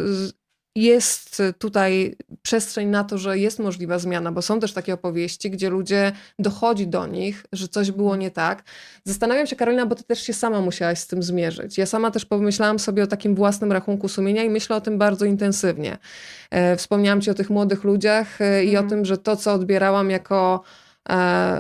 jest 0.75 1.43
tutaj 1.59 2.17
przestrzeń 2.43 2.89
na 2.89 3.05
to, 3.05 3.19
że 3.19 3.39
jest 3.39 3.59
możliwa 3.59 3.99
zmiana, 3.99 4.33
bo 4.33 4.43
są 4.43 4.61
też 4.61 4.73
takie 4.73 4.95
opowieści, 4.95 5.51
gdzie 5.51 5.71
ludzie 5.71 6.13
dochodzi 6.39 6.87
do 6.87 7.07
nich, 7.07 7.47
że 7.53 7.69
coś 7.69 7.91
było 7.91 8.17
nie 8.17 8.31
tak. 8.31 8.63
Zastanawiam 9.05 9.47
się, 9.47 9.57
Karolina, 9.57 9.87
bo 9.87 9.95
ty 9.95 10.05
też 10.05 10.23
się 10.23 10.33
sama 10.33 10.61
musiałaś 10.61 10.99
z 10.99 11.07
tym 11.07 11.23
zmierzyć. 11.23 11.79
Ja 11.79 11.87
sama 11.87 12.11
też 12.11 12.25
pomyślałam 12.25 12.79
sobie 12.79 13.03
o 13.03 13.07
takim 13.07 13.35
własnym 13.35 13.73
rachunku 13.73 14.09
sumienia 14.09 14.45
i 14.45 14.51
myślę 14.51 14.77
o 14.77 14.81
tym 14.81 14.99
bardzo 14.99 15.25
intensywnie. 15.25 15.99
E, 16.51 16.77
wspomniałam 16.77 17.21
ci 17.21 17.31
o 17.31 17.35
tych 17.35 17.51
młodych 17.51 17.85
ludziach 17.85 18.41
e, 18.41 18.65
i 18.65 18.69
mm. 18.69 18.77
o 18.77 18.83
mhm. 18.83 18.89
tym, 18.91 19.05
że 19.05 19.19
to, 19.19 19.37
co 19.37 19.53
odbierałam 19.53 20.11
jako 20.11 20.63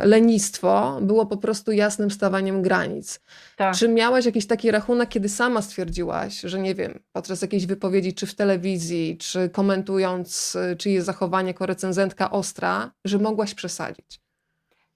lenistwo 0.05 0.98
było 1.02 1.27
po 1.27 1.36
prostu 1.36 1.72
jasnym 1.72 2.10
stawaniem 2.10 2.62
granic. 2.62 3.20
Tak. 3.56 3.77
Czy 3.77 3.89
miałaś 3.89 4.27
jakiś 4.27 4.47
taki 4.47 4.70
rachunek, 4.70 5.09
kiedy 5.09 5.28
sama 5.28 5.62
stwierdziłaś, 5.62 6.40
że 6.40 6.59
nie 6.59 6.74
wiem, 6.74 7.01
podczas 7.12 7.43
jakiejś 7.43 7.66
wypowiedzi, 7.66 8.14
czy 8.14 8.27
w 8.27 8.35
telewizji, 8.35 9.18
czy 9.18 9.48
komentując 9.48 10.56
e, 10.56 10.77
czyjeś 10.77 11.02
zachowanie 11.02 11.48
jako 11.48 11.66
recenzentka 11.66 12.31
ostra, 12.31 12.93
że 13.05 13.18
mogłaś 13.18 13.55
przesadzić? 13.55 14.20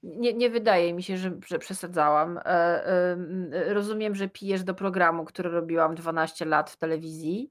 Nie, 0.05 0.35
nie 0.35 0.51
wydaje 0.51 0.95
mi 0.95 1.03
się, 1.03 1.17
że, 1.17 1.33
że 1.47 1.59
przesadzałam. 1.59 2.41
E, 2.45 3.17
rozumiem, 3.69 4.15
że 4.15 4.29
pijesz 4.29 4.65
do 4.65 4.75
programu, 4.75 5.25
który 5.25 5.51
robiłam 5.51 5.95
12 5.95 6.45
lat 6.45 6.71
w 6.71 6.77
telewizji. 6.77 7.51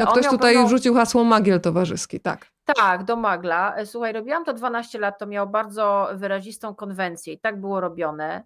No 0.00 0.06
ktoś 0.06 0.26
tutaj 0.26 0.54
pewną... 0.54 0.66
wrzucił 0.66 0.94
hasło 0.94 1.24
magiel 1.24 1.60
towarzyski, 1.60 2.20
tak. 2.20 2.46
Tak, 2.64 3.04
do 3.04 3.16
magla. 3.16 3.76
E, 3.76 3.86
słuchaj, 3.86 4.12
robiłam 4.12 4.44
to 4.44 4.52
12 4.52 4.98
lat, 4.98 5.18
to 5.18 5.26
miało 5.26 5.46
bardzo 5.46 6.08
wyrazistą 6.14 6.74
konwencję 6.74 7.32
i 7.32 7.38
tak 7.38 7.60
było 7.60 7.80
robione. 7.80 8.44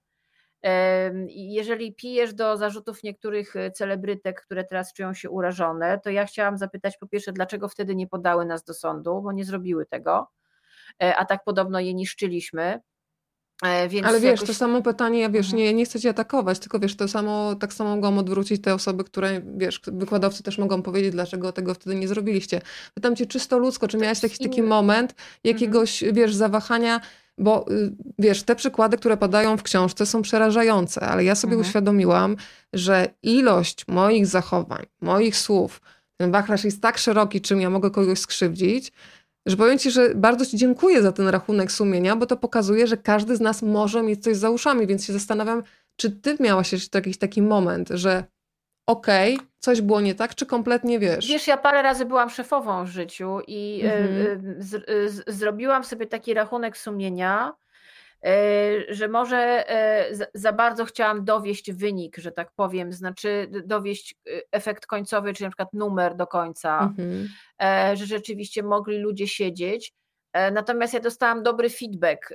Jeżeli 1.29 1.95
pijesz 1.95 2.35
do 2.35 2.57
zarzutów 2.57 3.03
niektórych 3.03 3.57
e, 3.57 3.71
celebrytek, 3.71 4.43
które 4.43 4.65
teraz 4.65 4.93
czują 4.93 5.15
się 5.15 5.31
urażone, 5.31 6.01
to 6.01 6.11
ja 6.11 6.27
chciałam 6.27 6.59
zapytać 6.59 6.97
po 6.99 7.07
pierwsze, 7.07 7.33
dlaczego 7.33 7.69
wtedy 7.69 7.97
nie 7.97 8.07
podały 8.07 8.47
nas 8.47 8.65
do 8.65 8.75
sądu, 8.75 9.23
bo 9.23 9.33
nie 9.33 9.45
zrobiły 9.45 9.87
tego, 9.87 10.31
e, 11.03 11.17
a 11.17 11.25
tak 11.25 11.45
podobno 11.45 11.81
je 11.81 11.95
niszczyliśmy. 11.95 12.81
E, 13.63 13.89
więc 13.89 14.07
Ale 14.07 14.21
wiesz, 14.21 14.33
jakoś... 14.33 14.49
to 14.49 14.55
samo 14.55 14.83
pytanie, 14.83 15.21
ja 15.21 15.31
wiesz, 15.31 15.47
mhm. 15.47 15.63
nie, 15.63 15.75
nie 15.75 15.85
chcę 15.85 16.01
cię 16.01 16.11
atakować, 16.11 16.59
tylko 16.59 16.79
wiesz, 16.79 16.97
to 16.97 17.09
samo, 17.09 17.55
tak 17.55 17.73
samo 17.73 17.97
mogą 17.97 18.19
odwrócić 18.19 18.63
te 18.63 18.75
osoby, 18.75 19.05
które, 19.05 19.41
wiesz, 19.57 19.81
wykładowcy 19.87 20.43
też 20.43 20.59
mogą 20.59 20.83
powiedzieć, 20.83 21.13
dlaczego 21.13 21.53
tego 21.53 21.75
wtedy 21.75 21.97
nie 21.97 22.09
zrobiliście. 22.09 22.61
Pytam 22.95 23.17
cię 23.17 23.27
czysto 23.27 23.59
ludzko, 23.59 23.89
czy 23.89 23.97
miałeś 23.97 24.21
taki, 24.21 24.45
taki 24.45 24.63
moment 24.63 25.15
jakiegoś, 25.45 26.03
mhm. 26.03 26.17
wiesz, 26.17 26.35
zawahania, 26.35 27.01
bo 27.39 27.71
y, 27.71 27.93
wiesz, 28.19 28.43
te 28.43 28.57
przykłady, 28.57 28.97
które 28.97 29.17
padają 29.17 29.57
w 29.57 29.63
książce 29.63 30.07
są 30.07 30.23
przerażające, 30.23 31.01
ale 31.01 31.25
ja 31.25 31.35
sobie 31.35 31.53
mhm. 31.53 31.69
uświadomiłam, 31.69 32.37
że 32.73 33.09
ilość 33.23 33.89
moich 33.89 34.27
zachowań, 34.27 34.87
moich 35.01 35.37
słów, 35.37 35.81
ten 36.17 36.33
wachlarz 36.33 36.65
jest 36.65 36.83
tak 36.83 36.99
szeroki, 36.99 37.41
czym 37.41 37.61
ja 37.61 37.71
mogę 37.71 37.91
kogoś 37.91 38.19
skrzywdzić, 38.19 38.93
że 39.47 39.57
powiem 39.57 39.79
Ci, 39.79 39.91
że 39.91 40.15
bardzo 40.15 40.47
Ci 40.47 40.57
dziękuję 40.57 41.03
za 41.03 41.13
ten 41.13 41.29
rachunek 41.29 41.73
sumienia, 41.73 42.17
bo 42.17 42.27
to 42.27 42.37
pokazuje, 42.37 42.87
że 42.87 42.97
każdy 42.97 43.37
z 43.37 43.41
nas 43.41 43.63
może 43.63 44.03
mieć 44.03 44.23
coś 44.23 44.37
za 44.37 44.51
uszami, 44.51 44.87
więc 44.87 45.05
się 45.05 45.13
zastanawiam, 45.13 45.63
czy 45.97 46.11
Ty 46.11 46.37
miałaś 46.41 46.73
jeszcze 46.73 46.99
jakiś 46.99 47.19
taki 47.19 47.43
moment, 47.43 47.89
że 47.89 48.25
okej, 48.87 49.35
okay, 49.35 49.47
coś 49.59 49.81
było 49.81 50.01
nie 50.01 50.15
tak, 50.15 50.35
czy 50.35 50.47
kompletnie 50.47 50.99
wiesz? 50.99 51.29
Wiesz, 51.29 51.47
ja 51.47 51.57
parę 51.57 51.83
razy 51.83 52.05
byłam 52.05 52.31
szefową 52.31 52.85
w 52.85 52.89
życiu 52.89 53.39
i 53.47 53.81
e, 53.85 53.95
mhm. 53.95 54.63
z, 54.63 54.75
e, 54.75 55.09
z, 55.09 55.25
zrobiłam 55.27 55.85
sobie 55.85 56.07
taki 56.07 56.35
rachunek 56.35 56.77
sumienia, 56.77 57.53
E, 57.53 57.66
że 58.89 59.09
może 59.09 59.71
e, 59.71 60.29
za 60.35 60.53
bardzo 60.53 60.85
chciałam 60.85 61.25
dowieść 61.25 61.73
wynik, 61.73 62.17
że 62.17 62.33
tak 62.33 62.53
powiem, 62.57 62.93
znaczy 62.93 63.51
dowieść 63.65 64.15
e, 64.15 64.31
efekt 64.53 64.87
końcowy, 64.87 65.33
czyli 65.35 65.45
na 65.45 65.51
przykład 65.51 65.73
numer 65.73 66.17
do 66.17 66.27
końca, 66.27 66.81
mhm. 66.81 67.29
że 67.97 68.07
rzeczywiście 68.07 68.63
mogli 68.63 68.99
ludzie 68.99 69.29
siedzieć. 69.29 69.93
Natomiast 70.53 70.95
ja 70.95 71.01
dostałam 71.01 71.43
dobry 71.43 71.71
feedback 71.71 72.35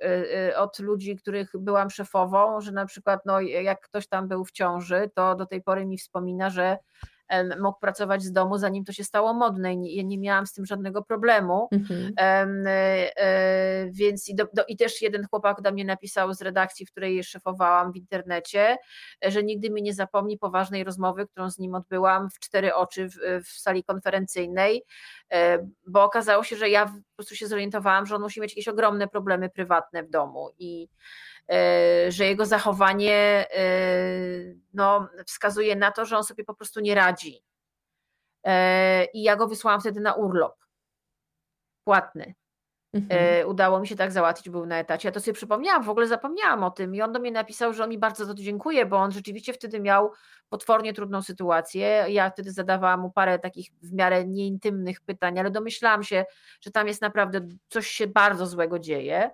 od 0.55 0.79
ludzi, 0.79 1.15
których 1.15 1.51
byłam 1.53 1.89
szefową, 1.89 2.61
że 2.61 2.71
na 2.71 2.85
przykład 2.85 3.19
no, 3.25 3.41
jak 3.41 3.81
ktoś 3.81 4.07
tam 4.07 4.27
był 4.27 4.45
w 4.45 4.51
ciąży, 4.51 5.09
to 5.15 5.35
do 5.35 5.45
tej 5.45 5.61
pory 5.61 5.85
mi 5.85 5.97
wspomina, 5.97 6.49
że 6.49 6.77
mógł 7.61 7.79
pracować 7.79 8.23
z 8.23 8.31
domu, 8.31 8.57
zanim 8.57 8.85
to 8.85 8.93
się 8.93 9.03
stało 9.03 9.33
modne 9.33 9.73
i 9.73 9.77
nie, 9.77 9.95
ja 9.95 10.03
nie 10.03 10.17
miałam 10.17 10.47
z 10.47 10.53
tym 10.53 10.65
żadnego 10.65 11.03
problemu. 11.03 11.67
Mhm. 11.71 12.13
E, 12.17 13.17
e, 13.17 13.89
więc 13.91 14.29
i, 14.29 14.35
do, 14.35 14.47
do, 14.53 14.65
i 14.67 14.77
też 14.77 15.01
jeden 15.01 15.27
chłopak 15.27 15.61
do 15.61 15.71
mnie 15.71 15.85
napisał 15.85 16.33
z 16.33 16.41
redakcji, 16.41 16.85
w 16.85 16.91
której 16.91 17.23
szefowałam 17.23 17.91
w 17.91 17.95
internecie, 17.95 18.77
że 19.27 19.43
nigdy 19.43 19.69
mi 19.69 19.81
nie 19.81 19.93
zapomni 19.93 20.37
poważnej 20.37 20.83
rozmowy, 20.83 21.27
którą 21.27 21.49
z 21.49 21.59
nim 21.59 21.75
odbyłam 21.75 22.29
w 22.29 22.39
cztery 22.39 22.73
oczy 22.73 23.09
w, 23.09 23.43
w 23.45 23.47
sali 23.47 23.83
konferencyjnej, 23.83 24.83
e, 25.31 25.67
bo 25.87 26.03
okazało 26.03 26.43
się, 26.43 26.55
że 26.55 26.69
ja 26.69 26.85
po 26.85 27.15
prostu 27.15 27.35
się 27.35 27.47
zorientowałam, 27.47 28.05
że 28.05 28.15
on 28.15 28.21
musi 28.21 28.41
mieć 28.41 28.51
jakieś 28.51 28.67
ogromne 28.67 29.07
problemy 29.07 29.49
prywatne 29.49 30.03
w 30.03 30.09
domu 30.09 30.49
i 30.59 30.87
że 32.09 32.25
jego 32.25 32.45
zachowanie 32.45 33.45
e, 33.51 33.65
no, 34.73 35.09
wskazuje 35.25 35.75
na 35.75 35.91
to, 35.91 36.05
że 36.05 36.17
on 36.17 36.23
sobie 36.23 36.43
po 36.43 36.53
prostu 36.53 36.79
nie 36.79 36.95
radzi. 36.95 37.43
E, 38.43 39.05
I 39.05 39.23
ja 39.23 39.35
go 39.35 39.47
wysłałam 39.47 39.81
wtedy 39.81 39.99
na 39.99 40.13
urlop 40.13 40.55
płatny. 41.83 42.33
Mhm. 42.93 43.47
Udało 43.47 43.79
mi 43.79 43.87
się 43.87 43.95
tak 43.95 44.11
załatwić, 44.11 44.49
był 44.49 44.65
na 44.65 44.79
etacie. 44.79 45.07
Ja 45.07 45.11
to 45.11 45.19
sobie 45.19 45.33
przypomniałam, 45.33 45.83
w 45.83 45.89
ogóle 45.89 46.07
zapomniałam 46.07 46.63
o 46.63 46.71
tym. 46.71 46.95
I 46.95 47.01
on 47.01 47.11
do 47.11 47.19
mnie 47.19 47.31
napisał, 47.31 47.73
że 47.73 47.83
on 47.83 47.89
mi 47.89 47.97
bardzo 47.97 48.25
za 48.25 48.33
to 48.33 48.41
dziękuję, 48.41 48.85
bo 48.85 48.97
on 48.97 49.11
rzeczywiście 49.11 49.53
wtedy 49.53 49.79
miał 49.79 50.11
potwornie 50.49 50.93
trudną 50.93 51.21
sytuację. 51.21 52.05
Ja 52.09 52.29
wtedy 52.29 52.51
zadawałam 52.51 52.99
mu 52.99 53.11
parę 53.11 53.39
takich 53.39 53.69
w 53.81 53.93
miarę 53.93 54.27
nieintymnych 54.27 55.01
pytań, 55.01 55.39
ale 55.39 55.51
domyślałam 55.51 56.03
się, 56.03 56.25
że 56.61 56.71
tam 56.71 56.87
jest 56.87 57.01
naprawdę 57.01 57.47
coś 57.69 57.87
się 57.87 58.07
bardzo 58.07 58.47
złego 58.47 58.79
dzieje. 58.79 59.31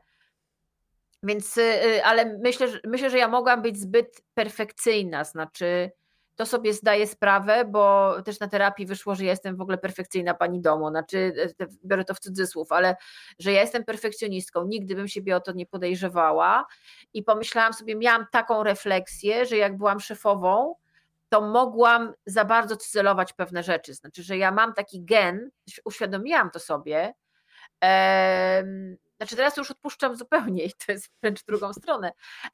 Więc, 1.24 1.58
y, 1.58 1.62
y, 1.62 2.04
ale 2.06 2.38
myślę, 2.44 2.68
że, 2.68 2.80
myślę, 2.86 3.10
że 3.10 3.18
ja 3.18 3.28
mogłam 3.28 3.62
być 3.62 3.80
zbyt 3.80 4.22
perfekcyjna, 4.34 5.24
znaczy 5.24 5.92
to 6.36 6.46
sobie 6.46 6.74
zdaję 6.74 7.08
sprawę, 7.08 7.66
bo 7.66 8.16
też 8.22 8.40
na 8.40 8.48
terapii 8.48 8.86
wyszło, 8.86 9.16
że 9.16 9.24
ja 9.24 9.30
jestem 9.32 9.56
w 9.56 9.62
ogóle 9.62 9.78
perfekcyjna 9.78 10.34
pani 10.34 10.62
domu, 10.62 10.90
znaczy 10.90 11.18
y, 11.18 11.68
biorę 11.86 12.06
to 12.06 12.14
w 12.14 12.20
cudzysłów, 12.20 12.72
ale 12.72 12.96
że 13.40 13.52
ja 13.52 13.62
jestem 13.62 13.84
perfekcjonistką, 13.84 14.66
nigdy 14.66 14.96
bym 14.96 15.08
siebie 15.08 15.36
o 15.36 15.40
to 15.40 15.52
nie 15.52 15.66
podejrzewała 15.66 16.66
i 17.14 17.24
pomyślałam 17.24 17.74
sobie, 17.74 17.96
miałam 17.96 18.26
taką 18.32 18.64
refleksję, 18.64 19.46
że 19.46 19.58
jak 19.58 19.78
byłam 19.78 20.00
szefową, 20.00 20.76
to 21.30 21.42
mogłam 21.42 22.14
za 22.26 22.46
bardzo 22.46 22.78
cyzelować 22.78 23.34
pewne 23.34 23.64
rzeczy. 23.64 23.94
Znaczy, 23.94 24.24
że 24.24 24.38
ja 24.38 24.52
mam 24.52 24.74
taki 24.74 25.06
gen, 25.06 25.50
uświadomiłam 25.86 26.52
to 26.52 26.60
sobie. 26.60 27.14
Znaczy, 29.18 29.36
teraz 29.36 29.58
już 29.58 29.72
odpuszczam 29.72 30.16
zupełnie 30.16 30.64
i 30.66 30.72
to 30.86 30.92
jest 30.92 31.10
wręcz 31.22 31.44
drugą 31.44 31.74
stronę, 31.74 32.12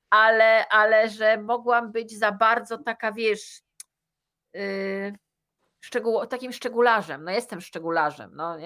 ale, 0.09 0.67
ale 0.67 1.09
że 1.09 1.37
mogłam 1.37 1.91
być 1.91 2.17
za 2.17 2.31
bardzo 2.31 2.77
taka, 2.77 3.11
wiesz, 3.11 3.61
yy, 4.53 5.13
szczegół, 5.79 6.25
takim 6.25 6.53
szczegularzem. 6.53 7.23
No, 7.23 7.31
jestem 7.31 7.61
szczegularzem. 7.61 8.31
No, 8.35 8.57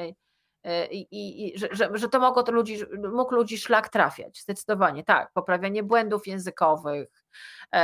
E, 0.68 0.88
i, 0.88 1.48
i 1.48 1.60
że, 1.60 1.68
że, 1.72 1.90
że 1.94 2.10
to 2.10 2.20
mogło 2.20 2.44
to 2.44 2.52
ludzi, 2.52 2.78
mógł 3.14 3.36
ludzi 3.36 3.58
szlak 3.58 3.90
trafiać, 3.90 4.42
zdecydowanie, 4.42 5.04
tak, 5.04 5.32
poprawianie 5.34 5.84
błędów 5.84 6.28
językowych, 6.28 7.24
e, 7.74 7.78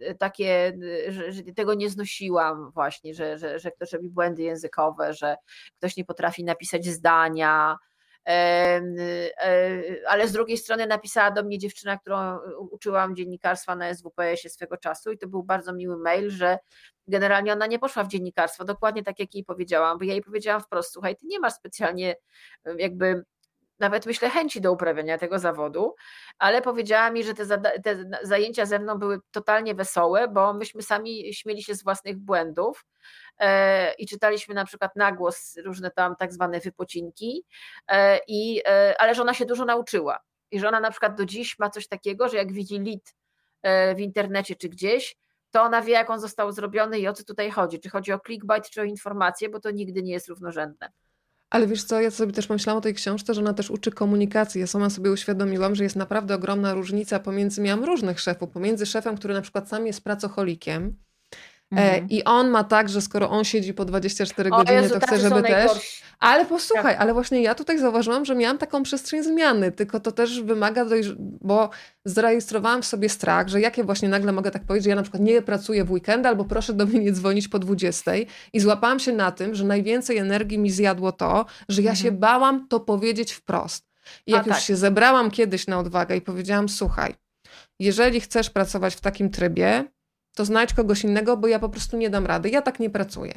e 0.00 0.14
takie, 0.14 0.78
że, 1.08 1.32
że, 1.32 1.42
tego 1.42 1.74
nie 1.74 1.90
znosiłam 1.90 2.70
właśnie, 2.70 3.14
że, 3.14 3.38
że, 3.38 3.58
że 3.58 3.70
ktoś 3.70 3.92
robi 3.92 4.10
błędy 4.10 4.42
językowe, 4.42 5.14
że 5.14 5.36
ktoś 5.78 5.96
nie 5.96 6.04
potrafi 6.04 6.44
napisać 6.44 6.86
zdania, 6.86 7.76
ale 10.06 10.28
z 10.28 10.32
drugiej 10.32 10.56
strony 10.58 10.86
napisała 10.86 11.30
do 11.30 11.42
mnie 11.42 11.58
dziewczyna, 11.58 11.98
którą 11.98 12.38
uczyłam 12.70 13.16
dziennikarstwa 13.16 13.76
na 13.76 13.94
SWPS-ie 13.94 14.50
swego 14.50 14.76
czasu 14.76 15.12
i 15.12 15.18
to 15.18 15.28
był 15.28 15.42
bardzo 15.42 15.72
miły 15.72 15.96
mail, 15.96 16.30
że 16.30 16.58
generalnie 17.08 17.52
ona 17.52 17.66
nie 17.66 17.78
poszła 17.78 18.04
w 18.04 18.08
dziennikarstwo, 18.08 18.64
dokładnie 18.64 19.02
tak 19.02 19.18
jak 19.18 19.34
jej 19.34 19.44
powiedziałam, 19.44 19.98
bo 19.98 20.04
ja 20.04 20.12
jej 20.12 20.22
powiedziałam 20.22 20.60
wprost, 20.60 20.92
słuchaj, 20.92 21.16
ty 21.16 21.26
nie 21.26 21.40
masz 21.40 21.52
specjalnie 21.52 22.16
jakby 22.78 23.24
nawet 23.78 24.06
myślę 24.06 24.30
chęci 24.30 24.60
do 24.60 24.72
uprawiania 24.72 25.18
tego 25.18 25.38
zawodu, 25.38 25.94
ale 26.38 26.62
powiedziała 26.62 27.10
mi, 27.10 27.24
że 27.24 27.34
te, 27.34 27.46
te, 27.84 28.04
zajęcia 28.22 28.66
ze 28.66 28.78
mną 28.78 28.98
były 28.98 29.18
totalnie 29.30 29.74
wesołe, 29.74 30.28
bo 30.28 30.52
myśmy 30.52 30.82
sami 30.82 31.34
śmieli 31.34 31.62
się 31.62 31.74
z 31.74 31.84
własnych 31.84 32.18
błędów 32.18 32.84
e, 33.38 33.92
i 33.92 34.06
czytaliśmy 34.06 34.54
na 34.54 34.64
przykład 34.64 34.96
na 34.96 35.12
głos 35.12 35.56
różne 35.64 35.90
tam 35.90 36.16
tak 36.16 36.32
zwane 36.32 36.60
wypocinki, 36.60 37.44
e, 37.88 38.20
i, 38.28 38.62
e, 38.66 39.00
ale 39.00 39.14
że 39.14 39.22
ona 39.22 39.34
się 39.34 39.46
dużo 39.46 39.64
nauczyła 39.64 40.18
i 40.50 40.60
że 40.60 40.68
ona 40.68 40.80
na 40.80 40.90
przykład 40.90 41.14
do 41.16 41.26
dziś 41.26 41.58
ma 41.58 41.70
coś 41.70 41.88
takiego, 41.88 42.28
że 42.28 42.36
jak 42.36 42.52
widzi 42.52 42.78
lit 42.78 43.14
e, 43.62 43.94
w 43.94 44.00
internecie 44.00 44.56
czy 44.56 44.68
gdzieś, 44.68 45.16
to 45.50 45.62
ona 45.62 45.82
wie, 45.82 45.92
jak 45.92 46.10
on 46.10 46.20
został 46.20 46.52
zrobiony 46.52 46.98
i 46.98 47.08
o 47.08 47.12
co 47.12 47.24
tutaj 47.24 47.50
chodzi. 47.50 47.80
Czy 47.80 47.90
chodzi 47.90 48.12
o 48.12 48.20
clickbait, 48.26 48.70
czy 48.70 48.80
o 48.80 48.84
informację, 48.84 49.48
bo 49.48 49.60
to 49.60 49.70
nigdy 49.70 50.02
nie 50.02 50.12
jest 50.12 50.28
równorzędne. 50.28 50.92
Ale 51.50 51.66
wiesz 51.66 51.84
co, 51.84 52.00
ja 52.00 52.10
sobie 52.10 52.32
też 52.32 52.46
pomyślałam 52.46 52.78
o 52.78 52.82
tej 52.82 52.94
książce, 52.94 53.34
że 53.34 53.40
ona 53.40 53.54
też 53.54 53.70
uczy 53.70 53.90
komunikacji. 53.90 54.60
Ja 54.60 54.66
sama 54.66 54.90
sobie 54.90 55.12
uświadomiłam, 55.12 55.74
że 55.74 55.84
jest 55.84 55.96
naprawdę 55.96 56.34
ogromna 56.34 56.74
różnica 56.74 57.18
pomiędzy, 57.18 57.62
miałam 57.62 57.84
różnych 57.84 58.20
szefów, 58.20 58.50
pomiędzy 58.50 58.86
szefem, 58.86 59.16
który 59.16 59.34
na 59.34 59.42
przykład 59.42 59.68
sam 59.68 59.86
jest 59.86 60.04
pracocholikiem, 60.04 60.96
mhm. 61.72 62.08
I 62.10 62.24
on 62.24 62.50
ma 62.50 62.64
tak, 62.64 62.88
że 62.88 63.00
skoro 63.00 63.30
on 63.30 63.44
siedzi 63.44 63.74
po 63.74 63.84
24 63.84 64.50
o 64.50 64.56
godziny, 64.56 64.82
Jezu, 64.82 64.94
to 65.00 65.06
chce, 65.06 65.18
żeby 65.18 65.42
też. 65.42 66.02
Ale 66.18 66.46
posłuchaj, 66.46 66.94
tak. 66.94 67.00
ale 67.02 67.14
właśnie 67.14 67.42
ja 67.42 67.54
tutaj 67.54 67.78
zauważyłam, 67.78 68.24
że 68.24 68.34
miałam 68.34 68.58
taką 68.58 68.82
przestrzeń 68.82 69.22
zmiany, 69.22 69.72
tylko 69.72 70.00
to 70.00 70.12
też 70.12 70.42
wymaga, 70.42 70.84
dojrz... 70.84 71.14
bo 71.18 71.70
zarejestrowałam 72.04 72.82
w 72.82 72.86
sobie 72.86 73.08
strach, 73.08 73.48
że 73.48 73.60
jakie 73.60 73.84
właśnie 73.84 74.08
nagle 74.08 74.32
mogę 74.32 74.50
tak 74.50 74.64
powiedzieć, 74.64 74.84
że 74.84 74.90
ja 74.90 74.96
na 74.96 75.02
przykład 75.02 75.22
nie 75.22 75.42
pracuję 75.42 75.84
w 75.84 75.90
weekend, 75.90 76.26
albo 76.26 76.44
proszę 76.44 76.72
do 76.72 76.86
mnie 76.86 77.00
nie 77.00 77.12
dzwonić 77.12 77.48
po 77.48 77.58
20 77.58 78.12
i 78.52 78.60
złapałam 78.60 78.98
się 78.98 79.12
na 79.12 79.32
tym, 79.32 79.54
że 79.54 79.64
najwięcej 79.64 80.18
energii 80.18 80.58
mi 80.58 80.70
zjadło 80.70 81.12
to, 81.12 81.46
że 81.68 81.82
ja 81.82 81.90
mhm. 81.90 82.04
się 82.04 82.12
bałam 82.12 82.68
to 82.68 82.80
powiedzieć 82.80 83.32
wprost. 83.32 83.86
I 84.26 84.32
jak 84.32 84.42
A, 84.42 84.46
już 84.46 84.56
tak. 84.56 84.64
się 84.64 84.76
zebrałam 84.76 85.30
kiedyś 85.30 85.66
na 85.66 85.78
odwagę 85.78 86.16
i 86.16 86.20
powiedziałam, 86.20 86.68
słuchaj, 86.68 87.14
jeżeli 87.80 88.20
chcesz 88.20 88.50
pracować 88.50 88.94
w 88.94 89.00
takim 89.00 89.30
trybie, 89.30 89.84
to 90.36 90.44
znajdź 90.44 90.74
kogoś 90.74 91.04
innego, 91.04 91.36
bo 91.36 91.48
ja 91.48 91.58
po 91.58 91.68
prostu 91.68 91.96
nie 91.96 92.10
dam 92.10 92.26
rady. 92.26 92.50
Ja 92.50 92.62
tak 92.62 92.80
nie 92.80 92.90
pracuję. 92.90 93.34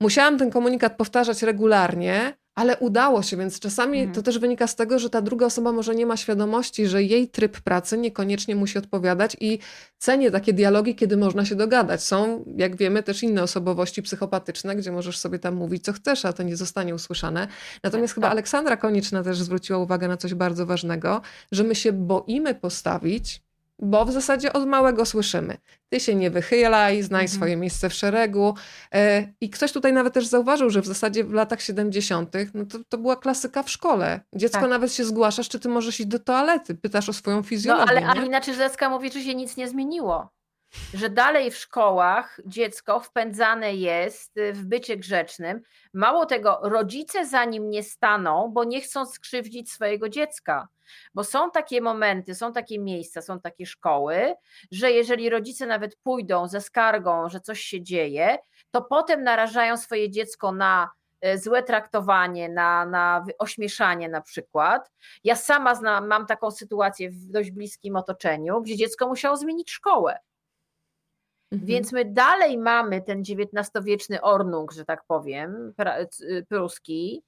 Musiałam 0.00 0.38
ten 0.38 0.50
komunikat 0.50 0.96
powtarzać 0.96 1.42
regularnie, 1.42 2.36
ale 2.54 2.76
udało 2.76 3.22
się, 3.22 3.36
więc 3.36 3.60
czasami 3.60 3.98
mhm. 3.98 4.14
to 4.14 4.22
też 4.22 4.38
wynika 4.38 4.66
z 4.66 4.76
tego, 4.76 4.98
że 4.98 5.10
ta 5.10 5.22
druga 5.22 5.46
osoba 5.46 5.72
może 5.72 5.94
nie 5.94 6.06
ma 6.06 6.16
świadomości, 6.16 6.86
że 6.86 7.02
jej 7.02 7.28
tryb 7.28 7.60
pracy 7.60 7.98
niekoniecznie 7.98 8.56
musi 8.56 8.78
odpowiadać 8.78 9.36
i 9.40 9.58
cenię 9.98 10.30
takie 10.30 10.52
dialogi, 10.52 10.94
kiedy 10.94 11.16
można 11.16 11.44
się 11.44 11.54
dogadać. 11.54 12.02
Są, 12.02 12.44
jak 12.56 12.76
wiemy, 12.76 13.02
też 13.02 13.22
inne 13.22 13.42
osobowości 13.42 14.02
psychopatyczne, 14.02 14.76
gdzie 14.76 14.92
możesz 14.92 15.18
sobie 15.18 15.38
tam 15.38 15.54
mówić, 15.54 15.84
co 15.84 15.92
chcesz, 15.92 16.24
a 16.24 16.32
to 16.32 16.42
nie 16.42 16.56
zostanie 16.56 16.94
usłyszane. 16.94 17.48
Natomiast 17.82 18.10
tak, 18.10 18.14
chyba 18.14 18.26
tak. 18.26 18.32
Aleksandra 18.32 18.76
Konieczna 18.76 19.22
też 19.22 19.38
zwróciła 19.38 19.78
uwagę 19.78 20.08
na 20.08 20.16
coś 20.16 20.34
bardzo 20.34 20.66
ważnego, 20.66 21.20
że 21.52 21.64
my 21.64 21.74
się 21.74 21.92
boimy 21.92 22.54
postawić 22.54 23.45
bo 23.78 24.04
w 24.04 24.12
zasadzie 24.12 24.52
od 24.52 24.66
małego 24.66 25.06
słyszymy. 25.06 25.56
Ty 25.88 26.00
się 26.00 26.14
nie 26.14 26.30
wychylaj, 26.30 27.02
znaj 27.02 27.22
mhm. 27.22 27.36
swoje 27.36 27.56
miejsce 27.56 27.88
w 27.88 27.94
szeregu. 27.94 28.54
E, 28.94 29.32
I 29.40 29.50
ktoś 29.50 29.72
tutaj 29.72 29.92
nawet 29.92 30.14
też 30.14 30.26
zauważył, 30.26 30.70
że 30.70 30.82
w 30.82 30.86
zasadzie 30.86 31.24
w 31.24 31.32
latach 31.32 31.62
70. 31.62 32.32
No 32.54 32.66
to, 32.66 32.78
to 32.88 32.98
była 32.98 33.16
klasyka 33.16 33.62
w 33.62 33.70
szkole. 33.70 34.20
Dziecko 34.34 34.60
tak. 34.60 34.70
nawet 34.70 34.92
się 34.92 35.04
zgłaszasz, 35.04 35.48
czy 35.48 35.60
ty 35.60 35.68
możesz 35.68 36.00
iść 36.00 36.08
do 36.08 36.18
toalety, 36.18 36.74
pytasz 36.74 37.08
o 37.08 37.12
swoją 37.12 37.42
fizjologię. 37.42 37.84
No 37.84 37.90
ale 37.90 38.06
Alina 38.06 38.40
Czyżecka 38.40 38.88
mówi, 38.88 39.12
że 39.12 39.20
się 39.20 39.34
nic 39.34 39.56
nie 39.56 39.68
zmieniło. 39.68 40.35
Że 40.94 41.10
dalej 41.10 41.50
w 41.50 41.56
szkołach 41.56 42.40
dziecko 42.46 43.00
wpędzane 43.00 43.74
jest 43.74 44.32
w 44.52 44.64
bycie 44.64 44.96
grzecznym. 44.96 45.62
Mało 45.92 46.26
tego, 46.26 46.60
rodzice 46.62 47.26
za 47.26 47.44
nim 47.44 47.70
nie 47.70 47.82
staną, 47.82 48.50
bo 48.52 48.64
nie 48.64 48.80
chcą 48.80 49.06
skrzywdzić 49.06 49.72
swojego 49.72 50.08
dziecka. 50.08 50.68
Bo 51.14 51.24
są 51.24 51.50
takie 51.50 51.80
momenty, 51.80 52.34
są 52.34 52.52
takie 52.52 52.78
miejsca, 52.78 53.22
są 53.22 53.40
takie 53.40 53.66
szkoły, 53.66 54.34
że 54.70 54.92
jeżeli 54.92 55.30
rodzice 55.30 55.66
nawet 55.66 55.96
pójdą 55.96 56.48
ze 56.48 56.60
skargą, 56.60 57.28
że 57.28 57.40
coś 57.40 57.60
się 57.60 57.82
dzieje, 57.82 58.38
to 58.70 58.82
potem 58.82 59.22
narażają 59.22 59.76
swoje 59.76 60.10
dziecko 60.10 60.52
na 60.52 60.90
e, 61.20 61.38
złe 61.38 61.62
traktowanie, 61.62 62.48
na, 62.48 62.86
na 62.86 63.24
ośmieszanie 63.38 64.08
na 64.08 64.20
przykład. 64.20 64.90
Ja 65.24 65.36
sama 65.36 65.74
znam, 65.74 66.06
mam 66.06 66.26
taką 66.26 66.50
sytuację 66.50 67.10
w 67.10 67.26
dość 67.30 67.50
bliskim 67.50 67.96
otoczeniu, 67.96 68.60
gdzie 68.62 68.76
dziecko 68.76 69.08
musiało 69.08 69.36
zmienić 69.36 69.70
szkołę. 69.70 70.18
Mhm. 71.52 71.66
Więc 71.66 71.92
my 71.92 72.04
dalej 72.04 72.58
mamy 72.58 73.02
ten 73.02 73.20
XIX-wieczny 73.20 74.22
ornung, 74.22 74.72
że 74.72 74.84
tak 74.84 75.04
powiem, 75.06 75.74
pruski, 76.48 77.22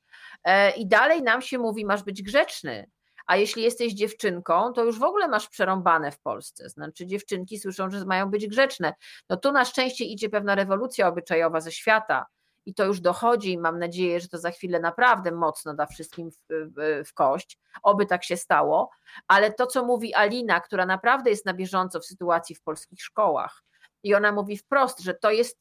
e, 0.45 0.71
i 0.71 0.87
dalej 0.87 1.23
nam 1.23 1.43
się 1.43 1.59
mówi, 1.59 1.85
masz 1.85 2.03
być 2.03 2.23
grzeczny. 2.23 2.91
A 3.27 3.37
jeśli 3.37 3.63
jesteś 3.63 3.95
dziewczynką, 3.95 4.73
to 4.73 4.85
już 4.85 4.99
w 4.99 5.03
ogóle 5.03 5.29
masz 5.29 5.49
przerąbane 5.49 6.13
w 6.13 6.19
Polsce. 6.19 6.69
Znaczy, 6.69 7.07
dziewczynki 7.07 7.59
słyszą, 7.59 7.91
że 7.91 8.05
mają 8.05 8.31
być 8.31 8.47
grzeczne. 8.47 8.95
No 9.29 9.37
tu 9.37 9.53
na 9.53 9.65
szczęście 9.65 10.05
idzie 10.05 10.29
pewna 10.29 10.55
rewolucja 10.55 11.09
obyczajowa 11.09 11.61
ze 11.61 11.73
świata 11.73 12.27
i 12.67 12.75
to 12.75 12.85
już 12.85 13.01
dochodzi 13.01 13.53
i 13.53 13.59
mam 13.59 13.79
nadzieję, 13.79 14.21
że 14.21 14.29
to 14.29 14.39
za 14.39 14.51
chwilę 14.51 14.81
naprawdę 14.81 15.33
mocno 15.33 15.75
da 15.75 15.87
wszystkim 15.87 16.31
w, 16.31 16.37
w, 16.49 17.09
w, 17.09 17.15
kość, 17.15 17.59
oby 17.83 18.07
tak 18.07 18.25
się 18.25 18.37
stało, 18.37 18.91
ale 19.27 19.53
to, 19.53 19.67
co 19.67 19.85
mówi 19.85 20.15
Alina, 20.15 20.61
która 20.61 20.87
naprawdę 20.87 21.31
jest 21.31 21.47
na 21.47 21.55
bieżąco 21.55 22.01
w 22.01 22.07
sytuacji 22.07 22.55
w 22.55 22.63
polskich 22.63 23.03
szkołach 23.03 23.63
i 24.03 24.15
ona 24.15 24.33
mówi 24.33 24.57
wprost, 24.57 25.01
że 25.01 25.15
to 25.15 25.31
jest 25.31 25.59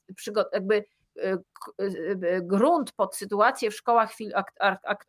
jakby 0.54 0.84
Y, 1.18 1.44
y, 1.82 2.20
y, 2.24 2.42
grunt 2.42 2.92
pod 2.92 3.16
sytuację 3.16 3.72
w 3.72 3.76
szkołach 3.76 4.12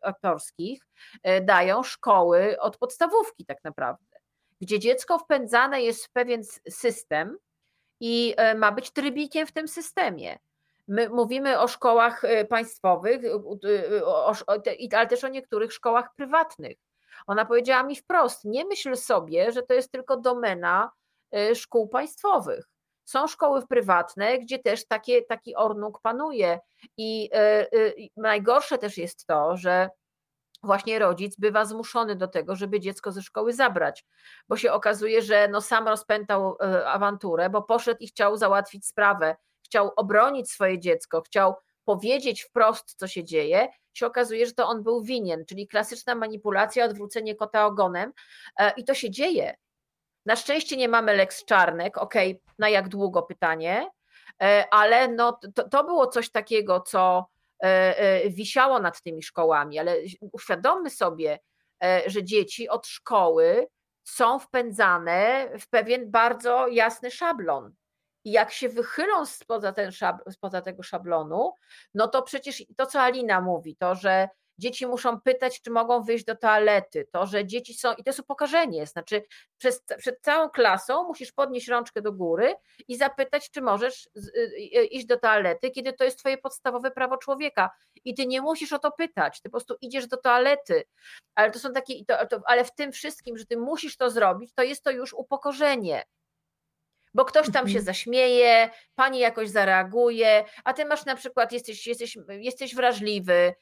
aktorskich 0.01 0.87
e, 1.23 1.41
dają 1.41 1.83
szkoły 1.83 2.59
od 2.59 2.77
podstawówki 2.77 3.45
tak 3.45 3.63
naprawdę, 3.63 4.17
gdzie 4.61 4.79
dziecko 4.79 5.19
wpędzane 5.19 5.81
jest 5.81 6.05
w 6.05 6.11
pewien 6.11 6.41
system 6.69 7.37
i 7.99 8.33
e, 8.37 8.55
ma 8.55 8.71
być 8.71 8.91
trybikiem 8.91 9.47
w 9.47 9.51
tym 9.51 9.67
systemie. 9.67 10.39
My 10.87 11.09
mówimy 11.09 11.59
o 11.59 11.67
szkołach 11.67 12.23
e, 12.23 12.45
państwowych, 12.45 13.21
ale 14.93 15.07
też 15.07 15.23
o 15.23 15.27
niektórych 15.27 15.73
szkołach 15.73 16.15
prywatnych. 16.15 16.77
Ona 17.27 17.45
powiedziała 17.45 17.83
mi 17.83 17.95
wprost: 17.95 18.45
Nie 18.45 18.65
myśl 18.65 18.95
sobie, 18.95 19.51
że 19.51 19.63
to 19.63 19.73
jest 19.73 19.91
tylko 19.91 20.17
domena 20.17 20.91
szkół 21.53 21.87
państwowych. 21.87 22.69
Są 23.09 23.27
szkoły 23.27 23.67
prywatne, 23.67 24.39
gdzie 24.39 24.59
też 24.59 24.87
takie, 24.87 25.21
taki 25.21 25.55
ornuk 25.55 26.01
panuje. 26.01 26.59
I 26.97 27.29
e, 27.33 27.37
e, 27.37 27.67
najgorsze 28.17 28.77
też 28.77 28.97
jest 28.97 29.25
to, 29.25 29.57
że 29.57 29.89
właśnie 30.63 30.99
rodzic 30.99 31.35
bywa 31.37 31.65
zmuszony 31.65 32.15
do 32.15 32.27
tego, 32.27 32.55
żeby 32.55 32.79
dziecko 32.79 33.11
ze 33.11 33.21
szkoły 33.21 33.53
zabrać, 33.53 34.05
bo 34.49 34.57
się 34.57 34.71
okazuje, 34.71 35.21
że 35.21 35.47
no 35.47 35.61
sam 35.61 35.87
rozpętał 35.87 36.57
e, 36.61 36.87
awanturę, 36.87 37.49
bo 37.49 37.61
poszedł 37.61 37.99
i 37.99 38.07
chciał 38.07 38.37
załatwić 38.37 38.87
sprawę, 38.87 39.35
chciał 39.65 39.91
obronić 39.95 40.51
swoje 40.51 40.79
dziecko, 40.79 41.21
chciał 41.21 41.55
powiedzieć 41.85 42.43
wprost, 42.43 42.95
co 42.95 43.07
się 43.07 43.23
dzieje, 43.23 43.67
się 43.93 44.05
okazuje, 44.05 44.45
że 44.45 44.53
to 44.53 44.67
on 44.67 44.83
był 44.83 45.03
winien, 45.03 45.45
czyli 45.45 45.67
klasyczna 45.67 46.15
manipulacja, 46.15 46.85
odwrócenie 46.85 47.35
kota 47.35 47.65
ogonem 47.65 48.13
i 48.77 48.83
to 48.83 48.93
się 48.93 49.11
dzieje. 49.11 49.55
Na 50.29 50.35
szczęście 50.35 50.77
nie 50.77 50.87
mamy 50.89 51.13
Lex 51.13 51.45
Czarnek, 51.45 51.97
ok, 51.97 52.13
na 52.59 52.69
jak 52.69 52.89
długo 52.89 53.23
pytanie, 53.23 53.89
e, 54.41 54.65
ale 54.71 55.07
no, 55.07 55.39
to, 55.55 55.69
to 55.69 55.83
było 55.83 56.07
coś 56.07 56.31
takiego, 56.31 56.81
co 56.81 57.29
e, 57.63 57.97
e, 57.97 58.29
wisiało 58.29 58.79
nad 58.79 59.01
tymi 59.01 59.23
szkołami, 59.23 59.79
ale 59.79 59.95
uświadommy 60.31 60.89
sobie, 60.89 61.39
że 62.05 62.23
dzieci 62.23 62.69
od 62.69 62.87
szkoły 62.87 63.67
są 64.03 64.39
wpędzane 64.39 65.49
w 65.59 65.69
pewien 65.69 66.11
bardzo 66.11 66.67
jasny 66.67 67.11
szablon. 67.11 67.73
I 68.23 68.31
jak 68.31 68.51
się 68.51 68.69
wychylą 68.69 69.25
spoza, 69.25 69.71
ten 69.71 69.91
szab, 69.91 70.17
spoza 70.31 70.61
tego 70.61 70.83
szablonu, 70.83 71.53
no 71.93 72.07
to 72.07 72.21
przecież 72.21 72.63
to, 72.77 72.85
co 72.85 73.01
Alina 73.01 73.41
mówi, 73.41 73.75
to, 73.75 73.95
że 73.95 74.29
dzieci 74.59 74.87
muszą 74.87 75.21
pytać, 75.21 75.61
czy 75.61 75.71
mogą 75.71 76.03
wyjść 76.03 76.25
do 76.25 76.35
toalety, 76.35 77.07
to, 77.11 77.25
że 77.25 77.45
dzieci 77.45 77.73
są, 77.73 77.93
i 77.93 78.03
to 78.03 78.09
jest 78.09 78.19
upokorzenie, 78.19 78.85
znaczy 78.85 79.23
przez, 79.57 79.83
przed 79.97 80.21
całą 80.21 80.49
klasą 80.49 81.03
musisz 81.03 81.31
podnieść 81.31 81.67
rączkę 81.67 82.01
do 82.01 82.13
góry 82.13 82.55
i 82.87 82.97
zapytać, 82.97 83.51
czy 83.51 83.61
możesz 83.61 84.05
y, 84.05 84.41
y, 84.77 84.85
iść 84.85 85.05
do 85.05 85.19
toalety, 85.19 85.71
kiedy 85.71 85.93
to 85.93 86.03
jest 86.03 86.19
twoje 86.19 86.37
podstawowe 86.37 86.91
prawo 86.91 87.17
człowieka. 87.17 87.69
I 88.05 88.13
ty 88.13 88.27
nie 88.27 88.41
musisz 88.41 88.73
o 88.73 88.79
to 88.79 88.91
pytać, 88.91 89.41
ty 89.41 89.49
po 89.49 89.51
prostu 89.51 89.75
idziesz 89.81 90.07
do 90.07 90.17
toalety, 90.17 90.83
ale 91.35 91.51
to 91.51 91.59
są 91.59 91.73
takie, 91.73 92.05
to, 92.05 92.27
to, 92.27 92.41
ale 92.45 92.65
w 92.65 92.75
tym 92.75 92.91
wszystkim, 92.91 93.37
że 93.37 93.45
ty 93.45 93.57
musisz 93.57 93.97
to 93.97 94.09
zrobić, 94.09 94.53
to 94.53 94.63
jest 94.63 94.83
to 94.83 94.91
już 94.91 95.13
upokorzenie, 95.13 96.03
bo 97.13 97.25
ktoś 97.25 97.45
tam 97.45 97.67
się 97.67 97.77
mhm. 97.77 97.85
zaśmieje, 97.85 98.69
pani 98.95 99.19
jakoś 99.19 99.49
zareaguje, 99.49 100.45
a 100.63 100.73
ty 100.73 100.85
masz 100.85 101.05
na 101.05 101.15
przykład, 101.15 101.51
jesteś, 101.51 101.87
jesteś, 101.87 102.17
jesteś 102.29 102.75
wrażliwy, 102.75 103.53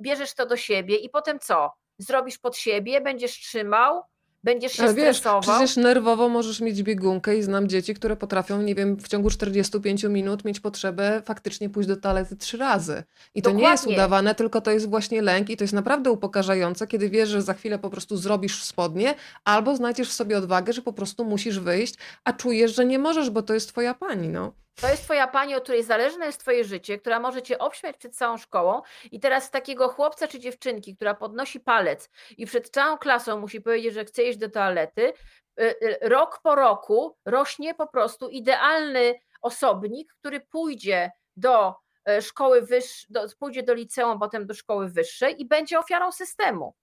bierzesz 0.00 0.34
to 0.34 0.46
do 0.46 0.56
siebie 0.56 0.96
i 0.96 1.08
potem 1.08 1.38
co? 1.38 1.72
Zrobisz 1.98 2.38
pod 2.38 2.56
siebie, 2.56 3.00
będziesz 3.00 3.32
trzymał, 3.32 4.02
będziesz 4.44 4.72
się 4.72 4.82
Ale 4.82 4.94
wiesz, 4.94 5.16
stresował. 5.16 5.40
Przecież 5.40 5.76
nerwowo 5.76 6.28
możesz 6.28 6.60
mieć 6.60 6.82
biegunkę 6.82 7.36
i 7.36 7.42
znam 7.42 7.68
dzieci, 7.68 7.94
które 7.94 8.16
potrafią, 8.16 8.62
nie 8.62 8.74
wiem, 8.74 8.96
w 8.96 9.08
ciągu 9.08 9.30
45 9.30 10.04
minut 10.04 10.44
mieć 10.44 10.60
potrzebę 10.60 11.22
faktycznie 11.24 11.70
pójść 11.70 11.88
do 11.88 11.96
toalety 11.96 12.36
trzy 12.36 12.56
razy. 12.56 13.02
I 13.34 13.42
to 13.42 13.50
Dokładnie. 13.50 13.62
nie 13.62 13.70
jest 13.70 13.86
udawane, 13.86 14.34
tylko 14.34 14.60
to 14.60 14.70
jest 14.70 14.88
właśnie 14.88 15.22
lęk 15.22 15.50
i 15.50 15.56
to 15.56 15.64
jest 15.64 15.74
naprawdę 15.74 16.10
upokarzające, 16.10 16.86
kiedy 16.86 17.10
wiesz, 17.10 17.28
że 17.28 17.42
za 17.42 17.54
chwilę 17.54 17.78
po 17.78 17.90
prostu 17.90 18.16
zrobisz 18.16 18.64
spodnie 18.64 19.14
albo 19.44 19.76
znajdziesz 19.76 20.08
w 20.08 20.12
sobie 20.12 20.38
odwagę, 20.38 20.72
że 20.72 20.82
po 20.82 20.92
prostu 20.92 21.24
musisz 21.24 21.58
wyjść, 21.58 21.94
a 22.24 22.32
czujesz, 22.32 22.74
że 22.74 22.84
nie 22.84 22.98
możesz, 22.98 23.30
bo 23.30 23.42
to 23.42 23.54
jest 23.54 23.68
twoja 23.68 23.94
pani, 23.94 24.28
no. 24.28 24.52
To 24.80 24.88
jest 24.88 25.04
twoja 25.04 25.26
pani, 25.26 25.54
od 25.54 25.62
której 25.62 25.82
zależne 25.82 26.26
jest 26.26 26.40
twoje 26.40 26.64
życie, 26.64 26.98
która 26.98 27.20
może 27.20 27.42
cię 27.42 27.58
obśmiać 27.58 27.96
przed 27.96 28.16
całą 28.16 28.36
szkołą 28.38 28.82
i 29.12 29.20
teraz 29.20 29.50
takiego 29.50 29.88
chłopca 29.88 30.28
czy 30.28 30.40
dziewczynki, 30.40 30.96
która 30.96 31.14
podnosi 31.14 31.60
palec 31.60 32.10
i 32.36 32.46
przed 32.46 32.70
całą 32.70 32.98
klasą 32.98 33.40
musi 33.40 33.60
powiedzieć, 33.60 33.94
że 33.94 34.04
chce 34.04 34.22
iść 34.22 34.38
do 34.38 34.50
toalety, 34.50 35.12
y, 35.60 35.74
y, 35.82 35.98
rok 36.02 36.40
po 36.42 36.54
roku 36.54 37.16
rośnie 37.24 37.74
po 37.74 37.86
prostu 37.86 38.28
idealny 38.28 39.14
osobnik, 39.42 40.14
który 40.20 40.40
pójdzie 40.40 41.10
do 41.36 41.74
e, 42.08 42.22
szkoły 42.22 42.62
wyższej, 42.62 43.10
pójdzie 43.38 43.62
do 43.62 43.74
liceum, 43.74 44.18
potem 44.18 44.46
do 44.46 44.54
szkoły 44.54 44.88
wyższej 44.88 45.42
i 45.42 45.48
będzie 45.48 45.78
ofiarą 45.78 46.12
systemu. 46.12 46.74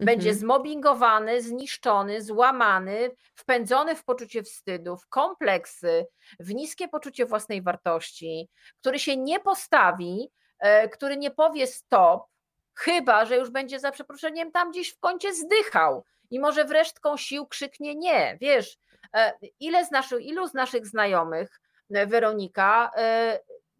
Będzie 0.00 0.28
mhm. 0.28 0.38
zmobbingowany, 0.38 1.42
zniszczony, 1.42 2.22
złamany, 2.22 3.10
wpędzony 3.34 3.96
w 3.96 4.04
poczucie 4.04 4.42
wstydu, 4.42 4.96
w 4.96 5.08
kompleksy, 5.08 6.06
w 6.40 6.54
niskie 6.54 6.88
poczucie 6.88 7.26
własnej 7.26 7.62
wartości, 7.62 8.48
który 8.80 8.98
się 8.98 9.16
nie 9.16 9.40
postawi, 9.40 10.30
e, 10.58 10.88
który 10.88 11.16
nie 11.16 11.30
powie 11.30 11.66
stop, 11.66 12.26
chyba 12.74 13.24
że 13.24 13.36
już 13.36 13.50
będzie 13.50 13.80
za 13.80 13.92
przeproszeniem 13.92 14.52
tam 14.52 14.70
gdzieś 14.70 14.90
w 14.90 14.98
kącie 14.98 15.34
zdychał 15.34 16.04
i 16.30 16.40
może 16.40 16.64
wresztką 16.64 17.16
sił 17.16 17.46
krzyknie 17.46 17.94
nie. 17.94 18.38
Wiesz, 18.40 18.78
e, 19.14 19.32
ile 19.60 19.84
z 19.84 19.90
naszych, 19.90 20.26
ilu 20.26 20.48
z 20.48 20.54
naszych 20.54 20.86
znajomych, 20.86 21.60
e, 21.94 22.06
Weronika, 22.06 22.90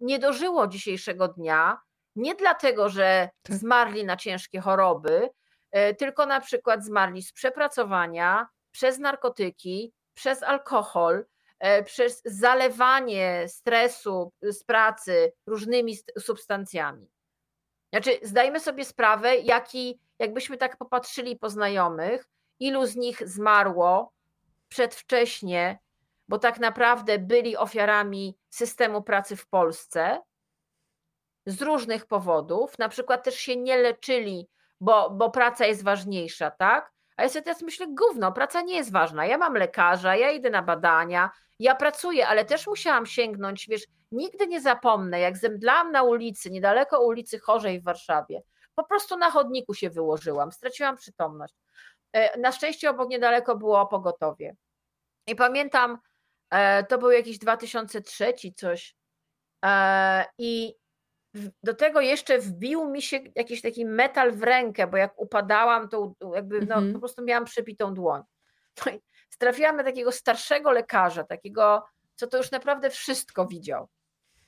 nie 0.01 0.19
dożyło 0.19 0.67
dzisiejszego 0.67 1.29
dnia, 1.29 1.81
nie 2.17 2.35
dlatego, 2.35 2.89
że 2.89 3.29
tak. 3.43 3.57
zmarli 3.57 4.05
na 4.05 4.17
ciężkie 4.17 4.61
choroby, 4.61 5.31
tylko 5.99 6.27
na 6.27 6.41
przykład 6.41 6.85
zmarli 6.85 7.23
z 7.23 7.33
przepracowania, 7.33 8.49
przez 8.71 8.99
narkotyki, 8.99 9.93
przez 10.15 10.43
alkohol, 10.43 11.25
e, 11.59 11.83
przez 11.83 12.23
zalewanie 12.25 13.49
stresu 13.49 14.33
z 14.43 14.65
pracy 14.65 15.33
różnymi 15.47 15.97
substancjami. 16.19 17.11
Znaczy, 17.93 18.19
zdajmy 18.23 18.61
sobie 18.61 18.85
sprawę, 18.85 19.37
jaki, 19.37 20.01
jakbyśmy 20.19 20.57
tak 20.57 20.77
popatrzyli 20.77 21.37
po 21.37 21.51
znajomych, 21.51 22.29
ilu 22.61 22.87
z 22.87 22.97
nich 22.97 23.29
zmarło 23.29 24.13
przedwcześnie, 24.69 25.79
bo 26.29 26.39
tak 26.39 26.59
naprawdę 26.59 27.19
byli 27.19 27.57
ofiarami 27.57 28.39
systemu 28.51 29.03
pracy 29.03 29.37
w 29.37 29.49
Polsce 29.49 30.21
z 31.47 31.63
różnych 31.63 32.07
powodów, 32.07 32.79
na 32.79 32.89
przykład 32.89 33.25
też 33.25 33.35
się 33.35 33.57
nie 33.57 33.77
leczyli 33.77 34.49
bo, 34.81 35.11
bo 35.11 35.31
praca 35.31 35.67
jest 35.67 35.85
ważniejsza, 35.85 36.51
tak? 36.51 36.93
A 37.17 37.23
ja 37.23 37.29
sobie 37.29 37.43
teraz 37.43 37.63
myślę, 37.63 37.87
gówno, 37.91 38.33
praca 38.33 38.61
nie 38.61 38.77
jest 38.77 38.93
ważna. 38.93 39.27
Ja 39.27 39.39
mam 39.39 39.55
lekarza, 39.55 40.17
ja 40.17 40.31
idę 40.31 40.51
na 40.51 40.63
badania, 40.63 41.31
ja 41.59 41.75
pracuję, 41.75 42.29
ale 42.29 42.45
też 42.45 42.67
musiałam 42.67 43.07
sięgnąć, 43.07 43.67
wiesz, 43.69 43.83
nigdy 44.13 44.47
nie 44.47 44.61
zapomnę, 44.61 45.21
jak 45.21 45.37
zemdlałam 45.37 45.93
na 45.93 46.03
ulicy, 46.03 46.51
niedaleko 46.51 47.01
ulicy 47.07 47.39
Chorzej 47.39 47.81
w 47.81 47.85
Warszawie. 47.85 48.43
Po 48.75 48.85
prostu 48.85 49.17
na 49.17 49.31
chodniku 49.31 49.75
się 49.75 49.91
wyłożyłam, 49.91 50.53
straciłam 50.53 50.97
przytomność. 50.97 51.55
E, 52.13 52.39
na 52.39 52.53
szczęście 52.53 52.91
obok 52.91 53.09
niedaleko 53.09 53.57
było 53.57 53.87
pogotowie. 53.87 54.57
I 55.27 55.37
pamiętam, 55.37 55.99
e, 56.51 56.85
to 56.85 56.99
był 56.99 57.11
jakiś 57.11 57.39
2003 57.39 58.35
coś. 58.57 58.97
E, 59.65 60.25
I 60.39 60.75
do 61.63 61.75
tego 61.75 62.01
jeszcze 62.01 62.39
wbił 62.39 62.91
mi 62.91 63.03
się 63.03 63.21
jakiś 63.35 63.63
taki 63.63 63.85
metal 63.85 64.33
w 64.33 64.43
rękę, 64.43 64.87
bo 64.87 64.97
jak 64.97 65.21
upadałam, 65.21 65.89
to 65.89 66.15
jakby 66.35 66.61
no, 66.61 66.75
mhm. 66.75 66.93
po 66.93 66.99
prostu 66.99 67.25
miałam 67.25 67.45
przepitą 67.45 67.95
dłoń. 67.95 68.23
No 68.87 68.93
i 68.93 69.01
trafiłam 69.39 69.77
na 69.77 69.85
takiego 69.85 70.13
starszego 70.13 70.71
lekarza, 70.71 71.25
takiego, 71.25 71.87
co 72.15 72.27
to 72.27 72.37
już 72.37 72.51
naprawdę 72.51 72.91
wszystko 72.91 73.47
widział. 73.47 73.89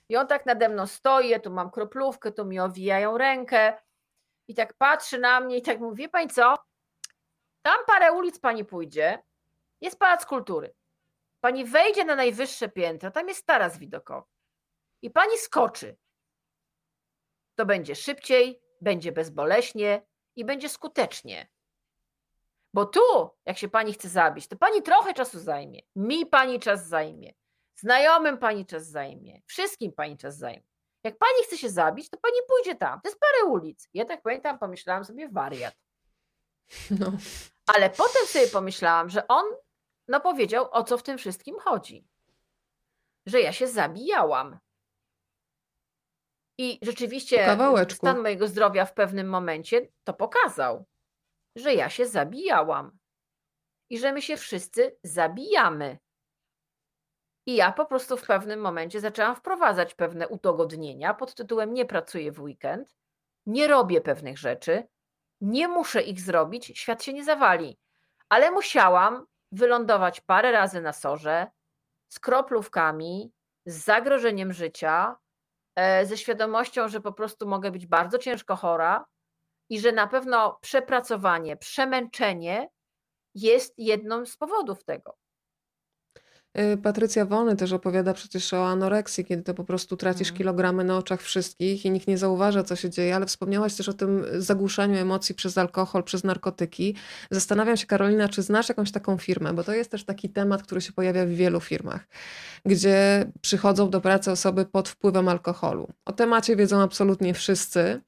I 0.09 0.16
on 0.16 0.26
tak 0.26 0.46
nade 0.46 0.68
mną 0.68 0.86
stoi, 0.86 1.40
tu 1.40 1.50
mam 1.50 1.70
kroplówkę, 1.70 2.32
tu 2.32 2.44
mi 2.44 2.60
owijają 2.60 3.18
rękę 3.18 3.74
i 4.48 4.54
tak 4.54 4.74
patrzy 4.74 5.18
na 5.18 5.40
mnie 5.40 5.56
i 5.56 5.62
tak 5.62 5.80
mówi, 5.80 5.96
wie 6.02 6.09
pani 6.09 6.28
co, 6.28 6.54
tam 7.62 7.78
parę 7.86 8.12
ulic 8.12 8.38
pani 8.38 8.64
pójdzie, 8.64 9.22
jest 9.80 9.98
Pałac 9.98 10.26
Kultury. 10.26 10.74
Pani 11.40 11.64
wejdzie 11.64 12.04
na 12.04 12.16
najwyższe 12.16 12.68
piętro, 12.68 13.10
tam 13.10 13.28
jest 13.28 13.46
taras 13.46 13.78
widokowy. 13.78 14.26
I 15.02 15.10
pani 15.10 15.38
skoczy 15.38 15.96
to 17.55 17.66
będzie 17.66 17.95
szybciej, 17.95 18.62
będzie 18.81 19.12
bezboleśnie 19.12 20.03
i 20.37 20.45
będzie 20.45 20.69
skutecznie. 20.69 21.49
Bo 22.74 22.87
tu, 22.87 23.01
jak 23.47 23.59
się 23.59 23.69
pani 23.69 23.93
chce 23.93 24.09
zabić, 24.09 24.49
to 24.49 24.57
pani 24.57 24.83
trochę 24.83 25.15
czasu 25.15 25.41
zajmie. 25.41 25.81
Mi 25.97 26.27
pani 26.27 26.61
czas 26.61 26.89
zajmie. 26.89 27.33
Znajomym 27.77 28.39
pani 28.39 28.66
czas 28.66 28.87
zajmie. 28.87 29.41
Wszystkim 29.47 29.93
pani 29.93 30.16
czas 30.16 30.37
zajmie. 30.37 30.62
Jak 31.05 31.19
pani 31.19 31.45
chce 31.45 31.59
się 31.59 31.70
zabić, 31.70 32.11
to 32.11 32.16
pani 32.16 32.37
pójdzie 32.49 32.74
tam. 32.74 33.01
To 33.01 33.09
jest 33.09 33.20
parę 33.20 33.53
ulic. 33.53 33.89
Ja 33.95 34.05
tak 34.05 34.23
pamiętam, 34.23 34.59
pomyślałam 34.59 35.05
sobie 35.05 35.29
wariat. 35.29 35.74
No. 37.01 37.12
Ale 37.66 37.91
potem 37.91 38.27
sobie 38.27 38.49
pomyślałam, 38.49 39.11
że 39.11 39.29
on 39.29 39.45
no 40.09 40.20
powiedział, 40.20 40.69
o 40.70 40.85
co 40.85 40.99
w 40.99 41.03
tym 41.03 41.19
wszystkim 41.19 41.59
chodzi. 41.59 42.07
Że 43.27 43.41
ja 43.41 43.53
się 43.53 43.69
zabijałam. 43.69 44.59
I 46.62 46.78
rzeczywiście 46.82 47.56
stan 47.90 48.20
mojego 48.20 48.48
zdrowia 48.48 48.84
w 48.84 48.94
pewnym 48.94 49.28
momencie 49.28 49.89
to 50.05 50.14
pokazał, 50.14 50.84
że 51.56 51.74
ja 51.74 51.90
się 51.90 52.06
zabijałam 52.06 52.98
i 53.90 53.98
że 53.98 54.12
my 54.12 54.22
się 54.22 54.36
wszyscy 54.36 54.97
zabijamy. 55.05 55.98
I 57.47 57.56
ja 57.56 57.72
po 57.72 57.86
prostu 57.86 58.16
w 58.16 58.26
pewnym 58.26 58.60
momencie 58.60 59.01
zaczęłam 59.01 59.36
wprowadzać 59.36 59.94
pewne 59.94 60.28
udogodnienia 60.28 61.14
pod 61.14 61.34
tytułem 61.34 61.74
nie 61.74 61.84
pracuję 61.84 62.32
w 62.32 62.40
weekend, 62.40 62.97
nie 63.47 63.68
robię 63.68 64.01
pewnych 64.01 64.39
rzeczy, 64.39 64.86
nie 65.40 65.68
muszę 65.68 66.02
ich 66.02 66.20
zrobić, 66.20 66.72
świat 66.78 67.02
się 67.02 67.12
nie 67.12 67.24
zawali. 67.24 67.78
Ale 68.28 68.51
musiałam 68.51 69.26
wylądować 69.52 70.20
parę 70.20 70.52
razy 70.52 70.80
na 70.80 70.93
sorze 70.93 71.47
z 72.09 72.20
kroplówkami, 72.20 73.32
z 73.66 73.84
zagrożeniem 73.84 74.52
życia, 74.52 75.16
ze 76.05 76.16
świadomością, 76.16 76.89
że 76.89 77.01
po 77.01 77.12
prostu 77.12 77.49
mogę 77.49 77.70
być 77.70 77.86
bardzo 77.86 78.19
ciężko 78.19 78.57
chora 78.57 79.05
i 79.70 79.81
że 79.81 79.93
na 79.93 80.07
pewno 80.07 80.59
przepracowanie, 80.61 81.57
przemęczenie 81.57 82.69
jest 83.35 83.74
jedną 83.78 84.27
z 84.27 84.36
powodów 84.36 84.85
tego. 84.85 85.16
Y, 86.59 86.77
Patrycja 86.77 87.27
Wony 87.27 87.57
też 87.57 87.73
opowiada 87.73 88.15
przecież 88.15 88.55
o 88.55 88.69
anoreksji, 88.69 89.24
kiedy 89.24 89.43
to 89.43 89.55
po 89.55 89.65
prostu 89.65 89.97
tracisz 89.97 90.29
mm. 90.29 90.39
kilogramy 90.39 90.85
na 90.85 90.99
oczach 90.99 91.23
wszystkich 91.23 91.85
i 91.85 91.91
nikt 91.91 92.09
nie 92.09 92.19
zauważa, 92.19 92.62
co 92.62 92.77
się 92.77 92.91
dzieje, 92.91 93.16
ale 93.16 93.27
wspomniałaś 93.27 93.74
też 93.74 93.89
o 93.89 93.93
tym 93.93 94.24
zagłuszaniu 94.39 94.97
emocji 94.97 95.35
przez 95.35 95.59
alkohol, 95.59 96.05
przez 96.05 96.24
narkotyki. 96.24 96.95
Zastanawiam 97.31 97.77
się, 97.77 97.87
Karolina, 97.87 98.29
czy 98.29 98.43
znasz 98.43 98.69
jakąś 98.69 98.93
taką 98.93 99.19
firmę, 99.19 99.53
bo 99.53 99.65
to 99.65 99.73
jest 99.73 99.91
też 99.91 100.05
taki 100.05 100.31
temat, 100.31 100.62
który 100.62 100.81
się 100.81 100.93
pojawia 100.93 101.27
w 101.27 101.29
wielu 101.29 101.61
firmach, 101.61 102.09
gdzie 102.65 103.27
przychodzą 103.41 103.91
do 103.91 104.01
pracy 104.01 104.31
osoby 104.31 104.65
pod 104.65 104.89
wpływem 104.89 105.29
alkoholu. 105.29 105.89
O 106.05 106.12
temacie 106.12 106.57
wiedzą 106.57 106.81
absolutnie 106.81 107.35
wszyscy. 107.35 108.01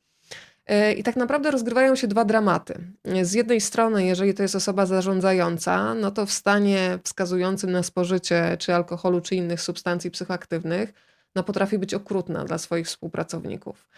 E, 0.67 0.93
I 0.93 1.03
tak 1.03 1.17
naprawdę 1.17 1.51
rozgrywają 1.51 1.97
się 1.97 2.07
dwa 2.09 2.25
dramaty. 2.25 2.75
Z 3.23 3.33
jednej 3.33 3.61
strony, 3.61 4.05
jeżeli 4.07 4.35
to 4.35 4.43
jest 4.43 4.55
osoba 4.55 4.87
zarządzająca, 4.87 5.95
no 5.95 6.11
to 6.11 6.27
w 6.27 6.33
stanie 6.33 6.99
wskazującym 7.05 7.73
na 7.73 7.83
spożycie 7.83 8.57
czy 8.59 8.75
alkoholu, 8.75 9.21
czy 9.21 9.35
innych 9.35 9.61
substancji 9.61 10.11
psychoaktywnych, 10.11 10.93
no 11.37 11.43
potrafi 11.43 11.79
być 11.79 11.95
okrutna 11.95 12.45
dla 12.45 12.59
swoich 12.59 12.87
współpracowników. 12.87 13.89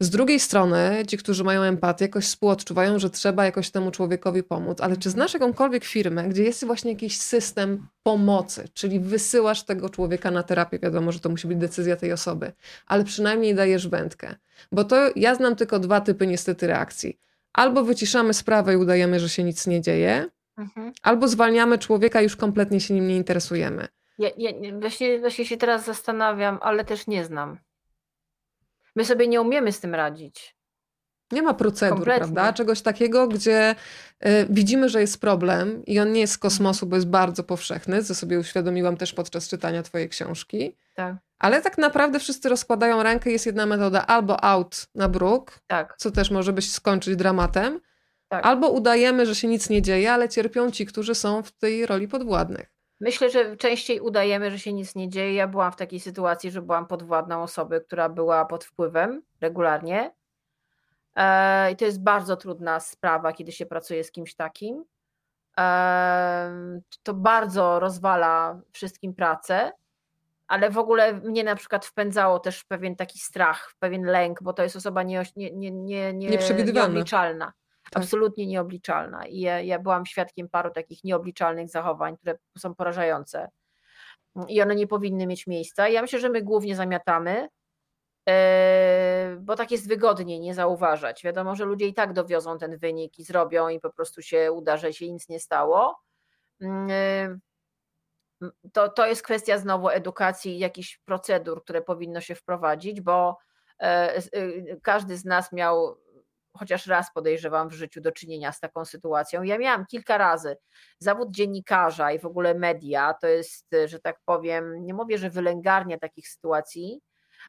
Z 0.00 0.10
drugiej 0.10 0.40
strony, 0.40 1.04
ci, 1.08 1.18
którzy 1.18 1.44
mają 1.44 1.62
empatię, 1.62 2.04
jakoś 2.04 2.24
współodczuwają, 2.24 2.98
że 2.98 3.10
trzeba 3.10 3.44
jakoś 3.44 3.70
temu 3.70 3.90
człowiekowi 3.90 4.42
pomóc. 4.42 4.80
Ale 4.80 4.96
czy 4.96 5.10
znasz 5.10 5.34
jakąkolwiek 5.34 5.84
firmę, 5.84 6.28
gdzie 6.28 6.42
jest 6.42 6.64
właśnie 6.64 6.92
jakiś 6.92 7.18
system 7.18 7.86
pomocy, 8.02 8.68
czyli 8.74 9.00
wysyłasz 9.00 9.62
tego 9.62 9.88
człowieka 9.88 10.30
na 10.30 10.42
terapię? 10.42 10.78
Wiadomo, 10.78 11.12
że 11.12 11.20
to 11.20 11.28
musi 11.28 11.46
być 11.46 11.58
decyzja 11.58 11.96
tej 11.96 12.12
osoby, 12.12 12.52
ale 12.86 13.04
przynajmniej 13.04 13.54
dajesz 13.54 13.88
wędkę. 13.88 14.34
Bo 14.72 14.84
to 14.84 14.96
ja 15.16 15.34
znam 15.34 15.56
tylko 15.56 15.78
dwa 15.78 16.00
typy 16.00 16.26
niestety 16.26 16.66
reakcji. 16.66 17.18
Albo 17.52 17.84
wyciszamy 17.84 18.34
sprawę 18.34 18.74
i 18.74 18.76
udajemy, 18.76 19.20
że 19.20 19.28
się 19.28 19.44
nic 19.44 19.66
nie 19.66 19.80
dzieje, 19.80 20.26
mhm. 20.58 20.92
albo 21.02 21.28
zwalniamy 21.28 21.78
człowieka 21.78 22.20
i 22.20 22.24
już 22.24 22.36
kompletnie 22.36 22.80
się 22.80 22.94
nim 22.94 23.08
nie 23.08 23.16
interesujemy. 23.16 23.88
Ja, 24.18 24.28
ja 24.38 24.52
właśnie, 24.80 25.18
właśnie 25.18 25.44
się 25.44 25.56
teraz 25.56 25.84
zastanawiam, 25.84 26.58
ale 26.62 26.84
też 26.84 27.06
nie 27.06 27.24
znam. 27.24 27.58
My 28.96 29.04
sobie 29.04 29.28
nie 29.28 29.40
umiemy 29.40 29.72
z 29.72 29.80
tym 29.80 29.94
radzić. 29.94 30.58
Nie 31.32 31.42
ma 31.42 31.54
procedur, 31.54 31.96
Kompletnie. 31.96 32.20
prawda? 32.20 32.52
Czegoś 32.52 32.82
takiego, 32.82 33.28
gdzie 33.28 33.74
y, 34.26 34.46
widzimy, 34.50 34.88
że 34.88 35.00
jest 35.00 35.20
problem 35.20 35.84
i 35.86 36.00
on 36.00 36.12
nie 36.12 36.20
jest 36.20 36.32
z 36.32 36.38
kosmosu, 36.38 36.86
bo 36.86 36.96
jest 36.96 37.08
bardzo 37.08 37.44
powszechny, 37.44 38.04
co 38.04 38.14
sobie 38.14 38.38
uświadomiłam 38.38 38.96
też 38.96 39.12
podczas 39.12 39.48
czytania 39.48 39.82
twojej 39.82 40.08
książki. 40.08 40.76
Tak. 40.94 41.16
Ale 41.38 41.62
tak 41.62 41.78
naprawdę 41.78 42.20
wszyscy 42.20 42.48
rozkładają 42.48 43.02
rękę, 43.02 43.30
jest 43.30 43.46
jedna 43.46 43.66
metoda 43.66 44.06
albo 44.06 44.44
out 44.44 44.86
na 44.94 45.08
bruk, 45.08 45.58
tak. 45.66 45.94
co 45.98 46.10
też 46.10 46.30
może 46.30 46.52
być 46.52 46.72
skończyć 46.72 47.16
dramatem, 47.16 47.80
tak. 48.28 48.46
albo 48.46 48.68
udajemy, 48.68 49.26
że 49.26 49.34
się 49.34 49.48
nic 49.48 49.70
nie 49.70 49.82
dzieje, 49.82 50.12
ale 50.12 50.28
cierpią 50.28 50.70
ci, 50.70 50.86
którzy 50.86 51.14
są 51.14 51.42
w 51.42 51.52
tej 51.52 51.86
roli 51.86 52.08
podwładnych. 52.08 52.77
Myślę, 53.00 53.30
że 53.30 53.56
częściej 53.56 54.00
udajemy, 54.00 54.50
że 54.50 54.58
się 54.58 54.72
nic 54.72 54.94
nie 54.94 55.08
dzieje. 55.08 55.34
Ja 55.34 55.48
byłam 55.48 55.72
w 55.72 55.76
takiej 55.76 56.00
sytuacji, 56.00 56.50
że 56.50 56.62
byłam 56.62 56.86
podwładną 56.86 57.42
osoby, 57.42 57.80
która 57.80 58.08
była 58.08 58.44
pod 58.44 58.64
wpływem 58.64 59.22
regularnie. 59.40 60.14
E, 61.16 61.72
I 61.72 61.76
to 61.76 61.84
jest 61.84 62.02
bardzo 62.02 62.36
trudna 62.36 62.80
sprawa, 62.80 63.32
kiedy 63.32 63.52
się 63.52 63.66
pracuje 63.66 64.04
z 64.04 64.12
kimś 64.12 64.34
takim. 64.34 64.84
E, 65.58 66.80
to 67.02 67.14
bardzo 67.14 67.80
rozwala 67.80 68.60
wszystkim 68.72 69.14
pracę, 69.14 69.72
ale 70.46 70.70
w 70.70 70.78
ogóle 70.78 71.12
mnie 71.12 71.44
na 71.44 71.56
przykład 71.56 71.86
wpędzało 71.86 72.38
też 72.38 72.64
pewien 72.64 72.96
taki 72.96 73.18
strach, 73.18 73.74
pewien 73.78 74.02
lęk, 74.02 74.42
bo 74.42 74.52
to 74.52 74.62
jest 74.62 74.76
osoba 74.76 75.02
nie, 75.02 75.24
nie, 75.36 75.50
nie, 75.50 75.70
nie, 76.12 76.12
nieobliczalna. 76.72 77.52
Tak. 77.90 78.02
absolutnie 78.02 78.46
nieobliczalna. 78.46 79.26
I 79.26 79.40
ja, 79.40 79.60
ja 79.60 79.78
byłam 79.78 80.06
świadkiem 80.06 80.48
paru 80.48 80.70
takich 80.70 81.04
nieobliczalnych 81.04 81.68
zachowań, 81.68 82.16
które 82.16 82.38
są 82.58 82.74
porażające. 82.74 83.48
I 84.48 84.62
one 84.62 84.74
nie 84.74 84.86
powinny 84.86 85.26
mieć 85.26 85.46
miejsca. 85.46 85.88
Ja 85.88 86.02
myślę, 86.02 86.18
że 86.18 86.28
my 86.28 86.42
głównie 86.42 86.76
zamiatamy, 86.76 87.48
e, 88.28 89.36
bo 89.40 89.56
tak 89.56 89.70
jest 89.70 89.88
wygodniej 89.88 90.40
nie 90.40 90.54
zauważać. 90.54 91.22
Wiadomo, 91.22 91.56
że 91.56 91.64
ludzie 91.64 91.86
i 91.86 91.94
tak 91.94 92.12
dowiozą 92.12 92.58
ten 92.58 92.78
wynik 92.78 93.18
i 93.18 93.24
zrobią, 93.24 93.68
i 93.68 93.80
po 93.80 93.90
prostu 93.90 94.22
się 94.22 94.52
uda, 94.52 94.76
że 94.76 94.92
się 94.92 95.12
nic 95.12 95.28
nie 95.28 95.40
stało. 95.40 96.00
Mm, 96.60 96.90
e, 96.90 97.38
to, 98.72 98.88
to 98.88 99.06
jest 99.06 99.22
kwestia 99.22 99.58
znowu 99.58 99.88
edukacji 99.88 100.56
i 100.56 100.58
jakichś 100.58 100.98
procedur, 101.04 101.62
które 101.62 101.82
powinno 101.82 102.20
się 102.20 102.34
wprowadzić, 102.34 103.00
bo 103.00 103.38
e, 103.78 104.22
każdy 104.82 105.16
z 105.16 105.24
nas 105.24 105.52
miał 105.52 105.98
chociaż 106.52 106.86
raz 106.86 107.12
podejrzewam 107.14 107.68
w 107.68 107.72
życiu 107.72 108.00
do 108.00 108.12
czynienia 108.12 108.52
z 108.52 108.60
taką 108.60 108.84
sytuacją. 108.84 109.42
Ja 109.42 109.58
miałam 109.58 109.86
kilka 109.86 110.18
razy 110.18 110.56
zawód 110.98 111.30
dziennikarza 111.30 112.12
i 112.12 112.18
w 112.18 112.24
ogóle 112.24 112.54
media, 112.54 113.14
to 113.14 113.26
jest, 113.26 113.66
że 113.86 114.00
tak 114.00 114.20
powiem, 114.24 114.84
nie 114.84 114.94
mówię, 114.94 115.18
że 115.18 115.30
wylęgarnia 115.30 115.98
takich 115.98 116.28
sytuacji, 116.28 117.00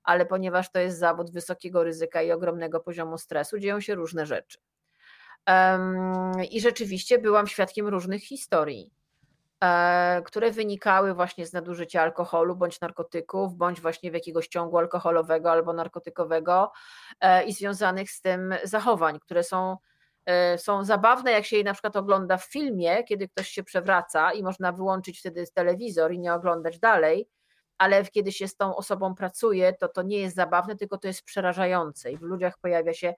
ale 0.03 0.25
ponieważ 0.25 0.71
to 0.71 0.79
jest 0.79 0.99
zawód 0.99 1.31
wysokiego 1.31 1.83
ryzyka 1.83 2.21
i 2.21 2.31
ogromnego 2.31 2.79
poziomu 2.79 3.17
stresu, 3.17 3.59
dzieją 3.59 3.81
się 3.81 3.95
różne 3.95 4.25
rzeczy. 4.25 4.57
I 6.51 6.61
rzeczywiście 6.61 7.19
byłam 7.19 7.47
świadkiem 7.47 7.87
różnych 7.87 8.23
historii. 8.23 8.91
E, 9.63 10.21
które 10.25 10.51
wynikały 10.51 11.13
właśnie 11.13 11.45
z 11.45 11.53
nadużycia 11.53 12.01
alkoholu 12.01 12.55
bądź 12.55 12.81
narkotyków, 12.81 13.55
bądź 13.55 13.81
właśnie 13.81 14.11
w 14.11 14.13
jakiegoś 14.13 14.47
ciągu 14.47 14.77
alkoholowego 14.77 15.51
albo 15.51 15.73
narkotykowego 15.73 16.71
e, 17.19 17.43
i 17.43 17.53
związanych 17.53 18.11
z 18.11 18.21
tym 18.21 18.55
zachowań, 18.63 19.19
które 19.19 19.43
są, 19.43 19.77
e, 20.25 20.57
są 20.57 20.83
zabawne, 20.83 21.31
jak 21.31 21.45
się 21.45 21.57
je 21.57 21.63
na 21.63 21.73
przykład 21.73 21.95
ogląda 21.95 22.37
w 22.37 22.45
filmie, 22.45 23.03
kiedy 23.03 23.27
ktoś 23.27 23.49
się 23.49 23.63
przewraca 23.63 24.33
i 24.33 24.43
można 24.43 24.71
wyłączyć 24.71 25.19
wtedy 25.19 25.45
telewizor 25.53 26.11
i 26.11 26.19
nie 26.19 26.33
oglądać 26.33 26.79
dalej, 26.79 27.29
ale 27.77 28.05
kiedy 28.05 28.31
się 28.31 28.47
z 28.47 28.55
tą 28.55 28.75
osobą 28.75 29.15
pracuje, 29.15 29.73
to 29.73 29.87
to 29.87 30.01
nie 30.01 30.19
jest 30.19 30.35
zabawne, 30.35 30.75
tylko 30.75 30.97
to 30.97 31.07
jest 31.07 31.23
przerażające 31.23 32.11
i 32.11 32.17
w 32.17 32.21
ludziach 32.21 32.57
pojawia 32.57 32.93
się 32.93 33.13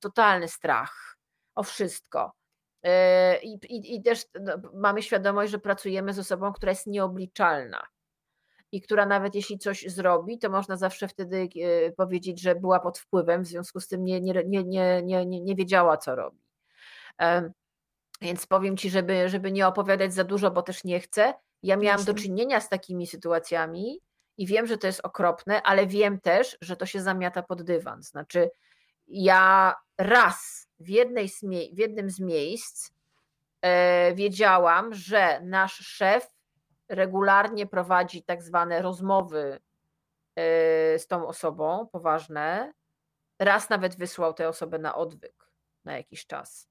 totalny 0.00 0.48
strach 0.48 1.16
o 1.54 1.62
wszystko. 1.62 2.37
E, 2.82 3.38
I, 3.42 3.52
i, 3.52 3.96
i 3.96 4.02
też 4.02 4.26
no, 4.40 4.52
mamy 4.74 5.02
świadomość, 5.02 5.52
że 5.52 5.58
pracujemy 5.58 6.12
z 6.12 6.18
osobą, 6.18 6.52
która 6.52 6.72
jest 6.72 6.86
nieobliczalna 6.86 7.86
i 8.72 8.80
która 8.80 9.06
nawet 9.06 9.34
jeśli 9.34 9.58
coś 9.58 9.84
zrobi, 9.86 10.38
to 10.38 10.50
można 10.50 10.76
zawsze 10.76 11.08
wtedy 11.08 11.48
e, 11.62 11.92
powiedzieć, 11.92 12.40
że 12.40 12.54
była 12.54 12.80
pod 12.80 12.98
wpływem, 12.98 13.44
w 13.44 13.46
związku 13.46 13.80
z 13.80 13.88
tym 13.88 14.04
nie, 14.04 14.20
nie, 14.20 14.44
nie, 14.46 14.64
nie, 14.64 15.02
nie, 15.02 15.26
nie 15.26 15.54
wiedziała, 15.54 15.96
co 15.96 16.16
robi. 16.16 16.38
Więc 18.20 18.46
powiem 18.46 18.76
Ci, 18.76 18.90
żeby, 18.90 19.28
żeby 19.28 19.52
nie 19.52 19.66
opowiadać 19.66 20.14
za 20.14 20.24
dużo, 20.24 20.50
bo 20.50 20.62
też 20.62 20.84
nie 20.84 21.00
chcę. 21.00 21.34
Ja 21.62 21.76
miałam 21.76 22.04
do 22.04 22.14
czynienia 22.14 22.60
z 22.60 22.68
takimi 22.68 23.06
sytuacjami 23.06 24.00
i 24.36 24.46
wiem, 24.46 24.66
że 24.66 24.78
to 24.78 24.86
jest 24.86 25.00
okropne, 25.00 25.62
ale 25.62 25.86
wiem 25.86 26.20
też, 26.20 26.58
że 26.60 26.76
to 26.76 26.86
się 26.86 27.00
zamiata 27.00 27.42
pod 27.42 27.62
dywan. 27.62 28.02
Znaczy, 28.02 28.50
ja 29.06 29.74
raz 29.98 30.67
w, 30.80 30.88
jednej 30.88 31.28
z 31.28 31.42
mie- 31.42 31.74
w 31.74 31.78
jednym 31.78 32.10
z 32.10 32.20
miejsc 32.20 32.90
e, 33.62 34.14
wiedziałam, 34.14 34.94
że 34.94 35.40
nasz 35.40 35.74
szef 35.74 36.30
regularnie 36.88 37.66
prowadzi 37.66 38.22
tak 38.22 38.42
zwane 38.42 38.82
rozmowy 38.82 39.60
e, 40.36 40.98
z 40.98 41.06
tą 41.06 41.26
osobą, 41.26 41.86
poważne. 41.92 42.72
Raz 43.38 43.70
nawet 43.70 43.96
wysłał 43.96 44.34
tę 44.34 44.48
osobę 44.48 44.78
na 44.78 44.94
odwyk 44.94 45.48
na 45.84 45.96
jakiś 45.96 46.26
czas. 46.26 46.68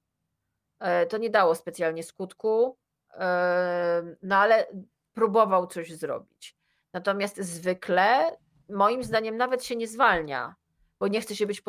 E, 0.80 1.06
to 1.06 1.18
nie 1.18 1.30
dało 1.30 1.56
specjalnie 1.56 2.04
skutku, 2.04 2.78
e, 3.14 4.16
no 4.22 4.36
ale 4.36 4.68
próbował 5.14 5.68
coś 5.68 5.94
zrobić. 5.94 6.58
Natomiast 6.94 7.38
zwykle, 7.38 8.38
moim 8.70 9.04
zdaniem, 9.04 9.38
nawet 9.38 9.64
się 9.66 9.76
nie 9.76 9.88
zwalnia 9.88 10.56
bo 10.99 11.07
nie 11.07 11.22
chce 11.22 11.36
się 11.36 11.48
być 11.48 11.61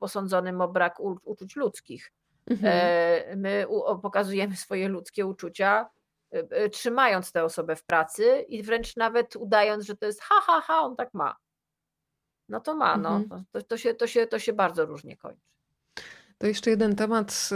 posądzonym 0.00 0.60
o 0.60 0.68
brak 0.68 1.00
uczuć 1.24 1.56
ludzkich. 1.56 2.12
Mhm. 2.50 2.72
E, 2.74 3.36
my 3.36 3.66
pokazujemy 4.02 4.56
swoje 4.56 4.88
ludzkie 4.88 5.26
uczucia, 5.26 5.90
e, 6.34 6.38
e, 6.50 6.68
trzymając 6.68 7.32
tę 7.32 7.44
osobę 7.44 7.76
w 7.76 7.84
pracy 7.84 8.44
i 8.48 8.62
wręcz 8.62 8.96
nawet 8.96 9.36
udając, 9.36 9.84
że 9.84 9.96
to 9.96 10.06
jest 10.06 10.20
ha, 10.20 10.34
ha, 10.46 10.60
ha, 10.60 10.80
on 10.80 10.96
tak 10.96 11.14
ma. 11.14 11.36
No 12.48 12.60
to 12.60 12.74
ma, 12.76 12.96
no. 12.96 13.16
Mhm. 13.16 13.44
To, 13.52 13.62
to, 13.62 13.76
się, 13.76 13.94
to, 13.94 14.06
się, 14.06 14.26
to 14.26 14.38
się 14.38 14.52
bardzo 14.52 14.86
różnie 14.86 15.16
kończy. 15.16 15.52
To 16.38 16.46
jeszcze 16.46 16.70
jeden 16.70 16.96
temat, 16.96 17.50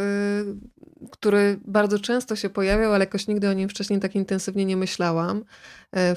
który 1.11 1.61
bardzo 1.65 1.99
często 1.99 2.37
się 2.37 2.51
pojawiał, 2.51 2.93
ale 2.93 3.05
jakoś 3.05 3.27
nigdy 3.27 3.49
o 3.49 3.53
nim 3.53 3.69
wcześniej 3.69 4.01
tak 4.01 4.15
intensywnie 4.15 4.65
nie 4.65 4.77
myślałam. 4.77 5.45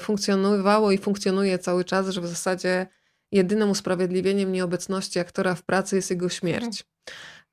Funkcjonowało 0.00 0.92
i 0.92 0.98
funkcjonuje 0.98 1.58
cały 1.58 1.84
czas, 1.84 2.08
że 2.08 2.20
w 2.20 2.26
zasadzie 2.26 2.86
jedynym 3.32 3.70
usprawiedliwieniem 3.70 4.52
nieobecności 4.52 5.18
aktora 5.18 5.54
w 5.54 5.62
pracy 5.62 5.96
jest 5.96 6.10
jego 6.10 6.28
śmierć. 6.28 6.84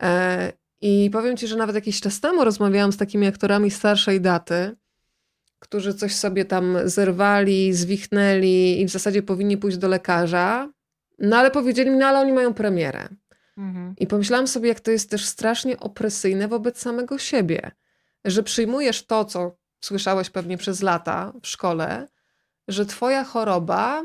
E, 0.03 0.53
I 0.81 1.09
powiem 1.13 1.37
ci, 1.37 1.47
że 1.47 1.55
nawet 1.55 1.75
jakiś 1.75 2.01
czas 2.01 2.19
temu 2.19 2.43
rozmawiałam 2.43 2.91
z 2.91 2.97
takimi 2.97 3.27
aktorami 3.27 3.71
starszej 3.71 4.21
daty, 4.21 4.75
którzy 5.59 5.93
coś 5.93 6.15
sobie 6.15 6.45
tam 6.45 6.77
zerwali, 6.85 7.73
zwichnęli 7.73 8.81
i 8.81 8.85
w 8.85 8.89
zasadzie 8.89 9.23
powinni 9.23 9.57
pójść 9.57 9.77
do 9.77 9.87
lekarza, 9.87 10.69
no 11.19 11.37
ale 11.37 11.51
powiedzieli 11.51 11.91
mi, 11.91 11.97
no 11.97 12.05
ale 12.05 12.19
oni 12.19 12.33
mają 12.33 12.53
premierę. 12.53 13.07
Mhm. 13.57 13.93
I 13.99 14.07
pomyślałam 14.07 14.47
sobie, 14.47 14.69
jak 14.69 14.79
to 14.79 14.91
jest 14.91 15.09
też 15.09 15.25
strasznie 15.25 15.79
opresyjne 15.79 16.47
wobec 16.47 16.79
samego 16.79 17.17
siebie, 17.17 17.71
że 18.25 18.43
przyjmujesz 18.43 19.05
to, 19.05 19.25
co 19.25 19.57
słyszałeś 19.81 20.29
pewnie 20.29 20.57
przez 20.57 20.81
lata 20.81 21.33
w 21.41 21.47
szkole, 21.47 22.07
że 22.67 22.85
twoja 22.85 23.23
choroba 23.23 24.03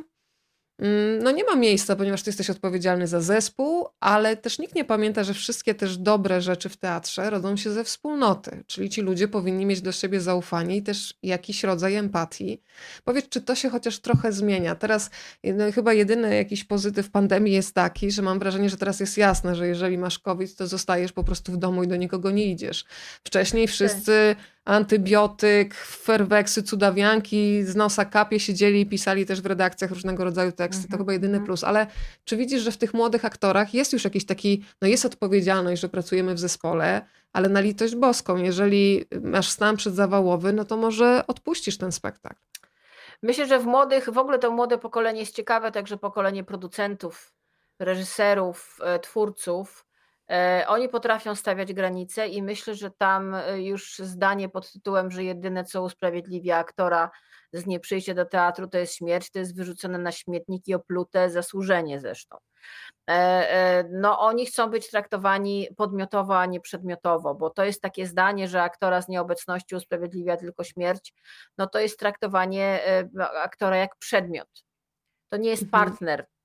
no 1.23 1.31
nie 1.31 1.45
ma 1.45 1.57
miejsca, 1.57 1.97
ponieważ 1.97 2.23
ty 2.23 2.29
jesteś 2.29 2.51
odpowiedzialny 2.51 3.07
za 3.07 3.21
zespół, 3.21 3.89
ale 4.01 4.37
też 4.37 4.59
nikt 4.59 4.75
nie 4.75 4.85
pamięta, 4.85 5.25
że 5.25 5.35
wszystkie 5.35 5.75
też 5.75 5.97
dobre 5.97 6.41
rzeczy 6.41 6.69
w 6.69 6.77
teatrze 6.77 7.31
rodzą 7.31 7.57
się 7.57 7.71
ze 7.71 7.85
wspólnoty, 7.85 8.65
czyli 8.67 8.91
ci 8.91 9.01
ludzie 9.01 9.29
powinni 9.29 9.67
mieć 9.67 9.81
do 9.81 9.93
siebie 9.93 10.21
zaufanie 10.21 10.77
i 10.77 10.83
też 10.83 11.15
jakiś 11.23 11.65
rodzaj 11.65 11.95
empatii. 11.95 12.63
Powiedz, 13.05 13.29
czy 13.29 13.41
to 13.41 13.55
się 13.55 13.71
chociaż 13.71 13.99
trochę 13.99 14.33
zmienia? 14.33 14.75
Teraz 14.75 15.11
no, 15.45 15.73
chyba 15.73 15.93
jedyny 15.93 16.37
jakiś 16.37 16.65
pozytyw 16.65 17.11
pandemii 17.11 17.53
jest 17.53 17.75
taki, 17.75 18.11
że 18.11 18.23
mam 18.23 18.39
wrażenie, 18.39 18.71
że 18.71 18.77
teraz 18.77 19.01
jest 19.01 19.19
jasne, 19.19 19.55
że 19.55 19.69
jeżeli 19.69 19.99
masz 19.99 20.19
COVID, 20.19 20.57
to 20.57 20.67
zostajesz 20.67 21.13
po 21.13 21.25
prostu 21.25 21.53
w 21.53 21.57
domu 21.57 21.83
i 21.83 21.89
do 21.89 21.97
nikogo 21.97 22.31
nie 22.31 22.47
idziesz. 22.47 22.85
Wcześniej 23.25 23.69
wszyscy 23.69 24.37
antybiotyk, 24.65 25.75
ferweksy, 25.75 26.63
cudawianki, 26.63 27.65
z 27.65 27.77
nosa 27.77 28.05
kapie 28.05 28.41
siedzieli 28.41 28.81
i 28.81 28.87
pisali 28.87 29.27
też 29.27 29.41
w 29.43 29.47
redakcjach 29.47 29.91
różnego 29.91 30.25
rodzaju 30.25 30.53
teksty. 30.53 30.83
To 30.83 30.87
mhm, 30.87 30.99
chyba 30.99 31.13
jedyny 31.13 31.35
mhm. 31.35 31.47
plus. 31.47 31.65
Ale 31.65 31.87
czy 32.25 32.37
widzisz, 32.37 32.63
że 32.63 32.71
w 32.71 32.77
tych 32.77 32.95
młodych 32.95 33.25
aktorach 33.25 33.75
jest 33.75 33.93
już 33.93 34.05
jakiś 34.05 34.27
taki, 34.27 34.65
no 34.83 34.89
jest 34.89 35.05
odpowiedzialność, 35.05 35.83
że 35.83 35.89
pracujemy 35.89 36.35
w 36.35 36.39
zespole, 36.39 37.07
ale 37.33 37.49
na 37.49 37.61
litość 37.61 37.97
boską, 37.97 38.37
jeżeli 38.37 39.05
masz 39.23 39.49
stan 39.49 39.77
przedzawałowy, 39.77 40.53
no 40.53 40.65
to 40.65 40.77
może 40.77 41.25
odpuścisz 41.27 41.79
ten 41.79 41.93
spektakl. 41.93 42.41
Myślę, 43.23 43.47
że 43.47 43.59
w 43.59 43.65
młodych, 43.65 44.11
w 44.11 44.19
ogóle 44.19 44.39
to 44.39 44.51
młode 44.51 44.79
pokolenie 44.79 45.21
jest 45.21 45.35
ciekawe, 45.35 45.73
także 45.73 45.97
pokolenie 45.97 46.45
producentów, 46.45 47.33
reżyserów, 47.79 48.79
e, 48.83 48.99
twórców, 48.99 49.87
oni 50.67 50.89
potrafią 50.89 51.35
stawiać 51.35 51.73
granice 51.73 52.29
i 52.29 52.43
myślę, 52.43 52.75
że 52.75 52.91
tam 52.91 53.35
e, 53.35 53.63
już 53.63 53.99
zdanie 53.99 54.49
pod 54.49 54.73
tytułem, 54.73 55.11
że 55.11 55.25
jedyne 55.25 55.65
co 55.65 55.83
usprawiedliwia 55.83 56.57
aktora 56.57 57.11
z 57.53 57.67
nieprzyjścia 57.67 58.15
do 58.15 58.25
teatru 58.25 58.69
to 58.69 58.79
jest 58.79 58.95
śmierć, 58.95 59.31
to 59.31 59.39
jest 59.39 59.57
wyrzucone 59.57 59.99
na 59.99 60.13
śmietnik 60.13 60.69
i 60.69 60.75
oplute 60.75 61.31
zasłużenie 61.31 62.01
zresztą. 62.01 62.37
E, 63.11 63.85
no 63.91 64.21
oni 64.21 64.47
chcą 64.47 64.71
być 64.71 64.91
traktowani 64.91 65.69
podmiotowo, 65.77 66.39
a 66.39 66.47
nie 66.47 66.61
przedmiotowo, 66.61 67.35
bo 67.35 67.51
to 67.51 67.65
jest 67.65 67.83
takie 67.83 68.07
zdanie, 68.07 68.49
że 68.49 68.63
aktora 68.63 69.03
z 69.03 69.09
nieobecności 69.09 69.75
usprawiedliwia 69.75 70.37
tylko 70.37 70.65
śmierć, 70.65 71.15
no 71.59 71.67
to 71.67 71.79
jest 71.79 71.99
traktowanie 71.99 72.81
aktora 73.43 73.77
jak 73.77 73.97
przedmiot. 73.97 74.65
To 75.29 75.37
nie 75.37 75.51
jest 75.51 75.63
mhm. 75.63 75.85
partner, 75.85 76.27
E, 76.27 76.42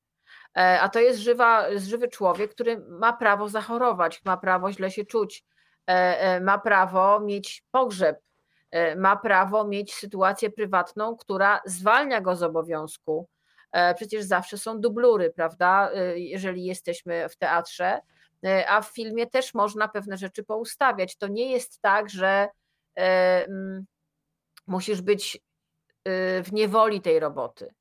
a 0.57 0.89
to 0.89 0.99
jest 0.99 1.19
żywa, 1.19 1.65
żywy 1.75 2.07
człowiek, 2.07 2.51
który 2.51 2.79
ma 2.79 3.13
prawo 3.13 3.49
zachorować, 3.49 4.21
ma 4.25 4.37
prawo 4.37 4.71
źle 4.71 4.91
się 4.91 5.05
czuć, 5.05 5.43
e, 5.89 6.19
e, 6.19 6.41
ma 6.41 6.57
prawo 6.57 7.19
mieć 7.19 7.63
pogrzeb, 7.71 8.19
ma 8.95 9.15
prawo 9.15 9.67
mieć 9.67 9.93
sytuację 9.93 10.49
prywatną, 10.49 11.17
która 11.17 11.61
zwalnia 11.65 12.21
go 12.21 12.35
z 12.35 12.43
obowiązku. 12.43 13.27
Przecież 13.95 14.23
zawsze 14.23 14.57
są 14.57 14.81
dublury, 14.81 15.29
prawda? 15.29 15.91
Jeżeli 16.15 16.65
jesteśmy 16.65 17.29
w 17.29 17.35
teatrze, 17.35 17.99
a 18.67 18.81
w 18.81 18.87
filmie 18.87 19.27
też 19.27 19.53
można 19.53 19.87
pewne 19.87 20.17
rzeczy 20.17 20.43
poustawiać. 20.43 21.17
To 21.17 21.27
nie 21.27 21.51
jest 21.51 21.81
tak, 21.81 22.09
że 22.09 22.47
musisz 24.67 25.01
być 25.01 25.39
w 26.43 26.47
niewoli 26.51 27.01
tej 27.01 27.19
roboty 27.19 27.73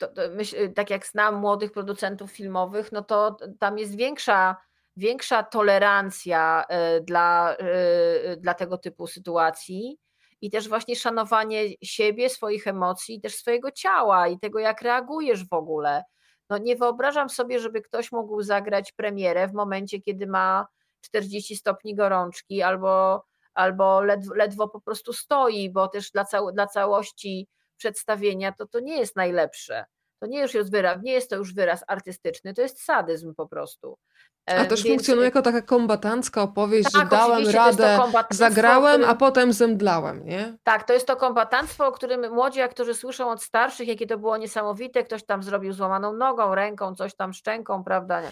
to, 0.00 0.08
to 0.08 0.22
myśl, 0.30 0.72
tak 0.72 0.90
jak 0.90 1.06
znam 1.06 1.34
młodych 1.34 1.72
producentów 1.72 2.32
filmowych, 2.32 2.92
no 2.92 3.02
to 3.02 3.36
tam 3.58 3.78
jest 3.78 3.96
większa, 3.96 4.56
większa 4.96 5.42
tolerancja 5.42 6.64
e, 6.68 7.00
dla, 7.00 7.56
e, 7.56 8.36
dla 8.36 8.54
tego 8.54 8.78
typu 8.78 9.06
sytuacji 9.06 9.98
i 10.40 10.50
też 10.50 10.68
właśnie 10.68 10.96
szanowanie 10.96 11.64
siebie, 11.82 12.30
swoich 12.30 12.66
emocji, 12.66 13.20
też 13.20 13.34
swojego 13.34 13.70
ciała 13.70 14.28
i 14.28 14.38
tego, 14.38 14.58
jak 14.58 14.82
reagujesz 14.82 15.48
w 15.48 15.52
ogóle. 15.52 16.04
No 16.50 16.58
nie 16.58 16.76
wyobrażam 16.76 17.30
sobie, 17.30 17.60
żeby 17.60 17.82
ktoś 17.82 18.12
mógł 18.12 18.42
zagrać 18.42 18.92
premierę 18.92 19.48
w 19.48 19.52
momencie, 19.52 20.00
kiedy 20.00 20.26
ma 20.26 20.66
40 21.00 21.56
stopni 21.56 21.94
gorączki 21.94 22.62
albo, 22.62 23.24
albo 23.54 24.00
ledwo, 24.00 24.34
ledwo 24.34 24.68
po 24.68 24.80
prostu 24.80 25.12
stoi, 25.12 25.70
bo 25.70 25.88
też 25.88 26.10
dla, 26.10 26.24
cał, 26.24 26.52
dla 26.52 26.66
całości 26.66 27.48
przedstawienia, 27.80 28.52
to 28.52 28.66
to 28.66 28.80
nie 28.80 28.98
jest 28.98 29.16
najlepsze. 29.16 29.84
To 30.20 30.26
nie, 30.26 30.40
już 30.40 30.54
jest 30.54 30.70
wyraz, 30.70 30.98
nie 31.02 31.12
jest 31.12 31.30
to 31.30 31.36
już 31.36 31.54
wyraz 31.54 31.84
artystyczny, 31.88 32.54
to 32.54 32.62
jest 32.62 32.84
sadyzm 32.84 33.34
po 33.34 33.48
prostu. 33.48 33.98
A 34.46 34.52
e, 34.52 34.66
też 34.66 34.82
Więc... 34.82 34.94
funkcjonuje 34.94 35.24
jako 35.24 35.42
taka 35.42 35.62
kombatancka 35.62 36.42
opowieść, 36.42 36.92
tak, 36.92 37.02
że 37.02 37.08
dałem 37.08 37.48
radę, 37.48 37.98
zagrałem, 38.30 38.92
którym... 38.92 39.10
a 39.10 39.14
potem 39.14 39.52
zemdlałem, 39.52 40.24
nie? 40.24 40.56
Tak, 40.62 40.84
to 40.84 40.92
jest 40.92 41.06
to 41.06 41.16
kombatanstwo, 41.16 41.86
o 41.86 41.92
którym 41.92 42.32
młodzi 42.34 42.60
aktorzy 42.60 42.94
słyszą 42.94 43.30
od 43.30 43.42
starszych, 43.42 43.88
jakie 43.88 44.06
to 44.06 44.18
było 44.18 44.36
niesamowite, 44.36 45.04
ktoś 45.04 45.24
tam 45.24 45.42
zrobił 45.42 45.72
złamaną 45.72 46.12
nogą, 46.12 46.54
ręką, 46.54 46.94
coś 46.94 47.14
tam 47.14 47.32
szczęką, 47.32 47.84
prawda? 47.84 48.22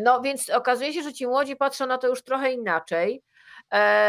No 0.00 0.20
więc 0.20 0.50
okazuje 0.50 0.92
się, 0.92 1.02
że 1.02 1.12
ci 1.12 1.26
młodzi 1.26 1.56
patrzą 1.56 1.86
na 1.86 1.98
to 1.98 2.08
już 2.08 2.22
trochę 2.22 2.52
inaczej, 2.52 3.22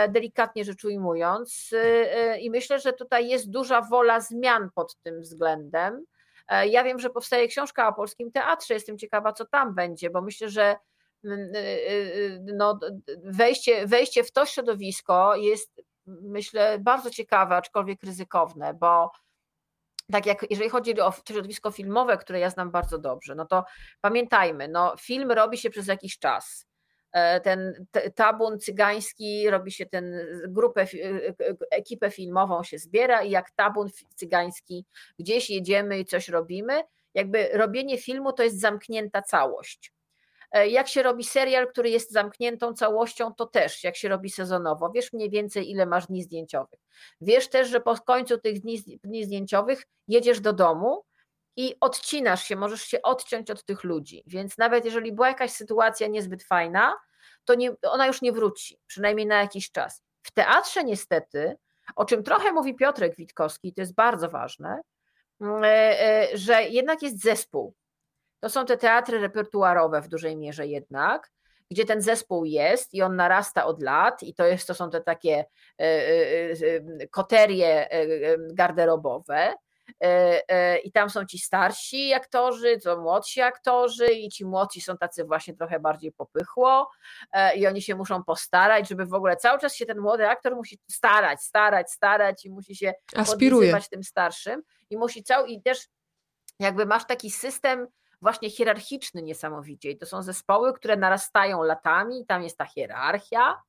delikatnie 0.10 0.66
rzecz 0.66 0.86
ujmując 0.86 1.70
e, 1.74 2.40
i 2.40 2.50
myślę, 2.50 2.80
że 2.80 2.94
tutaj 2.94 3.28
jest 3.28 3.50
duża 3.50 3.82
wola 3.82 4.20
zmian 4.20 4.70
pod 4.76 4.96
tym 4.96 5.22
względem, 5.22 6.06
E, 6.48 6.68
ja 6.68 6.84
wiem, 6.84 7.00
że 7.00 7.10
powstaje 7.10 7.48
książka 7.48 7.88
o 7.88 7.94
polskim 7.94 8.32
teatrze, 8.32 8.74
jestem 8.74 8.98
ciekawa, 8.98 9.34
co 9.34 9.46
tam 9.46 9.76
będzie, 9.76 10.10
bo 10.10 10.22
myślę, 10.22 10.50
że 10.50 10.76
mm, 11.24 11.52
no, 12.44 12.80
wejście, 13.24 13.88
wejście 13.88 14.24
w 14.24 14.32
to 14.32 14.46
środowisko 14.46 15.36
jest, 15.36 15.82
myślę, 16.06 16.80
bardzo 16.80 17.10
ciekawe, 17.10 17.56
aczkolwiek 17.56 18.04
ryzykowne, 18.04 18.74
bo 18.74 19.12
tak 20.12 20.26
jak 20.26 20.46
jeżeli 20.50 20.70
chodzi 20.70 21.00
o 21.02 21.14
środowisko 21.28 21.72
filmowe, 21.72 22.18
które 22.18 22.40
ja 22.40 22.50
znam 22.50 22.72
bardzo 22.72 22.98
dobrze, 22.98 23.36
no 23.36 23.46
to 23.46 23.64
pamiętajmy, 24.02 24.68
no, 24.68 24.96
film 25.00 25.32
robi 25.32 25.58
się 25.58 25.70
przez 25.70 25.88
jakiś 25.88 26.20
czas. 26.20 26.66
E, 27.14 27.40
ten 27.40 27.86
tabun 28.16 28.60
cygański, 28.60 29.50
robi 29.50 29.72
się 29.72 29.86
ten 29.86 30.16
grupę, 30.48 30.82
e, 30.82 30.86
e, 31.28 31.34
ekipę 31.72 32.12
filmową 32.12 32.64
się 32.64 32.78
zbiera 32.78 33.24
i 33.24 33.30
jak 33.30 33.52
tabun 33.52 33.90
cygański 34.16 34.86
gdzieś 35.20 35.50
jedziemy 35.50 36.00
i 36.00 36.06
coś 36.06 36.30
robimy, 36.30 36.82
jakby 37.14 37.50
robienie 37.54 37.98
filmu 37.98 38.34
to 38.34 38.44
jest 38.44 38.60
zamknięta 38.60 39.22
całość. 39.22 39.94
Jak 40.70 40.88
się 40.88 41.04
robi 41.04 41.24
serial, 41.24 41.68
który 41.68 41.90
jest 41.90 42.12
zamkniętą 42.12 42.74
całością, 42.74 43.34
to 43.34 43.46
też, 43.46 43.84
jak 43.84 43.96
się 43.96 44.10
robi 44.10 44.30
sezonowo. 44.30 44.92
Wiesz 44.96 45.14
mniej 45.14 45.30
więcej, 45.30 45.72
ile 45.72 45.86
masz 45.86 46.08
dni 46.08 46.24
zdjęciowych. 46.24 46.80
Wiesz 47.22 47.50
też, 47.50 47.70
że 47.70 47.82
po 47.82 47.96
końcu 47.96 48.38
tych 48.38 48.60
dni, 48.60 48.84
dni 49.04 49.26
zdjęciowych 49.26 49.84
jedziesz 50.08 50.40
do 50.40 50.54
domu 50.54 51.04
i 51.56 51.76
odcinasz 51.82 52.44
się, 52.44 52.56
możesz 52.56 52.82
się 52.82 53.02
odciąć 53.02 53.52
od 53.52 53.66
tych 53.66 53.84
ludzi. 53.84 54.24
Więc 54.28 54.58
nawet 54.58 54.86
jeżeli 54.86 55.14
była 55.14 55.28
jakaś 55.28 55.52
sytuacja 55.52 56.08
niezbyt 56.08 56.44
fajna, 56.44 56.96
to 57.46 57.56
nie, 57.56 57.72
ona 57.82 58.08
już 58.08 58.22
nie 58.22 58.32
wróci, 58.32 58.80
przynajmniej 58.88 59.28
na 59.28 59.42
jakiś 59.42 59.72
czas. 59.72 60.04
W 60.24 60.32
teatrze 60.32 60.84
niestety, 60.84 61.58
o 61.96 62.06
czym 62.06 62.24
trochę 62.24 62.52
mówi 62.52 62.76
Piotrek 62.76 63.16
Witkowski, 63.16 63.74
to 63.74 63.82
jest 63.82 63.94
bardzo 63.94 64.30
ważne, 64.30 64.82
mm, 65.42 65.64
e, 65.64 65.68
e, 66.02 66.38
że 66.38 66.64
jednak 66.64 67.02
jest 67.02 67.22
zespół. 67.22 67.76
To 68.40 68.50
są 68.50 68.66
te 68.66 68.78
teatry 68.78 69.20
repertuarowe 69.20 70.02
w 70.02 70.08
dużej 70.08 70.38
mierze 70.38 70.68
jednak, 70.68 71.32
gdzie 71.72 71.86
ten 71.86 72.02
zespół 72.02 72.46
jest 72.46 72.94
i 72.94 73.02
on 73.02 73.16
narasta 73.16 73.66
od 73.66 73.82
lat 73.82 74.24
i 74.24 74.34
to, 74.34 74.46
jest, 74.46 74.68
to 74.68 74.74
są 74.74 74.90
te 74.90 75.02
takie 75.02 75.46
e, 75.78 77.08
koterie 77.12 77.90
garderobowe, 78.54 79.54
i 80.84 80.92
tam 80.92 81.10
są 81.10 81.26
ci 81.26 81.40
starsi 81.40 82.14
aktorzy, 82.14 82.78
to 82.84 83.02
młodsi 83.02 83.42
aktorzy 83.42 84.08
i 84.08 84.30
ci 84.30 84.46
młodsi 84.46 84.82
są 84.82 84.98
tacy 84.98 85.24
właśnie 85.24 85.54
trochę 85.54 85.80
bardziej 85.80 86.12
popychło 86.12 86.92
e, 87.32 87.56
i 87.56 87.68
oni 87.68 87.82
się 87.82 87.96
muszą 87.96 88.24
postarać, 88.24 88.90
żeby 88.90 89.06
w 89.06 89.14
ogóle 89.14 89.38
cały 89.38 89.60
czas 89.60 89.76
się 89.76 89.86
ten 89.86 90.00
młody 90.00 90.30
aktor 90.30 90.56
musi 90.56 90.80
starać, 90.90 91.42
starać, 91.44 91.92
starać 91.92 92.46
i 92.46 92.50
musi 92.50 92.76
się 92.76 92.94
podpisywać 93.16 93.90
tym 93.90 94.04
starszym 94.04 94.64
i 94.90 94.98
musi 94.98 95.24
cały 95.24 95.48
i 95.48 95.62
też 95.62 95.88
jakby 96.60 96.86
masz 96.86 97.06
taki 97.06 97.32
system 97.32 97.88
właśnie 98.22 98.50
hierarchiczny 98.50 99.22
niesamowicie 99.22 99.92
i 99.92 99.98
to 99.98 100.06
są 100.06 100.24
zespoły, 100.24 100.74
które 100.74 100.98
narastają 100.98 101.64
latami, 101.64 102.26
tam 102.26 102.44
jest 102.44 102.58
ta 102.58 102.66
hierarchia, 102.66 103.62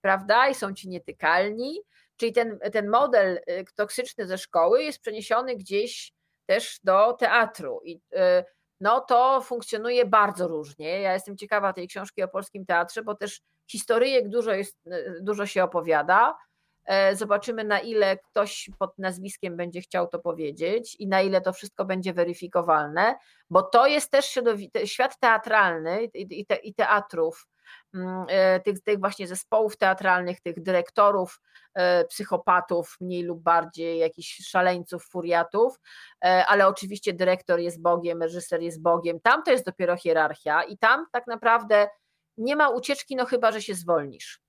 prawda, 0.00 0.48
i 0.48 0.54
są 0.54 0.74
ci 0.74 0.88
nietykalni, 0.88 1.80
Czyli 2.16 2.32
ten, 2.32 2.58
ten 2.72 2.88
model 2.88 3.40
y, 3.50 3.64
toksyczny 3.74 4.26
ze 4.26 4.38
szkoły 4.38 4.82
jest 4.82 5.00
przeniesiony 5.00 5.56
gdzieś 5.56 6.12
też 6.46 6.80
do 6.84 7.12
teatru. 7.12 7.80
I 7.84 7.96
y, 7.96 8.44
no 8.80 9.00
to 9.00 9.40
funkcjonuje 9.40 10.06
bardzo 10.06 10.48
różnie. 10.48 11.00
Ja 11.00 11.12
jestem 11.12 11.36
ciekawa 11.36 11.72
tej 11.72 11.88
książki 11.88 12.22
o 12.22 12.28
polskim 12.28 12.66
teatrze, 12.66 13.02
bo 13.02 13.14
też 13.14 13.40
historyjek 13.70 14.28
dużo, 14.28 14.52
jest, 14.52 14.76
y, 14.86 15.18
dużo 15.22 15.46
się 15.46 15.64
opowiada. 15.64 16.36
E, 16.86 17.16
zobaczymy, 17.16 17.64
na 17.64 17.80
ile 17.80 18.16
ktoś 18.16 18.70
pod 18.78 18.98
nazwiskiem 18.98 19.56
będzie 19.56 19.80
chciał 19.80 20.08
to 20.08 20.18
powiedzieć 20.18 20.96
i 20.98 21.08
na 21.08 21.22
ile 21.22 21.40
to 21.40 21.52
wszystko 21.52 21.84
będzie 21.84 22.12
weryfikowalne, 22.12 23.14
bo 23.50 23.62
to 23.62 23.86
jest 23.86 24.10
też 24.10 24.38
świat 24.84 25.18
teatralny 25.20 26.04
i, 26.14 26.46
i 26.62 26.74
teatrów, 26.74 27.46
tych, 28.64 28.82
tych 28.82 29.00
właśnie 29.00 29.26
zespołów 29.26 29.76
teatralnych, 29.76 30.40
tych 30.40 30.62
dyrektorów, 30.62 31.40
e, 31.74 32.04
psychopatów, 32.04 32.96
mniej 33.00 33.22
lub 33.22 33.42
bardziej, 33.42 33.98
jakichś 33.98 34.48
szaleńców, 34.48 35.04
furiatów, 35.04 35.80
ale 36.20 36.66
oczywiście 36.66 37.12
dyrektor 37.12 37.60
jest 37.60 37.82
Bogiem, 37.82 38.22
reżyser 38.22 38.62
jest 38.62 38.82
Bogiem. 38.82 39.20
Tam 39.20 39.42
to 39.42 39.50
jest 39.50 39.66
dopiero 39.66 39.96
hierarchia 39.96 40.62
i 40.62 40.78
tam 40.78 41.06
tak 41.12 41.26
naprawdę 41.26 41.88
nie 42.36 42.56
ma 42.56 42.68
ucieczki, 42.68 43.16
no 43.16 43.26
chyba, 43.26 43.52
że 43.52 43.62
się 43.62 43.74
zwolnisz. 43.74 44.40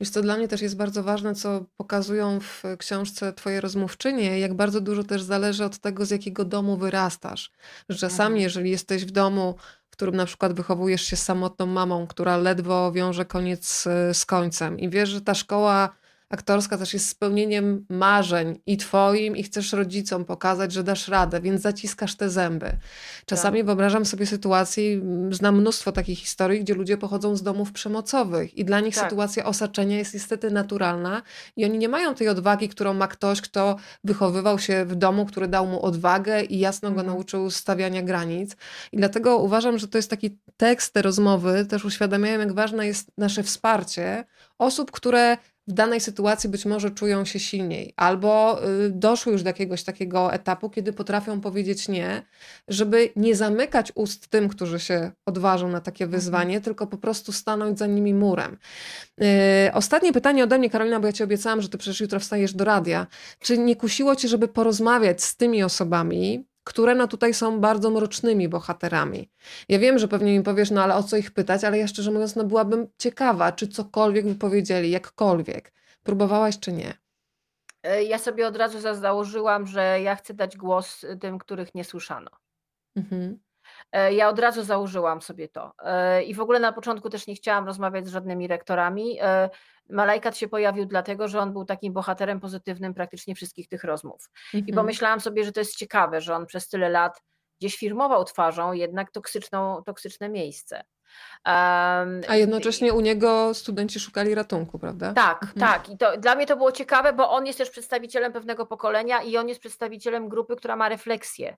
Wiesz 0.00 0.10
co, 0.10 0.22
dla 0.22 0.36
mnie 0.36 0.48
też 0.48 0.62
jest 0.62 0.76
bardzo 0.76 1.02
ważne, 1.02 1.34
co 1.34 1.64
pokazują 1.76 2.40
w 2.40 2.62
książce 2.78 3.32
twoje 3.32 3.60
rozmówczynie, 3.60 4.38
jak 4.38 4.54
bardzo 4.54 4.80
dużo 4.80 5.04
też 5.04 5.22
zależy 5.22 5.64
od 5.64 5.78
tego, 5.78 6.06
z 6.06 6.10
jakiego 6.10 6.44
domu 6.44 6.76
wyrastasz. 6.76 7.52
Że 7.88 7.98
czasami, 7.98 8.34
mhm. 8.34 8.42
jeżeli 8.42 8.70
jesteś 8.70 9.04
w 9.04 9.10
domu, 9.10 9.54
w 9.92 9.96
którym 9.96 10.16
na 10.16 10.26
przykład 10.26 10.52
wychowujesz 10.52 11.02
się 11.02 11.16
samotną 11.16 11.66
mamą, 11.66 12.06
która 12.06 12.36
ledwo 12.36 12.92
wiąże 12.92 13.24
koniec 13.24 13.86
e, 13.86 14.14
z 14.14 14.26
końcem. 14.26 14.78
I 14.78 14.88
wiesz, 14.88 15.08
że 15.08 15.20
ta 15.20 15.34
szkoła 15.34 15.88
aktorska 16.32 16.78
też 16.78 16.94
jest 16.94 17.08
spełnieniem 17.08 17.86
marzeń 17.90 18.58
i 18.66 18.76
twoim, 18.76 19.36
i 19.36 19.42
chcesz 19.42 19.72
rodzicom 19.72 20.24
pokazać, 20.24 20.72
że 20.72 20.84
dasz 20.84 21.08
radę, 21.08 21.40
więc 21.40 21.60
zaciskasz 21.62 22.14
te 22.14 22.30
zęby. 22.30 22.70
Czasami 23.26 23.58
tak. 23.58 23.66
wyobrażam 23.66 24.06
sobie 24.06 24.26
sytuację, 24.26 25.00
znam 25.30 25.60
mnóstwo 25.60 25.92
takich 25.92 26.18
historii, 26.18 26.60
gdzie 26.60 26.74
ludzie 26.74 26.96
pochodzą 26.96 27.36
z 27.36 27.42
domów 27.42 27.72
przemocowych 27.72 28.58
i 28.58 28.64
dla 28.64 28.80
nich 28.80 28.94
tak. 28.94 29.04
sytuacja 29.04 29.44
osaczenia 29.44 29.98
jest 29.98 30.14
niestety 30.14 30.50
naturalna 30.50 31.22
i 31.56 31.64
oni 31.64 31.78
nie 31.78 31.88
mają 31.88 32.14
tej 32.14 32.28
odwagi, 32.28 32.68
którą 32.68 32.94
ma 32.94 33.08
ktoś, 33.08 33.40
kto 33.40 33.76
wychowywał 34.04 34.58
się 34.58 34.84
w 34.84 34.94
domu, 34.94 35.26
który 35.26 35.48
dał 35.48 35.66
mu 35.66 35.82
odwagę 35.82 36.42
i 36.42 36.58
jasno 36.58 36.88
go 36.90 37.00
mhm. 37.00 37.06
nauczył 37.06 37.50
stawiania 37.50 38.02
granic. 38.02 38.56
I 38.92 38.96
dlatego 38.96 39.38
uważam, 39.38 39.78
że 39.78 39.88
to 39.88 39.98
jest 39.98 40.10
taki 40.10 40.38
tekst, 40.56 40.94
te 40.94 41.02
rozmowy 41.02 41.66
też 41.66 41.84
uświadamiają, 41.84 42.40
jak 42.40 42.52
ważne 42.52 42.86
jest 42.86 43.10
nasze 43.18 43.42
wsparcie 43.42 44.24
osób, 44.58 44.90
które 44.90 45.36
w 45.68 45.72
danej 45.72 46.00
sytuacji 46.00 46.50
być 46.50 46.66
może 46.66 46.90
czują 46.90 47.24
się 47.24 47.38
silniej, 47.38 47.92
albo 47.96 48.60
y, 48.86 48.90
doszły 48.90 49.32
już 49.32 49.42
do 49.42 49.48
jakiegoś 49.48 49.82
takiego 49.82 50.32
etapu, 50.32 50.70
kiedy 50.70 50.92
potrafią 50.92 51.40
powiedzieć 51.40 51.88
nie, 51.88 52.22
żeby 52.68 53.10
nie 53.16 53.36
zamykać 53.36 53.92
ust 53.94 54.28
tym, 54.28 54.48
którzy 54.48 54.80
się 54.80 55.12
odważą 55.26 55.68
na 55.68 55.80
takie 55.80 56.04
mhm. 56.04 56.20
wyzwanie, 56.20 56.60
tylko 56.60 56.86
po 56.86 56.98
prostu 56.98 57.32
stanąć 57.32 57.78
za 57.78 57.86
nimi 57.86 58.14
murem. 58.14 58.58
Yy, 59.18 59.26
ostatnie 59.74 60.12
pytanie 60.12 60.44
ode 60.44 60.58
mnie, 60.58 60.70
Karolina, 60.70 61.00
bo 61.00 61.06
ja 61.06 61.12
ci 61.12 61.22
obiecałam, 61.22 61.62
że 61.62 61.68
ty 61.68 61.78
przecież 61.78 62.00
jutro 62.00 62.20
wstajesz 62.20 62.54
do 62.54 62.64
radia. 62.64 63.06
Czy 63.38 63.58
nie 63.58 63.76
kusiło 63.76 64.16
cię, 64.16 64.28
żeby 64.28 64.48
porozmawiać 64.48 65.22
z 65.22 65.36
tymi 65.36 65.62
osobami, 65.62 66.44
które 66.64 66.94
no 66.94 67.06
tutaj 67.06 67.34
są 67.34 67.60
bardzo 67.60 67.90
mrocznymi 67.90 68.48
bohaterami. 68.48 69.30
Ja 69.68 69.78
wiem, 69.78 69.98
że 69.98 70.08
pewnie 70.08 70.38
mi 70.38 70.44
powiesz, 70.44 70.70
no 70.70 70.82
ale 70.82 70.94
o 70.94 71.02
co 71.02 71.16
ich 71.16 71.30
pytać, 71.30 71.64
ale 71.64 71.78
ja 71.78 71.86
szczerze 71.86 72.10
mówiąc, 72.10 72.36
no 72.36 72.44
byłabym 72.44 72.86
ciekawa, 72.98 73.52
czy 73.52 73.68
cokolwiek 73.68 74.26
by 74.26 74.34
powiedzieli, 74.34 74.90
jakkolwiek. 74.90 75.72
Próbowałaś 76.02 76.58
czy 76.58 76.72
nie? 76.72 76.94
E, 77.82 78.04
ja 78.04 78.18
sobie 78.18 78.46
od 78.46 78.56
razu 78.56 78.94
założyłam, 78.94 79.66
że 79.66 80.00
ja 80.00 80.16
chcę 80.16 80.34
dać 80.34 80.56
głos 80.56 81.06
tym, 81.20 81.38
których 81.38 81.74
nie 81.74 81.84
słyszano. 81.84 82.30
Mhm. 82.96 83.38
E, 83.92 84.14
ja 84.14 84.28
od 84.28 84.38
razu 84.38 84.62
założyłam 84.62 85.22
sobie 85.22 85.48
to. 85.48 85.72
E, 85.84 86.22
I 86.22 86.34
w 86.34 86.40
ogóle 86.40 86.60
na 86.60 86.72
początku 86.72 87.10
też 87.10 87.26
nie 87.26 87.34
chciałam 87.34 87.66
rozmawiać 87.66 88.06
z 88.06 88.10
żadnymi 88.10 88.46
rektorami. 88.46 89.18
Malajkat 89.90 90.36
się 90.36 90.48
pojawił 90.48 90.86
dlatego, 90.86 91.28
że 91.28 91.40
on 91.40 91.52
był 91.52 91.64
takim 91.64 91.92
bohaterem 91.92 92.40
pozytywnym 92.40 92.94
praktycznie 92.94 93.34
wszystkich 93.34 93.68
tych 93.68 93.84
rozmów. 93.84 94.30
Mhm. 94.54 94.66
I 94.66 94.72
pomyślałam 94.72 95.20
sobie, 95.20 95.44
że 95.44 95.52
to 95.52 95.60
jest 95.60 95.76
ciekawe, 95.76 96.20
że 96.20 96.34
on 96.34 96.46
przez 96.46 96.68
tyle 96.68 96.88
lat 96.88 97.22
gdzieś 97.60 97.76
firmował 97.76 98.24
twarzą 98.24 98.72
jednak 98.72 99.10
toksyczną, 99.10 99.82
toksyczne 99.86 100.28
miejsce. 100.28 100.76
Um, 101.46 102.20
A 102.28 102.36
jednocześnie 102.36 102.92
u 102.92 103.00
niego 103.00 103.54
studenci 103.54 104.00
szukali 104.00 104.34
ratunku, 104.34 104.78
prawda? 104.78 105.12
Tak, 105.12 105.42
mhm. 105.42 105.60
tak. 105.60 105.88
I 105.88 105.98
to, 105.98 106.16
dla 106.16 106.34
mnie 106.34 106.46
to 106.46 106.56
było 106.56 106.72
ciekawe, 106.72 107.12
bo 107.12 107.30
on 107.30 107.46
jest 107.46 107.58
też 107.58 107.70
przedstawicielem 107.70 108.32
pewnego 108.32 108.66
pokolenia 108.66 109.22
i 109.22 109.36
on 109.36 109.48
jest 109.48 109.60
przedstawicielem 109.60 110.28
grupy, 110.28 110.56
która 110.56 110.76
ma 110.76 110.88
refleksję. 110.88 111.56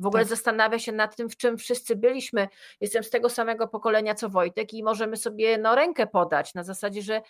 W 0.00 0.06
ogóle 0.06 0.22
tak. 0.22 0.30
zastanawia 0.30 0.78
się 0.78 0.92
nad 0.92 1.16
tym, 1.16 1.30
w 1.30 1.36
czym 1.36 1.58
wszyscy 1.58 1.96
byliśmy. 1.96 2.48
Jestem 2.80 3.04
z 3.04 3.10
tego 3.10 3.30
samego 3.30 3.68
pokolenia 3.68 4.14
co 4.14 4.28
Wojtek 4.28 4.74
i 4.74 4.82
możemy 4.82 5.16
sobie 5.16 5.58
no, 5.58 5.74
rękę 5.74 6.06
podać 6.06 6.54
na 6.54 6.64
zasadzie, 6.64 7.02
że 7.02 7.22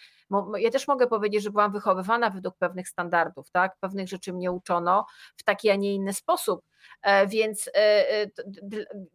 ja 0.59 0.71
też 0.71 0.89
mogę 0.89 1.07
powiedzieć, 1.07 1.43
że 1.43 1.51
byłam 1.51 1.73
wychowywana 1.73 2.31
według 2.31 2.57
pewnych 2.59 2.89
standardów, 2.89 3.51
tak? 3.51 3.77
Pewnych 3.81 4.09
rzeczy 4.09 4.33
mnie 4.33 4.53
uczono 4.53 5.07
w 5.37 5.43
taki, 5.43 5.71
a 5.71 5.77
nie 5.77 5.95
inny 5.95 6.13
sposób. 6.13 6.61
E, 7.03 7.27
więc 7.27 7.69
e, 7.69 8.11
e, 8.11 8.27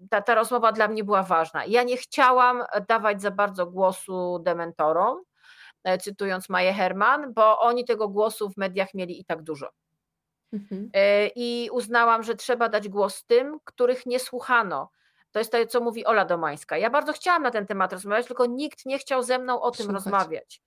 ta, 0.10 0.22
ta 0.22 0.36
rozmowa 0.36 0.72
dla 0.72 0.88
mnie 0.88 1.04
była 1.04 1.24
ważna. 1.24 1.66
Ja 1.66 1.84
nie 1.84 1.98
chciałam 1.98 2.64
dawać 2.88 3.22
za 3.22 3.32
bardzo 3.32 3.66
głosu 3.66 4.40
dementorom, 4.40 5.22
cytując 6.02 6.50
Maję 6.50 6.74
Herman, 6.74 7.34
bo 7.34 7.60
oni 7.60 7.86
tego 7.86 8.10
głosu 8.10 8.50
w 8.50 8.58
mediach 8.58 8.94
mieli 8.94 9.20
i 9.20 9.26
tak 9.26 9.44
dużo. 9.44 9.70
Mhm. 10.54 10.90
E, 10.94 11.28
I 11.28 11.70
uznałam, 11.72 12.24
że 12.24 12.36
trzeba 12.36 12.70
dać 12.70 12.90
głos 12.90 13.26
tym, 13.26 13.60
których 13.64 14.06
nie 14.06 14.20
słuchano. 14.20 14.90
To 15.32 15.40
jest 15.40 15.52
to, 15.52 15.66
co 15.66 15.82
mówi 15.82 16.06
Ola 16.06 16.26
Domańska. 16.26 16.78
Ja 16.78 16.90
bardzo 16.90 17.14
chciałam 17.14 17.44
na 17.44 17.52
ten 17.52 17.68
temat 17.68 17.94
rozmawiać, 17.94 18.28
tylko 18.28 18.46
nikt 18.46 18.86
nie 18.86 19.00
chciał 19.00 19.24
ze 19.24 19.40
mną 19.40 19.62
o 19.62 19.72
tym 19.72 19.86
słuchać. 19.86 20.04
rozmawiać. 20.04 20.62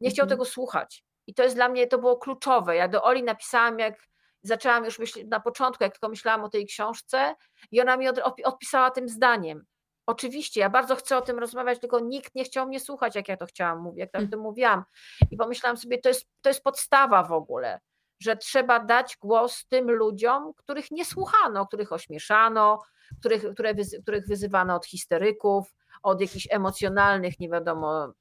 Nie 0.00 0.10
chciał 0.10 0.24
mhm. 0.24 0.28
tego 0.28 0.44
słuchać. 0.44 1.04
I 1.26 1.34
to 1.34 1.42
jest 1.42 1.54
dla 1.54 1.68
mnie, 1.68 1.86
to 1.86 1.98
było 1.98 2.16
kluczowe. 2.16 2.76
Ja 2.76 2.88
do 2.88 3.02
Oli 3.02 3.22
napisałam, 3.22 3.78
jak 3.78 4.08
zaczęłam 4.42 4.84
już 4.84 4.98
myśleć 4.98 5.26
na 5.28 5.40
początku, 5.40 5.84
jak 5.84 5.92
tylko 5.92 6.08
myślałam 6.08 6.44
o 6.44 6.48
tej 6.48 6.66
książce, 6.66 7.34
i 7.70 7.80
ona 7.80 7.96
mi 7.96 8.08
odpisała 8.44 8.90
tym 8.90 9.08
zdaniem. 9.08 9.64
Oczywiście, 10.06 10.60
ja 10.60 10.70
bardzo 10.70 10.96
chcę 10.96 11.16
o 11.16 11.20
tym 11.22 11.38
rozmawiać, 11.38 11.78
tylko 11.78 12.00
nikt 12.00 12.34
nie 12.34 12.44
chciał 12.44 12.66
mnie 12.66 12.80
słuchać, 12.80 13.14
jak 13.14 13.28
ja 13.28 13.36
to 13.36 13.46
chciałam 13.46 13.82
mówić, 13.82 13.98
jak 13.98 14.10
tak 14.10 14.30
to 14.30 14.38
mówiłam. 14.38 14.84
I 15.30 15.36
pomyślałam 15.36 15.76
sobie, 15.76 15.98
to 15.98 16.08
jest, 16.08 16.26
to 16.42 16.50
jest 16.50 16.62
podstawa 16.62 17.22
w 17.22 17.32
ogóle 17.32 17.80
że 18.20 18.36
trzeba 18.36 18.80
dać 18.80 19.16
głos 19.20 19.66
tym 19.68 19.90
ludziom, 19.90 20.52
których 20.56 20.90
nie 20.90 21.04
słuchano, 21.04 21.66
których 21.66 21.92
ośmieszano, 21.92 22.82
których, 23.20 23.52
które, 23.54 23.74
których 24.02 24.26
wyzywano 24.26 24.74
od 24.74 24.86
histeryków, 24.86 25.74
od 26.02 26.20
jakichś 26.20 26.48
emocjonalnych, 26.50 27.40
nie 27.40 27.48
wiadomo, 27.48 28.12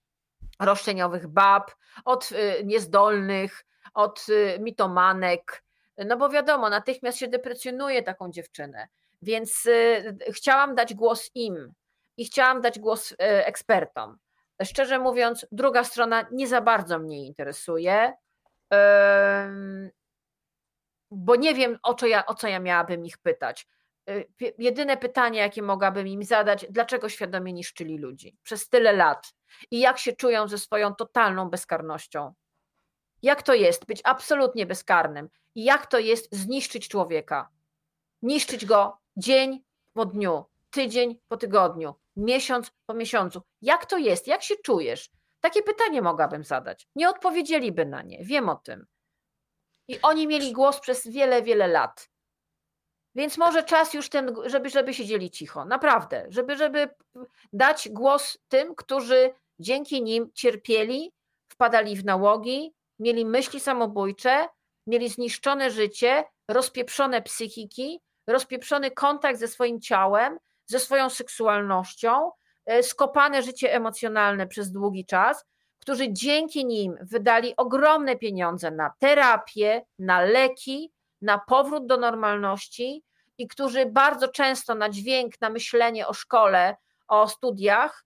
roszczeniowych 0.60 1.28
bab, 1.28 1.72
od 2.06 2.32
y, 2.32 2.66
niezdolnych, 2.66 3.66
od 3.94 4.26
y, 4.30 4.60
mitomanek. 4.60 5.64
No 5.98 6.18
bo 6.18 6.30
wiadomo, 6.30 6.70
natychmiast 6.70 7.18
się 7.18 7.28
deprecjonuje 7.28 8.04
taką 8.04 8.32
dziewczynę. 8.32 8.88
Więc 9.22 9.66
y, 9.66 10.18
chciałam 10.32 10.76
dać 10.76 10.94
głos 10.94 11.32
im 11.36 11.74
i 12.18 12.26
chciałam 12.26 12.62
dać 12.62 12.80
głos 12.80 13.14
ekspertom. 13.20 14.18
Szczerze 14.64 15.00
mówiąc, 15.00 15.46
druga 15.52 15.84
strona 15.84 16.26
nie 16.32 16.48
za 16.48 16.62
bardzo 16.62 17.00
mnie 17.00 17.26
interesuje 17.26 18.14
bo 21.12 21.36
nie 21.36 21.54
wiem, 21.54 21.78
o 21.84 21.94
co, 21.94 22.08
ja, 22.08 22.26
o 22.26 22.36
co 22.36 22.48
ja 22.48 22.60
miałabym 22.60 23.06
ich 23.06 23.18
pytać. 23.18 23.68
Y, 24.10 24.28
jedyne 24.58 24.98
pytanie, 24.98 25.40
jakie 25.40 25.62
mogłabym 25.62 26.08
im 26.08 26.24
zadać, 26.24 26.66
dlaczego 26.70 27.10
świadomie 27.10 27.54
niszczyli 27.54 27.98
ludzi 27.98 28.38
przez 28.44 28.70
tyle 28.70 28.94
lat 28.94 29.34
i 29.72 29.80
jak 29.80 29.98
się 29.98 30.14
czują 30.14 30.48
ze 30.48 30.58
swoją 30.58 30.96
totalną 30.96 31.50
bezkarnością. 31.50 32.34
Jak 33.22 33.44
to 33.44 33.54
jest 33.54 33.86
być 33.86 34.02
absolutnie 34.04 34.66
bezkarnym 34.66 35.30
i 35.56 35.64
jak 35.64 35.86
to 35.86 36.00
jest 36.00 36.36
zniszczyć 36.36 36.88
człowieka? 36.88 37.50
Niszczyć 38.22 38.66
go 38.66 38.98
dzień 39.18 39.64
po 39.94 40.06
dniu, 40.06 40.46
tydzień 40.72 41.20
po 41.28 41.38
tygodniu, 41.38 41.96
miesiąc 42.16 42.72
po 42.86 42.94
miesiącu. 42.94 43.42
Jak 43.62 43.86
to 43.86 43.98
jest? 43.98 44.28
Jak 44.28 44.44
się 44.44 44.56
czujesz? 44.64 45.10
Takie 45.42 45.64
pytanie 45.64 46.02
mogłabym 46.02 46.44
zadać. 46.44 46.88
Nie 46.96 47.10
odpowiedzieliby 47.10 47.86
na 47.86 48.02
nie, 48.02 48.26
wiem 48.26 48.50
o 48.50 48.56
tym. 48.56 48.86
I 49.88 50.02
oni 50.02 50.28
mieli 50.28 50.54
głos 50.54 50.80
przez 50.80 51.08
wiele, 51.08 51.42
wiele 51.42 51.68
lat. 51.68 52.10
Więc 53.16 53.38
może 53.38 53.64
czas 53.64 53.94
już 53.94 54.10
ten, 54.10 54.36
żeby, 54.46 54.70
żeby 54.70 54.94
siedzieli 54.94 55.32
cicho, 55.32 55.66
naprawdę, 55.66 56.26
żeby, 56.30 56.58
żeby 56.58 56.90
dać 57.54 57.90
głos 57.90 58.38
tym, 58.48 58.76
którzy 58.76 59.34
dzięki 59.60 60.04
nim 60.04 60.32
cierpieli, 60.34 61.14
wpadali 61.52 61.96
w 61.96 62.06
nałogi, 62.06 62.74
mieli 63.00 63.26
myśli 63.26 63.60
samobójcze, 63.60 64.48
mieli 64.88 65.10
zniszczone 65.10 65.72
życie, 65.72 66.24
rozpieprzone 66.48 67.22
psychiki, 67.22 68.02
rozpieprzony 68.28 68.92
kontakt 68.92 69.40
ze 69.40 69.48
swoim 69.48 69.82
ciałem, 69.82 70.38
ze 70.66 70.80
swoją 70.80 71.10
seksualnością, 71.10 72.32
skopane 72.82 73.44
życie 73.44 73.74
emocjonalne 73.74 74.48
przez 74.48 74.72
długi 74.72 75.06
czas, 75.06 75.46
którzy 75.80 76.14
dzięki 76.14 76.66
nim 76.66 76.98
wydali 77.02 77.54
ogromne 77.58 78.16
pieniądze 78.16 78.72
na 78.72 78.94
terapię, 79.00 79.86
na 80.00 80.22
leki, 80.22 80.92
na 81.22 81.38
powrót 81.38 81.86
do 81.86 81.98
normalności 81.98 83.04
i 83.38 83.48
którzy 83.48 83.86
bardzo 83.86 84.28
często 84.28 84.76
na 84.76 84.90
dźwięk, 84.90 85.42
na 85.42 85.50
myślenie 85.50 86.08
o 86.08 86.14
szkole, 86.14 86.76
o 87.08 87.28
studiach 87.28 88.06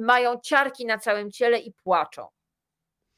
mają 0.00 0.40
ciarki 0.40 0.86
na 0.86 0.98
całym 0.98 1.30
ciele 1.30 1.58
i 1.58 1.72
płaczą. 1.72 2.28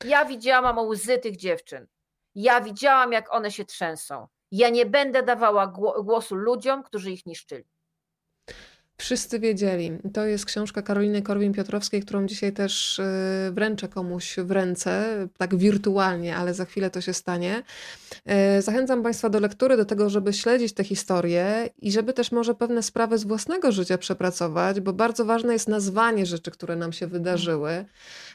Ja 0.04 0.24
widziałam 0.24 0.78
łzy 0.78 1.18
tych 1.18 1.36
dziewczyn. 1.36 1.86
Ja 2.34 2.60
widziałam, 2.60 3.12
jak 3.12 3.34
one 3.34 3.50
się 3.50 3.64
trzęsą. 3.64 4.28
Ja 4.50 4.68
nie 4.68 4.86
będę 4.86 5.22
dawała 5.22 5.66
głosu 6.02 6.34
ludziom, 6.34 6.82
którzy 6.82 7.10
ich 7.10 7.26
niszczyli. 7.26 7.73
Wszyscy 8.96 9.38
wiedzieli. 9.40 9.92
To 10.12 10.26
jest 10.26 10.46
książka 10.46 10.82
Karoliny 10.82 11.22
Korwin-Piotrowskiej, 11.22 12.02
którą 12.02 12.26
dzisiaj 12.26 12.52
też 12.52 12.98
y, 12.98 13.02
wręczę 13.52 13.88
komuś 13.88 14.36
w 14.38 14.50
ręce, 14.50 15.16
tak 15.38 15.56
wirtualnie, 15.56 16.36
ale 16.36 16.54
za 16.54 16.64
chwilę 16.64 16.90
to 16.90 17.00
się 17.00 17.12
stanie. 17.12 17.62
Y, 18.58 18.62
zachęcam 18.62 19.02
Państwa 19.02 19.28
do 19.28 19.40
lektury, 19.40 19.76
do 19.76 19.84
tego, 19.84 20.10
żeby 20.10 20.32
śledzić 20.32 20.72
te 20.72 20.84
historie 20.84 21.68
i 21.78 21.92
żeby 21.92 22.12
też 22.12 22.32
może 22.32 22.54
pewne 22.54 22.82
sprawy 22.82 23.18
z 23.18 23.24
własnego 23.24 23.72
życia 23.72 23.98
przepracować, 23.98 24.80
bo 24.80 24.92
bardzo 24.92 25.24
ważne 25.24 25.52
jest 25.52 25.68
nazwanie 25.68 26.26
rzeczy, 26.26 26.50
które 26.50 26.76
nam 26.76 26.92
się 26.92 27.06
wydarzyły. 27.06 27.84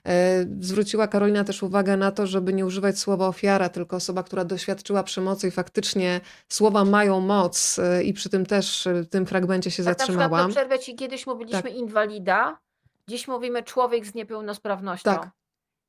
Y, 0.08 0.12
zwróciła 0.60 1.08
Karolina 1.08 1.44
też 1.44 1.64
uwagę 1.64 1.98
na 1.98 2.12
to, 2.12 2.28
żeby 2.28 2.54
nie 2.54 2.66
używać 2.66 3.00
słowa 3.00 3.28
ofiara, 3.28 3.70
tylko 3.70 3.96
osoba, 3.96 4.24
która 4.24 4.46
doświadczyła 4.46 5.04
przemocy 5.04 5.48
i 5.48 5.52
faktycznie 5.52 6.22
słowa 6.50 6.86
mają 6.86 7.20
moc 7.20 7.80
i 8.04 8.14
przy 8.14 8.30
tym 8.30 8.46
też 8.46 8.88
w 8.94 9.08
tym 9.08 9.26
fragmencie 9.26 9.72
się 9.72 9.84
tak, 9.84 9.98
zatrzymałam 9.98 10.52
przerwę 10.52 10.80
ci, 10.80 10.96
kiedyś 10.96 11.28
mówiliśmy 11.28 11.64
tak. 11.64 11.74
inwalida, 11.74 12.58
dziś 13.08 13.28
mówimy 13.28 13.64
człowiek 13.64 14.06
z 14.06 14.16
niepełnosprawnością. 14.16 15.12
Tak. 15.12 15.30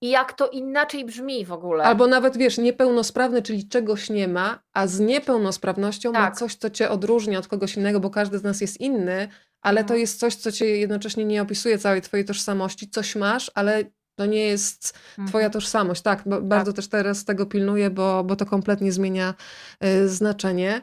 I 0.02 0.10
jak 0.10 0.32
to 0.32 0.48
inaczej 0.48 1.04
brzmi 1.04 1.44
w 1.44 1.52
ogóle. 1.52 1.84
Albo 1.84 2.06
nawet 2.06 2.36
wiesz, 2.36 2.58
niepełnosprawny, 2.58 3.42
czyli 3.42 3.68
czegoś 3.68 4.10
nie 4.10 4.28
ma, 4.28 4.58
a 4.72 4.86
z 4.86 5.00
niepełnosprawnością 5.00 6.12
tak. 6.12 6.22
ma 6.22 6.30
coś, 6.30 6.54
co 6.54 6.70
cię 6.70 6.90
odróżnia 6.90 7.38
od 7.38 7.48
kogoś 7.48 7.76
innego, 7.76 8.00
bo 8.00 8.10
każdy 8.10 8.38
z 8.38 8.42
nas 8.42 8.60
jest 8.60 8.80
inny, 8.80 9.28
ale 9.62 9.80
to 9.80 9.84
mhm. 9.84 10.00
jest 10.00 10.20
coś, 10.20 10.34
co 10.34 10.52
cię 10.52 10.66
jednocześnie 10.66 11.24
nie 11.24 11.42
opisuje 11.42 11.78
całej 11.78 12.02
twojej 12.02 12.26
tożsamości. 12.26 12.90
Coś 12.90 13.16
masz, 13.16 13.50
ale 13.54 13.84
to 14.20 14.26
nie 14.26 14.44
jest 14.44 14.92
twoja 15.28 15.46
mhm. 15.46 15.52
tożsamość. 15.52 16.02
Tak, 16.02 16.22
bardzo 16.42 16.72
tak. 16.72 16.76
też 16.76 16.88
teraz 16.88 17.24
tego 17.24 17.46
pilnuję, 17.46 17.90
bo, 17.90 18.24
bo 18.24 18.36
to 18.36 18.46
kompletnie 18.46 18.92
zmienia 18.92 19.34
y, 19.84 20.08
znaczenie. 20.08 20.82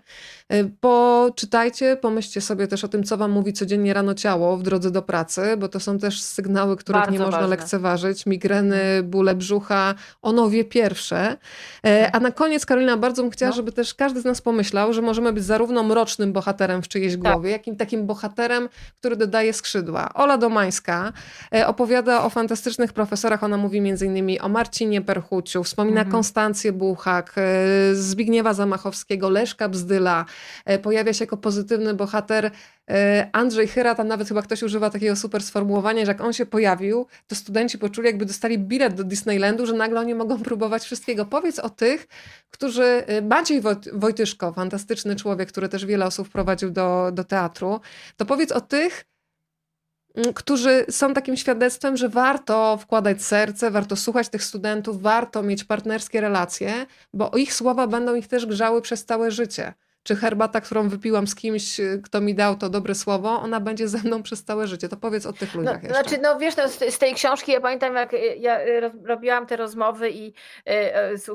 Y, 0.54 0.72
poczytajcie, 0.80 1.98
pomyślcie 1.98 2.42
sobie 2.42 2.68
też 2.68 2.84
o 2.84 2.88
tym, 2.88 3.04
co 3.04 3.18
wam 3.18 3.32
mówi 3.32 3.54
codziennie 3.54 3.94
rano 3.94 4.14
ciało 4.14 4.58
w 4.58 4.64
drodze 4.64 4.92
do 4.92 5.02
pracy, 5.02 5.58
bo 5.58 5.68
to 5.68 5.80
są 5.80 6.00
też 6.00 6.22
sygnały, 6.22 6.78
których 6.78 7.02
bardzo 7.02 7.12
nie 7.12 7.20
można 7.20 7.32
ważne. 7.32 7.48
lekceważyć. 7.48 8.26
Migreny, 8.26 8.82
mhm. 8.82 9.10
bóle 9.10 9.36
brzucha, 9.36 9.96
ono 10.22 10.50
wie 10.50 10.66
pierwsze. 10.66 11.38
E, 11.86 12.12
a 12.16 12.20
na 12.20 12.32
koniec, 12.32 12.66
Karolina, 12.66 12.98
bardzo 12.98 13.22
bym 13.22 13.32
chciała, 13.32 13.50
no. 13.50 13.56
żeby 13.56 13.72
też 13.72 13.94
każdy 13.94 14.22
z 14.22 14.26
nas 14.26 14.42
pomyślał, 14.42 14.94
że 14.94 15.02
możemy 15.02 15.34
być 15.34 15.44
zarówno 15.44 15.84
mrocznym 15.84 16.34
bohaterem 16.34 16.82
w 16.82 16.88
czyjejś 16.88 17.14
tak. 17.14 17.22
głowie, 17.22 17.52
jak 17.52 17.68
i 17.68 17.76
takim 17.76 18.06
bohaterem, 18.06 18.70
który 19.00 19.16
dodaje 19.16 19.54
skrzydła. 19.54 20.14
Ola 20.14 20.38
Domańska 20.38 21.14
e, 21.56 21.68
opowiada 21.68 22.24
o 22.24 22.30
fantastycznych 22.30 22.94
profesorach 22.94 23.27
profesorach 23.28 23.44
ona 23.44 23.58
mówi 23.58 23.78
m.in. 23.78 24.38
o 24.42 24.50
Marcinie 24.50 25.02
Perchuciu, 25.02 25.64
wspomina 25.64 26.02
mhm. 26.02 26.12
Konstancję 26.12 26.72
Buchak, 26.72 27.34
e, 27.38 27.96
Zbigniewa 27.96 28.54
Zamachowskiego, 28.54 29.30
Leszka 29.30 29.70
Bzdyla. 29.70 30.26
E, 30.66 30.80
pojawia 30.80 31.14
się 31.14 31.24
jako 31.24 31.38
pozytywny 31.38 31.94
bohater 31.94 32.52
e, 32.90 33.30
Andrzej 33.32 33.68
Chyra, 33.68 33.96
tam 33.96 34.08
nawet 34.08 34.28
chyba 34.28 34.42
ktoś 34.42 34.64
używa 34.64 34.90
takiego 34.90 35.16
super 35.16 35.44
sformułowania, 35.44 36.06
że 36.06 36.12
jak 36.12 36.22
on 36.22 36.34
się 36.34 36.46
pojawił, 36.46 37.06
to 37.28 37.36
studenci 37.36 37.78
poczuli, 37.78 38.08
jakby 38.08 38.26
dostali 38.26 38.60
bilet 38.60 38.94
do 38.94 39.04
Disneylandu, 39.04 39.66
że 39.66 39.74
nagle 39.74 40.00
oni 40.00 40.16
mogą 40.16 40.44
próbować 40.44 40.84
wszystkiego. 40.84 41.26
Powiedz 41.26 41.60
o 41.60 41.70
tych, 41.70 42.08
którzy... 42.50 43.04
Maciej 43.30 43.62
Wojtyszko, 43.94 44.54
fantastyczny 44.54 45.16
człowiek, 45.16 45.50
który 45.50 45.70
też 45.70 45.86
wiele 45.86 46.06
osób 46.06 46.30
prowadził 46.30 46.72
do, 46.72 47.12
do 47.14 47.24
teatru, 47.24 47.80
to 48.18 48.26
powiedz 48.26 48.52
o 48.52 48.62
tych, 48.62 49.06
którzy 50.36 50.86
są 50.90 51.14
takim 51.14 51.38
świadectwem, 51.38 51.98
że 51.98 52.10
warto 52.10 52.78
wkładać 52.78 53.24
serce, 53.24 53.72
warto 53.72 53.96
słuchać 53.96 54.30
tych 54.30 54.44
studentów, 54.44 55.02
warto 55.02 55.44
mieć 55.44 55.64
partnerskie 55.64 56.22
relacje, 56.22 56.86
bo 57.14 57.32
ich 57.38 57.54
słowa 57.54 57.88
będą 57.88 58.16
ich 58.16 58.28
też 58.28 58.46
grzały 58.46 58.82
przez 58.82 59.06
całe 59.06 59.32
życie 59.32 59.74
czy 60.08 60.16
herbata, 60.16 60.62
którą 60.62 60.90
wypiłam 60.90 61.28
z 61.28 61.36
kimś, 61.36 61.80
y, 61.80 62.02
kto 62.04 62.22
mi 62.22 62.36
dał 62.36 62.56
to 62.56 62.70
dobre 62.70 62.96
słowo, 62.96 63.30
ona 63.42 63.60
będzie 63.60 63.88
ze 63.88 63.98
mną 63.98 64.24
przez 64.24 64.44
całe 64.44 64.68
życie. 64.68 64.90
To 64.90 64.98
powiedz 64.98 65.26
o 65.26 65.34
tych 65.34 65.56
ludziach 65.56 65.84
no, 65.84 65.90
jeszcze. 65.90 66.04
Znaczy, 66.04 66.22
no 66.22 66.40
wiesz, 66.40 66.58
no, 66.58 66.68
z, 66.68 66.94
z, 66.94 66.98
tej 66.98 67.14
książki 67.14 67.52
ja 67.52 67.62
pamiętam, 67.62 67.96
jak 67.96 68.14
y, 68.14 68.18
ja 68.40 68.62
y, 68.62 68.92
robiłam 69.04 69.46
te 69.46 69.56
rozmowy 69.56 70.12
i 70.12 70.34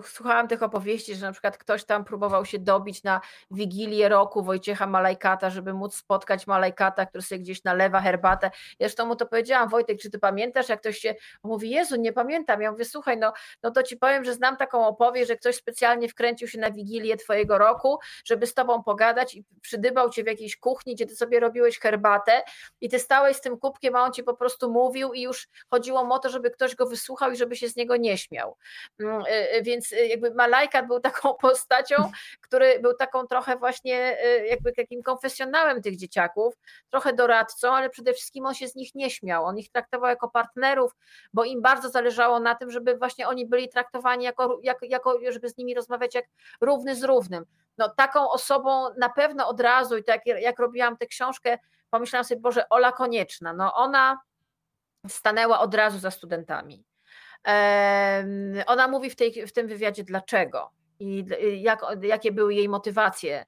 słuchałam 0.03 0.49
tych 0.49 0.63
opowieści, 0.63 1.15
że 1.15 1.27
na 1.27 1.33
przykład 1.33 1.59
ktoś 1.59 1.85
tam 1.85 2.05
próbował 2.05 2.45
się 2.45 2.59
dobić 2.59 3.03
na 3.03 3.21
Wigilię 3.51 4.09
roku 4.09 4.43
Wojciecha 4.43 4.87
Malajkata, 4.87 5.51
żeby 5.51 5.73
móc 5.75 5.95
spotkać 5.95 6.47
Malajkata, 6.47 7.07
który 7.07 7.23
sobie 7.23 7.39
gdzieś 7.39 7.65
nalewa 7.65 8.01
herbatę. 8.01 8.47
Ja 8.79 8.89
zresztą 8.89 9.07
mu 9.07 9.17
to 9.17 9.27
powiedziałam, 9.27 9.69
Wojtek, 9.69 9.99
czy 10.01 10.11
ty 10.11 10.19
pamiętasz, 10.19 10.69
jak 10.69 10.81
ktoś 10.81 10.99
się 10.99 11.15
mówi, 11.43 11.71
Jezu, 11.71 11.97
nie 11.97 12.13
pamiętam. 12.13 12.63
Ja 12.63 12.73
mówię, 12.73 12.85
słuchaj, 12.85 13.19
no, 13.19 13.33
no 13.63 13.71
to 13.71 13.83
ci 13.83 13.97
powiem, 13.97 14.25
że 14.25 14.35
znam 14.35 14.57
taką 14.57 14.87
opowieść, 14.87 15.29
że 15.29 15.37
ktoś 15.37 15.57
specjalnie 15.57 16.09
wkręcił 16.09 16.49
się 16.49 16.59
na 16.59 16.71
Wigilię 16.71 17.17
twojego 17.17 17.59
roku, 17.59 17.99
żeby 18.25 18.47
z 18.47 18.55
tobą 18.63 18.83
pogadać 18.83 19.35
i 19.35 19.45
przydybał 19.61 20.11
cię 20.11 20.25
w 20.25 20.27
jakiejś 20.27 20.57
kuchni, 20.57 20.95
gdzie 20.95 21.07
ty 21.07 21.17
sobie 21.17 21.41
robiłeś 21.41 21.79
herbatę 21.79 22.43
i 22.81 22.89
ty 22.89 22.99
stałeś 22.99 23.37
z 23.37 23.41
tym 23.41 23.59
kubkiem, 23.59 23.97
a 23.97 24.03
on 24.03 24.13
ci 24.13 24.23
po 24.23 24.35
prostu 24.35 24.71
mówił 24.71 25.13
i 25.13 25.23
już 25.23 25.49
chodziło 25.71 26.01
o 26.01 26.19
to, 26.19 26.29
żeby 26.29 26.51
ktoś 26.51 26.75
go 26.75 26.87
wysłuchał 26.87 27.33
i 27.33 27.37
żeby 27.37 27.57
się 27.57 27.69
z 27.69 27.77
niego 27.77 27.97
nie 27.97 28.19
śmiał. 28.19 28.57
Mm, 29.01 29.21
y, 29.21 29.57
y, 29.57 29.63
więc 29.63 29.93
y, 29.93 30.07
jakby 30.07 30.35
Malajkat 30.35 30.87
był 30.87 31.01
taką 31.01 31.35
postacią, 31.51 31.97
który 32.41 32.79
był 32.81 32.95
taką 32.95 33.27
trochę 33.27 33.57
właśnie 33.57 34.17
jakby 34.49 34.73
takim 34.73 35.03
konfesjonałem 35.03 35.83
tych 35.83 35.97
dzieciaków, 35.97 36.55
trochę 36.91 37.13
doradcą, 37.13 37.75
ale 37.75 37.91
przede 37.91 38.13
wszystkim 38.13 38.47
on 38.47 38.55
się 38.55 38.69
z 38.69 38.75
nich 38.75 38.95
nie 38.95 39.11
śmiał. 39.11 39.45
On 39.45 39.59
ich 39.59 39.71
traktował 39.71 40.11
jako 40.11 40.31
partnerów, 40.31 40.93
bo 41.33 41.45
im 41.45 41.63
bardzo 41.63 41.89
zależało 41.91 42.41
na 42.41 42.55
tym, 42.55 42.71
żeby 42.71 42.97
właśnie 42.97 43.29
oni 43.29 43.47
byli 43.47 43.69
traktowani 43.69 44.25
jako, 44.25 44.61
jako, 44.63 44.87
jako 44.87 45.19
żeby 45.31 45.49
z 45.49 45.57
nimi 45.57 45.75
rozmawiać 45.75 46.15
jak 46.15 46.25
równy 46.61 46.97
z 46.97 47.05
równym 47.05 47.45
no, 47.79 47.89
taką 47.89 48.31
osobą 48.31 48.95
na 48.99 49.09
pewno 49.09 49.49
od 49.49 49.61
razu 49.61 49.97
i 49.97 50.05
tak 50.05 50.27
jak 50.27 50.59
robiłam 50.59 50.97
tę 50.97 51.07
książkę, 51.07 51.59
pomyślałam 51.91 52.25
sobie, 52.25 52.41
Boże, 52.41 52.69
Ola 52.69 52.93
Konieczna, 52.93 53.53
no 53.53 53.75
ona 53.75 54.21
stanęła 55.09 55.61
od 55.61 55.75
razu 55.75 55.99
za 55.99 56.11
studentami. 56.11 56.85
Ona 58.67 58.89
mówi 58.89 59.11
w, 59.11 59.17
tej, 59.17 59.47
w 59.47 59.53
tym 59.53 59.67
wywiadzie 59.67 60.05
dlaczego 60.05 60.71
i 61.01 61.25
jak, 61.63 61.81
jakie 62.03 62.33
były 62.33 62.55
jej 62.55 62.69
motywacje 62.69 63.47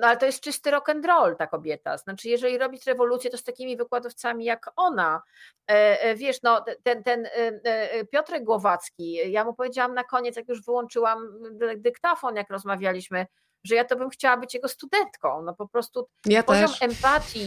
no 0.00 0.06
ale 0.06 0.16
to 0.16 0.26
jest 0.26 0.40
czysty 0.40 0.70
rock 0.70 0.88
and 0.88 1.06
roll 1.06 1.36
ta 1.36 1.46
kobieta. 1.46 1.98
Znaczy, 1.98 2.28
jeżeli 2.28 2.58
robić 2.58 2.86
rewolucję, 2.86 3.30
to 3.30 3.38
z 3.38 3.44
takimi 3.44 3.76
wykładowcami 3.76 4.44
jak 4.44 4.70
ona. 4.76 5.22
E, 5.70 6.00
e, 6.02 6.14
wiesz, 6.14 6.42
no 6.42 6.64
ten, 6.82 7.02
ten 7.02 7.28
Piotrek 8.12 8.44
Głowacki, 8.44 9.30
ja 9.32 9.44
mu 9.44 9.54
powiedziałam 9.54 9.94
na 9.94 10.04
koniec, 10.04 10.36
jak 10.36 10.48
już 10.48 10.64
wyłączyłam 10.64 11.28
dyktafon, 11.76 12.36
jak 12.36 12.50
rozmawialiśmy, 12.50 13.26
że 13.64 13.74
ja 13.74 13.84
to 13.84 13.96
bym 13.96 14.10
chciała 14.10 14.36
być 14.36 14.54
jego 14.54 14.68
studentką. 14.68 15.42
No 15.42 15.54
po 15.54 15.68
prostu 15.68 16.08
ja 16.26 16.42
poziom 16.42 16.68
też. 16.68 16.82
empatii, 16.82 17.46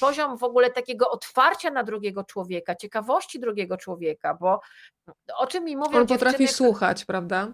poziom 0.00 0.38
w 0.38 0.44
ogóle 0.44 0.70
takiego 0.70 1.10
otwarcia 1.10 1.70
na 1.70 1.84
drugiego 1.84 2.24
człowieka, 2.24 2.74
ciekawości 2.74 3.40
drugiego 3.40 3.76
człowieka, 3.76 4.34
bo 4.40 4.60
o 5.38 5.46
czym 5.46 5.64
mi 5.64 5.76
mówią 5.76 5.98
On 5.98 6.06
potrafi 6.06 6.48
słuchać, 6.48 7.04
prawda? 7.04 7.52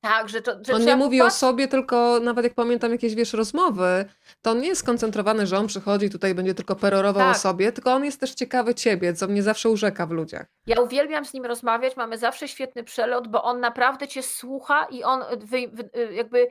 Tak, 0.00 0.28
że, 0.28 0.42
to, 0.42 0.52
że 0.66 0.74
On 0.74 0.84
nie 0.84 0.96
mówi 0.96 1.22
o 1.22 1.30
sobie, 1.30 1.68
tylko 1.68 2.20
nawet 2.20 2.44
jak 2.44 2.54
pamiętam 2.54 2.92
jakieś 2.92 3.14
wiesz 3.14 3.32
rozmowy, 3.32 4.04
to 4.42 4.50
on 4.50 4.60
nie 4.60 4.68
jest 4.68 4.80
skoncentrowany, 4.80 5.46
że 5.46 5.58
on 5.58 5.66
przychodzi 5.66 6.10
tutaj 6.10 6.34
będzie 6.34 6.54
tylko 6.54 6.76
perorował 6.76 7.22
tak. 7.22 7.36
o 7.36 7.38
sobie, 7.38 7.72
tylko 7.72 7.92
on 7.92 8.04
jest 8.04 8.20
też 8.20 8.34
ciekawy 8.34 8.74
ciebie, 8.74 9.14
co 9.14 9.28
mnie 9.28 9.42
zawsze 9.42 9.70
urzeka 9.70 10.06
w 10.06 10.10
ludziach. 10.10 10.46
Ja 10.66 10.80
uwielbiam 10.80 11.24
z 11.24 11.34
nim 11.34 11.46
rozmawiać, 11.46 11.96
mamy 11.96 12.18
zawsze 12.18 12.48
świetny 12.48 12.84
przelot, 12.84 13.28
bo 13.28 13.42
on 13.42 13.60
naprawdę 13.60 14.08
cię 14.08 14.22
słucha 14.22 14.84
i 14.84 15.04
on 15.04 15.24
wy, 15.38 15.70
wy, 15.72 15.90
jakby 16.14 16.48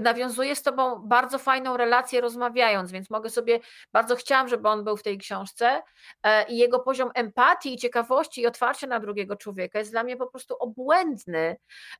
nawiązuje 0.00 0.56
z 0.56 0.62
tobą 0.62 0.98
bardzo 1.04 1.38
fajną 1.38 1.76
relację 1.76 2.20
rozmawiając, 2.20 2.92
więc 2.92 3.10
mogę 3.10 3.30
sobie, 3.30 3.60
bardzo 3.92 4.16
chciałam, 4.16 4.48
żeby 4.48 4.68
on 4.68 4.84
był 4.84 4.96
w 4.96 5.02
tej 5.02 5.18
książce 5.18 5.82
e, 6.22 6.48
i 6.48 6.58
jego 6.58 6.78
poziom 6.78 7.10
empatii 7.14 7.74
i 7.74 7.76
ciekawości 7.76 8.40
i 8.40 8.46
otwarcia 8.46 8.86
na 8.86 9.00
drugiego 9.00 9.36
człowieka 9.36 9.78
jest 9.78 9.90
dla 9.90 10.04
mnie 10.04 10.16
po 10.16 10.26
prostu 10.26 10.56
obłędny 10.58 11.56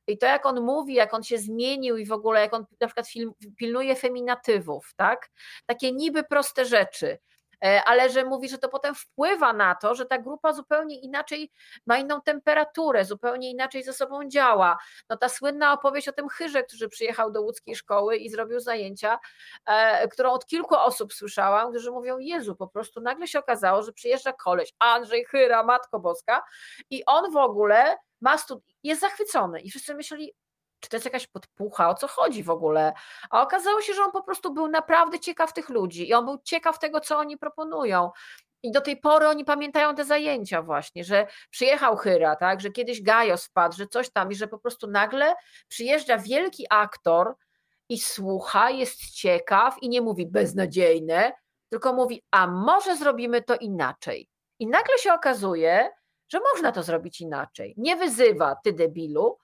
i 0.07 0.17
to 0.17 0.25
jak 0.25 0.45
on 0.45 0.61
mówi, 0.61 0.88
mówi, 0.89 0.97
jak 0.97 1.13
on 1.13 1.23
się 1.23 1.37
zmienił 1.37 1.97
i 1.97 2.05
w 2.05 2.11
ogóle 2.11 2.41
jak 2.41 2.53
on 2.53 2.65
na 2.81 2.87
przykład 2.87 3.07
film, 3.09 3.31
pilnuje 3.57 3.95
feminatywów, 3.95 4.93
tak? 4.95 5.29
Takie 5.65 5.91
niby 5.91 6.23
proste 6.23 6.65
rzeczy 6.65 7.17
e, 7.65 7.83
ale 7.83 8.09
że 8.09 8.25
mówi, 8.25 8.49
że 8.49 8.57
to 8.57 8.69
potem 8.69 8.95
wpływa 8.95 9.53
na 9.53 9.75
to, 9.75 9.95
że 9.95 10.05
ta 10.05 10.17
grupa 10.17 10.53
zupełnie 10.53 10.99
inaczej 10.99 11.51
ma 11.85 11.97
inną 11.97 12.21
temperaturę, 12.21 13.05
zupełnie 13.05 13.51
inaczej 13.51 13.83
ze 13.83 13.93
sobą 13.93 14.29
działa. 14.29 14.77
No 15.09 15.17
ta 15.17 15.29
słynna 15.29 15.73
opowieść 15.73 16.07
o 16.07 16.13
tym 16.13 16.29
chyrze, 16.29 16.63
który 16.63 16.89
przyjechał 16.89 17.31
do 17.31 17.41
łódzkiej 17.41 17.75
szkoły 17.75 18.17
i 18.17 18.29
zrobił 18.29 18.59
zajęcia, 18.59 19.19
e, 19.65 20.07
którą 20.07 20.31
od 20.31 20.45
kilku 20.45 20.75
osób 20.75 21.13
słyszałam, 21.13 21.69
którzy 21.69 21.91
mówią, 21.91 22.17
Jezu, 22.17 22.55
po 22.55 22.67
prostu 22.67 23.01
nagle 23.01 23.27
się 23.27 23.39
okazało, 23.39 23.83
że 23.83 23.93
przyjeżdża 23.93 24.33
koleś, 24.33 24.73
Andrzej 24.79 25.25
Chyra, 25.25 25.63
Matko 25.63 25.99
Boska 25.99 26.43
i 26.89 27.05
on 27.05 27.31
w 27.31 27.37
ogóle 27.37 27.97
ma 28.21 28.37
stud- 28.37 28.61
jest 28.83 29.01
zachwycony 29.01 29.61
i 29.61 29.69
wszyscy 29.69 29.95
myśleli, 29.95 30.33
czy 30.79 30.89
to 30.89 30.95
jest 30.95 31.05
jakaś 31.05 31.27
podpucha, 31.27 31.89
o 31.89 31.93
co 31.93 32.07
chodzi 32.07 32.43
w 32.43 32.49
ogóle. 32.49 32.93
A 33.29 33.41
okazało 33.41 33.81
się, 33.81 33.93
że 33.93 34.03
on 34.03 34.11
po 34.11 34.23
prostu 34.23 34.53
był 34.53 34.67
naprawdę 34.67 35.19
ciekaw 35.19 35.53
tych 35.53 35.69
ludzi 35.69 36.09
i 36.09 36.13
on 36.13 36.25
był 36.25 36.37
ciekaw 36.43 36.79
tego, 36.79 36.99
co 36.99 37.17
oni 37.17 37.37
proponują. 37.37 38.11
I 38.63 38.71
do 38.71 38.81
tej 38.81 38.97
pory 38.97 39.27
oni 39.27 39.45
pamiętają 39.45 39.95
te 39.95 40.05
zajęcia 40.05 40.61
właśnie, 40.61 41.03
że 41.03 41.27
przyjechał 41.49 41.97
Hyra, 41.97 42.35
tak, 42.35 42.61
że 42.61 42.71
kiedyś 42.71 43.01
Gajos 43.01 43.45
wpadł, 43.45 43.75
że 43.77 43.87
coś 43.87 44.11
tam 44.11 44.31
i 44.31 44.35
że 44.35 44.47
po 44.47 44.59
prostu 44.59 44.87
nagle 44.87 45.35
przyjeżdża 45.67 46.17
wielki 46.17 46.65
aktor 46.69 47.35
i 47.89 47.99
słucha, 47.99 48.69
jest 48.69 49.11
ciekaw 49.11 49.75
i 49.81 49.89
nie 49.89 50.01
mówi 50.01 50.27
beznadziejne, 50.27 51.33
tylko 51.69 51.93
mówi, 51.93 52.23
a 52.31 52.47
może 52.47 52.97
zrobimy 52.97 53.41
to 53.41 53.55
inaczej. 53.55 54.29
I 54.59 54.67
nagle 54.67 54.97
się 54.97 55.13
okazuje, 55.13 55.89
że 56.29 56.39
można 56.53 56.71
to 56.71 56.83
zrobić 56.83 57.21
inaczej. 57.21 57.73
Nie 57.77 57.95
wyzywa 57.95 58.55
ty 58.63 58.73
debilu, 58.73 59.37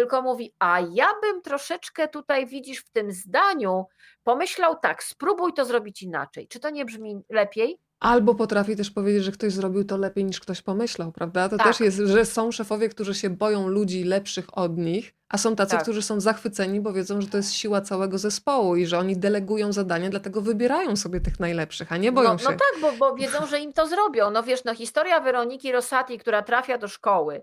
tylko 0.00 0.22
mówi, 0.22 0.54
a 0.58 0.80
ja 0.80 1.06
bym 1.22 1.42
troszeczkę 1.42 2.08
tutaj, 2.08 2.46
widzisz, 2.46 2.78
w 2.78 2.90
tym 2.90 3.12
zdaniu 3.12 3.86
pomyślał 4.24 4.76
tak, 4.82 5.04
spróbuj 5.04 5.52
to 5.52 5.64
zrobić 5.64 6.02
inaczej. 6.02 6.48
Czy 6.48 6.60
to 6.60 6.70
nie 6.70 6.84
brzmi 6.84 7.20
lepiej? 7.30 7.78
Albo 7.98 8.34
potrafi 8.34 8.76
też 8.76 8.90
powiedzieć, 8.90 9.24
że 9.24 9.32
ktoś 9.32 9.52
zrobił 9.52 9.84
to 9.84 9.96
lepiej 9.96 10.24
niż 10.24 10.40
ktoś 10.40 10.62
pomyślał, 10.62 11.12
prawda? 11.12 11.48
To 11.48 11.56
tak. 11.56 11.66
też 11.66 11.80
jest, 11.80 11.98
że 11.98 12.24
są 12.24 12.52
szefowie, 12.52 12.88
którzy 12.88 13.14
się 13.14 13.30
boją 13.30 13.68
ludzi 13.68 14.04
lepszych 14.04 14.58
od 14.58 14.78
nich, 14.78 15.14
a 15.28 15.38
są 15.38 15.56
tacy, 15.56 15.70
tak. 15.70 15.82
którzy 15.82 16.02
są 16.02 16.20
zachwyceni, 16.20 16.80
bo 16.80 16.92
wiedzą, 16.92 17.20
że 17.20 17.28
to 17.28 17.36
jest 17.36 17.52
siła 17.52 17.80
całego 17.80 18.18
zespołu 18.18 18.76
i 18.76 18.86
że 18.86 18.98
oni 18.98 19.16
delegują 19.16 19.72
zadania, 19.72 20.10
dlatego 20.10 20.40
wybierają 20.40 20.96
sobie 20.96 21.20
tych 21.20 21.40
najlepszych, 21.40 21.92
a 21.92 21.96
nie 21.96 22.12
boją 22.12 22.32
no, 22.32 22.38
się. 22.38 22.44
No 22.44 22.50
tak, 22.50 22.80
bo, 22.80 22.92
bo 22.92 23.16
wiedzą, 23.16 23.46
że 23.46 23.60
im 23.60 23.72
to 23.72 23.86
zrobią. 23.86 24.30
No 24.30 24.42
wiesz, 24.42 24.64
no 24.64 24.74
historia 24.74 25.20
Weroniki 25.20 25.72
Rosati, 25.72 26.18
która 26.18 26.42
trafia 26.42 26.78
do 26.78 26.88
szkoły 26.88 27.42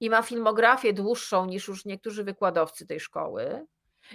i 0.00 0.10
ma 0.10 0.22
filmografię 0.22 0.92
dłuższą 0.92 1.46
niż 1.46 1.68
już 1.68 1.84
niektórzy 1.84 2.24
wykładowcy 2.24 2.86
tej 2.86 3.00
szkoły, 3.00 3.66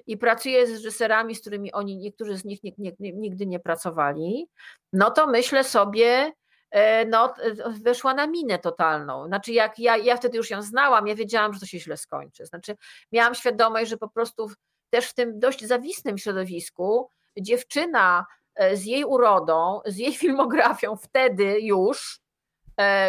i 0.07 0.17
pracuje 0.17 0.67
z 0.67 0.71
reżyserami, 0.71 1.35
z 1.35 1.41
którymi 1.41 1.71
oni, 1.71 1.97
niektórzy 1.97 2.37
z 2.37 2.45
nich 2.45 2.59
nigdy 2.99 3.45
nie 3.45 3.59
pracowali, 3.59 4.49
no 4.93 5.11
to 5.11 5.27
myślę 5.27 5.63
sobie, 5.63 6.31
e, 6.71 7.05
no, 7.05 7.33
weszła 7.81 8.13
na 8.13 8.27
minę 8.27 8.59
totalną. 8.59 9.27
Znaczy, 9.27 9.53
jak 9.53 9.79
ja, 9.79 9.97
ja 9.97 10.17
wtedy 10.17 10.37
już 10.37 10.49
ją 10.49 10.61
znałam, 10.61 11.07
ja 11.07 11.15
wiedziałam, 11.15 11.53
że 11.53 11.59
to 11.59 11.65
się 11.65 11.79
źle 11.79 11.97
skończy. 11.97 12.45
Znaczy, 12.45 12.75
miałam 13.11 13.35
świadomość, 13.35 13.89
że 13.89 13.97
po 13.97 14.09
prostu 14.09 14.51
też 14.89 15.05
w 15.05 15.13
tym 15.13 15.39
dość 15.39 15.65
zawisnym 15.65 16.17
środowisku 16.17 17.09
dziewczyna 17.39 18.25
e, 18.55 18.77
z 18.77 18.85
jej 18.85 19.05
urodą, 19.05 19.81
z 19.85 19.97
jej 19.97 20.13
filmografią 20.13 20.95
wtedy 20.95 21.61
już, 21.61 22.19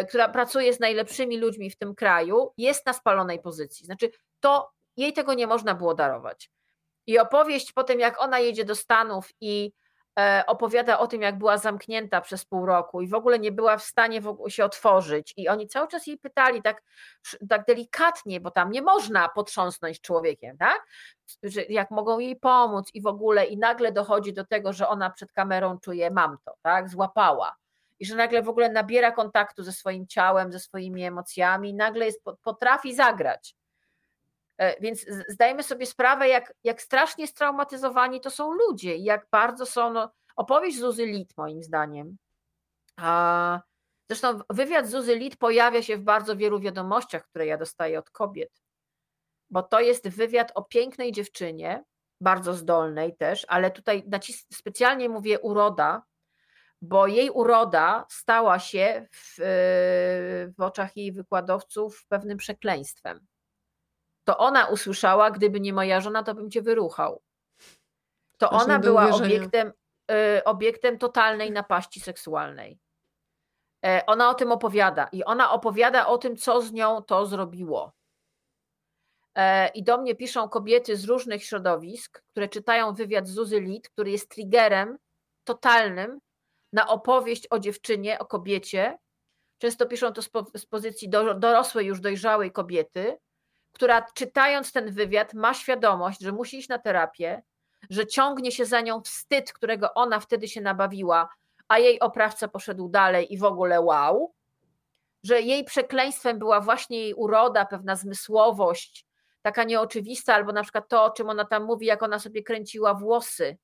która 0.09 0.29
pracuje 0.29 0.73
z 0.73 0.79
najlepszymi 0.79 1.37
ludźmi 1.37 1.69
w 1.69 1.77
tym 1.77 1.95
kraju, 1.95 2.53
jest 2.57 2.85
na 2.85 2.93
spalonej 2.93 3.39
pozycji. 3.39 3.85
Znaczy, 3.85 4.11
to 4.39 4.71
jej 4.97 5.13
tego 5.13 5.33
nie 5.33 5.47
można 5.47 5.75
było 5.75 5.93
darować. 5.93 6.51
I 7.07 7.19
opowieść 7.19 7.71
po 7.71 7.83
tym, 7.83 7.99
jak 7.99 8.21
ona 8.21 8.39
jedzie 8.39 8.65
do 8.65 8.75
Stanów 8.75 9.29
i 9.41 9.71
e, 10.19 10.43
opowiada 10.47 10.99
o 10.99 11.07
tym, 11.07 11.21
jak 11.21 11.37
była 11.37 11.57
zamknięta 11.57 12.21
przez 12.21 12.45
pół 12.45 12.65
roku 12.65 13.01
i 13.01 13.07
w 13.07 13.13
ogóle 13.13 13.39
nie 13.39 13.51
była 13.51 13.77
w 13.77 13.83
stanie 13.83 14.21
w 14.21 14.37
się 14.47 14.65
otworzyć. 14.65 15.33
I 15.37 15.49
oni 15.49 15.67
cały 15.67 15.87
czas 15.87 16.07
jej 16.07 16.17
pytali 16.17 16.61
tak, 16.61 16.83
tak 17.49 17.65
delikatnie, 17.65 18.39
bo 18.39 18.51
tam 18.51 18.71
nie 18.71 18.81
można 18.81 19.29
potrząsnąć 19.29 20.01
człowiekiem, 20.01 20.57
tak? 20.57 20.85
Że 21.43 21.63
jak 21.63 21.91
mogą 21.91 22.19
jej 22.19 22.35
pomóc 22.35 22.89
i 22.93 23.01
w 23.01 23.07
ogóle, 23.07 23.45
i 23.45 23.57
nagle 23.57 23.91
dochodzi 23.91 24.33
do 24.33 24.45
tego, 24.45 24.73
że 24.73 24.87
ona 24.87 25.09
przed 25.09 25.31
kamerą 25.31 25.79
czuje, 25.79 26.11
mam 26.11 26.37
to, 26.45 26.55
tak? 26.61 26.89
Złapała. 26.89 27.62
I 28.03 28.05
że 28.05 28.15
nagle 28.15 28.41
w 28.41 28.49
ogóle 28.49 28.69
nabiera 28.69 29.11
kontaktu 29.11 29.63
ze 29.63 29.71
swoim 29.71 30.07
ciałem, 30.07 30.51
ze 30.51 30.59
swoimi 30.59 31.03
emocjami, 31.03 31.73
nagle 31.73 32.05
jest, 32.05 32.23
potrafi 32.41 32.95
zagrać. 32.95 33.55
E, 34.57 34.81
więc 34.81 35.05
zdajemy 35.29 35.63
sobie 35.63 35.85
sprawę, 35.85 36.27
jak, 36.27 36.53
jak 36.63 36.81
strasznie 36.81 37.27
straumatyzowani 37.27 38.21
to 38.21 38.29
są 38.29 38.53
ludzie 38.53 38.95
i 38.95 39.03
jak 39.03 39.27
bardzo 39.31 39.65
są. 39.65 39.93
No, 39.93 40.11
opowieść 40.35 40.79
Zuzy 40.79 41.05
Lit, 41.05 41.37
moim 41.37 41.63
zdaniem. 41.63 42.17
A, 42.97 43.61
zresztą 44.09 44.39
wywiad 44.49 44.87
Zuzy 44.87 45.15
Lit 45.15 45.35
pojawia 45.35 45.81
się 45.81 45.97
w 45.97 46.03
bardzo 46.03 46.37
wielu 46.37 46.59
wiadomościach, 46.59 47.23
które 47.23 47.45
ja 47.45 47.57
dostaję 47.57 47.99
od 47.99 48.09
kobiet, 48.09 48.61
bo 49.49 49.63
to 49.63 49.79
jest 49.79 50.09
wywiad 50.09 50.51
o 50.55 50.63
pięknej 50.63 51.11
dziewczynie, 51.11 51.83
bardzo 52.21 52.53
zdolnej 52.53 53.15
też, 53.15 53.45
ale 53.47 53.71
tutaj 53.71 54.03
specjalnie 54.53 55.09
mówię 55.09 55.39
uroda, 55.39 56.03
bo 56.83 57.07
jej 57.07 57.29
uroda 57.29 58.05
stała 58.09 58.59
się 58.59 59.07
w, 59.11 59.35
w 60.57 60.61
oczach 60.61 60.97
jej 60.97 61.11
wykładowców 61.11 62.05
pewnym 62.07 62.37
przekleństwem 62.37 63.27
to 64.23 64.37
ona 64.37 64.65
usłyszała, 64.65 65.31
gdyby 65.31 65.59
nie 65.59 65.73
moja 65.73 66.01
żona, 66.01 66.23
to 66.23 66.35
bym 66.35 66.51
cię 66.51 66.61
wyruchał. 66.61 67.21
To 68.37 68.49
ona 68.49 68.79
była 68.79 69.09
obiektem, 69.09 69.73
y, 70.11 70.43
obiektem 70.43 70.97
totalnej 70.97 71.51
napaści 71.51 71.99
seksualnej. 71.99 72.79
E, 73.85 74.05
ona 74.05 74.29
o 74.29 74.33
tym 74.33 74.51
opowiada 74.51 75.07
i 75.11 75.23
ona 75.23 75.51
opowiada 75.51 76.07
o 76.07 76.17
tym, 76.17 76.37
co 76.37 76.61
z 76.61 76.71
nią 76.71 77.01
to 77.01 77.25
zrobiło. 77.25 77.93
E, 79.35 79.67
I 79.67 79.83
do 79.83 79.97
mnie 79.97 80.15
piszą 80.15 80.49
kobiety 80.49 80.97
z 80.97 81.05
różnych 81.05 81.43
środowisk, 81.43 82.23
które 82.31 82.47
czytają 82.47 82.93
wywiad 82.93 83.27
Zuzy 83.27 83.59
Lit, 83.59 83.89
który 83.89 84.11
jest 84.11 84.29
triggerem 84.29 84.97
totalnym 85.43 86.19
na 86.73 86.87
opowieść 86.87 87.47
o 87.49 87.59
dziewczynie, 87.59 88.19
o 88.19 88.25
kobiecie. 88.25 88.97
Często 89.57 89.85
piszą 89.85 90.13
to 90.13 90.21
z 90.55 90.65
pozycji 90.65 91.09
dorosłej, 91.35 91.85
już 91.85 91.99
dojrzałej 91.99 92.51
kobiety, 92.51 93.17
która 93.71 94.05
czytając 94.13 94.71
ten 94.71 94.91
wywiad 94.91 95.33
ma 95.33 95.53
świadomość, 95.53 96.21
że 96.21 96.31
musi 96.31 96.57
iść 96.57 96.69
na 96.69 96.79
terapię, 96.79 97.43
że 97.89 98.07
ciągnie 98.07 98.51
się 98.51 98.65
za 98.65 98.81
nią 98.81 99.01
wstyd, 99.01 99.53
którego 99.53 99.93
ona 99.93 100.19
wtedy 100.19 100.47
się 100.47 100.61
nabawiła, 100.61 101.29
a 101.67 101.79
jej 101.79 101.99
oprawca 101.99 102.47
poszedł 102.47 102.89
dalej 102.89 103.33
i 103.33 103.37
w 103.37 103.43
ogóle 103.43 103.81
wow, 103.81 104.33
że 105.23 105.41
jej 105.41 105.63
przekleństwem 105.63 106.39
była 106.39 106.61
właśnie 106.61 106.99
jej 106.99 107.13
uroda, 107.13 107.65
pewna 107.65 107.95
zmysłowość, 107.95 109.05
taka 109.41 109.63
nieoczywista, 109.63 110.35
albo 110.35 110.51
na 110.51 110.63
przykład 110.63 110.87
to, 110.87 111.03
o 111.03 111.11
czym 111.11 111.29
ona 111.29 111.45
tam 111.45 111.63
mówi, 111.65 111.85
jak 111.85 112.03
ona 112.03 112.19
sobie 112.19 112.43
kręciła 112.43 112.93
włosy, 112.93 113.57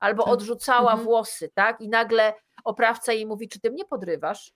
albo 0.00 0.22
tak. 0.22 0.32
odrzucała 0.32 0.90
mhm. 0.90 1.04
włosy, 1.04 1.50
tak? 1.54 1.80
I 1.80 1.88
nagle 1.88 2.34
oprawca 2.64 3.12
jej 3.12 3.26
mówi, 3.26 3.48
czy 3.48 3.60
ty 3.60 3.70
mnie 3.70 3.84
podrywasz? 3.84 4.52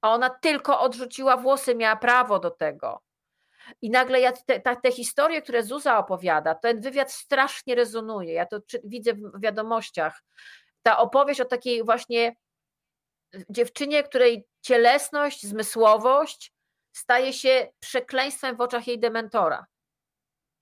A 0.00 0.14
ona 0.14 0.30
tylko 0.30 0.80
odrzuciła 0.80 1.36
włosy, 1.36 1.74
miała 1.74 1.96
prawo 1.96 2.38
do 2.38 2.50
tego. 2.50 3.02
I 3.82 3.90
nagle 3.90 4.20
ja 4.20 4.32
te, 4.32 4.60
te, 4.60 4.76
te, 4.76 4.92
historie, 4.92 5.42
które 5.42 5.62
Zuza 5.62 5.98
opowiada, 5.98 6.54
ten 6.54 6.80
wywiad 6.80 7.12
strasznie 7.12 7.74
rezonuje. 7.74 8.32
Ja 8.32 8.46
to 8.46 8.60
czy, 8.60 8.80
widzę 8.84 9.14
w 9.14 9.40
wiadomościach. 9.40 10.22
Ta 10.82 10.98
opowieść 10.98 11.40
o 11.40 11.44
takiej 11.44 11.84
właśnie 11.84 12.36
dziewczynie, 13.50 14.02
której 14.02 14.44
cielesność, 14.60 15.46
zmysłowość 15.46 16.52
staje 16.92 17.32
się 17.32 17.68
przekleństwem 17.80 18.56
w 18.56 18.60
oczach 18.60 18.86
jej 18.86 18.98
dementora. 18.98 19.66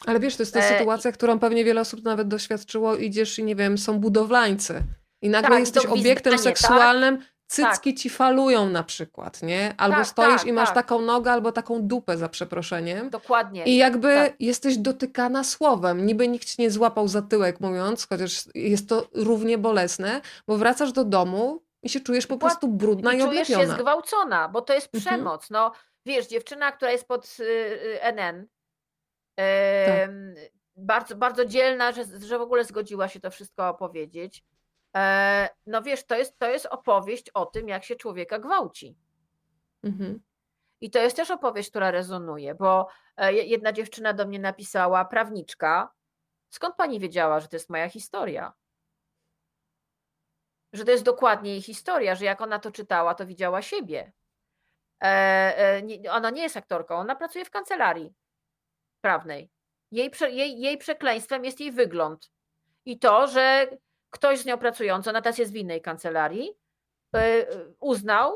Ale 0.06 0.20
wiesz, 0.20 0.36
to 0.36 0.42
jest 0.42 0.54
ta 0.54 0.60
e... 0.60 0.78
sytuacja, 0.78 1.12
którą 1.12 1.38
pewnie 1.38 1.64
wiele 1.64 1.80
osób 1.80 2.04
nawet 2.04 2.28
doświadczyło. 2.28 2.96
Idziesz 2.96 3.38
i 3.38 3.44
nie 3.44 3.56
wiem, 3.56 3.78
są 3.78 4.00
budowlańcy. 4.00 4.82
I 5.22 5.28
nagle 5.28 5.50
tak, 5.50 5.60
jesteś 5.60 5.86
obiektem 5.86 6.32
tak? 6.32 6.42
seksualnym, 6.42 7.18
tak? 7.18 7.26
cycki 7.46 7.94
tak. 7.94 8.00
ci 8.00 8.10
falują 8.10 8.70
na 8.70 8.82
przykład, 8.82 9.42
nie? 9.42 9.74
Albo 9.76 9.96
tak, 9.96 10.06
stoisz 10.06 10.40
tak, 10.40 10.46
i 10.46 10.52
masz 10.52 10.68
tak. 10.68 10.74
taką 10.74 11.00
nogę, 11.00 11.32
albo 11.32 11.52
taką 11.52 11.82
dupę 11.82 12.16
za 12.18 12.28
przeproszeniem. 12.28 13.10
Dokładnie. 13.10 13.64
I 13.64 13.76
jakby 13.76 14.14
tak. 14.14 14.40
jesteś 14.40 14.76
dotykana 14.76 15.44
słowem. 15.44 16.06
Niby 16.06 16.28
nikt 16.28 16.48
ci 16.48 16.62
nie 16.62 16.70
złapał 16.70 17.08
za 17.08 17.22
tyłek 17.22 17.60
mówiąc, 17.60 18.06
chociaż 18.08 18.44
jest 18.54 18.88
to 18.88 19.08
równie 19.14 19.58
bolesne, 19.58 20.20
bo 20.46 20.56
wracasz 20.56 20.92
do 20.92 21.04
domu 21.04 21.62
i 21.82 21.88
się 21.88 22.00
czujesz 22.00 22.26
po 22.26 22.38
prostu 22.38 22.68
brudna 22.68 23.12
i, 23.12 23.18
i 23.18 23.20
czujesz 23.20 23.48
się 23.48 23.66
zgwałcona, 23.66 24.48
bo 24.48 24.62
to 24.62 24.74
jest 24.74 24.94
mhm. 24.94 25.00
przemoc. 25.00 25.42
Mhm. 25.42 25.48
No 25.50 25.72
wiesz, 26.06 26.26
dziewczyna, 26.26 26.72
która 26.72 26.90
jest 26.90 27.08
pod 27.08 27.36
y, 27.40 27.44
y, 27.44 28.00
NN, 28.02 28.46
bardzo, 30.76 31.16
bardzo 31.16 31.44
dzielna, 31.44 31.92
że, 31.92 32.04
że 32.20 32.38
w 32.38 32.42
ogóle 32.42 32.64
zgodziła 32.64 33.08
się 33.08 33.20
to 33.20 33.30
wszystko 33.30 33.68
opowiedzieć 33.68 34.44
no 35.66 35.82
wiesz, 35.82 36.06
to 36.06 36.16
jest, 36.16 36.38
to 36.38 36.50
jest 36.50 36.66
opowieść 36.66 37.30
o 37.30 37.46
tym, 37.46 37.68
jak 37.68 37.84
się 37.84 37.96
człowieka 37.96 38.38
gwałci. 38.38 38.96
Mhm. 39.82 40.22
I 40.80 40.90
to 40.90 40.98
jest 40.98 41.16
też 41.16 41.30
opowieść, 41.30 41.70
która 41.70 41.90
rezonuje, 41.90 42.54
bo 42.54 42.88
e, 43.16 43.32
jedna 43.32 43.72
dziewczyna 43.72 44.12
do 44.12 44.26
mnie 44.26 44.38
napisała, 44.38 45.04
prawniczka, 45.04 45.92
skąd 46.50 46.76
pani 46.76 47.00
wiedziała, 47.00 47.40
że 47.40 47.48
to 47.48 47.56
jest 47.56 47.70
moja 47.70 47.88
historia? 47.88 48.52
Że 50.72 50.84
to 50.84 50.90
jest 50.90 51.04
dokładnie 51.04 51.50
jej 51.50 51.62
historia, 51.62 52.14
że 52.14 52.24
jak 52.24 52.40
ona 52.40 52.58
to 52.58 52.70
czytała, 52.70 53.14
to 53.14 53.26
widziała 53.26 53.62
siebie. 53.62 54.12
E, 55.04 55.82
ona 56.10 56.30
nie 56.30 56.42
jest 56.42 56.56
aktorką, 56.56 56.94
ona 56.94 57.16
pracuje 57.16 57.44
w 57.44 57.50
kancelarii 57.50 58.14
prawnej. 59.00 59.50
Jej, 59.90 60.10
jej, 60.30 60.60
jej 60.60 60.78
przekleństwem 60.78 61.44
jest 61.44 61.60
jej 61.60 61.72
wygląd. 61.72 62.30
I 62.84 62.98
to, 62.98 63.26
że 63.26 63.68
ktoś 64.12 64.38
z 64.38 64.46
nią 64.46 64.58
pracujący, 64.58 65.10
ona 65.10 65.22
teraz 65.22 65.38
jest 65.38 65.52
w 65.52 65.56
innej 65.56 65.82
kancelarii, 65.82 66.50
e, 67.16 67.46
uznał, 67.80 68.34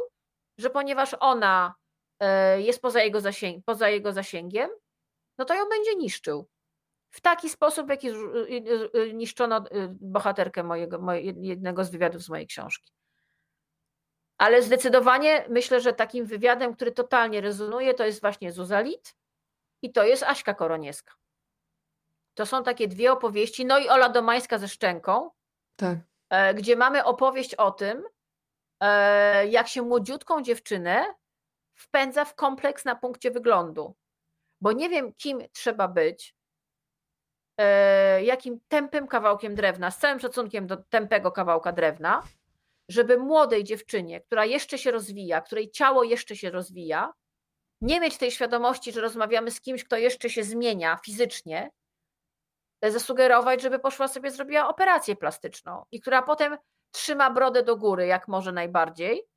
że 0.59 0.71
ponieważ 0.71 1.17
ona 1.21 1.75
e, 2.21 2.61
jest 2.63 2.83
poza 2.83 3.03
jego, 3.03 3.21
zasięg, 3.21 3.65
poza 3.65 3.89
jego 3.89 4.13
zasięgiem, 4.13 4.71
no 5.39 5.45
to 5.45 5.55
ją 5.55 5.69
będzie 5.69 5.95
niszczył. 5.95 6.49
W 7.11 7.21
taki 7.21 7.49
sposób, 7.49 7.87
w 7.87 7.91
jaki 7.91 8.09
niszczono 9.15 9.65
bohaterkę 9.89 10.63
mojego, 10.63 11.13
jednego 11.41 11.85
z 11.85 11.91
wywiadów 11.91 12.23
z 12.23 12.29
mojej 12.29 12.47
książki. 12.47 12.93
Ale 14.39 14.63
zdecydowanie 14.63 15.45
myślę, 15.49 15.81
że 15.81 15.93
takim 15.93 16.27
wywiadem, 16.27 16.75
który 16.75 16.93
totalnie 16.93 17.41
rezonuje, 17.41 17.95
to 17.95 18.05
jest 18.05 18.21
właśnie 18.21 18.53
Zuzalit 18.53 19.17
i 19.83 19.93
to 19.93 20.05
jest 20.05 20.23
Aśka 20.23 20.55
Koronieska. 20.55 21.15
To 22.35 22.47
są 22.47 22.63
takie 22.63 22.89
dwie 22.89 23.13
opowieści, 23.13 23.67
no 23.67 23.79
i 23.79 23.89
Ola 23.89 24.09
Domańska 24.09 24.59
ze 24.59 24.69
Szczęką, 24.69 25.31
tak. 25.77 25.99
E, 26.31 26.55
gdzie 26.55 26.77
mamy 26.77 27.05
opowieść 27.05 27.55
o 27.55 27.71
tym, 27.71 28.05
e, 28.81 29.47
jak 29.47 29.69
się 29.69 29.83
młodziutką 29.83 30.43
dziewczynę 30.43 31.15
wpędza 31.75 32.25
w 32.25 32.35
kompleks 32.35 32.85
na 32.85 32.97
punkcie 32.97 33.31
wyglądu. 33.31 33.95
Bo 34.61 34.73
nie 34.73 34.89
wiem, 34.89 35.13
kim 35.13 35.39
trzeba 35.53 35.89
być, 35.89 36.35
e, 37.59 38.25
jakim 38.25 38.61
tępym 38.69 39.07
kawałkiem 39.07 39.55
drewna, 39.55 39.91
z 39.91 39.99
całym 39.99 40.21
szacunkiem 40.21 40.67
do 40.67 40.77
tępego 40.77 41.33
kawałka 41.33 41.73
drewna, 41.73 42.23
żeby 42.89 43.19
młodej 43.19 43.65
dziewczynie, 43.65 44.21
która 44.21 44.45
jeszcze 44.45 44.79
się 44.79 44.91
rozwija, 44.91 45.41
której 45.41 45.71
ciało 45.71 46.05
jeszcze 46.05 46.37
się 46.37 46.51
rozwija, 46.51 47.13
nie 47.81 48.01
mieć 48.01 48.19
tej 48.19 48.31
świadomości, 48.31 48.93
że 48.93 49.01
rozmawiamy 49.01 49.51
z 49.51 49.61
kimś, 49.61 49.85
kto 49.85 49.97
jeszcze 49.97 50.31
się 50.31 50.45
zmienia 50.45 50.99
fizycznie, 51.05 51.71
zasugerować, 52.83 53.63
żeby 53.63 53.79
poszła 53.79 54.09
sobie, 54.09 54.31
zrobiła 54.31 54.69
operację 54.69 55.17
plastyczną 55.17 55.85
i 55.93 56.01
która 56.01 56.23
potem 56.23 56.57
trzyma 56.91 57.31
brodę 57.31 57.63
do 57.63 57.77
góry, 57.77 58.07
jak 58.07 58.29
może 58.29 58.53
najbardziej, 58.53 59.29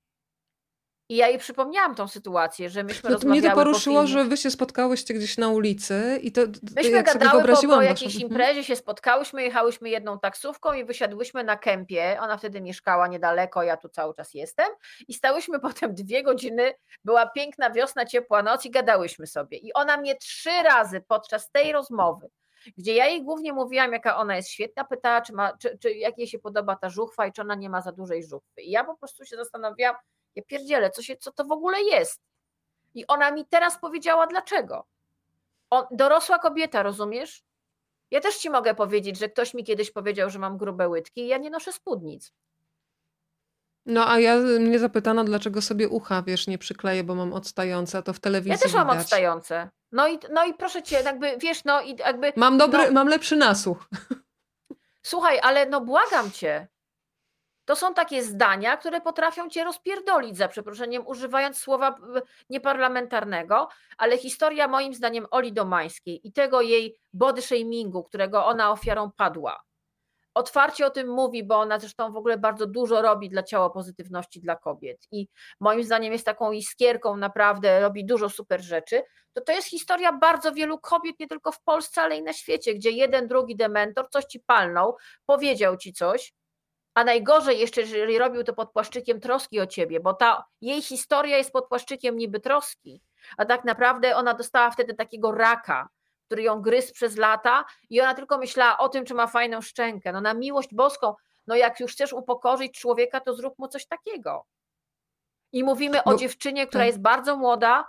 i 1.11 1.15
ja 1.15 1.27
jej 1.27 1.37
przypomniałam 1.37 1.95
tą 1.95 2.07
sytuację, 2.07 2.69
że 2.69 2.83
myśmy 2.83 3.09
no, 3.09 3.15
rozmawiały 3.15 3.41
Mnie 3.41 3.49
to 3.49 3.55
poruszyło, 3.55 4.01
po 4.01 4.07
że 4.07 4.25
wy 4.25 4.37
się 4.37 4.51
spotkałyście 4.51 5.13
gdzieś 5.13 5.37
na 5.37 5.49
ulicy 5.49 6.19
i 6.21 6.31
to 6.31 6.41
Myśmy 6.75 6.91
jak 6.91 7.05
gadały 7.05 7.43
po, 7.43 7.67
po 7.67 7.81
jakiejś 7.81 8.13
waszą... 8.13 8.27
imprezie, 8.27 8.63
się 8.63 8.75
spotkałyśmy, 8.75 9.43
jechałyśmy 9.43 9.89
jedną 9.89 10.19
taksówką 10.19 10.73
i 10.73 10.85
wysiadłyśmy 10.85 11.43
na 11.43 11.57
kempie. 11.57 12.17
Ona 12.21 12.37
wtedy 12.37 12.61
mieszkała 12.61 13.07
niedaleko, 13.07 13.63
ja 13.63 13.77
tu 13.77 13.89
cały 13.89 14.13
czas 14.13 14.33
jestem. 14.33 14.67
I 15.07 15.13
stałyśmy 15.13 15.59
potem 15.69 15.95
dwie 15.95 16.23
godziny, 16.23 16.73
była 17.05 17.29
piękna 17.29 17.71
wiosna, 17.71 18.05
ciepła 18.05 18.43
noc 18.43 18.65
i 18.65 18.71
gadałyśmy 18.71 19.27
sobie. 19.27 19.57
I 19.57 19.73
ona 19.73 19.97
mnie 19.97 20.15
trzy 20.15 20.63
razy 20.63 21.01
podczas 21.07 21.51
tej 21.51 21.71
rozmowy 21.71 22.29
gdzie 22.77 22.93
ja 22.93 23.05
jej 23.05 23.23
głównie 23.23 23.53
mówiłam, 23.53 23.93
jaka 23.93 24.17
ona 24.17 24.35
jest 24.35 24.49
świetna, 24.49 24.83
pytała, 24.83 25.21
czy, 25.21 25.33
ma, 25.33 25.57
czy, 25.57 25.77
czy 25.77 25.91
jak 25.93 26.17
jej 26.17 26.27
się 26.27 26.39
podoba 26.39 26.75
ta 26.75 26.89
żuchwa 26.89 27.27
i 27.27 27.31
czy 27.31 27.41
ona 27.41 27.55
nie 27.55 27.69
ma 27.69 27.81
za 27.81 27.91
dużej 27.91 28.23
żuchwy. 28.23 28.61
I 28.61 28.71
ja 28.71 28.83
po 28.83 28.97
prostu 28.97 29.25
się 29.25 29.35
zastanawiałam, 29.35 29.95
ja 30.35 30.43
pierdzielę, 30.43 30.89
co, 30.89 31.01
się, 31.01 31.17
co 31.17 31.31
to 31.31 31.45
w 31.45 31.51
ogóle 31.51 31.81
jest? 31.81 32.21
I 32.95 33.07
ona 33.07 33.31
mi 33.31 33.45
teraz 33.45 33.79
powiedziała 33.79 34.27
dlaczego. 34.27 34.85
Dorosła 35.91 36.39
kobieta, 36.39 36.83
rozumiesz? 36.83 37.43
Ja 38.11 38.21
też 38.21 38.37
ci 38.37 38.49
mogę 38.49 38.75
powiedzieć, 38.75 39.17
że 39.19 39.29
ktoś 39.29 39.53
mi 39.53 39.63
kiedyś 39.63 39.91
powiedział, 39.91 40.29
że 40.29 40.39
mam 40.39 40.57
grube 40.57 40.87
łydki 40.89 41.21
i 41.21 41.27
ja 41.27 41.37
nie 41.37 41.49
noszę 41.49 41.73
spódnic. 41.73 42.33
No 43.85 44.09
a 44.09 44.19
ja 44.19 44.37
mnie 44.37 44.79
zapytano, 44.79 45.23
dlaczego 45.23 45.61
sobie 45.61 45.89
ucha, 45.89 46.21
wiesz, 46.21 46.47
nie 46.47 46.57
przykleję, 46.57 47.03
bo 47.03 47.15
mam 47.15 47.33
odstające, 47.33 47.97
a 47.97 48.01
to 48.01 48.13
w 48.13 48.19
telewizji 48.19 48.51
Ja 48.51 48.57
też 48.57 48.73
mam 48.73 48.87
widać. 48.87 49.01
odstające. 49.01 49.69
No 49.91 50.07
i, 50.07 50.19
no 50.31 50.45
i 50.45 50.53
proszę 50.53 50.83
cię, 50.83 51.01
jakby, 51.01 51.37
wiesz, 51.37 51.63
no 51.63 51.81
i 51.81 51.95
jakby... 51.95 52.33
Mam 52.35 52.57
dobry, 52.57 52.85
no, 52.85 52.91
mam 52.91 53.07
lepszy 53.07 53.35
nasłuch. 53.35 53.87
Słuchaj, 55.01 55.39
ale 55.43 55.65
no 55.65 55.81
błagam 55.81 56.31
cię, 56.31 56.67
to 57.65 57.75
są 57.75 57.93
takie 57.93 58.23
zdania, 58.23 58.77
które 58.77 59.01
potrafią 59.01 59.49
cię 59.49 59.63
rozpierdolić, 59.63 60.37
za 60.37 60.47
przeproszeniem, 60.47 61.07
używając 61.07 61.57
słowa 61.57 61.95
nieparlamentarnego, 62.49 63.67
ale 63.97 64.17
historia 64.17 64.67
moim 64.67 64.93
zdaniem 64.93 65.25
Oli 65.31 65.53
Domańskiej 65.53 66.27
i 66.27 66.31
tego 66.31 66.61
jej 66.61 66.99
body 67.13 67.41
shamingu, 67.41 68.03
którego 68.03 68.45
ona 68.45 68.71
ofiarą 68.71 69.11
padła, 69.11 69.63
otwarcie 70.39 70.85
o 70.85 70.89
tym 70.89 71.07
mówi, 71.09 71.43
bo 71.43 71.59
ona 71.59 71.79
zresztą 71.79 72.11
w 72.11 72.17
ogóle 72.17 72.37
bardzo 72.37 72.65
dużo 72.67 73.01
robi 73.01 73.29
dla 73.29 73.43
ciała 73.43 73.69
pozytywności 73.69 74.41
dla 74.41 74.55
kobiet. 74.55 75.07
I 75.11 75.27
moim 75.59 75.83
zdaniem 75.83 76.13
jest 76.13 76.25
taką 76.25 76.51
iskierką, 76.51 77.17
naprawdę 77.17 77.79
robi 77.79 78.05
dużo 78.05 78.29
super 78.29 78.61
rzeczy, 78.61 79.03
to 79.33 79.41
to 79.41 79.51
jest 79.51 79.67
historia 79.67 80.13
bardzo 80.13 80.51
wielu 80.51 80.79
kobiet, 80.79 81.19
nie 81.19 81.27
tylko 81.27 81.51
w 81.51 81.61
Polsce, 81.61 82.01
ale 82.01 82.17
i 82.17 82.23
na 82.23 82.33
świecie, 82.33 82.73
gdzie 82.73 82.91
jeden, 82.91 83.27
drugi 83.27 83.55
dementor 83.55 84.09
coś 84.09 84.25
ci 84.25 84.39
palnął, 84.39 84.97
powiedział 85.25 85.77
ci 85.77 85.93
coś, 85.93 86.33
a 86.93 87.03
najgorzej 87.03 87.59
jeszcze, 87.59 87.81
jeżeli 87.81 88.19
robił 88.19 88.43
to 88.43 88.53
pod 88.53 88.71
płaszczykiem 88.71 89.19
troski 89.19 89.59
o 89.59 89.67
ciebie, 89.67 89.99
bo 89.99 90.13
ta 90.13 90.45
jej 90.61 90.81
historia 90.81 91.37
jest 91.37 91.51
pod 91.51 91.67
płaszczykiem 91.67 92.17
niby 92.17 92.39
troski, 92.39 93.01
a 93.37 93.45
tak 93.45 93.65
naprawdę 93.65 94.15
ona 94.15 94.33
dostała 94.33 94.71
wtedy 94.71 94.93
takiego 94.93 95.31
raka, 95.31 95.89
który 96.29 96.43
ją 96.43 96.61
gryzł 96.61 96.93
przez 96.93 97.17
lata 97.17 97.65
i 97.89 98.01
ona 98.01 98.13
tylko 98.13 98.37
myślała 98.37 98.77
o 98.77 98.89
tym, 98.89 99.05
czy 99.05 99.13
ma 99.13 99.27
fajną 99.27 99.61
szczękę. 99.61 100.11
No 100.11 100.21
na 100.21 100.33
miłość 100.33 100.75
boską, 100.75 101.15
no 101.47 101.55
jak 101.55 101.79
już 101.79 101.91
chcesz 101.91 102.13
upokorzyć 102.13 102.79
człowieka, 102.79 103.19
to 103.19 103.33
zrób 103.33 103.59
mu 103.59 103.67
coś 103.67 103.87
takiego. 103.87 104.45
I 105.51 105.63
mówimy 105.63 106.03
o 106.03 106.15
dziewczynie, 106.15 106.67
która 106.67 106.81
tak. 106.81 106.87
jest 106.87 107.01
bardzo 107.01 107.37
młoda, 107.37 107.87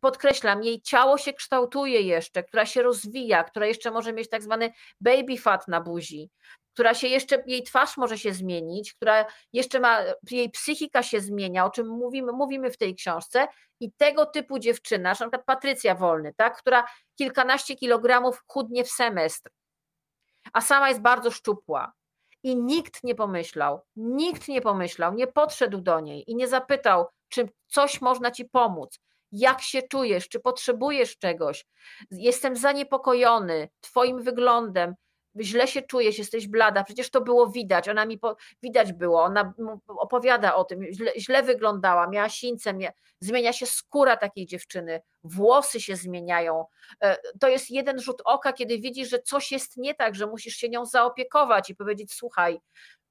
podkreślam, 0.00 0.62
jej 0.62 0.82
ciało 0.82 1.18
się 1.18 1.32
kształtuje 1.32 2.00
jeszcze, 2.00 2.42
która 2.42 2.66
się 2.66 2.82
rozwija, 2.82 3.44
która 3.44 3.66
jeszcze 3.66 3.90
może 3.90 4.12
mieć 4.12 4.28
tak 4.28 4.42
zwany 4.42 4.72
baby 5.00 5.38
fat 5.38 5.68
na 5.68 5.80
buzi, 5.80 6.30
która 6.74 6.94
się 6.94 7.08
jeszcze, 7.08 7.42
jej 7.46 7.62
twarz 7.62 7.96
może 7.96 8.18
się 8.18 8.32
zmienić, 8.32 8.94
która 8.94 9.26
jeszcze 9.52 9.80
ma, 9.80 9.98
jej 10.30 10.50
psychika 10.50 11.02
się 11.02 11.20
zmienia, 11.20 11.64
o 11.64 11.70
czym 11.70 11.88
mówimy, 11.88 12.32
mówimy 12.32 12.70
w 12.70 12.76
tej 12.76 12.94
książce 12.94 13.48
i 13.80 13.92
tego 13.92 14.26
typu 14.26 14.58
dziewczyna, 14.58 15.08
na 15.08 15.14
przykład 15.14 15.44
Patrycja 15.44 15.94
Wolny, 15.94 16.34
tak, 16.36 16.58
która 16.58 16.84
kilkanaście 17.14 17.76
kilogramów 17.76 18.42
chudnie 18.46 18.84
w 18.84 18.90
semestr, 18.90 19.50
a 20.52 20.60
sama 20.60 20.88
jest 20.88 21.00
bardzo 21.00 21.30
szczupła. 21.30 21.92
I 22.42 22.56
nikt 22.56 23.04
nie 23.04 23.14
pomyślał, 23.14 23.80
nikt 23.96 24.48
nie 24.48 24.60
pomyślał, 24.60 25.14
nie 25.14 25.26
podszedł 25.26 25.80
do 25.80 26.00
niej 26.00 26.30
i 26.30 26.36
nie 26.36 26.48
zapytał, 26.48 27.06
czy 27.28 27.48
coś 27.66 28.00
można 28.00 28.30
ci 28.30 28.44
pomóc, 28.44 29.00
jak 29.32 29.62
się 29.62 29.82
czujesz, 29.82 30.28
czy 30.28 30.40
potrzebujesz 30.40 31.18
czegoś. 31.18 31.66
Jestem 32.10 32.56
zaniepokojony 32.56 33.68
Twoim 33.80 34.22
wyglądem, 34.22 34.94
źle 35.40 35.66
się 35.68 35.82
czujesz, 35.82 36.18
jesteś 36.18 36.48
blada, 36.48 36.84
przecież 36.84 37.10
to 37.10 37.20
było 37.20 37.50
widać, 37.50 37.88
ona 37.88 38.06
mi 38.06 38.18
po, 38.18 38.36
widać 38.62 38.92
było, 38.92 39.22
ona 39.22 39.54
opowiada 39.86 40.54
o 40.54 40.64
tym, 40.64 40.92
źle, 40.92 41.12
źle 41.18 41.42
wyglądała, 41.42 42.06
miała 42.06 42.28
sińce, 42.28 42.74
mia, 42.74 42.92
zmienia 43.20 43.52
się 43.52 43.66
skóra 43.66 44.16
takiej 44.16 44.46
dziewczyny, 44.46 45.00
włosy 45.24 45.80
się 45.80 45.96
zmieniają. 45.96 46.64
E, 47.02 47.16
to 47.40 47.48
jest 47.48 47.70
jeden 47.70 48.00
rzut 48.00 48.22
oka, 48.24 48.52
kiedy 48.52 48.78
widzisz, 48.78 49.08
że 49.08 49.22
coś 49.22 49.52
jest 49.52 49.76
nie 49.76 49.94
tak, 49.94 50.14
że 50.14 50.26
musisz 50.26 50.54
się 50.54 50.68
nią 50.68 50.86
zaopiekować 50.86 51.70
i 51.70 51.76
powiedzieć: 51.76 52.12
Słuchaj, 52.12 52.60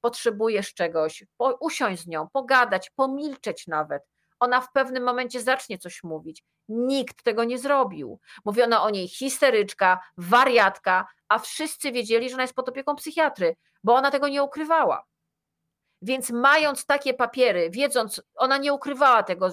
potrzebujesz 0.00 0.74
czegoś, 0.74 1.24
po, 1.36 1.58
usiąść 1.60 2.02
z 2.02 2.06
nią, 2.06 2.28
pogadać, 2.32 2.90
pomilczeć 2.90 3.66
nawet. 3.66 4.09
Ona 4.40 4.60
w 4.60 4.72
pewnym 4.72 5.02
momencie 5.02 5.40
zacznie 5.40 5.78
coś 5.78 6.02
mówić. 6.02 6.44
Nikt 6.68 7.22
tego 7.22 7.44
nie 7.44 7.58
zrobił. 7.58 8.20
Mówiono 8.44 8.82
o 8.82 8.90
niej 8.90 9.08
histeryczka, 9.08 10.00
wariatka, 10.16 11.06
a 11.28 11.38
wszyscy 11.38 11.92
wiedzieli, 11.92 12.28
że 12.28 12.34
ona 12.34 12.42
jest 12.42 12.54
pod 12.54 12.68
opieką 12.68 12.96
psychiatry, 12.96 13.56
bo 13.84 13.94
ona 13.94 14.10
tego 14.10 14.28
nie 14.28 14.42
ukrywała. 14.42 15.04
Więc 16.02 16.30
mając 16.30 16.86
takie 16.86 17.14
papiery, 17.14 17.70
wiedząc, 17.70 18.22
ona 18.34 18.58
nie 18.58 18.72
ukrywała 18.72 19.22
tego, 19.22 19.50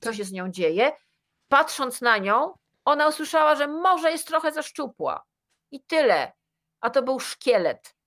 co 0.00 0.12
się 0.12 0.24
z 0.24 0.32
nią 0.32 0.50
dzieje, 0.50 0.92
patrząc 1.48 2.00
na 2.00 2.18
nią, 2.18 2.54
ona 2.84 3.08
usłyszała, 3.08 3.54
że 3.54 3.66
może 3.66 4.10
jest 4.10 4.26
trochę 4.26 4.52
za 4.52 4.62
szczupła. 4.62 5.24
I 5.70 5.82
tyle. 5.82 6.32
A 6.80 6.90
to 6.90 7.02
był 7.02 7.20
szkielet. 7.20 7.97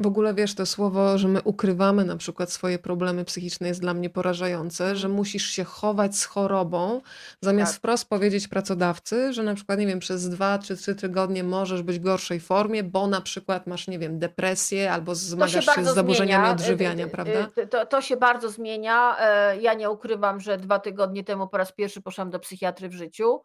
W 0.00 0.06
ogóle 0.06 0.34
wiesz, 0.34 0.54
to 0.54 0.66
słowo, 0.66 1.18
że 1.18 1.28
my 1.28 1.42
ukrywamy 1.42 2.04
na 2.04 2.16
przykład 2.16 2.52
swoje 2.52 2.78
problemy 2.78 3.24
psychiczne 3.24 3.68
jest 3.68 3.80
dla 3.80 3.94
mnie 3.94 4.10
porażające, 4.10 4.96
że 4.96 5.08
musisz 5.08 5.46
się 5.50 5.64
chować 5.64 6.16
z 6.16 6.24
chorobą, 6.24 7.00
zamiast 7.40 7.72
tak. 7.72 7.78
wprost 7.78 8.08
powiedzieć 8.08 8.48
pracodawcy, 8.48 9.32
że 9.32 9.42
na 9.42 9.54
przykład, 9.54 9.78
nie 9.78 9.86
wiem, 9.86 9.98
przez 9.98 10.28
dwa 10.28 10.58
czy 10.58 10.76
trzy 10.76 10.94
tygodnie 10.94 11.44
możesz 11.44 11.82
być 11.82 11.98
w 11.98 12.02
gorszej 12.02 12.40
formie, 12.40 12.84
bo 12.84 13.06
na 13.06 13.20
przykład 13.20 13.66
masz, 13.66 13.88
nie 13.88 13.98
wiem, 13.98 14.18
depresję 14.18 14.92
albo 14.92 15.14
zmagasz 15.14 15.66
się, 15.66 15.72
się 15.72 15.84
z 15.84 15.94
zaburzeniami 15.94 16.44
zmienia. 16.44 16.52
odżywiania, 16.52 17.04
y, 17.04 17.08
y, 17.08 17.10
prawda? 17.10 17.48
Y, 17.58 17.66
to, 17.66 17.86
to 17.86 18.00
się 18.02 18.16
bardzo 18.16 18.50
zmienia. 18.50 19.16
E, 19.20 19.60
ja 19.60 19.74
nie 19.74 19.90
ukrywam, 19.90 20.40
że 20.40 20.56
dwa 20.56 20.78
tygodnie 20.78 21.24
temu 21.24 21.48
po 21.48 21.58
raz 21.58 21.72
pierwszy 21.72 22.02
poszłam 22.02 22.30
do 22.30 22.38
psychiatry 22.38 22.88
w 22.88 22.92
życiu 22.92 23.40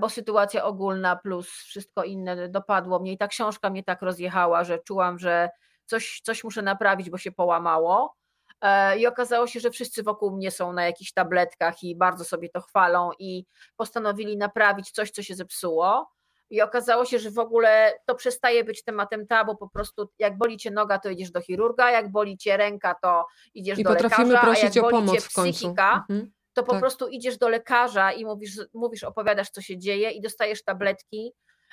bo 0.00 0.08
sytuacja 0.08 0.64
ogólna 0.64 1.16
plus 1.16 1.48
wszystko 1.48 2.04
inne 2.04 2.48
dopadło 2.48 2.98
mnie 2.98 3.12
i 3.12 3.18
ta 3.18 3.28
książka 3.28 3.70
mnie 3.70 3.84
tak 3.84 4.02
rozjechała, 4.02 4.64
że 4.64 4.78
czułam, 4.78 5.18
że 5.18 5.50
coś, 5.86 6.20
coś 6.24 6.44
muszę 6.44 6.62
naprawić, 6.62 7.10
bo 7.10 7.18
się 7.18 7.32
połamało. 7.32 8.16
E, 8.60 8.98
I 8.98 9.06
okazało 9.06 9.46
się, 9.46 9.60
że 9.60 9.70
wszyscy 9.70 10.02
wokół 10.02 10.36
mnie 10.36 10.50
są 10.50 10.72
na 10.72 10.84
jakichś 10.86 11.12
tabletkach 11.12 11.82
i 11.82 11.96
bardzo 11.96 12.24
sobie 12.24 12.48
to 12.48 12.60
chwalą 12.60 13.10
i 13.18 13.44
postanowili 13.76 14.36
naprawić 14.36 14.90
coś, 14.90 15.10
co 15.10 15.22
się 15.22 15.34
zepsuło. 15.34 16.10
I 16.50 16.62
okazało 16.62 17.04
się, 17.04 17.18
że 17.18 17.30
w 17.30 17.38
ogóle 17.38 17.92
to 18.06 18.14
przestaje 18.14 18.64
być 18.64 18.84
tematem 18.84 19.26
tabu, 19.26 19.56
po 19.56 19.68
prostu 19.68 20.08
jak 20.18 20.38
boli 20.38 20.56
cię 20.56 20.70
noga, 20.70 20.98
to 20.98 21.10
idziesz 21.10 21.30
do 21.30 21.40
chirurga, 21.40 21.90
jak 21.90 22.12
boli 22.12 22.38
cię 22.38 22.56
ręka, 22.56 22.94
to 23.02 23.26
idziesz 23.54 23.78
I 23.78 23.84
do 23.84 23.90
lekarza, 23.90 24.40
a 24.42 24.58
jak 24.58 24.76
o 24.76 24.90
pomoc 24.90 25.06
boli 25.06 25.20
cię 25.20 25.28
psychika, 25.28 26.04
mhm. 26.10 26.32
To 26.54 26.62
po 26.62 26.72
tak. 26.72 26.80
prostu 26.80 27.08
idziesz 27.08 27.38
do 27.38 27.48
lekarza 27.48 28.12
i 28.12 28.24
mówisz, 28.24 28.60
mówisz, 28.74 29.04
opowiadasz, 29.04 29.50
co 29.50 29.62
się 29.62 29.78
dzieje 29.78 30.10
i 30.10 30.20
dostajesz 30.20 30.64
tabletki 30.64 31.32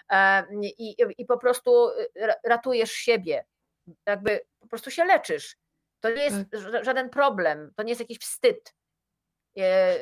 e, 0.10 0.44
i, 0.62 0.96
i 1.18 1.26
po 1.26 1.38
prostu 1.38 1.90
ratujesz 2.44 2.92
siebie 2.92 3.46
jakby 4.06 4.40
po 4.60 4.68
prostu 4.68 4.92
się 4.92 5.06
leczysz. 5.06 5.58
To 6.00 6.10
nie 6.10 6.24
jest 6.24 6.38
tak. 6.52 6.86
żaden 6.86 7.10
problem, 7.10 7.72
to 7.76 7.84
nie 7.84 7.90
jest 7.90 8.02
jakiś 8.02 8.20
wstyd. 8.20 8.76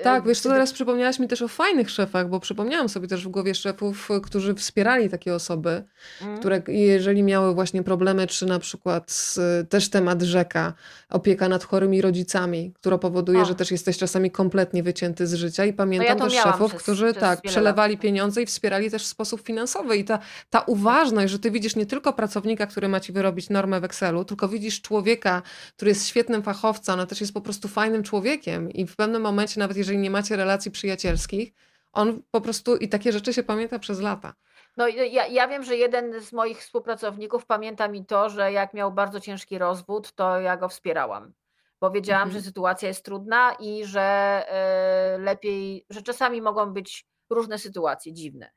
Tak, 0.03 0.27
wiesz 0.27 0.39
co, 0.39 0.49
teraz 0.49 0.73
przypomniałaś 0.73 1.19
mi 1.19 1.27
też 1.27 1.41
o 1.41 1.47
fajnych 1.47 1.89
szefach, 1.89 2.30
bo 2.30 2.39
przypomniałam 2.39 2.89
sobie 2.89 3.07
też 3.07 3.26
w 3.26 3.30
głowie 3.30 3.55
szefów, 3.55 4.09
którzy 4.23 4.55
wspierali 4.55 5.09
takie 5.09 5.35
osoby, 5.35 5.84
mm. 6.21 6.39
które 6.39 6.61
jeżeli 6.67 7.23
miały 7.23 7.53
właśnie 7.53 7.84
problemy, 7.84 8.27
czy 8.27 8.45
na 8.45 8.59
przykład 8.59 9.35
też 9.69 9.89
temat 9.89 10.21
rzeka, 10.21 10.73
opieka 11.09 11.49
nad 11.49 11.63
chorymi 11.63 12.01
rodzicami, 12.01 12.73
która 12.76 12.97
powoduje, 12.97 13.41
o. 13.41 13.45
że 13.45 13.55
też 13.55 13.71
jesteś 13.71 13.97
czasami 13.97 14.31
kompletnie 14.31 14.84
wycięty 14.84 15.27
z 15.27 15.34
życia 15.34 15.65
i 15.65 15.73
pamiętam 15.73 16.17
no 16.17 16.26
ja 16.26 16.30
też 16.30 16.43
szefów, 16.43 16.71
przez, 16.71 16.84
którzy 16.84 17.05
przez 17.11 17.21
tak, 17.21 17.41
przelewali 17.41 17.93
lat. 17.93 18.01
pieniądze 18.01 18.41
i 18.41 18.45
wspierali 18.45 18.91
też 18.91 19.03
w 19.03 19.07
sposób 19.07 19.41
finansowy 19.41 19.97
i 19.97 20.03
ta, 20.03 20.19
ta 20.49 20.59
uważność, 20.59 21.31
że 21.31 21.39
ty 21.39 21.51
widzisz 21.51 21.76
nie 21.76 21.85
tylko 21.85 22.13
pracownika, 22.13 22.67
który 22.67 22.88
ma 22.88 22.99
ci 22.99 23.11
wyrobić 23.11 23.49
normę 23.49 23.81
w 23.81 23.84
Excelu, 23.84 24.26
tylko 24.26 24.47
widzisz 24.47 24.81
człowieka, 24.81 25.41
który 25.76 25.91
jest 25.91 26.07
świetnym 26.07 26.43
fachowcem, 26.43 26.95
ale 26.95 27.07
też 27.07 27.21
jest 27.21 27.34
po 27.34 27.41
prostu 27.41 27.67
fajnym 27.67 28.03
człowiekiem 28.03 28.71
i 28.71 28.88
w 28.88 28.95
pewnym 28.95 29.21
momencie 29.21 29.38
momencie, 29.39 29.59
nawet 29.59 29.77
jeżeli 29.77 29.97
nie 29.97 30.09
macie 30.09 30.35
relacji 30.35 30.71
przyjacielskich, 30.71 31.53
on 31.93 32.21
po 32.31 32.41
prostu 32.41 32.75
i 32.75 32.89
takie 32.89 33.11
rzeczy 33.11 33.33
się 33.33 33.43
pamięta 33.43 33.79
przez 33.79 33.99
lata. 34.01 34.33
No 34.77 34.87
ja, 34.87 35.27
ja 35.27 35.47
wiem, 35.47 35.63
że 35.63 35.77
jeden 35.77 36.21
z 36.21 36.33
moich 36.33 36.59
współpracowników 36.59 37.45
pamięta 37.45 37.87
mi 37.87 38.05
to, 38.05 38.29
że 38.29 38.51
jak 38.51 38.73
miał 38.73 38.91
bardzo 38.91 39.19
ciężki 39.19 39.57
rozwód, 39.57 40.13
to 40.13 40.39
ja 40.39 40.57
go 40.57 40.69
wspierałam. 40.69 41.33
Bo 41.81 41.91
wiedziałam, 41.91 42.27
mhm. 42.27 42.41
że 42.41 42.47
sytuacja 42.47 42.87
jest 42.87 43.05
trudna 43.05 43.55
i 43.59 43.85
że 43.85 44.43
y, 45.15 45.19
lepiej, 45.21 45.85
że 45.89 46.01
czasami 46.01 46.41
mogą 46.41 46.73
być 46.73 47.07
różne 47.29 47.57
sytuacje 47.57 48.13
dziwne. 48.13 48.51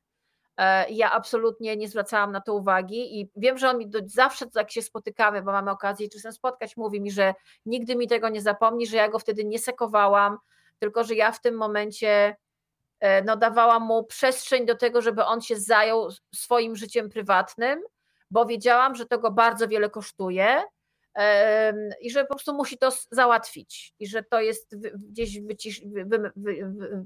E, 0.57 0.91
ja 0.91 1.13
absolutnie 1.13 1.77
nie 1.77 1.89
zwracałam 1.89 2.33
na 2.33 2.41
to 2.41 2.55
uwagi 2.55 3.21
i 3.21 3.31
wiem, 3.37 3.59
że 3.59 3.71
on 3.71 3.79
mi 3.79 3.89
do, 3.89 3.99
zawsze 4.07 4.47
jak 4.55 4.71
się 4.71 4.83
spotykamy, 4.83 5.43
bo 5.43 5.53
mamy 5.53 5.71
okazję 5.71 6.09
czasem 6.09 6.33
spotkać, 6.33 6.77
mówi 6.77 7.01
mi, 7.01 7.11
że 7.11 7.35
nigdy 7.67 7.97
mi 7.97 8.09
tego 8.09 8.29
nie 8.29 8.41
zapomni, 8.41 8.87
że 8.87 8.97
ja 8.97 9.09
go 9.09 9.19
wtedy 9.19 9.45
nie 9.45 9.59
sekowałam, 9.59 10.39
tylko 10.83 11.05
że 11.05 11.15
ja 11.15 11.33
w 11.33 11.41
tym 11.41 11.55
momencie 11.55 12.37
e, 13.01 13.23
no, 13.23 13.37
dawałam 13.37 13.83
mu 13.83 14.05
przestrzeń 14.05 14.67
do 14.67 14.75
tego, 14.75 15.03
żeby 15.03 15.25
on 15.25 15.41
się 15.41 15.57
zajął 15.57 16.09
swoim 16.35 16.77
życiem 16.77 17.09
prywatnym, 17.09 17.83
bo 18.31 18.47
wiedziałam, 18.47 18.95
że 18.95 19.07
to 19.07 19.19
go 19.19 19.31
bardzo 19.31 19.69
wiele 19.69 19.91
kosztuje 19.91 20.63
i 22.01 22.11
że 22.11 22.25
po 22.25 22.35
prostu 22.35 22.55
musi 22.55 22.79
to 22.79 22.93
załatwić 23.11 23.95
i 23.99 24.07
że 24.07 24.23
to 24.23 24.41
jest 24.41 24.77
gdzieś 24.97 25.41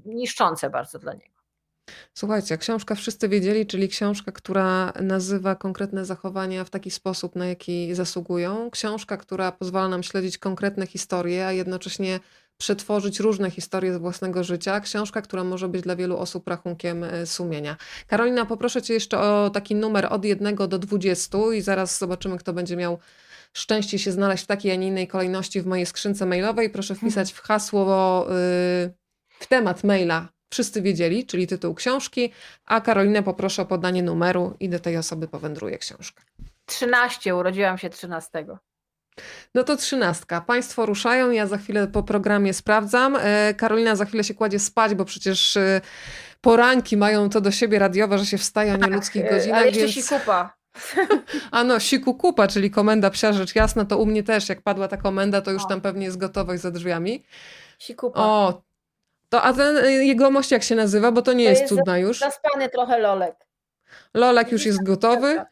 niszczące 0.05 0.69
bardzo 0.69 0.99
dla 0.99 1.13
niego. 1.13 1.37
Słuchajcie, 2.13 2.57
książka 2.57 2.95
Wszyscy 2.95 3.29
Wiedzieli, 3.29 3.65
czyli 3.65 3.87
książka, 3.87 4.31
która 4.31 4.93
nazywa 5.01 5.55
konkretne 5.55 6.05
zachowania 6.05 6.63
w 6.63 6.69
taki 6.69 6.91
sposób, 6.91 7.35
na 7.35 7.45
jaki 7.45 7.95
zasługują. 7.95 8.71
Książka, 8.71 9.17
która 9.17 9.51
pozwala 9.51 9.87
nam 9.87 10.03
śledzić 10.03 10.37
konkretne 10.37 10.87
historie, 10.87 11.47
a 11.47 11.51
jednocześnie 11.51 12.19
przetworzyć 12.57 13.19
różne 13.19 13.51
historie 13.51 13.93
z 13.93 13.97
własnego 13.97 14.43
życia. 14.43 14.79
Książka, 14.79 15.21
która 15.21 15.43
może 15.43 15.67
być 15.69 15.81
dla 15.81 15.95
wielu 15.95 16.17
osób 16.17 16.47
rachunkiem 16.47 17.03
e, 17.03 17.25
sumienia. 17.25 17.77
Karolina, 18.07 18.45
poproszę 18.45 18.81
Cię 18.81 18.93
jeszcze 18.93 19.19
o 19.19 19.49
taki 19.49 19.75
numer 19.75 20.07
od 20.09 20.25
1 20.25 20.55
do 20.55 20.79
20 20.79 21.37
i 21.55 21.61
zaraz 21.61 21.99
zobaczymy, 21.99 22.37
kto 22.37 22.53
będzie 22.53 22.75
miał 22.75 22.99
szczęście 23.53 23.99
się 23.99 24.11
znaleźć 24.11 24.43
w 24.43 24.47
takiej, 24.47 24.71
a 24.71 24.75
nie 24.75 24.87
innej 24.87 25.07
kolejności 25.07 25.61
w 25.61 25.65
mojej 25.65 25.85
skrzynce 25.85 26.25
mailowej. 26.25 26.69
Proszę 26.69 26.95
wpisać 26.95 27.33
w 27.33 27.41
hasło, 27.41 28.25
y, 28.25 28.33
w 29.39 29.47
temat 29.47 29.83
maila 29.83 30.27
Wszyscy 30.49 30.81
wiedzieli, 30.81 31.25
czyli 31.25 31.47
tytuł 31.47 31.73
książki, 31.73 32.31
a 32.65 32.81
Karolinę 32.81 33.23
poproszę 33.23 33.61
o 33.61 33.65
podanie 33.65 34.03
numeru 34.03 34.55
i 34.59 34.69
do 34.69 34.79
tej 34.79 34.97
osoby 34.97 35.27
powędruje 35.27 35.77
książka. 35.77 36.23
13, 36.65 37.35
urodziłam 37.35 37.77
się 37.77 37.89
13. 37.89 38.45
No 39.55 39.63
to 39.63 39.77
trzynastka. 39.77 40.41
Państwo 40.41 40.85
ruszają, 40.85 41.31
ja 41.31 41.47
za 41.47 41.57
chwilę 41.57 41.87
po 41.87 42.03
programie 42.03 42.53
sprawdzam. 42.53 43.17
E, 43.21 43.53
Karolina 43.53 43.95
za 43.95 44.05
chwilę 44.05 44.23
się 44.23 44.33
kładzie 44.33 44.59
spać, 44.59 44.95
bo 44.95 45.05
przecież 45.05 45.57
e, 45.57 45.81
poranki 46.41 46.97
mają 46.97 47.29
to 47.29 47.41
do 47.41 47.51
siebie 47.51 47.79
radiowe, 47.79 48.17
że 48.17 48.25
się 48.25 48.37
wstaje 48.37 48.73
o 48.73 48.77
nieludzkich 48.77 49.23
tak, 49.23 49.31
godzinach. 49.31 49.57
Ale 49.57 49.67
jeszcze 49.67 49.81
więc... 49.81 49.95
sikupa. 49.95 50.57
A 51.51 51.63
no, 51.63 51.79
siku 51.79 52.15
kupa, 52.15 52.47
czyli 52.47 52.71
komenda 52.71 53.09
psia 53.09 53.33
rzecz 53.33 53.55
jasna, 53.55 53.85
to 53.85 53.97
u 53.97 54.05
mnie 54.05 54.23
też, 54.23 54.49
jak 54.49 54.61
padła 54.61 54.87
ta 54.87 54.97
komenda, 54.97 55.41
to 55.41 55.51
już 55.51 55.63
o. 55.63 55.67
tam 55.67 55.81
pewnie 55.81 56.05
jest 56.05 56.17
gotowość 56.17 56.61
za 56.61 56.71
drzwiami. 56.71 57.23
Sikupa. 57.79 58.19
O, 58.19 58.61
to, 59.29 59.41
a 59.41 59.53
ten 59.53 59.77
e, 59.77 59.91
jegomość 59.91 60.51
jak 60.51 60.63
się 60.63 60.75
nazywa, 60.75 61.11
bo 61.11 61.21
to 61.21 61.33
nie 61.33 61.45
to 61.45 61.49
jest, 61.49 61.61
jest 61.61 61.75
cudna 61.75 61.97
już. 61.97 62.19
Zaspany 62.19 62.69
trochę 62.69 62.99
Lolek. 62.99 63.35
Lolek 64.13 64.51
już 64.51 64.65
jest 64.65 64.83
gotowy. 64.83 65.45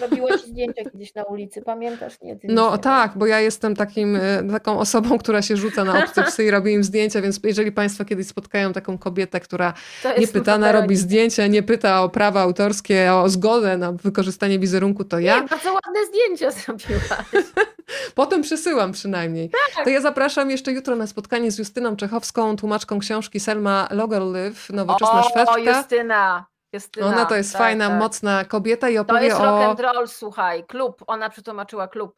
Robiła 0.00 0.38
ci 0.38 0.46
zdjęcia 0.46 0.84
kiedyś 0.84 1.14
na 1.14 1.22
ulicy, 1.22 1.62
pamiętasz? 1.62 2.20
Nie, 2.22 2.38
no 2.44 2.72
nie 2.72 2.78
tak, 2.78 3.12
bo 3.16 3.26
ja 3.26 3.40
jestem 3.40 3.76
takim, 3.76 4.16
e, 4.16 4.42
taką 4.52 4.78
osobą, 4.78 5.18
która 5.18 5.42
się 5.42 5.56
rzuca 5.56 5.84
na 5.84 6.04
obce 6.04 6.22
psy 6.22 6.44
i 6.44 6.50
robi 6.50 6.72
im 6.72 6.84
zdjęcia, 6.84 7.22
więc 7.22 7.40
jeżeli 7.44 7.72
Państwo 7.72 8.04
kiedyś 8.04 8.26
spotkają 8.26 8.72
taką 8.72 8.98
kobietę, 8.98 9.40
która 9.40 9.74
nie 10.18 10.28
pytana 10.28 10.72
robi 10.72 10.96
zdjęcia, 10.96 11.46
nie 11.46 11.62
pyta 11.62 12.02
o 12.02 12.08
prawa 12.08 12.40
autorskie, 12.40 13.14
o 13.14 13.28
zgodę 13.28 13.76
na 13.76 13.92
wykorzystanie 13.92 14.58
wizerunku, 14.58 15.04
to 15.04 15.18
ja. 15.18 15.40
Nie, 15.40 15.48
bardzo 15.48 15.72
ładne 15.72 16.06
zdjęcia 16.06 16.50
zrobiłaś. 16.50 17.02
Potem 18.14 18.42
przesyłam 18.42 18.92
przynajmniej. 18.92 19.50
Tak. 19.74 19.84
To 19.84 19.90
ja 19.90 20.00
zapraszam 20.00 20.50
jeszcze 20.50 20.72
jutro 20.72 20.96
na 20.96 21.06
spotkanie 21.06 21.50
z 21.50 21.58
Justyną 21.58 21.96
Czechowską, 21.96 22.56
tłumaczką 22.56 22.98
książki 22.98 23.40
Selma 23.40 23.88
Lagerlöf, 23.90 24.72
Nowoczesna 24.72 25.20
o, 25.20 25.30
Szwedzka. 25.30 25.54
O, 25.54 25.58
Justyna! 25.58 26.46
Justyna, 26.72 27.06
Ona 27.06 27.26
to 27.26 27.36
jest 27.36 27.52
tak, 27.52 27.62
fajna, 27.62 27.88
tak. 27.88 27.98
mocna 27.98 28.44
kobieta 28.44 28.88
i 28.88 28.98
opowie 28.98 29.18
o... 29.18 29.20
To 29.20 29.26
jest 29.26 29.40
rock 29.40 29.62
and 29.62 29.80
roll, 29.80 30.08
słuchaj, 30.08 30.64
klub. 30.64 31.04
Ona 31.06 31.30
przetłumaczyła 31.30 31.88
klub. 31.88 32.16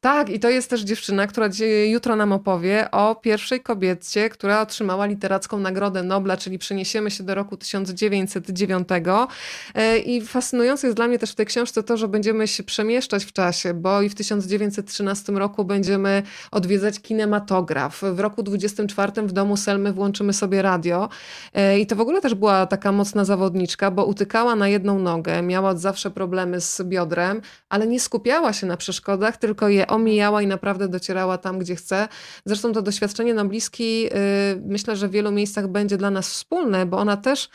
Tak, 0.00 0.30
i 0.30 0.40
to 0.40 0.50
jest 0.50 0.70
też 0.70 0.80
dziewczyna, 0.80 1.26
która 1.26 1.48
jutro 1.86 2.16
nam 2.16 2.32
opowie 2.32 2.90
o 2.90 3.14
pierwszej 3.14 3.60
kobiecie, 3.60 4.30
która 4.30 4.60
otrzymała 4.60 5.06
literacką 5.06 5.58
Nagrodę 5.58 6.02
Nobla, 6.02 6.36
czyli 6.36 6.58
przeniesiemy 6.58 7.10
się 7.10 7.24
do 7.24 7.34
roku 7.34 7.56
1909. 7.56 8.88
E, 9.74 9.98
I 9.98 10.20
fascynujące 10.20 10.86
jest 10.86 10.96
dla 10.96 11.08
mnie 11.08 11.18
też 11.18 11.32
w 11.32 11.34
tej 11.34 11.46
książce 11.46 11.82
to, 11.82 11.96
że 11.96 12.08
będziemy 12.08 12.48
się 12.48 12.62
przemieszczać 12.62 13.24
w 13.24 13.32
czasie, 13.32 13.74
bo 13.74 14.02
i 14.02 14.08
w 14.08 14.14
1913 14.14 15.32
roku 15.32 15.64
będziemy 15.64 16.22
odwiedzać 16.50 17.00
kinematograf. 17.00 18.02
W 18.12 18.20
roku 18.20 18.42
24 18.42 19.12
w 19.22 19.32
domu 19.32 19.56
Selmy 19.56 19.92
włączymy 19.92 20.32
sobie 20.32 20.62
radio. 20.62 21.08
E, 21.54 21.78
I 21.78 21.86
to 21.86 21.96
w 21.96 22.00
ogóle 22.00 22.20
też 22.20 22.34
była 22.34 22.66
taka 22.66 22.92
mocna 22.92 23.24
zawodniczka, 23.24 23.90
bo 23.90 24.04
utykała 24.04 24.56
na 24.56 24.68
jedną 24.68 24.98
nogę, 24.98 25.42
miała 25.42 25.70
od 25.70 25.78
zawsze 25.78 26.10
problemy 26.10 26.60
z 26.60 26.82
biodrem, 26.82 27.40
ale 27.68 27.86
nie 27.86 28.00
skupiała 28.00 28.52
się 28.52 28.66
na 28.66 28.76
przeszkodach, 28.76 29.36
tylko 29.36 29.68
je 29.72 29.86
omijała 29.86 30.42
i 30.42 30.46
naprawdę 30.46 30.88
docierała 30.88 31.38
tam, 31.38 31.58
gdzie 31.58 31.76
chce. 31.76 32.08
Zresztą 32.44 32.72
to 32.72 32.82
doświadczenie 32.82 33.34
na 33.34 33.44
bliski, 33.44 34.06
y, 34.06 34.10
myślę, 34.66 34.96
że 34.96 35.08
w 35.08 35.10
wielu 35.10 35.30
miejscach 35.30 35.68
będzie 35.68 35.96
dla 35.96 36.10
nas 36.10 36.28
wspólne, 36.28 36.86
bo 36.86 36.98
ona 36.98 37.16
też 37.16 37.48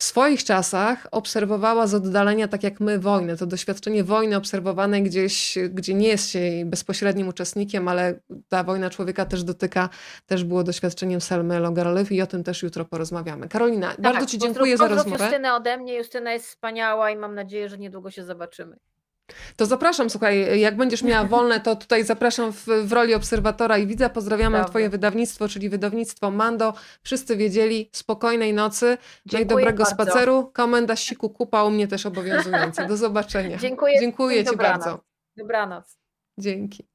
w 0.00 0.04
swoich 0.04 0.44
czasach 0.44 1.06
obserwowała 1.10 1.86
z 1.86 1.94
oddalenia, 1.94 2.48
tak 2.48 2.62
jak 2.62 2.80
my, 2.80 2.98
wojnę. 2.98 3.36
To 3.36 3.46
doświadczenie 3.46 4.04
wojny 4.04 4.36
obserwowanej 4.36 5.02
gdzieś, 5.02 5.58
gdzie 5.70 5.94
nie 5.94 6.08
jest 6.08 6.30
się 6.30 6.38
jej 6.38 6.64
bezpośrednim 6.64 7.28
uczestnikiem, 7.28 7.88
ale 7.88 8.20
ta 8.48 8.64
wojna 8.64 8.90
człowieka 8.90 9.24
też 9.24 9.44
dotyka, 9.44 9.88
też 10.26 10.44
było 10.44 10.64
doświadczeniem 10.64 11.20
Selmy 11.20 11.60
Logarlew 11.60 12.12
i 12.12 12.22
o 12.22 12.26
tym 12.26 12.44
też 12.44 12.62
jutro 12.62 12.84
porozmawiamy. 12.84 13.48
Karolina, 13.48 13.88
tak, 13.88 14.00
bardzo 14.00 14.26
Ci 14.26 14.38
dziękuję 14.38 14.76
za 14.76 14.88
rozmowę. 14.88 15.24
Justynę 15.24 15.54
ode 15.54 15.76
mnie. 15.76 15.96
Justyna 15.96 16.32
jest 16.32 16.46
wspaniała 16.46 17.10
i 17.10 17.16
mam 17.16 17.34
nadzieję, 17.34 17.68
że 17.68 17.78
niedługo 17.78 18.10
się 18.10 18.24
zobaczymy. 18.24 18.76
To 19.56 19.66
zapraszam, 19.66 20.10
słuchaj, 20.10 20.60
jak 20.60 20.76
będziesz 20.76 21.02
miała 21.02 21.24
wolne, 21.24 21.60
to 21.60 21.76
tutaj 21.76 22.04
zapraszam 22.04 22.52
w, 22.52 22.66
w 22.66 22.92
roli 22.92 23.14
obserwatora 23.14 23.78
i 23.78 23.86
widza. 23.86 24.08
Pozdrawiamy 24.08 24.56
Dobrze. 24.56 24.70
Twoje 24.70 24.88
wydawnictwo, 24.88 25.48
czyli 25.48 25.68
wydawnictwo 25.68 26.30
Mando. 26.30 26.74
Wszyscy 27.02 27.36
wiedzieli, 27.36 27.90
spokojnej 27.92 28.54
nocy, 28.54 28.98
no 29.32 29.38
i 29.38 29.46
dobrego 29.46 29.84
bardzo. 29.84 29.94
spaceru. 29.94 30.50
Komenda 30.54 30.96
siku 30.96 31.30
kupa 31.30 31.64
u 31.64 31.70
mnie 31.70 31.88
też 31.88 32.06
obowiązująca. 32.06 32.86
Do 32.86 32.96
zobaczenia. 32.96 33.58
Dziękuję. 33.68 34.00
Dziękuję 34.00 34.38
Ci 34.38 34.44
dobranoc. 34.44 34.84
bardzo. 34.84 35.04
Dobranoc. 35.36 35.98
Dzięki. 36.38 36.89